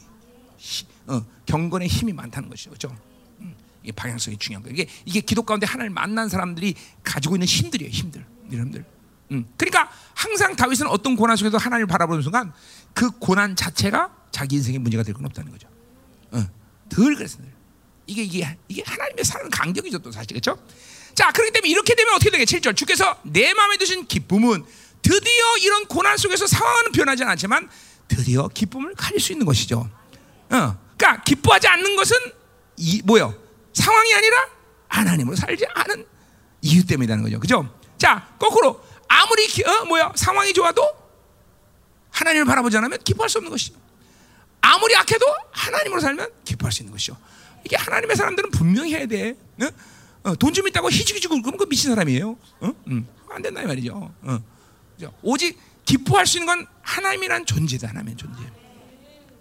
어, 1.07 1.25
경건의 1.47 1.87
힘이 1.87 2.13
많다는 2.13 2.49
것이죠. 2.49 2.71
그렇죠? 2.71 2.97
음, 3.41 3.55
이 3.85 3.93
방향성이 3.93 4.37
중요한 4.39 4.63
거예요. 4.65 4.75
이게 4.75 4.89
이게 5.05 5.21
기도 5.21 5.43
가운데 5.45 5.65
하나님을 5.67 5.91
만난 5.95 6.29
사람들이 6.29 6.75
가지고 7.05 7.37
있는 7.37 7.47
힘들이에요. 7.47 7.91
힘들. 7.91 8.27
여러분들. 8.51 8.85
음, 9.33 9.47
그러니까 9.57 9.91
항상 10.15 10.57
다윗은 10.57 10.89
어떤 10.89 11.15
고난 11.15 11.37
속에서 11.37 11.57
하나님을 11.59 11.87
바라보는 11.87 12.23
순간 12.23 12.53
그 12.95 13.11
고난 13.13 13.55
자체가 13.55 14.13
자기 14.33 14.57
인생의 14.57 14.81
문제가 14.81 15.03
될 15.05 15.15
건 15.15 15.25
없다는 15.27 15.53
거죠. 15.53 15.69
어, 16.33 16.45
늘 16.89 17.15
그랬어요. 17.15 17.47
이게 18.07 18.23
이게 18.23 18.57
이게 18.69 18.83
하나님의 18.85 19.25
사는 19.25 19.49
강력이죠 19.51 19.99
또 19.99 20.13
사실 20.13 20.29
그렇죠? 20.29 20.59
자 21.15 21.31
그렇기 21.33 21.53
때문에 21.53 21.71
이렇게 21.71 21.95
되면 21.95 22.15
어떻게 22.15 22.31
되게 22.31 22.45
7절 22.45 22.77
주께서 22.77 23.19
내 23.25 23.53
마음에 23.55 23.77
드신 23.77 24.07
기쁨은 24.07 24.65
드디어 25.03 25.57
이런 25.61 25.87
고난 25.87 26.17
속에서 26.17 26.47
상황은 26.47 26.93
변하지 26.93 27.25
않지만 27.25 27.69
드디어 28.09 28.49
기쁨을 28.49 28.95
가질 28.95 29.21
수 29.21 29.33
있는 29.33 29.47
것이죠. 29.47 29.89
어, 30.51 30.79
그러니까 30.97 31.23
기뻐하지 31.25 31.69
않는 31.69 31.97
것은 31.97 32.17
이 32.77 33.03
뭐요? 33.05 33.35
상황이 33.73 34.15
아니라 34.15 34.37
하나님으로 34.89 35.37
살지 35.37 35.67
않은 35.75 36.07
이유 36.63 36.87
때문이라는 36.87 37.25
거죠. 37.25 37.41
그죠? 37.41 37.79
자 37.99 38.29
거꾸로 38.39 38.83
아무리 39.09 39.47
기, 39.47 39.65
어, 39.65 39.85
뭐야 39.85 40.13
상황이 40.15 40.53
좋아도 40.53 40.83
하나님을 42.11 42.47
바라보지 42.47 42.77
않으면 42.79 42.99
기뻐할 43.05 43.29
수 43.29 43.39
없는 43.39 43.51
것이죠. 43.51 43.75
아무리 44.61 44.97
악해도 44.97 45.27
하나님으로 45.51 46.01
살면 46.01 46.31
기뻐할 46.45 46.73
수 46.73 46.83
있는 46.83 46.93
것이죠. 46.93 47.17
이게 47.67 47.77
하나님의 47.77 48.15
사람들은 48.17 48.51
분명히 48.53 48.95
해야 48.95 49.07
돼. 49.07 49.37
어? 49.61 50.31
어, 50.31 50.35
돈좀 50.37 50.69
있다고 50.69 50.89
희죽희죽 50.89 51.31
그러면 51.43 51.57
그 51.59 51.67
미친 51.67 51.91
사람이에요. 51.91 52.37
어? 52.61 52.73
음, 52.87 53.07
안 53.29 53.43
된다 53.43 53.61
이 53.61 53.67
말이죠. 53.67 54.15
어. 54.23 54.39
오직 55.23 55.59
기뻐할 55.85 56.27
수 56.27 56.39
있는 56.39 56.47
건 56.47 56.67
하나님이란 56.83 57.45
존재다. 57.45 57.89
하나님의 57.89 58.17
존재. 58.17 58.41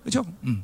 그렇죠? 0.02 0.26
음. 0.44 0.64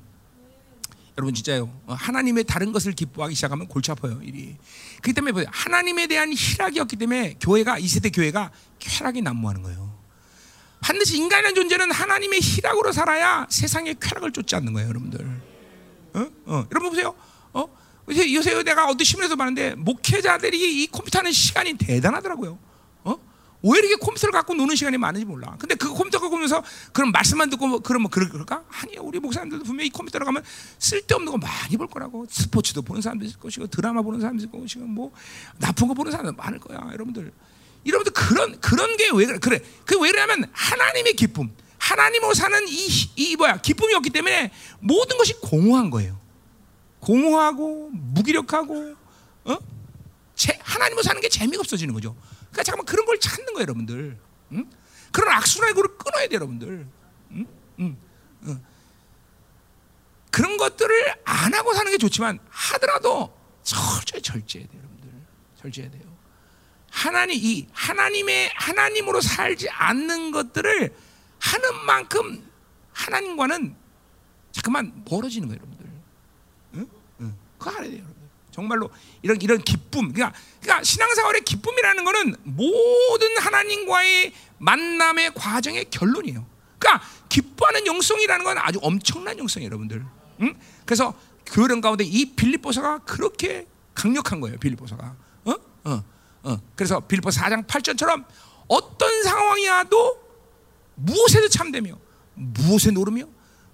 여러분 1.19 1.35
진짜요. 1.35 1.71
어, 1.85 1.93
하나님의 1.93 2.45
다른 2.45 2.71
것을 2.71 2.93
기뻐하기 2.93 3.35
시작하면 3.35 3.67
골치 3.67 3.91
아파요. 3.91 4.19
일이. 4.23 4.57
그렇기 5.01 5.13
때문에 5.13 5.33
보세요. 5.33 5.49
하나님에 5.53 6.07
대한 6.07 6.33
희락이었기 6.33 6.95
때문에 6.95 7.35
교회가 7.39 7.77
이 7.77 7.87
세대 7.87 8.09
교회가 8.09 8.51
쾌락이 8.79 9.21
난무하는 9.21 9.61
거예요. 9.61 9.95
반드시 10.79 11.17
인간이라는 11.17 11.53
존재는 11.53 11.91
하나님의 11.91 12.39
희락으로 12.41 12.91
살아야 12.91 13.45
세상의 13.51 13.97
쾌락을 13.99 14.31
쫓지 14.31 14.55
않는 14.55 14.73
거예요, 14.73 14.89
여러분들. 14.89 15.41
어? 16.13 16.27
어. 16.45 16.67
여러분 16.71 16.89
보세요. 16.89 17.15
어? 17.53 17.67
요새 18.09 18.63
내가 18.63 18.87
어떤 18.87 19.03
신문에서 19.05 19.35
봤는데 19.35 19.75
목회자들이 19.75 20.83
이 20.83 20.87
컴퓨터 20.87 21.19
하는 21.19 21.31
시간이 21.31 21.75
대단하더라고요. 21.75 22.57
어? 23.03 23.17
왜 23.63 23.79
이렇게 23.79 23.95
컴퓨터를 23.95 24.33
갖고 24.33 24.53
노는 24.53 24.75
시간이 24.75 24.97
많은지 24.97 25.25
몰라. 25.25 25.55
근데 25.59 25.75
그 25.75 25.93
컴퓨터 25.93 26.19
갖고 26.19 26.35
오면서 26.35 26.63
그런 26.91 27.11
말씀만 27.11 27.49
듣고 27.51 27.67
뭐 27.67 27.79
그러면 27.79 28.09
그럴까? 28.09 28.63
아니요. 28.69 29.01
우리 29.03 29.19
목사님들도 29.19 29.63
분명히 29.63 29.87
이 29.87 29.91
컴퓨터로 29.91 30.25
가면 30.25 30.43
쓸데없는 30.79 31.31
거 31.31 31.37
많이 31.37 31.77
볼 31.77 31.87
거라고. 31.87 32.25
스포츠도 32.29 32.81
보는 32.81 33.01
사람도 33.01 33.25
있을 33.25 33.39
것이고 33.39 33.67
드라마 33.67 34.01
보는 34.01 34.19
사람도 34.19 34.43
있을 34.43 34.51
것이고 34.51 34.85
뭐 34.85 35.11
나쁜 35.59 35.87
거 35.87 35.93
보는 35.93 36.11
사람도 36.11 36.33
많을 36.33 36.59
거야. 36.59 36.79
여러분들. 36.91 37.31
여러분들 37.85 38.13
그런 38.13 38.59
그런 38.59 38.97
게 38.97 39.09
왜 39.13 39.25
그래? 39.25 39.39
그래. 39.39 39.59
그왜 39.85 40.11
그러냐면 40.11 40.49
하나님의 40.51 41.13
기쁨. 41.13 41.51
하나님으로 41.77 42.33
사는 42.35 42.67
이, 42.67 42.87
이 43.15 43.35
뭐야 43.35 43.57
기쁨이 43.57 43.93
없기 43.95 44.11
때문에 44.11 44.51
모든 44.79 45.17
것이 45.17 45.33
공허한 45.41 45.89
거예요. 45.89 46.20
공허하고 47.01 47.89
무기력하고 47.91 48.95
어? 49.45 49.57
제, 50.35 50.57
하나님으로 50.61 51.03
사는 51.03 51.19
게 51.19 51.27
재미가 51.29 51.59
없어지는 51.59 51.93
거죠. 51.93 52.15
그러니까 52.51 52.63
잠깐만 52.63 52.85
그런 52.85 53.05
걸 53.05 53.19
찾는 53.19 53.53
거예요, 53.53 53.61
여러분들. 53.61 54.17
응? 54.53 54.69
그런 55.11 55.33
악순환의 55.33 55.73
고를 55.75 55.97
끊어야 55.97 56.27
돼요, 56.27 56.37
여러분들. 56.37 56.87
그런 60.31 60.57
것들을 60.57 61.15
안 61.25 61.53
하고 61.53 61.73
사는 61.73 61.91
게 61.91 61.97
좋지만 61.97 62.39
하더라도 62.49 63.37
철저히 63.63 64.21
절제해야 64.21 64.67
돼요, 64.67 64.79
여러분들. 64.79 65.11
절제해야 65.57 65.91
돼요. 65.91 66.03
하나님 66.89 67.35
이 67.35 67.67
하나님의 67.71 68.51
하나님으로 68.55 69.21
살지 69.21 69.69
않는 69.69 70.31
것들을 70.31 70.95
하는 71.39 71.85
만큼 71.85 72.49
하나님과는 72.93 73.75
잠깐만 74.51 75.03
멀어지는 75.09 75.47
거예요? 75.47 75.61
응. 75.65 75.70
그거 77.61 77.77
알아야 77.77 77.91
돼요. 77.91 78.03
정말로 78.49 78.89
이런 79.21 79.39
이런 79.39 79.59
기쁨, 79.59 80.11
그러니까, 80.11 80.37
그러니까 80.59 80.83
신앙생활의 80.83 81.41
기쁨이라는 81.45 82.03
것은 82.03 82.35
모든 82.43 83.37
하나님과의 83.37 84.33
만남의 84.57 85.35
과정의 85.35 85.85
결론이에요. 85.91 86.45
그러니까 86.79 87.05
기뻐하는 87.29 87.85
영성이라는 87.85 88.43
건 88.43 88.57
아주 88.57 88.79
엄청난 88.81 89.37
영성이에요, 89.37 89.67
여러분들. 89.67 90.03
응? 90.41 90.59
그래서 90.85 91.13
교련 91.45 91.81
가운데 91.81 92.03
이 92.03 92.33
빌립보서가 92.35 92.99
그렇게 92.99 93.67
강력한 93.93 94.41
거예요, 94.41 94.57
빌립보서가. 94.57 95.15
어? 95.45 95.55
어. 95.85 96.03
어. 96.43 96.61
그래서 96.75 96.99
빌립보 96.99 97.29
4장 97.29 97.67
8절처럼 97.67 98.25
어떤 98.67 99.23
상황이라도 99.23 100.19
무엇에도 100.95 101.47
참되며 101.47 101.95
무엇에 102.33 102.91
노르며 102.91 103.25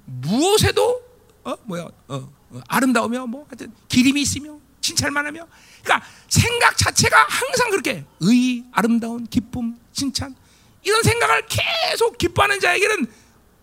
무엇에도 0.05 1.01
어 1.43 1.55
뭐야 1.63 1.83
어, 1.83 1.91
어, 2.09 2.36
아름다우며 2.67 3.27
뭐 3.27 3.45
하여튼 3.47 3.73
기림이 3.87 4.21
있으며 4.21 4.59
칭찬만 4.81 5.25
하며 5.25 5.47
그러니까 5.83 6.07
생각 6.29 6.77
자체가 6.77 7.25
항상 7.27 7.69
그렇게 7.71 8.05
의 8.21 8.63
아름다운 8.71 9.25
기쁨 9.25 9.77
칭찬 9.91 10.35
이런 10.83 11.03
생각을 11.03 11.43
계속 11.47 12.17
기뻐하는 12.17 12.59
자에게는 12.59 13.05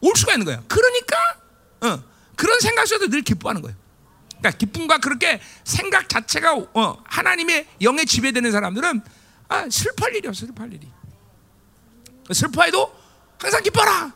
올 0.00 0.12
수가 0.16 0.32
있는 0.34 0.44
거예요. 0.44 0.62
그러니까 0.68 1.16
어, 1.80 2.04
그런 2.36 2.60
생각 2.60 2.86
속에서 2.86 3.08
늘 3.08 3.22
기뻐하는 3.22 3.62
거예요. 3.62 3.76
그러니까 4.38 4.58
기쁨과 4.58 4.98
그렇게 4.98 5.40
생각 5.64 6.08
자체가 6.08 6.54
어, 6.54 7.02
하나님의 7.04 7.66
영에 7.80 8.04
지배되는 8.04 8.52
사람들은 8.52 9.00
아, 9.48 9.70
슬퍼할 9.70 10.16
일이 10.16 10.28
없어 10.28 10.46
슬퍼할 10.46 10.72
일이 10.72 10.88
슬퍼해도 12.32 12.94
항상 13.38 13.62
기뻐라. 13.62 14.12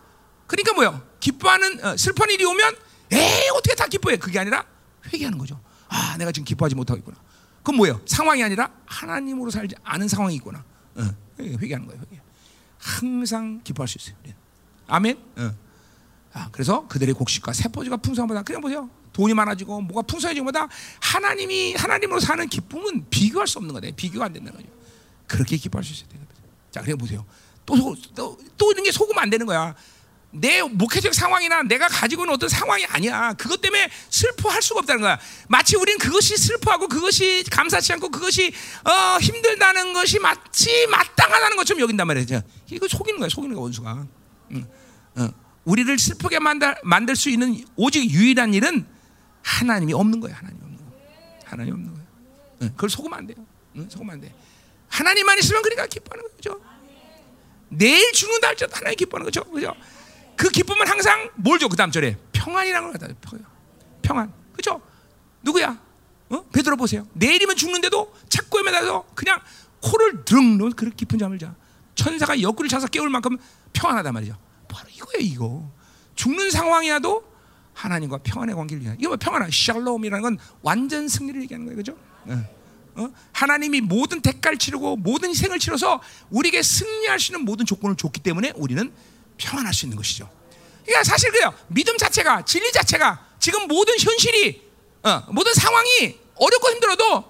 그러니까 0.46 0.72
뭐요? 0.74 1.02
기뻐하는 1.20 1.84
어, 1.84 1.96
슬픈 1.96 2.30
일이 2.30 2.44
오면 2.44 2.87
에이 3.12 3.48
어떻게 3.54 3.74
다 3.74 3.86
기뻐해? 3.86 4.16
그게 4.16 4.38
아니라 4.38 4.64
회개하는 5.12 5.38
거죠. 5.38 5.60
아, 5.88 6.16
내가 6.18 6.32
지금 6.32 6.44
기뻐하지 6.44 6.74
못하고 6.74 6.98
있구나. 6.98 7.16
그건 7.58 7.76
뭐예요? 7.76 8.00
상황이 8.06 8.42
아니라 8.42 8.70
하나님으로 8.86 9.50
살지 9.50 9.74
않은 9.82 10.08
상황이 10.08 10.34
있구나. 10.36 10.64
어, 10.96 11.02
회개하는 11.38 11.86
거예요. 11.86 12.00
회개. 12.02 12.20
항상 12.78 13.60
기뻐할 13.64 13.88
수 13.88 13.98
있어요. 13.98 14.16
우리는. 14.20 14.36
아멘. 14.86 15.18
어. 15.36 15.54
아, 16.32 16.48
그래서 16.52 16.86
그들의 16.88 17.14
곡식과 17.14 17.52
세포지가 17.52 17.98
풍성보다 17.98 18.42
그냥 18.42 18.60
보세요. 18.60 18.88
돈이 19.12 19.34
많아지고 19.34 19.80
뭐가 19.80 20.02
풍성해지고보다 20.02 20.68
하나님이 21.00 21.74
하나님으로 21.74 22.20
사는 22.20 22.46
기쁨은 22.48 23.08
비교할 23.10 23.48
수 23.48 23.58
없는 23.58 23.74
거다. 23.74 23.88
비교가 23.96 24.26
안 24.26 24.32
된다는 24.32 24.60
거죠. 24.60 24.72
그렇게 25.26 25.56
기뻐할 25.56 25.84
수 25.84 25.92
있어야 25.92 26.08
돼요. 26.08 26.22
자, 26.70 26.82
그래 26.82 26.94
보세요. 26.94 27.24
또, 27.66 27.96
또, 28.14 28.38
또 28.56 28.70
이런 28.70 28.84
게 28.84 28.92
속으면 28.92 29.22
안 29.22 29.30
되는 29.30 29.44
거야. 29.44 29.74
내 30.30 30.62
목회적 30.62 31.14
상황이나 31.14 31.62
내가 31.62 31.88
가지고 31.88 32.22
있는 32.24 32.34
어떤 32.34 32.48
상황이 32.48 32.84
아니야. 32.86 33.32
그것 33.34 33.60
때문에 33.60 33.88
슬퍼할 34.10 34.60
수가 34.60 34.80
없다는 34.80 35.00
거야. 35.00 35.18
마치 35.48 35.76
우리는 35.76 35.98
그것이 35.98 36.36
슬퍼하고 36.36 36.88
그것이 36.88 37.44
감사치 37.50 37.94
않고 37.94 38.10
그것이 38.10 38.52
어, 38.84 39.18
힘들다는 39.20 39.94
것이 39.94 40.18
마치 40.18 40.86
마땅하다는 40.88 41.56
것처럼 41.56 41.80
여긴단 41.80 42.06
말이죠. 42.06 42.42
이거 42.70 42.86
속이는 42.86 43.18
거야. 43.20 43.28
속이는 43.28 43.54
거야 43.54 43.62
원수가. 43.62 44.06
응. 44.52 44.66
응. 45.18 45.32
우리를 45.64 45.98
슬프게 45.98 46.38
만들, 46.38 46.74
만들 46.82 47.16
수 47.16 47.30
있는 47.30 47.64
오직 47.76 48.10
유일한 48.10 48.52
일은 48.52 48.86
하나님이 49.42 49.94
없는 49.94 50.20
거예요. 50.20 50.36
하나님 50.36 50.58
없는 50.62 50.76
거. 50.78 50.84
하나님 51.44 51.72
없는 51.74 51.94
거예요. 51.94 52.06
응. 52.62 52.68
그걸 52.74 52.90
속으면 52.90 53.18
안 53.18 53.26
돼요. 53.26 53.46
응? 53.76 53.88
속으면 53.90 54.14
안 54.14 54.20
돼. 54.20 54.34
하나님만 54.88 55.38
있으면 55.38 55.62
그러니까 55.62 55.86
기뻐하는 55.86 56.24
거죠. 56.36 56.60
내일 57.70 58.12
죽는다 58.12 58.48
할지라도 58.48 58.76
하나님 58.76 58.96
기뻐하는 58.96 59.24
거죠. 59.24 59.44
그죠? 59.44 59.74
그 60.38 60.48
기쁨은 60.50 60.86
항상 60.86 61.28
뭘 61.34 61.58
줘? 61.58 61.68
그 61.68 61.76
다음 61.76 61.90
절에 61.90 62.16
평안이라는 62.32 62.92
걸 62.92 62.98
갖다 62.98 63.08
줘. 63.08 63.38
평안. 64.00 64.32
그죠? 64.54 64.80
누구야? 65.42 65.78
어? 66.30 66.44
베드로 66.52 66.76
보세요. 66.76 67.06
내일이면 67.14 67.56
죽는데도 67.56 68.14
착고에 68.28 68.62
매달려 68.62 69.04
그냥 69.16 69.40
코를 69.82 70.24
드릉 70.24 70.70
그렇게 70.70 70.94
깊은 70.94 71.18
잠을 71.18 71.38
자. 71.38 71.54
천사가 71.96 72.40
옆구리를 72.40 72.70
차서 72.70 72.86
깨울 72.86 73.10
만큼 73.10 73.36
평안하단 73.72 74.14
말이죠. 74.14 74.38
바로 74.68 74.88
이거예요, 74.88 75.18
이거. 75.20 75.70
죽는 76.14 76.52
상황이라도 76.52 77.24
하나님과 77.74 78.18
평안의 78.18 78.54
관계를 78.54 78.82
위한. 78.84 78.96
이거 79.00 79.08
뭐 79.08 79.16
평안한 79.16 79.50
샬롬이라는 79.50 80.22
건 80.22 80.38
완전 80.62 81.08
승리를 81.08 81.42
얘기하는 81.42 81.66
거예요, 81.66 81.76
그죠? 81.76 81.96
어. 82.26 82.44
어? 82.94 83.08
하나님이 83.32 83.80
모든 83.80 84.20
대가를 84.20 84.58
치르고 84.58 84.96
모든 84.96 85.30
희생을 85.30 85.58
치러서 85.58 86.00
우리에게 86.30 86.62
승리할 86.62 87.18
수 87.18 87.32
있는 87.32 87.44
모든 87.44 87.66
조건을 87.66 87.96
줬기 87.96 88.20
때문에 88.20 88.52
우리는 88.54 88.92
평안할 89.38 89.72
수 89.72 89.86
있는 89.86 89.96
것이죠. 89.96 90.28
그러니까 90.84 91.04
사실 91.04 91.30
그래요. 91.30 91.54
믿음 91.68 91.96
자체가 91.96 92.44
진리 92.44 92.70
자체가 92.72 93.26
지금 93.38 93.66
모든 93.66 93.94
현실이 93.98 94.68
어, 95.04 95.20
모든 95.30 95.54
상황이 95.54 96.18
어렵고 96.34 96.70
힘들어도 96.70 97.24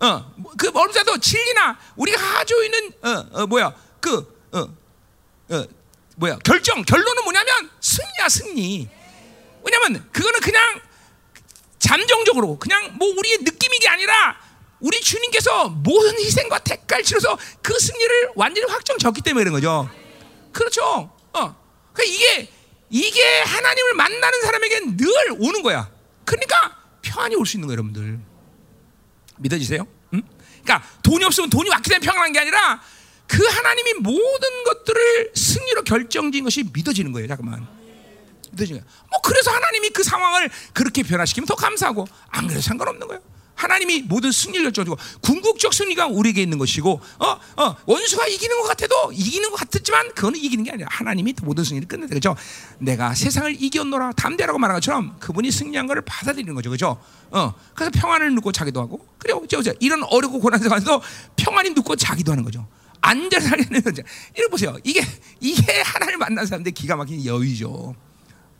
어, 0.00 0.34
그 0.56 0.70
어렵다도 0.72 1.18
진리나 1.18 1.78
우리가 1.96 2.18
가지고 2.18 2.62
있는 2.62 2.92
어, 3.02 3.26
어, 3.32 3.46
뭐야 3.46 3.74
그 4.00 4.48
어, 4.52 4.60
어, 5.50 5.64
뭐야 6.16 6.38
결정 6.44 6.82
결론은 6.82 7.24
뭐냐면 7.24 7.70
승리야 7.80 8.28
승리. 8.28 8.88
왜냐면 9.64 10.08
그거는 10.12 10.40
그냥 10.40 10.80
잠정적으로 11.78 12.58
그냥 12.58 12.96
뭐 12.98 13.08
우리의 13.08 13.38
느낌이 13.38 13.78
게 13.78 13.88
아니라 13.88 14.36
우리 14.80 15.00
주님께서 15.00 15.68
모든 15.68 16.18
희생과 16.18 16.60
대가를 16.60 17.04
치러서 17.04 17.36
그 17.62 17.78
승리를 17.78 18.30
완전히 18.36 18.70
확정졌기 18.70 19.22
때문에 19.22 19.44
그런 19.44 19.54
거죠. 19.54 19.90
그렇죠. 20.52 21.17
어. 21.38 21.56
그러니까 21.92 22.14
이게 22.16 22.50
이게 22.90 23.22
하나님을 23.40 23.94
만나는 23.94 24.42
사람에게 24.42 24.80
늘 24.96 25.08
오는 25.38 25.62
거야. 25.62 25.90
그러니까 26.24 26.76
평안이 27.02 27.36
올 27.36 27.46
수 27.46 27.56
있는 27.56 27.66
거예요, 27.68 27.78
여러분들. 27.78 28.20
믿어지세요? 29.38 29.86
응? 30.14 30.22
그러니까 30.64 30.88
돈이 31.02 31.24
없으면 31.24 31.50
돈이 31.50 31.68
왔기 31.70 31.88
때문에 31.90 32.04
평안한 32.04 32.32
게 32.32 32.40
아니라 32.40 32.80
그 33.26 33.44
하나님이 33.46 33.94
모든 34.00 34.64
것들을 34.64 35.32
승리로 35.34 35.84
결정진 35.84 36.44
것이 36.44 36.64
믿어지는 36.72 37.12
거예요. 37.12 37.28
잠깐만. 37.28 37.66
믿어지는 38.52 38.80
거예요. 38.80 38.92
뭐 39.10 39.20
그래서 39.22 39.50
하나님이 39.50 39.90
그 39.90 40.02
상황을 40.02 40.50
그렇게 40.72 41.02
변화시키면 41.02 41.46
더 41.46 41.54
감사하고 41.54 42.06
안 42.28 42.46
그래도 42.46 42.62
상관없는 42.62 43.06
거예요. 43.06 43.22
하나님이 43.58 44.02
모든 44.02 44.30
승리를 44.30 44.64
결정주고 44.64 44.96
궁극적 45.20 45.74
승리가 45.74 46.06
우리에게 46.06 46.40
있는 46.40 46.58
것이고 46.58 47.00
어, 47.18 47.26
어, 47.56 47.76
원수가 47.86 48.28
이기는 48.28 48.56
것 48.60 48.68
같아도 48.68 49.12
이기는 49.12 49.50
것 49.50 49.56
같았지만 49.56 50.14
그거는 50.14 50.38
이기는 50.38 50.64
게 50.64 50.70
아니라 50.70 50.88
하나님이 50.90 51.34
모든 51.42 51.64
승리를 51.64 51.88
끝내다 51.88 52.14
그죠? 52.14 52.36
내가 52.78 53.14
세상을 53.14 53.60
이겼노라 53.60 54.12
담대라고 54.12 54.60
말한 54.60 54.76
것처럼 54.76 55.18
그분이 55.18 55.50
승리한 55.50 55.88
것을 55.88 56.02
받아들이는 56.02 56.54
거죠, 56.54 56.70
그죠? 56.70 57.00
어, 57.30 57.52
그래서 57.74 57.90
평안을 57.92 58.32
누고 58.36 58.52
자기도 58.52 58.80
하고 58.80 59.04
그래요, 59.18 59.40
그죠? 59.40 59.60
이런 59.80 60.04
어렵고 60.04 60.38
고난 60.38 60.60
상황에서 60.60 61.02
평안이 61.36 61.70
누고 61.70 61.96
자기도 61.96 62.30
하는 62.30 62.44
거죠. 62.44 62.64
안전 63.00 63.40
살리는 63.40 63.82
거죠. 63.82 64.02
이러 64.36 64.48
보세요. 64.48 64.76
이게 64.84 65.04
이게 65.40 65.82
하나님을 65.82 66.18
만난 66.18 66.46
사람들 66.46 66.72
기가 66.72 66.94
막힌 66.94 67.24
여유죠. 67.24 67.94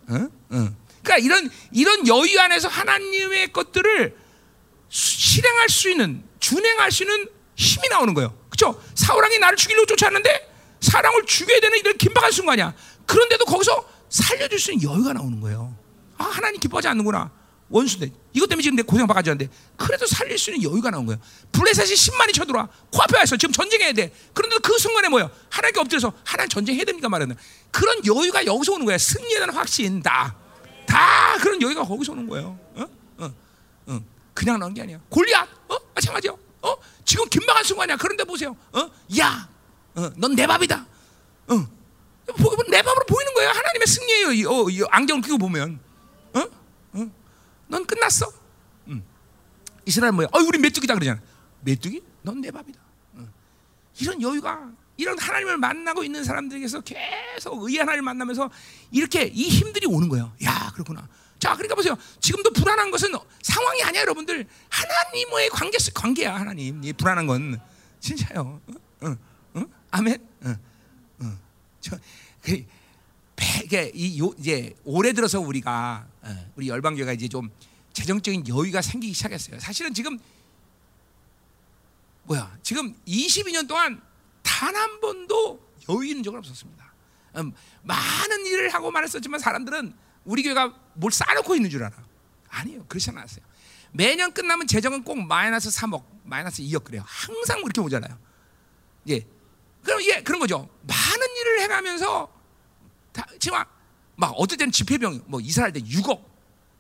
어? 0.09 0.15
어. 0.51 0.69
그러니까 1.03 1.19
이런 1.19 1.51
이런 1.73 2.07
여유 2.09 2.41
안에서 2.41 2.69
하나님의 2.69 3.53
것들을 3.53 4.28
실행할 4.89 5.69
수 5.69 5.91
있는 5.91 6.25
준행할 6.41 6.91
수 6.91 7.03
있는 7.05 7.29
힘이 7.57 7.89
나오는 7.89 8.15
거예요. 8.15 8.37
그렇죠? 8.49 8.81
사울왕이 8.95 9.39
나를 9.39 9.57
죽이려고 9.57 9.87
쫓았는데 9.87 10.49
사랑을 10.81 11.27
죽여야 11.27 11.61
되는 11.61 11.79
이런 11.79 11.97
긴박한 11.97 12.31
순간이야. 12.31 12.75
그런데도 13.07 13.45
거기서 13.45 13.89
살려줄 14.09 14.59
수 14.59 14.73
있는 14.73 14.91
여유가 14.91 15.13
나오는 15.13 15.41
거예요. 15.41 15.77
아 16.19 16.25
하나님 16.25 16.61
기뻐하지 16.61 16.89
않는구나. 16.89 17.31
원수대 17.71 18.11
이것 18.33 18.49
때문에 18.49 18.63
지금 18.63 18.77
내 18.77 18.83
고생 18.83 19.07
받아지 19.07 19.31
않는데 19.31 19.53
그래도 19.77 20.07
살릴 20.07 20.39
수 20.39 20.51
있는 20.51 20.71
여유가 20.71 20.91
나온 20.91 21.05
거예요. 21.05 21.21
블레셋이 21.53 21.93
10만이 21.93 22.35
쳐들어와 22.35 22.69
코앞에 22.91 23.19
와서 23.19 23.37
지금 23.37 23.53
전쟁해야 23.53 23.93
돼. 23.93 24.13
그런데 24.33 24.57
그 24.59 24.79
순간에 24.79 25.09
뭐야? 25.09 25.31
하나님께 25.51 25.81
엎드려서 25.81 26.13
하나님 26.25 26.49
전쟁해야 26.49 26.85
됩니까 26.85 27.09
말하는 27.09 27.37
그런 27.71 27.99
여유가 28.07 28.47
여기서 28.47 28.73
오는 28.73 28.87
거야. 28.87 28.97
승리에 28.97 29.35
대한 29.35 29.51
확신 29.51 30.03
다. 30.03 30.35
다 30.87 31.37
그런 31.41 31.61
여유가 31.61 31.83
거기서 31.83 32.13
오는 32.13 32.27
거예요. 32.27 32.59
어? 32.77 32.87
어? 33.19 33.35
어. 33.89 34.01
그냥 34.39 34.61
나온 34.61 34.73
게 34.73 34.83
아니야. 34.83 35.01
골리앗, 35.09 35.49
어? 35.69 35.77
마찬가지요. 35.97 36.39
어? 36.63 36.77
지금 37.05 37.29
긴박한 37.29 37.65
순간이야. 37.65 37.97
그런데 37.97 38.23
보세요. 38.23 38.57
어? 38.73 38.89
야, 39.19 39.49
어, 39.97 40.11
넌 40.17 40.37
내 40.37 40.47
밥이다. 40.47 40.87
어. 41.49 41.67
내 42.71 42.83
밥으로 42.83 43.05
보이는 43.07 43.35
거예요. 43.35 43.51
하나님의 43.51 43.87
승리예요. 43.87 44.33
이, 44.33 44.45
어, 44.45 44.71
이 44.71 44.85
안경을 44.91 45.23
끼고 45.23 45.39
보면, 45.39 45.81
어? 46.35 46.41
어? 46.93 47.11
넌 47.67 47.85
끝났어. 47.85 48.31
음. 48.87 49.03
이스라엘 49.87 50.13
뭐야? 50.13 50.29
어, 50.31 50.39
우리 50.39 50.59
메뚜기다 50.59 50.95
그러잖아. 50.95 51.21
메뚜기? 51.63 52.01
넌 52.23 52.41
내 52.41 52.53
밥이다. 52.53 52.79
어. 53.15 53.29
이런 54.01 54.23
여유가 54.23 54.71
이런 54.97 55.19
하나님을 55.19 55.57
만나고 55.57 56.05
있는 56.05 56.23
사람들에게서 56.23 56.83
계속 56.83 57.69
의 57.69 57.77
하나님을 57.79 58.03
만나면서 58.03 58.51
이렇게 58.93 59.25
이 59.35 59.49
힘들이 59.49 59.87
오는 59.87 60.09
거예요. 60.09 60.33
야, 60.45 60.71
그렇구나. 60.75 61.09
자, 61.39 61.55
그러니까 61.55 61.75
보세요. 61.75 61.97
지금도 62.21 62.53
불안한 62.53 62.91
것은 62.91 63.13
상황이 63.43 63.83
아니야, 63.83 64.01
여러분들. 64.03 64.47
하나님과의 64.69 65.51
관계, 65.51 65.79
관계야, 65.95 66.35
하나님. 66.35 66.83
이 66.83 66.93
불안한 66.93 67.27
건 67.27 67.61
진짜요. 68.01 68.61
응, 68.69 68.75
응, 69.05 69.17
응? 69.57 69.69
아멘. 69.91 70.29
응, 70.45 70.59
응. 71.23 71.39
저, 71.81 71.97
그, 72.43 72.65
이 73.95 74.21
요, 74.21 74.35
이제 74.39 74.75
올해 74.85 75.13
들어서 75.13 75.39
우리가 75.41 76.07
어, 76.23 76.53
우리 76.57 76.69
열방교가 76.69 77.13
이제 77.13 77.29
좀 77.29 77.51
재정적인 77.93 78.49
여유가 78.49 78.83
생기기 78.83 79.13
시작했어요. 79.13 79.61
사실은 79.61 79.95
지금 79.95 80.19
뭐야? 82.25 82.57
지금 82.63 82.95
22년 83.07 83.69
동안 83.69 84.01
단 84.43 84.75
한 84.75 85.01
번도 85.01 85.61
여유 85.89 86.05
있는 86.05 86.23
적은 86.23 86.39
없었습니다. 86.41 86.93
음, 87.37 87.53
많은 87.83 88.47
일을 88.47 88.71
하고 88.75 88.91
말했었지만 88.91 89.39
사람들은 89.39 89.95
우리 90.29 90.43
교회가 90.43 90.75
뭘 90.93 91.11
쌓아놓고 91.11 91.55
있는 91.55 91.71
줄 91.71 91.83
알아. 91.83 91.97
아니에요. 92.51 92.85
그렇지 92.85 93.09
않았어요. 93.11 93.43
매년 93.93 94.31
끝나면 94.33 94.67
재정은 94.67 95.03
꼭 95.03 95.17
마이너스 95.23 95.71
3억, 95.71 96.05
마이너스 96.25 96.63
2억 96.63 96.85
그래요. 96.85 97.03
항상 97.07 97.63
그렇게 97.63 97.81
오잖아요. 97.81 98.17
예. 99.09 99.27
그럼 99.83 100.03
예, 100.03 100.23
그런 100.23 100.39
거죠. 100.39 100.69
많은 100.83 101.37
일을 101.41 101.61
해가면서 101.63 102.31
다, 103.13 103.27
지금 103.39 103.59
막 104.17 104.33
어떨 104.33 104.59
때는 104.59 104.71
집회병 104.71 105.23
뭐 105.27 105.41
이사할 105.41 105.73
때 105.73 105.81
6억, 105.81 106.23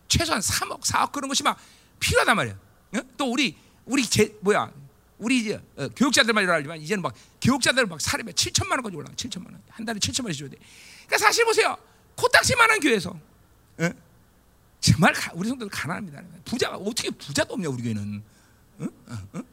최소한 0.08 0.42
3억, 0.42 0.82
4억 0.82 1.12
그런 1.12 1.28
것이 1.28 1.42
막 1.42 1.58
필요하단 2.00 2.36
말이에요. 2.36 2.58
예? 2.96 3.02
또 3.16 3.32
우리 3.32 3.56
우리 3.86 4.04
제 4.04 4.36
뭐야 4.42 4.70
우리 5.16 5.38
이제 5.38 5.54
어, 5.76 5.88
교육자들만 5.96 6.44
일어나지만 6.44 6.82
이제는 6.82 7.02
막 7.02 7.14
교육자들 7.40 7.86
막 7.86 7.98
사례에 7.98 8.26
7천만 8.26 8.72
원까지 8.72 8.94
올라가 8.94 9.14
7천만 9.14 9.46
원. 9.46 9.62
한 9.70 9.86
달에 9.86 9.98
7천만 9.98 10.26
원씩 10.26 10.40
줘야 10.40 10.50
돼. 10.50 10.56
그러니까 11.06 11.16
사실 11.16 11.46
보세요. 11.46 11.78
코딱지만한 12.14 12.80
교회에서 12.80 13.18
예? 13.80 13.92
정말 14.80 15.12
가, 15.12 15.32
우리 15.34 15.48
성도들 15.48 15.70
가난합니다. 15.70 16.22
부자가 16.44 16.76
어떻게 16.76 17.10
부자도 17.10 17.54
없냐 17.54 17.68
우리 17.68 17.82
교회는. 17.82 18.22
응? 18.80 18.88
응? 19.34 19.44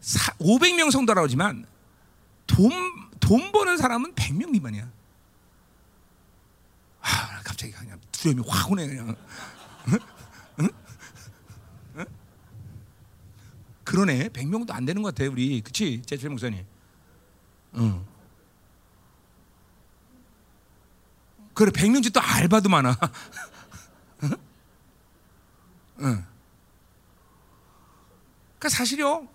500명 0.00 0.90
성도라고 0.90 1.26
하지만 1.26 1.64
돈, 2.46 2.70
돈돈 3.20 3.52
버는 3.52 3.76
사람은 3.76 4.14
100명 4.14 4.50
미만이야. 4.50 4.90
아, 7.00 7.40
갑자기 7.44 7.72
그냥 7.72 7.98
두려움이 8.10 8.42
확 8.46 8.70
오네 8.70 8.86
그냥. 8.86 9.16
응? 9.88 9.98
응? 10.60 10.68
응? 11.96 12.04
그러네. 13.84 14.28
100명도 14.28 14.72
안 14.72 14.84
되는 14.84 15.02
것 15.02 15.14
같아 15.14 15.30
우리. 15.30 15.60
그치? 15.60 16.02
제철 16.04 16.30
목사님. 16.30 16.64
응. 17.76 18.04
그래 21.54 21.70
100명지 21.70 22.12
또 22.12 22.20
알바도 22.20 22.68
많아. 22.68 22.96
응? 24.24 24.30
응. 26.00 26.24
그러니까 28.58 28.68
사실요 28.68 29.28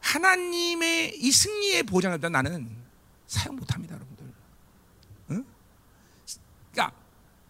하나님의 0.00 1.18
이 1.18 1.30
승리의 1.30 1.82
보장을 1.84 2.18
나는 2.30 2.68
사용 3.26 3.56
못합니다, 3.56 3.94
여러분들. 3.94 4.32
응? 5.32 5.44
그러니까 6.72 6.96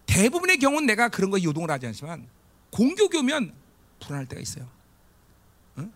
대부분의 0.07 0.59
경우는 0.59 0.87
내가 0.87 1.09
그런 1.09 1.31
거 1.31 1.41
요동을 1.41 1.71
하지 1.71 1.87
않지만 1.87 2.27
공교교면 2.71 3.55
불안할 4.01 4.27
때가 4.27 4.41
있어요. 4.43 4.69
응? 5.79 5.93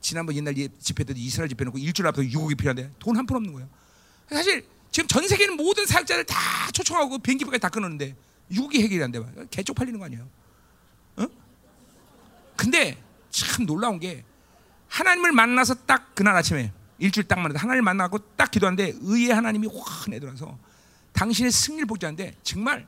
지난번 0.00 0.36
옛날 0.36 0.54
집회 0.54 1.02
때도 1.04 1.18
이스라엘 1.18 1.48
집회 1.48 1.64
놓고 1.64 1.78
일주일 1.78 2.06
앞서 2.08 2.22
유곡이 2.22 2.54
필요한데 2.56 2.92
돈 2.98 3.16
한 3.16 3.26
푼 3.26 3.36
없는 3.38 3.52
거예요. 3.54 3.68
사실 4.28 4.66
지금 4.96 5.08
전 5.08 5.28
세계 5.28 5.46
는 5.46 5.58
모든 5.58 5.84
사역자를 5.84 6.24
다 6.24 6.38
초청하고 6.72 7.18
비행기표까지 7.18 7.60
다 7.60 7.68
끊었는데 7.68 8.16
유곡이 8.50 8.82
해결이 8.82 9.04
안 9.04 9.12
돼. 9.12 9.20
개쪽 9.50 9.76
팔리는 9.76 9.98
거 9.98 10.06
아니에요? 10.06 10.26
응? 11.18 11.28
근데 12.56 12.96
참 13.28 13.66
놀라운 13.66 14.00
게 14.00 14.24
하나님을 14.88 15.32
만나서 15.32 15.74
딱 15.84 16.14
그날 16.14 16.34
아침에 16.34 16.72
일주일 16.98 17.28
딱 17.28 17.40
만나서 17.40 17.58
하나님을 17.58 17.82
만나고 17.82 18.20
딱 18.36 18.50
기도하는데 18.50 18.94
의의 19.02 19.34
하나님이 19.34 19.68
확 19.70 20.08
내들어서 20.08 20.58
당신의 21.12 21.52
승리를 21.52 21.84
복지하는데 21.84 22.34
정말 22.42 22.86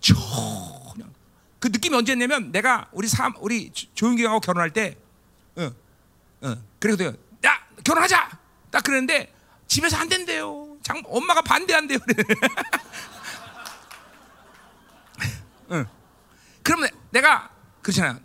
전혀 0.00 1.04
그 1.58 1.66
느낌이 1.66 1.96
언제냐면 1.96 2.52
내가 2.52 2.88
우리 2.92 3.08
삼 3.08 3.34
우리 3.40 3.72
조윤경하고 3.72 4.38
결혼할 4.38 4.72
때, 4.72 4.96
어, 5.56 5.68
어, 6.42 6.56
그래도 6.78 7.06
야 7.06 7.66
결혼하자 7.82 8.38
딱 8.70 8.84
그랬는데 8.84 9.34
집에서 9.66 9.96
안 9.96 10.08
된대요. 10.08 10.65
장 10.86 11.02
엄마가 11.06 11.42
반대한대요. 11.42 11.98
응. 15.72 15.84
그러면 16.62 16.88
내가 17.10 17.50
그렇잖아. 17.82 18.20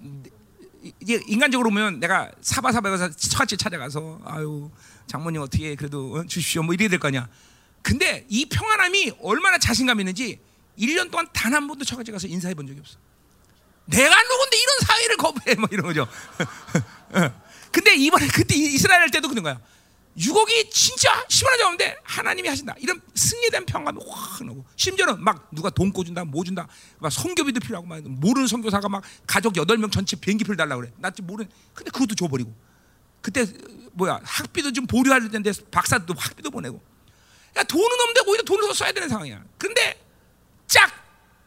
이게 0.99 1.19
인간적으로 1.25 1.69
보면 1.71 1.99
내가 1.99 2.31
사바사바에서 2.41 3.09
처갓집 3.13 3.57
찾아가서 3.57 4.19
아유 4.25 4.69
장모님 5.07 5.41
어떻게 5.41 5.73
그래도 5.73 6.13
어, 6.13 6.23
주십시오 6.27 6.61
뭐 6.61 6.75
이래야 6.75 6.87
될거 6.89 7.07
아니야. 7.07 7.27
근데 7.81 8.27
이 8.29 8.45
평안함이 8.45 9.13
얼마나 9.23 9.57
자신감 9.57 9.99
있는지 9.99 10.39
1년 10.77 11.09
동안 11.09 11.27
단 11.33 11.55
한 11.55 11.67
번도 11.67 11.83
처갓집 11.83 12.13
가서 12.13 12.27
인사해 12.27 12.53
본 12.53 12.67
적이 12.67 12.81
없어. 12.81 12.99
내가 13.85 14.21
누군데 14.21 14.57
이런 14.57 14.77
사회를 14.85 15.17
거부해 15.17 15.55
뭐 15.55 15.67
이런 15.71 15.87
거죠. 15.87 16.07
근데 17.71 17.95
이번에 17.95 18.27
그때 18.27 18.53
이스라엘 18.53 19.01
할 19.01 19.09
때도 19.09 19.29
그런 19.29 19.41
거야. 19.41 19.59
유곡이 20.17 20.69
진짜 20.69 21.23
시원하지 21.29 21.63
않은데 21.63 21.97
하나님이 22.03 22.49
하신다. 22.49 22.75
이런 22.79 22.99
대한 23.49 23.65
평감이 23.65 23.99
확 24.07 24.43
나고 24.45 24.65
심지어는 24.75 25.23
막 25.23 25.49
누가 25.51 25.69
돈 25.69 25.91
꿔준다, 25.91 26.25
뭐 26.25 26.43
준다, 26.43 26.67
막 26.99 27.11
성교비도 27.11 27.59
필요하고 27.59 27.87
막 27.87 28.01
모르는 28.01 28.47
성교사가 28.47 28.87
막 28.89 29.03
가족 29.27 29.55
여덟 29.57 29.77
명 29.77 29.89
전체 29.89 30.15
비행기표를 30.15 30.57
달라 30.57 30.75
그래. 30.75 30.91
나 30.97 31.09
지금 31.11 31.27
모르는. 31.27 31.49
근데 31.73 31.91
그것도 31.91 32.15
줘버리고. 32.15 32.53
그때 33.21 33.45
뭐야 33.93 34.19
학비도 34.23 34.71
좀 34.73 34.87
보류할 34.87 35.29
텐데 35.29 35.51
박사도 35.69 36.13
학비도 36.17 36.49
보내고. 36.51 36.81
야 37.57 37.63
돈은 37.63 37.85
없는데 37.85 38.21
오히려 38.29 38.43
돈을 38.43 38.67
더 38.67 38.73
써야 38.73 38.91
되는 38.91 39.09
상황이야. 39.09 39.43
근데 39.57 40.01
짝 40.67 40.89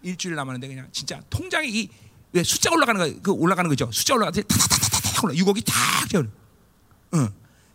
일주일 0.03 0.35
남았는데 0.35 0.69
그냥 0.69 0.89
진짜 0.93 1.21
통장에 1.31 1.67
이 1.69 1.89
왜 2.35 2.43
숫자 2.43 2.69
올라가는 2.73 3.01
거, 3.01 3.21
그 3.23 3.31
올라가는 3.31 3.69
거죠. 3.69 3.89
숫자 3.93 4.13
올라가서 4.15 4.43
타타타타타 4.43 5.21
올라 5.23 5.35
유곡이 5.37 5.63
탁 5.63 5.75
져. 6.11 6.25
응. 7.15 7.33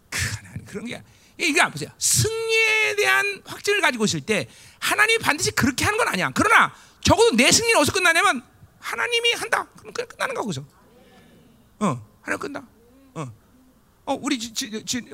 그 0.10 0.20
그런 0.70 0.86
게 0.86 1.04
이게 1.38 1.66
보세요. 1.70 1.90
승리에 1.98 2.96
대한 2.96 3.42
확증을 3.46 3.82
가지고 3.82 4.06
있을 4.06 4.22
때 4.22 4.48
하나님이 4.80 5.20
반드시 5.20 5.52
그렇게 5.52 5.86
하는 5.86 5.98
건 5.98 6.08
아니야. 6.08 6.32
그러나 6.34 6.74
적어도 7.02 7.36
내 7.36 7.52
승리는 7.52 7.80
어디서 7.80 7.94
끝나냐면 7.94 8.44
하나님이 8.80 9.34
한다. 9.34 9.68
그럼 9.78 9.94
끝나는 9.94 10.36
거거죠. 10.36 10.66
어, 11.80 12.06
하나님 12.22 12.40
끝나. 12.40 12.68
어, 13.16 13.32
어 14.06 14.20
우리 14.22 14.38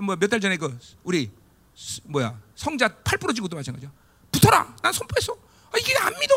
뭐몇 0.02 0.30
달 0.30 0.40
전에 0.40 0.58
그 0.58 0.78
우리 1.04 1.32
뭐야 2.04 2.40
성자 2.56 2.88
팔 3.04 3.18
부러진 3.18 3.42
것도 3.44 3.56
마찬가지야. 3.56 3.92
붙어라. 4.32 4.76
난 4.82 4.92
선포했어. 4.92 5.38
아, 5.72 5.78
이게 5.78 5.96
안 5.98 6.14
믿어. 6.20 6.36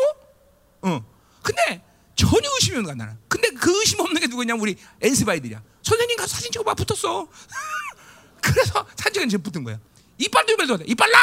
어, 0.81 1.05
근데 1.41 1.83
전혀 2.15 2.49
의심이 2.55 2.77
없는 2.77 2.83
거야 2.83 2.95
나는. 2.95 3.19
근데 3.27 3.49
그 3.51 3.79
의심 3.79 3.99
없는 4.01 4.21
게 4.21 4.27
누구냐면 4.27 4.61
우리 4.61 4.77
엔스바이들이야. 5.01 5.61
선생님 5.81 6.17
가서 6.17 6.35
사진 6.35 6.51
찍어 6.51 6.63
봐 6.63 6.73
붙었어. 6.73 7.27
그래서 8.53 8.85
산적은 8.95 9.29
지금 9.29 9.43
붙은 9.43 9.63
거야. 9.63 9.79
이빨도 10.17 10.53
이빨도 10.53 10.79
이빨 10.85 11.09
나. 11.11 11.17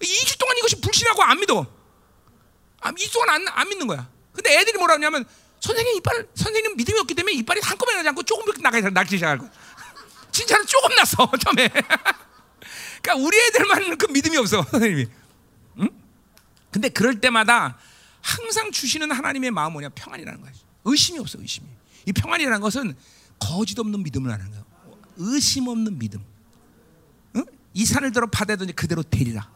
2주 0.00 0.38
동안 0.38 0.56
이것이 0.58 0.80
불신하고 0.80 1.22
안 1.22 1.40
믿어. 1.40 1.66
아, 2.80 2.92
2주 2.92 3.12
동안 3.12 3.30
안, 3.30 3.48
안 3.48 3.68
믿는 3.68 3.86
거야. 3.86 4.08
근데 4.32 4.56
애들이 4.58 4.78
뭐라 4.78 4.94
하냐면 4.94 5.24
선생님 5.60 5.96
이빨 5.96 6.28
선생님 6.34 6.76
믿음이 6.76 6.98
없기 7.00 7.14
때문에 7.14 7.34
이빨이 7.36 7.60
한꺼번에 7.62 7.96
나지 7.98 8.08
않고 8.10 8.22
조금씩 8.22 8.62
나가서 8.62 8.90
나기 8.90 9.16
시작할 9.16 9.38
거야. 9.38 9.50
진짜는 10.30 10.66
조금 10.66 10.94
났어 10.94 11.30
처음에. 11.44 11.68
그러니까 13.02 13.26
우리 13.26 13.36
애들만 13.38 13.98
그 13.98 14.06
믿음이 14.06 14.36
없어 14.36 14.62
선생님이. 14.62 15.06
응? 15.80 15.88
근데 16.70 16.88
그럴 16.88 17.20
때마다 17.20 17.78
항상 18.20 18.70
주시는 18.70 19.10
하나님의 19.10 19.50
마음 19.50 19.72
뭐냐 19.72 19.88
평안이라는 19.90 20.40
거야. 20.40 20.52
의심이 20.84 21.18
없어 21.18 21.38
의심이. 21.40 21.66
이 22.06 22.12
평안이라는 22.12 22.60
것은 22.60 22.94
거짓 23.40 23.78
없는 23.78 24.02
믿음을 24.04 24.30
하는 24.30 24.50
거야. 24.50 24.64
의심 25.18 25.68
없는 25.68 25.98
믿음. 25.98 26.20
응? 27.36 27.44
이 27.74 27.84
산을 27.84 28.12
들어 28.12 28.26
바다든지 28.26 28.72
그대로 28.72 29.02
되리라. 29.02 29.50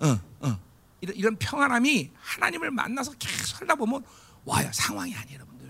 어, 0.00 0.20
어. 0.40 0.60
이런, 1.00 1.16
이런 1.16 1.36
평안함이 1.36 2.10
하나님을 2.14 2.70
만나서 2.70 3.12
계속 3.18 3.46
살다 3.46 3.74
보면 3.74 4.04
와요. 4.44 4.68
상황이 4.72 5.14
아니에요, 5.14 5.34
여러분들. 5.34 5.68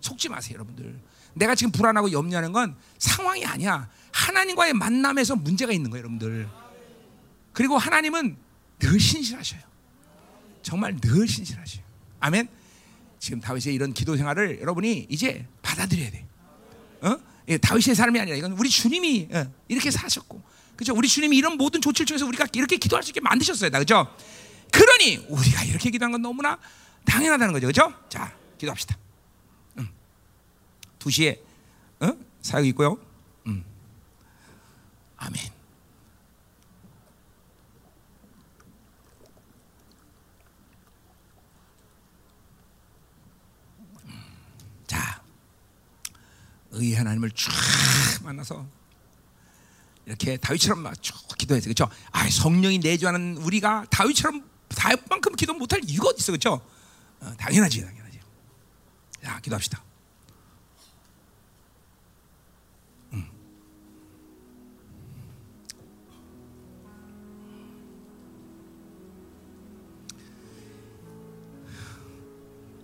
속지 0.00 0.28
마세요, 0.28 0.54
여러분들. 0.54 1.00
내가 1.34 1.54
지금 1.54 1.70
불안하고 1.70 2.12
염려하는 2.12 2.52
건 2.52 2.76
상황이 2.98 3.44
아니야. 3.44 3.88
하나님과의 4.12 4.72
만남에서 4.72 5.36
문제가 5.36 5.72
있는 5.72 5.90
거예요, 5.90 6.00
여러분들. 6.04 6.48
그리고 7.52 7.78
하나님은 7.78 8.36
늘 8.78 9.00
신실하셔요. 9.00 9.60
정말 10.62 10.96
늘 11.00 11.28
신실하셔요. 11.28 11.84
아멘. 12.20 12.48
지금 13.18 13.40
다윗의 13.40 13.74
이런 13.74 13.92
기도 13.92 14.16
생활을 14.16 14.60
여러분이 14.60 15.06
이제 15.08 15.46
받아들여야 15.62 16.10
돼. 16.10 16.26
어? 17.02 17.16
예, 17.48 17.58
다윗의 17.58 17.94
삶이 17.94 18.18
아니라 18.18 18.36
이건 18.36 18.52
우리 18.52 18.68
주님이 18.68 19.28
예, 19.32 19.48
이렇게 19.68 19.90
사셨고, 19.90 20.42
그죠? 20.74 20.94
우리 20.94 21.08
주님이 21.08 21.36
이런 21.36 21.56
모든 21.56 21.80
조치를 21.80 22.06
통해서 22.06 22.26
우리가 22.26 22.46
이렇게 22.52 22.76
기도할 22.76 23.02
수 23.02 23.10
있게 23.10 23.20
만드셨어요, 23.20 23.70
그죠? 23.70 24.14
그러니 24.72 25.16
우리가 25.28 25.64
이렇게 25.64 25.90
기도한 25.90 26.12
건 26.12 26.22
너무나 26.22 26.58
당연하다는 27.04 27.52
거죠, 27.52 27.66
그죠? 27.68 27.92
자, 28.08 28.36
기도합시다. 28.58 28.96
음. 29.78 29.88
2 31.04 31.10
시에 31.10 31.40
어? 32.00 32.12
사역 32.42 32.66
있고요. 32.66 32.98
음. 33.46 33.64
아멘. 35.16 35.55
의 46.76 46.94
하나님을 46.94 47.30
쫙 47.30 47.52
만나서 48.22 48.66
이렇게 50.04 50.36
다윗처럼 50.36 50.92
쭉 51.00 51.16
기도해서 51.36 51.64
그렇죠? 51.64 51.88
아 52.12 52.28
성령이 52.30 52.78
내주하는 52.78 53.36
우리가 53.38 53.86
다윗처럼 53.90 54.48
다윗만큼 54.68 55.34
기도 55.34 55.54
못할 55.54 55.80
이유가 55.84 56.08
어디 56.08 56.18
있어 56.20 56.32
그렇죠? 56.32 56.60
어, 57.20 57.34
당연하지 57.38 57.84
당연하지. 57.84 58.20
자 59.22 59.40
기도합시다. 59.40 59.82
음. 63.14 63.28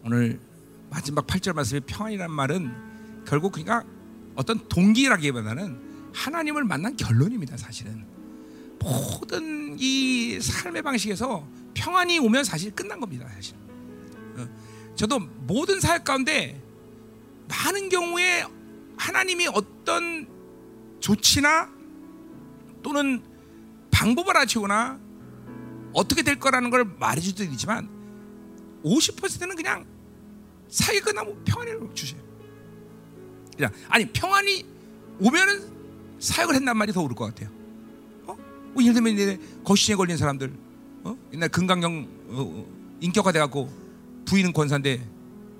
오늘 0.02 0.40
마지막 0.90 1.27
8절 1.27 1.52
말씀의 1.52 1.82
평안이란 1.86 2.31
말은 2.31 2.91
결국 3.32 3.52
그러니까 3.52 3.82
어떤 4.34 4.68
동기라기보다는 4.68 6.12
하나님을 6.12 6.64
만난 6.64 6.94
결론입니다. 6.98 7.56
사실은 7.56 8.04
모든 8.78 9.74
이 9.78 10.38
삶의 10.38 10.82
방식에서 10.82 11.48
평안이 11.72 12.18
오면 12.18 12.44
사실 12.44 12.72
끝난 12.72 13.00
겁니다. 13.00 13.26
사실. 13.34 13.56
어, 14.36 14.46
저도 14.94 15.18
모든 15.18 15.80
사역 15.80 16.04
가운데 16.04 16.62
많은 17.48 17.88
경우에 17.88 18.44
하나님이 18.98 19.48
어떤 19.54 20.28
조치나 21.00 21.70
또는 22.82 23.22
방법을 23.90 24.36
알아채거나 24.36 25.00
어떻게 25.94 26.22
될 26.22 26.38
거라는 26.38 26.68
걸 26.68 26.84
말해줄 26.84 27.34
도 27.34 27.44
있지만 27.44 27.88
50%는 28.84 29.56
그냥 29.56 29.86
사이 30.68 31.00
끝나고 31.00 31.42
평안을 31.46 31.94
주세요. 31.94 32.31
아니 33.88 34.06
평안이 34.06 34.64
오면은 35.20 35.70
사역을 36.18 36.54
했단 36.56 36.76
말이 36.76 36.92
더 36.92 37.02
오를 37.02 37.14
것 37.16 37.26
같아요. 37.26 37.50
어? 38.26 38.36
뭐 38.72 38.82
예를 38.82 38.94
들면 38.94 39.64
거시증에 39.64 39.96
걸린 39.96 40.16
사람들, 40.16 40.52
어? 41.04 41.16
옛날 41.32 41.48
금강경 41.48 42.08
어, 42.30 42.42
어, 42.42 42.66
인격화 43.00 43.32
돼 43.32 43.38
갖고 43.38 43.70
부인은 44.24 44.52
권사인데 44.52 45.06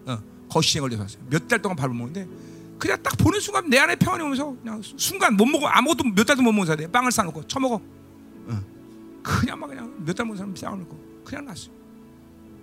어, 0.07 0.19
거시증에 0.49 0.81
걸려서 0.81 1.03
왔어요. 1.03 1.23
몇 1.29 1.49
달 1.49 1.61
동안 1.61 1.77
밥을 1.77 1.95
먹는데 1.95 2.29
그냥 2.79 3.01
딱 3.03 3.17
보는 3.19 3.39
순간 3.41 3.69
내 3.71 3.79
안에 3.79 3.95
평안이 3.97 4.23
오면서 4.25 4.57
그냥 4.63 4.81
순간 4.83 5.37
못 5.37 5.45
먹어 5.47 5.67
아무것도 5.67 6.05
몇 6.15 6.25
달도 6.25 6.43
못 6.43 6.53
먹은 6.53 6.67
사람이 6.67 6.91
빵을 6.91 7.13
싸놓고 7.13 7.47
처먹어. 7.47 7.81
어. 8.47 8.61
그냥 9.23 9.59
막 9.61 9.69
그냥 9.69 9.95
몇달 10.05 10.27
먹은 10.27 10.37
사람 10.37 10.57
싸놓고 10.57 11.23
그냥 11.25 11.45
났어. 11.45 11.71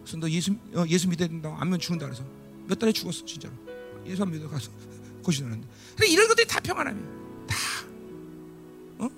그래서 0.04 0.18
너 0.18 0.30
예수 0.30 0.54
어, 0.74 0.84
예수 0.88 1.08
믿어야 1.08 1.28
된다. 1.28 1.56
안면 1.60 1.80
죽는다 1.80 2.06
그래서 2.08 2.24
몇 2.68 2.78
달에 2.80 2.92
죽었어 2.92 3.24
진짜로. 3.26 3.54
예수 4.06 4.24
안 4.24 4.32
믿어 4.32 4.50
가서 4.50 4.72
거시증하는데. 5.30 5.68
근데 5.96 6.08
이런 6.08 6.28
것들이 6.28 6.48
다 6.48 6.60
평안함이야. 6.60 7.06
다. 7.48 7.56
어? 9.00 9.10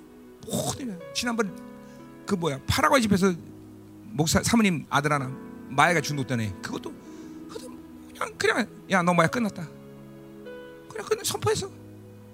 모든 0.45 0.99
지난번 1.13 1.51
그 2.25 2.35
뭐야 2.35 2.59
파라과이 2.67 3.01
집에서 3.01 3.33
목사 4.11 4.41
사모님 4.43 4.85
아들 4.89 5.11
하나 5.11 5.31
마야가 5.69 6.01
중독되네. 6.01 6.55
그것도 6.61 6.93
그냥 7.49 8.33
그냥 8.37 8.67
야 8.91 9.01
너 9.01 9.13
마야 9.13 9.27
끝났다. 9.27 9.67
그냥 10.89 11.05
그냥 11.07 11.23
선포했어. 11.23 11.69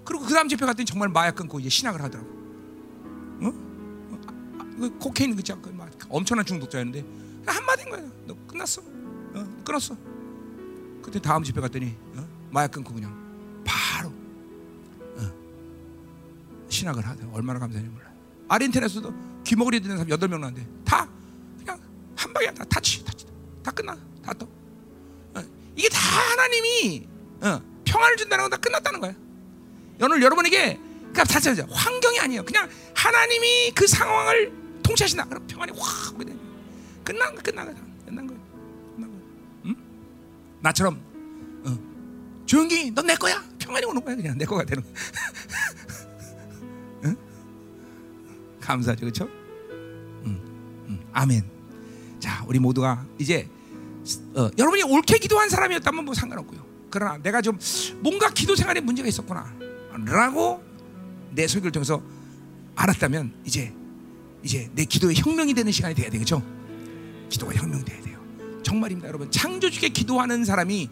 그리고 0.04 0.24
그 0.24 0.32
다음 0.32 0.48
집회 0.48 0.64
갔더니 0.66 0.86
정말 0.86 1.08
마약 1.08 1.34
끊고 1.34 1.60
이제 1.60 1.68
신학을 1.68 2.00
하더라고. 2.02 2.28
어? 3.40 3.46
어? 3.48 4.20
아, 4.58 4.64
그 4.78 4.98
코케인 4.98 5.36
그지 5.36 5.52
않고 5.52 5.70
막 5.72 5.90
엄청난 6.08 6.44
중독자였는데 6.44 7.04
한마디인 7.46 7.90
거야. 7.90 8.02
너 8.26 8.34
끝났어. 8.46 8.82
어? 8.82 9.62
끊었어. 9.64 9.96
그때 11.02 11.20
다음 11.20 11.42
집회 11.44 11.60
갔더니 11.60 11.94
어? 12.16 12.26
마약 12.50 12.70
끊고 12.72 12.92
그냥 12.92 13.27
신학을 16.68 17.06
하대. 17.06 17.24
얼마나 17.32 17.58
감사한지 17.58 17.90
몰라. 17.90 18.06
아르헨티나에서도 18.48 19.42
귀머거리 19.44 19.80
되는 19.80 19.96
사람 19.96 20.10
여덟 20.10 20.28
명 20.28 20.40
나는데 20.40 20.66
다 20.84 21.08
그냥 21.58 21.78
한 22.16 22.32
방에 22.32 22.52
다 22.54 22.64
타치 22.64 23.04
타치 23.04 23.26
다 23.62 23.70
끝나 23.70 23.96
다 24.22 24.32
떠. 24.34 24.46
어. 25.34 25.44
이게 25.76 25.88
다 25.88 25.98
하나님이 25.98 27.06
어. 27.42 27.60
평안을 27.84 28.16
준다는 28.16 28.44
건 28.44 28.50
다 28.50 28.56
끝났다는 28.58 29.00
거야. 29.00 29.14
오늘 30.00 30.22
여러분에게 30.22 30.78
그러니까 31.12 31.24
사실 31.24 31.64
환경이 31.70 32.20
아니에요. 32.20 32.44
그냥 32.44 32.68
하나님이 32.94 33.72
그 33.74 33.86
상황을 33.86 34.52
통치하신다. 34.82 35.24
그럼 35.26 35.46
평안이 35.46 35.72
확 35.78 36.14
오게 36.14 36.24
되는 36.24 36.40
끝난 37.04 37.34
거 37.34 37.42
끝난 37.42 37.66
거 37.66 37.72
끝난 38.06 38.26
거야. 38.26 38.38
끝난 38.94 39.08
거야. 39.10 39.18
응? 39.66 39.76
나처럼 40.60 41.00
어. 41.64 42.44
조용히 42.46 42.90
넌 42.90 43.06
내 43.06 43.14
거야. 43.16 43.42
평안이 43.58 43.84
오는 43.86 44.02
거야. 44.04 44.14
그냥 44.16 44.36
내 44.38 44.44
거가 44.44 44.64
되는 44.64 44.82
거야. 44.82 44.92
응? 48.68 48.76
감사하죠, 48.76 49.00
그렇죠? 49.00 49.28
응, 50.26 50.40
응. 50.88 51.00
아멘. 51.12 51.42
자, 52.20 52.44
우리 52.46 52.58
모두가 52.58 53.04
이제 53.18 53.48
어, 54.34 54.50
여러분이 54.58 54.82
옳게 54.84 55.18
기도한 55.18 55.48
사람이었다면 55.48 56.04
뭐 56.04 56.14
상관없고요. 56.14 56.66
그러나 56.90 57.18
내가 57.18 57.42
좀 57.42 57.58
뭔가 58.00 58.30
기도 58.30 58.56
생활에 58.56 58.80
문제가 58.80 59.08
있었구나 59.08 59.52
라고 60.06 60.62
내 61.32 61.46
설교를 61.46 61.72
통해서 61.72 62.02
알았다면 62.74 63.34
이제 63.44 63.74
이제 64.42 64.70
내 64.74 64.84
기도의 64.84 65.16
혁명이 65.16 65.52
되는 65.52 65.70
시간이 65.72 65.94
돼야 65.94 66.08
되겠죠. 66.10 66.42
기도가 67.28 67.52
혁명돼야 67.54 68.00
돼요. 68.02 68.18
정말입니다, 68.62 69.08
여러분. 69.08 69.30
창조주께 69.30 69.90
기도하는 69.90 70.44
사람이 70.44 70.88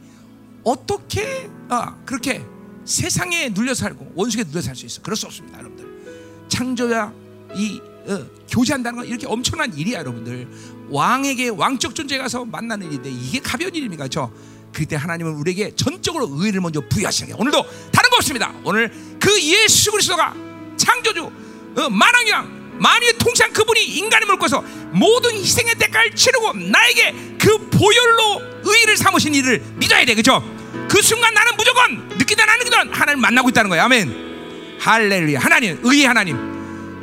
어떻게 0.65 1.49
아, 1.69 1.97
그렇게 2.05 2.45
세상에 2.85 3.49
눌려 3.51 3.75
살고 3.75 4.13
원수에 4.15 4.45
눌려 4.45 4.61
살 4.61 4.75
수 4.77 4.85
있어? 4.87 5.01
그럴 5.03 5.17
수 5.17 5.27
없습니다, 5.27 5.59
여러분들. 5.59 6.47
창조야 6.49 7.13
이 7.57 7.81
어, 8.09 8.25
교제한다는 8.49 8.99
건 8.99 9.07
이렇게 9.07 9.27
엄청난 9.27 9.77
일이야, 9.77 9.99
여러분들. 9.99 10.47
왕에게 10.91 11.49
왕적 11.49 11.95
존재 11.95 12.19
가서 12.19 12.45
만나는 12.45 12.87
일인데 12.87 13.11
이게 13.11 13.41
가벼운 13.41 13.75
일입니까, 13.75 14.09
저? 14.09 14.31
그때 14.73 14.95
하나님은 14.95 15.33
우리에게 15.33 15.75
전적으로 15.75 16.29
의를 16.31 16.61
먼저 16.61 16.81
부여하시는 16.81 17.33
게 17.33 17.41
오늘도 17.41 17.65
다른 17.91 18.11
거 18.11 18.17
없습니다. 18.17 18.53
오늘 18.63 18.93
그 19.19 19.43
예수 19.43 19.91
그리스도가 19.91 20.35
창조주 20.77 21.25
어, 21.25 21.91
만왕왕 21.91 22.79
만유의 22.79 23.15
통치한 23.19 23.53
그분이 23.55 23.83
인간을 23.83 24.27
물고서 24.27 24.63
모든 24.93 25.33
희생의 25.33 25.77
대가를 25.77 26.15
치르고 26.15 26.53
나에게 26.53 27.37
그 27.39 27.71
보혈로 27.71 28.43
의를 28.65 28.97
삼으신 28.99 29.35
일을 29.35 29.63
믿어야 29.77 30.05
돼, 30.05 30.15
그렇죠? 30.15 30.45
그 30.89 31.01
순간 31.01 31.33
나는 31.33 31.53
무조건 31.57 32.09
느끼든 32.19 32.47
안 32.47 32.59
느끼든 32.59 32.93
하나님 32.93 33.21
만나고 33.21 33.49
있다는 33.49 33.71
거야, 33.71 33.85
아멘. 33.85 34.79
할렐루야, 34.79 35.41
하나님, 35.41 35.81
의의 35.83 36.05
하나님. 36.05 36.56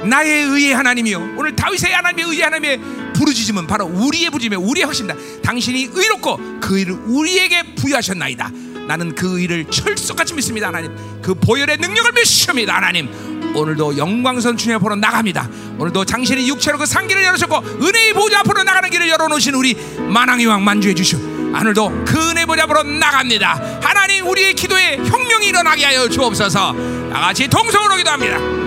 나의 0.08 0.44
의의 0.46 0.74
하나님이요. 0.74 1.36
오늘 1.38 1.56
다윗의 1.56 1.92
하나님의 1.92 2.26
의의 2.26 2.42
하나님의 2.42 2.80
부르짖음은 3.14 3.68
바로 3.68 3.86
우리의 3.86 4.30
부르짖음이 4.30 4.56
우리의 4.56 4.86
확신이다. 4.86 5.16
당신이 5.44 5.90
의롭고 5.94 6.60
그 6.60 6.80
의를 6.80 6.94
우리에게 7.06 7.76
부여하셨나이다. 7.76 8.52
나는 8.88 9.16
그 9.16 9.40
의를 9.40 9.66
철석같이 9.70 10.34
믿습니다, 10.34 10.68
하나님. 10.68 10.94
그 11.22 11.34
보혈의 11.34 11.78
능력을 11.78 12.12
믿습니다, 12.14 12.76
하나님. 12.76 13.10
오늘도 13.56 13.98
영광선 13.98 14.58
주님 14.58 14.78
앞으로 14.78 14.96
나갑니다. 14.96 15.48
오늘도 15.78 16.06
당신이 16.06 16.50
육체로 16.50 16.78
그 16.78 16.86
상기를 16.86 17.24
열으셨고 17.24 17.60
은혜의 17.82 18.14
보좌 18.14 18.40
앞으로 18.40 18.64
나가는 18.64 18.90
길을 18.90 19.08
열어놓으신 19.08 19.54
우리 19.54 19.76
만왕의 20.10 20.46
왕 20.48 20.64
만주해 20.64 20.94
주시오. 20.96 21.20
오늘도 21.20 22.04
그 22.06 22.32
은혜 22.32 22.46
보좌 22.46 22.64
앞으로 22.64 22.84
나갑니다. 22.84 23.80
하나님 23.82 24.28
우리의 24.28 24.54
기도에 24.56 24.98
혁명이 24.98 25.48
일어나게 25.48 25.86
하여 25.86 26.10
주옵소서. 26.10 26.74
나같이 26.74 27.48
동성으로 27.48 27.96
기도합니다. 27.98 28.63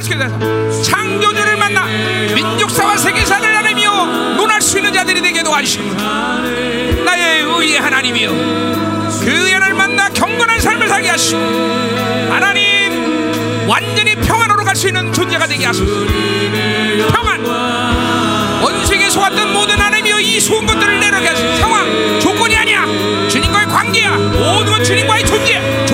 돼서 0.00 0.82
창조주를 0.82 1.56
만나 1.56 1.86
민족사와 2.34 2.96
세계사를 2.98 3.50
나누며 3.52 4.36
논할 4.36 4.60
수 4.60 4.76
있는 4.78 4.92
자들이 4.92 5.22
되게 5.22 5.42
도와주시고 5.42 5.94
나의 7.04 7.42
의의 7.42 7.78
하나님이여 7.80 8.30
그 8.30 9.30
의를 9.30 9.72
만나 9.74 10.08
경건한 10.10 10.60
삶을 10.60 10.88
살게 10.88 11.08
하시고 11.08 11.38
하나님 12.30 13.66
완전히 13.68 14.14
평안으로 14.16 14.64
갈 14.64 14.76
수 14.76 14.88
있는 14.88 15.10
존재가 15.10 15.46
되게 15.46 15.64
하소서. 15.64 15.90
평안! 17.10 17.42
원수에게 18.62 19.08
속았던 19.08 19.52
모든 19.54 19.80
하나님이여 19.80 20.20
이 20.20 20.40
좋은 20.40 20.66
것들을 20.66 21.00
내려게 21.00 21.28
하신 21.28 21.56
상황! 21.56 22.20
조건이 22.20 22.54
아니야! 22.54 22.84
주님과의 23.28 23.66
관계야! 23.68 24.10
모든 24.10 24.72
건 24.72 24.84
주님과의 24.84 25.24
존재 25.24 25.85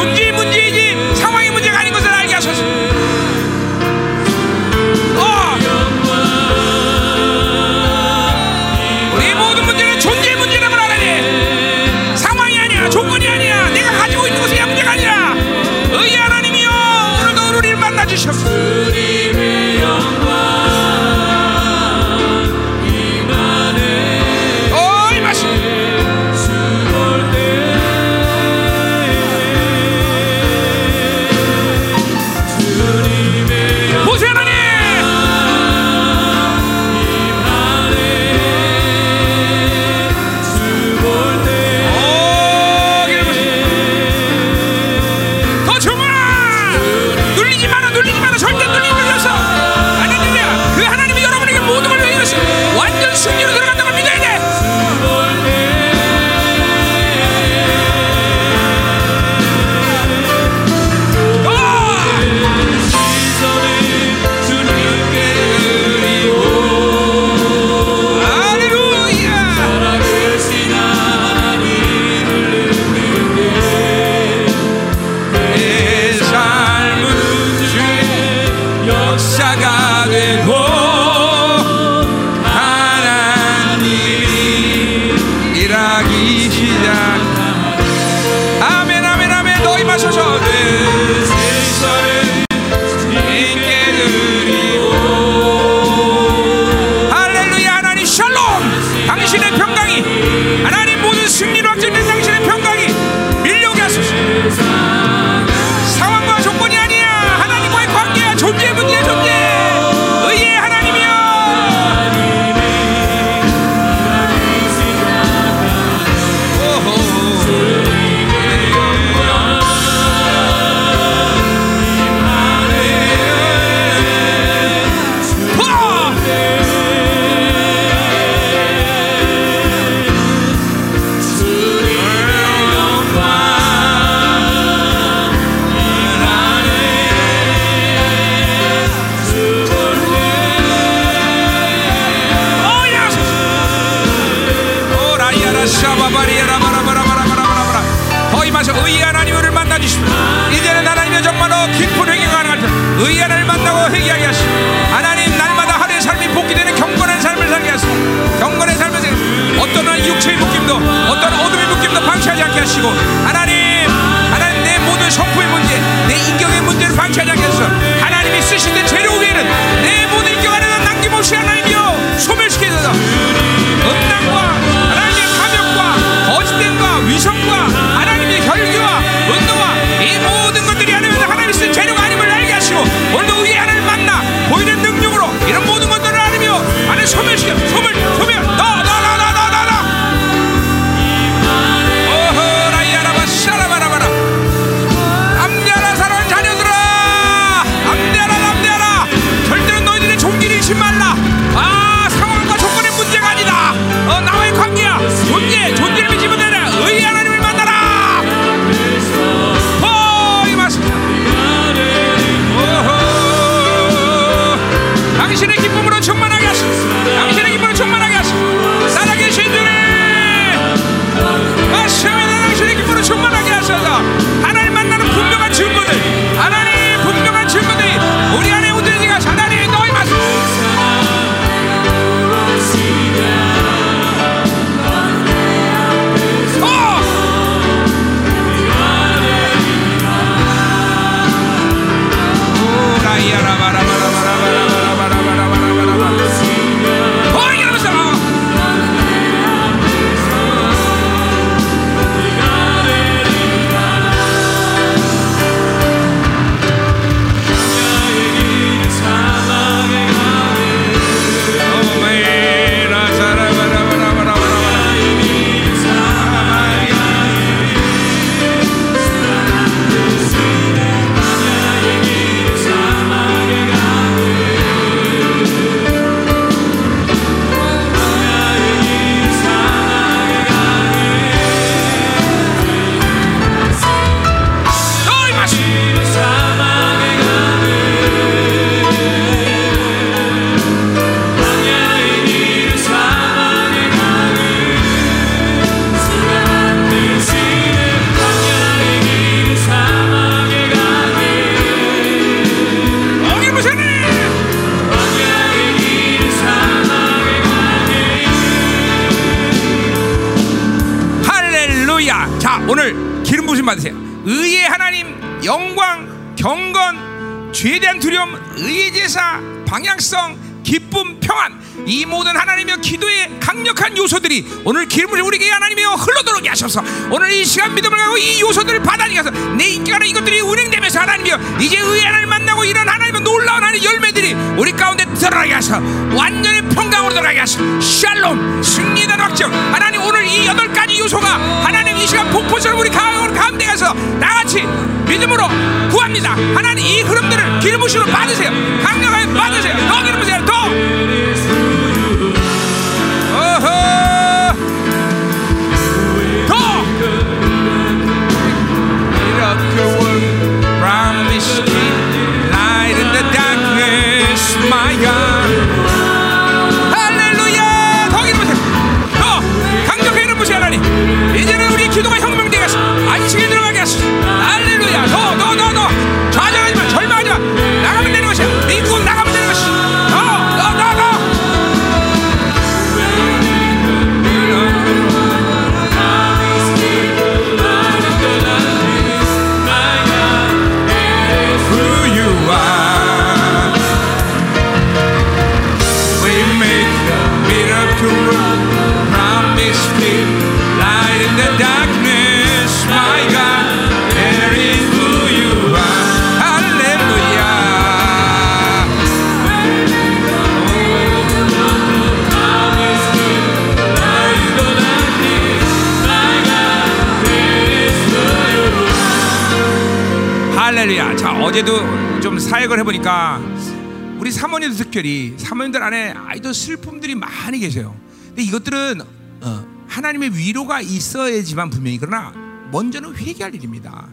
특별히 424.92 425.34
사모님들 425.38 425.82
안에 425.82 426.10
아이도 426.10 426.52
슬픔들이 426.52 427.14
많이 427.14 427.58
계세요. 427.58 427.98
근데 428.26 428.42
이것들은 428.42 429.00
어, 429.40 429.86
하나님의 429.88 430.36
위로가 430.36 430.82
있어야지만 430.82 431.70
분명히 431.70 431.98
그러나 431.98 432.32
먼저는 432.70 433.16
회개할 433.16 433.54
일입니다. 433.54 434.08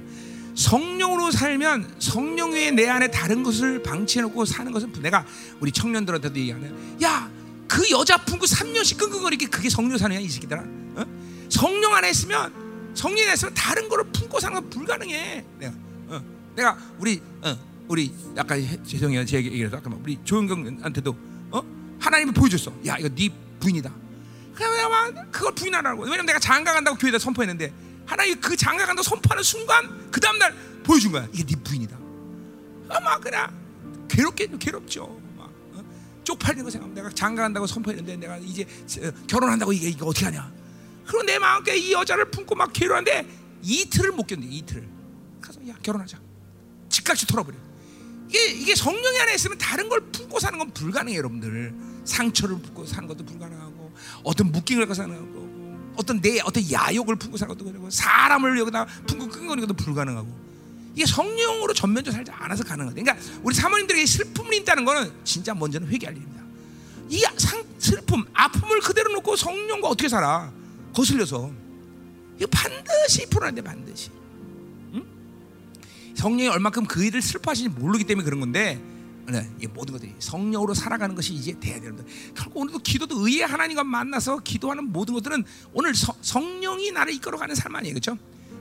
성령으로 0.55 1.31
살면 1.31 1.95
성령 1.99 2.53
외에 2.53 2.71
내 2.71 2.87
안에 2.87 3.11
다른 3.11 3.43
것을 3.43 3.83
방치해놓고 3.83 4.45
사는 4.45 4.71
것은 4.71 4.93
내가 5.01 5.25
우리 5.59 5.71
청년들한테도 5.71 6.39
얘기하는 6.39 6.73
야 7.01 7.39
그 7.69 7.87
여자 7.91 8.17
품고 8.17 8.47
3년씩 8.47 8.97
끙끙거리게 8.97 9.45
그게 9.45 9.69
성령 9.69 9.95
거야 9.97 10.19
이 10.19 10.27
새끼들아 10.27 10.63
어? 10.95 11.05
성령 11.49 11.93
안에 11.93 12.09
있으면 12.09 12.51
성령 12.95 13.25
안에 13.25 13.33
있으면 13.35 13.53
다른 13.53 13.87
거를 13.87 14.05
품고 14.05 14.39
사는 14.39 14.59
건 14.59 14.69
불가능해 14.71 15.45
내가 15.59 15.73
어. 16.07 16.21
내가 16.55 16.77
우리 16.97 17.21
어, 17.43 17.55
우리 17.89 18.13
아까 18.37 18.53
해- 18.55 18.81
죄송해요 18.83 19.25
제 19.25 19.37
얘기라서 19.37 19.77
아까 19.77 19.89
우리 20.01 20.17
조영경한테도 20.23 21.15
어? 21.51 21.61
하나님이 21.99 22.31
보여줬어. 22.31 22.71
야 22.85 22.95
이거 22.97 23.09
네 23.09 23.29
부인이다. 23.59 23.91
그냥 24.53 25.31
그걸 25.31 25.55
부인하라고. 25.55 26.03
왜냐면 26.03 26.25
내가 26.27 26.37
장가 26.39 26.71
간다고 26.73 26.97
교회에다 26.97 27.17
선포했는데 27.17 27.73
하나님 28.05 28.39
그 28.39 28.55
장가 28.55 28.85
간다고 28.85 29.03
선포하는 29.03 29.41
순간 29.43 30.09
그 30.11 30.19
다음 30.19 30.37
날 30.37 30.53
보여준 30.83 31.11
거야. 31.11 31.27
이게 31.33 31.43
네 31.43 31.55
부인이다. 31.63 31.97
아마 32.89 33.17
그냥 33.19 33.51
괴롭게 34.07 34.47
괴롭죠. 34.59 35.19
막 35.35 35.49
어? 35.73 35.83
쪽팔리는 36.23 36.63
거 36.63 36.69
생각하면 36.69 36.93
내가 36.95 37.09
장가 37.09 37.41
간다고 37.41 37.65
선포했는데 37.65 38.17
내가 38.17 38.37
이제 38.37 38.65
어, 39.01 39.11
결혼한다고 39.27 39.73
이게 39.73 39.89
이거 39.89 40.05
어떻게 40.05 40.25
하냐. 40.25 40.51
그리고 41.07 41.23
내 41.23 41.39
마음께 41.39 41.75
이 41.75 41.91
여자를 41.91 42.29
품고 42.29 42.53
막 42.53 42.71
괴로운데 42.71 43.27
이틀을 43.63 44.11
못 44.11 44.27
견뎌 44.27 44.47
이틀을. 44.47 44.87
가서 45.41 45.67
야 45.67 45.75
결혼하자. 45.81 46.19
즉각시 46.89 47.25
털어버려 47.25 47.57
이게 48.29 48.45
이게 48.51 48.75
성령이 48.75 49.19
안에 49.19 49.33
있으면 49.35 49.57
다른 49.57 49.89
걸 49.89 49.99
품고 50.11 50.39
사는 50.39 50.57
건 50.57 50.71
불가능해요 50.71 51.17
여러분들 51.17 51.73
상처를 52.05 52.59
품고 52.61 52.85
사는 52.85 53.07
것도 53.07 53.25
불가능하고 53.25 53.91
어떤 54.23 54.51
묶임을 54.51 54.83
갖고 54.83 54.93
사는 54.93 55.15
거고 55.15 55.49
어떤 55.95 56.21
내 56.21 56.39
어떤 56.41 56.63
야욕을 56.71 57.15
품고 57.15 57.37
사는 57.37 57.53
것도 57.53 57.65
그렇고 57.65 57.89
사람을 57.89 58.57
여기다 58.59 58.85
품고 59.07 59.29
끈거리는 59.29 59.67
것도 59.67 59.73
불가능하고 59.83 60.49
이게 60.95 61.05
성령으로 61.05 61.73
전면적으로 61.73 62.15
살지 62.15 62.31
않아서 62.31 62.63
가능한 62.63 62.93
거예요. 62.93 63.03
그러니까 63.03 63.39
우리 63.43 63.55
사모님들에게 63.55 64.05
슬픔이 64.05 64.57
있다는 64.57 64.85
거는 64.85 65.11
진짜 65.23 65.53
먼저는 65.53 65.87
회개할 65.87 66.15
일입니다. 66.15 66.43
이 67.09 67.23
상, 67.37 67.63
슬픔, 67.79 68.23
아픔을 68.33 68.79
그대로 68.81 69.11
놓고 69.13 69.35
성령과 69.35 69.87
어떻게 69.87 70.07
살아? 70.07 70.51
거슬려서 70.93 71.51
이거 72.37 72.47
반드시 72.51 73.27
풀어야 73.29 73.51
돼 73.51 73.61
반드시. 73.61 74.11
응? 76.19 76.21
성령이 76.21 76.49
얼마큼 76.49 76.85
그 76.85 77.03
일을 77.03 77.21
슬퍼하시는지 77.21 77.79
모르기 77.79 78.03
때문에 78.03 78.25
그런 78.25 78.39
건데 78.39 78.81
네, 79.27 79.47
이 79.61 79.67
모든 79.67 79.93
것들이 79.93 80.15
성령으로 80.19 80.73
살아가는 80.73 81.13
것이 81.15 81.33
이제 81.33 81.57
돼야 81.59 81.79
되는데 81.79 82.03
결국 82.35 82.57
오늘도 82.57 82.79
기도도 82.79 83.27
의의 83.27 83.41
하나님과 83.45 83.83
만나서 83.83 84.39
기도하는 84.39 84.91
모든 84.91 85.13
것들은 85.13 85.43
오늘 85.73 85.93
서- 85.93 86.15
성령이 86.21 86.91
나를 86.91 87.13
이끌어가는 87.13 87.53
삶 87.53 87.75
아니에요, 87.75 87.93
그렇죠? 87.93 88.17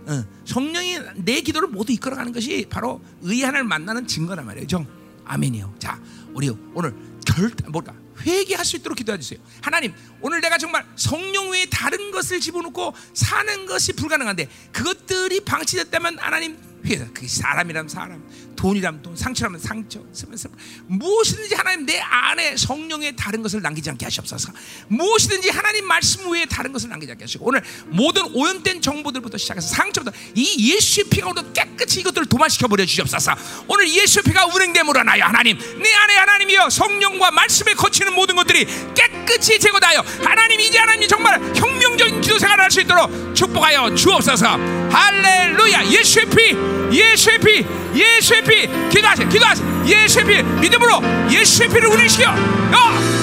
어, 0.06 0.24
성령이 0.44 0.98
내 1.24 1.40
기도를 1.40 1.68
모두 1.68 1.92
이끌어가는 1.92 2.32
것이 2.32 2.66
바로 2.68 3.00
의의 3.22 3.44
하나님을 3.44 3.68
만나는 3.68 4.06
증거란 4.06 4.44
말이죠. 4.44 4.86
아멘이요. 5.24 5.74
자, 5.78 6.00
우리 6.34 6.50
오늘 6.74 6.94
결 7.26 7.50
뭘까 7.68 7.94
회개할 8.20 8.64
수 8.64 8.76
있도록 8.76 8.96
기도해 8.96 9.18
주세요. 9.18 9.38
하나님, 9.62 9.94
오늘 10.20 10.40
내가 10.40 10.58
정말 10.58 10.84
성령 10.96 11.50
외에 11.50 11.66
다른 11.66 12.10
것을 12.10 12.40
집어넣고 12.40 12.92
사는 13.14 13.66
것이 13.66 13.92
불가능한데 13.94 14.48
그것들이 14.72 15.40
방치됐다면 15.40 16.18
하나님 16.18 16.67
회개. 16.84 17.06
그 17.12 17.28
사람이라면 17.28 17.88
사람, 17.88 18.22
돈이라면 18.56 19.02
돈, 19.02 19.16
상처라면 19.16 19.60
상처, 19.60 20.00
스면 20.12 20.38
무엇이든지 20.86 21.54
하나님 21.54 21.86
내 21.86 21.98
안에 21.98 22.56
성령의 22.56 23.16
다른 23.16 23.42
것을 23.42 23.60
남기지 23.60 23.90
않게 23.90 24.06
하시옵소서. 24.06 24.52
무엇이든지 24.88 25.50
하나님 25.50 25.86
말씀 25.86 26.30
외에 26.30 26.46
다른 26.46 26.72
것을 26.72 26.88
남기지 26.88 27.12
않게 27.12 27.24
하시고 27.24 27.46
오늘 27.46 27.62
모든 27.86 28.22
오염된 28.34 28.80
정보들부터 28.80 29.36
시작해서 29.36 29.68
상처부터 29.68 30.16
이 30.34 30.74
예수의 30.74 31.08
피가 31.10 31.28
오늘 31.28 31.52
깨끗이 31.52 32.00
이것들을 32.00 32.26
도마시켜 32.26 32.68
버려 32.68 32.84
주시옵소서. 32.86 33.34
오늘 33.66 33.88
예수의 33.88 34.22
피가 34.22 34.46
운행됨으로 34.46 35.02
나여 35.02 35.26
하나님 35.26 35.58
내 35.58 35.92
안에 35.92 36.14
하나님이여 36.16 36.70
성령과 36.70 37.30
말씀에 37.32 37.74
거치는 37.74 38.14
모든 38.14 38.36
것들이 38.36 38.66
깨끗이 38.94 39.58
제거하여 39.58 40.04
하나님 40.24 40.60
이제 40.60 40.78
하나님 40.78 41.08
정말 41.08 41.40
혁명적인 41.54 42.20
기도 42.20 42.38
생활을 42.38 42.64
할 42.64 42.68
수 42.70 42.82
있도록 42.82 43.34
축복하여 43.34 43.94
주옵소서. 43.94 44.46
할렐루야. 44.90 45.86
예수의 45.86 46.26
피, 46.26 46.52
예수의 46.92 47.38
피, 47.38 47.66
예수의 47.94 48.42
피, 48.42 48.68
기도하세요, 48.88 49.28
기도하세요. 49.28 49.84
예수의 49.86 50.24
피, 50.24 50.42
믿음으로 50.42 51.00
예수의 51.30 51.68
피를 51.68 51.88
운행시켜. 51.88 52.30
어! 52.30 52.34
어! 52.34 53.18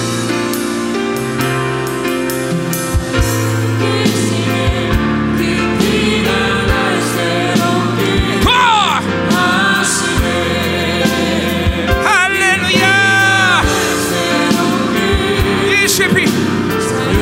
예수의 15.86 16.26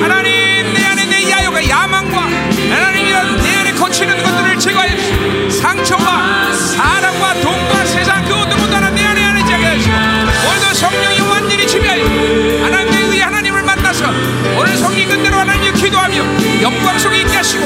하나님 0.01 0.73
내 0.75 0.85
안에 0.85 1.05
내 1.07 1.31
야욕과 1.31 1.69
야망과 1.69 2.23
하나님 2.71 3.07
이내 3.07 3.57
안에 3.57 3.73
거치는 3.73 4.23
것들을 4.23 4.59
제거해 4.59 4.97
주시오 4.97 5.44
상처와 5.65 6.53
사랑과 6.53 7.33
돈과 7.41 7.87
세상 7.87 8.23
그 8.27 8.35
어떤 8.35 8.59
것도 8.59 8.77
하나 8.77 8.91
내 8.91 9.03
안에 9.03 9.25
안에 9.25 9.41
자겨야지 9.41 9.89
오늘도 9.89 10.75
성령이 10.75 11.21
완전히 11.21 11.67
지배하여 11.67 12.05
하나님의 12.65 13.09
의 13.09 13.21
하나님을 13.21 13.63
만나서 13.63 14.05
오늘 14.59 14.77
성령 14.77 15.09
그대로 15.09 15.39
하나님을 15.39 15.73
기도하며 15.73 16.61
영광 16.61 16.99
속에 16.99 17.23
있게 17.23 17.39
하시고 17.39 17.65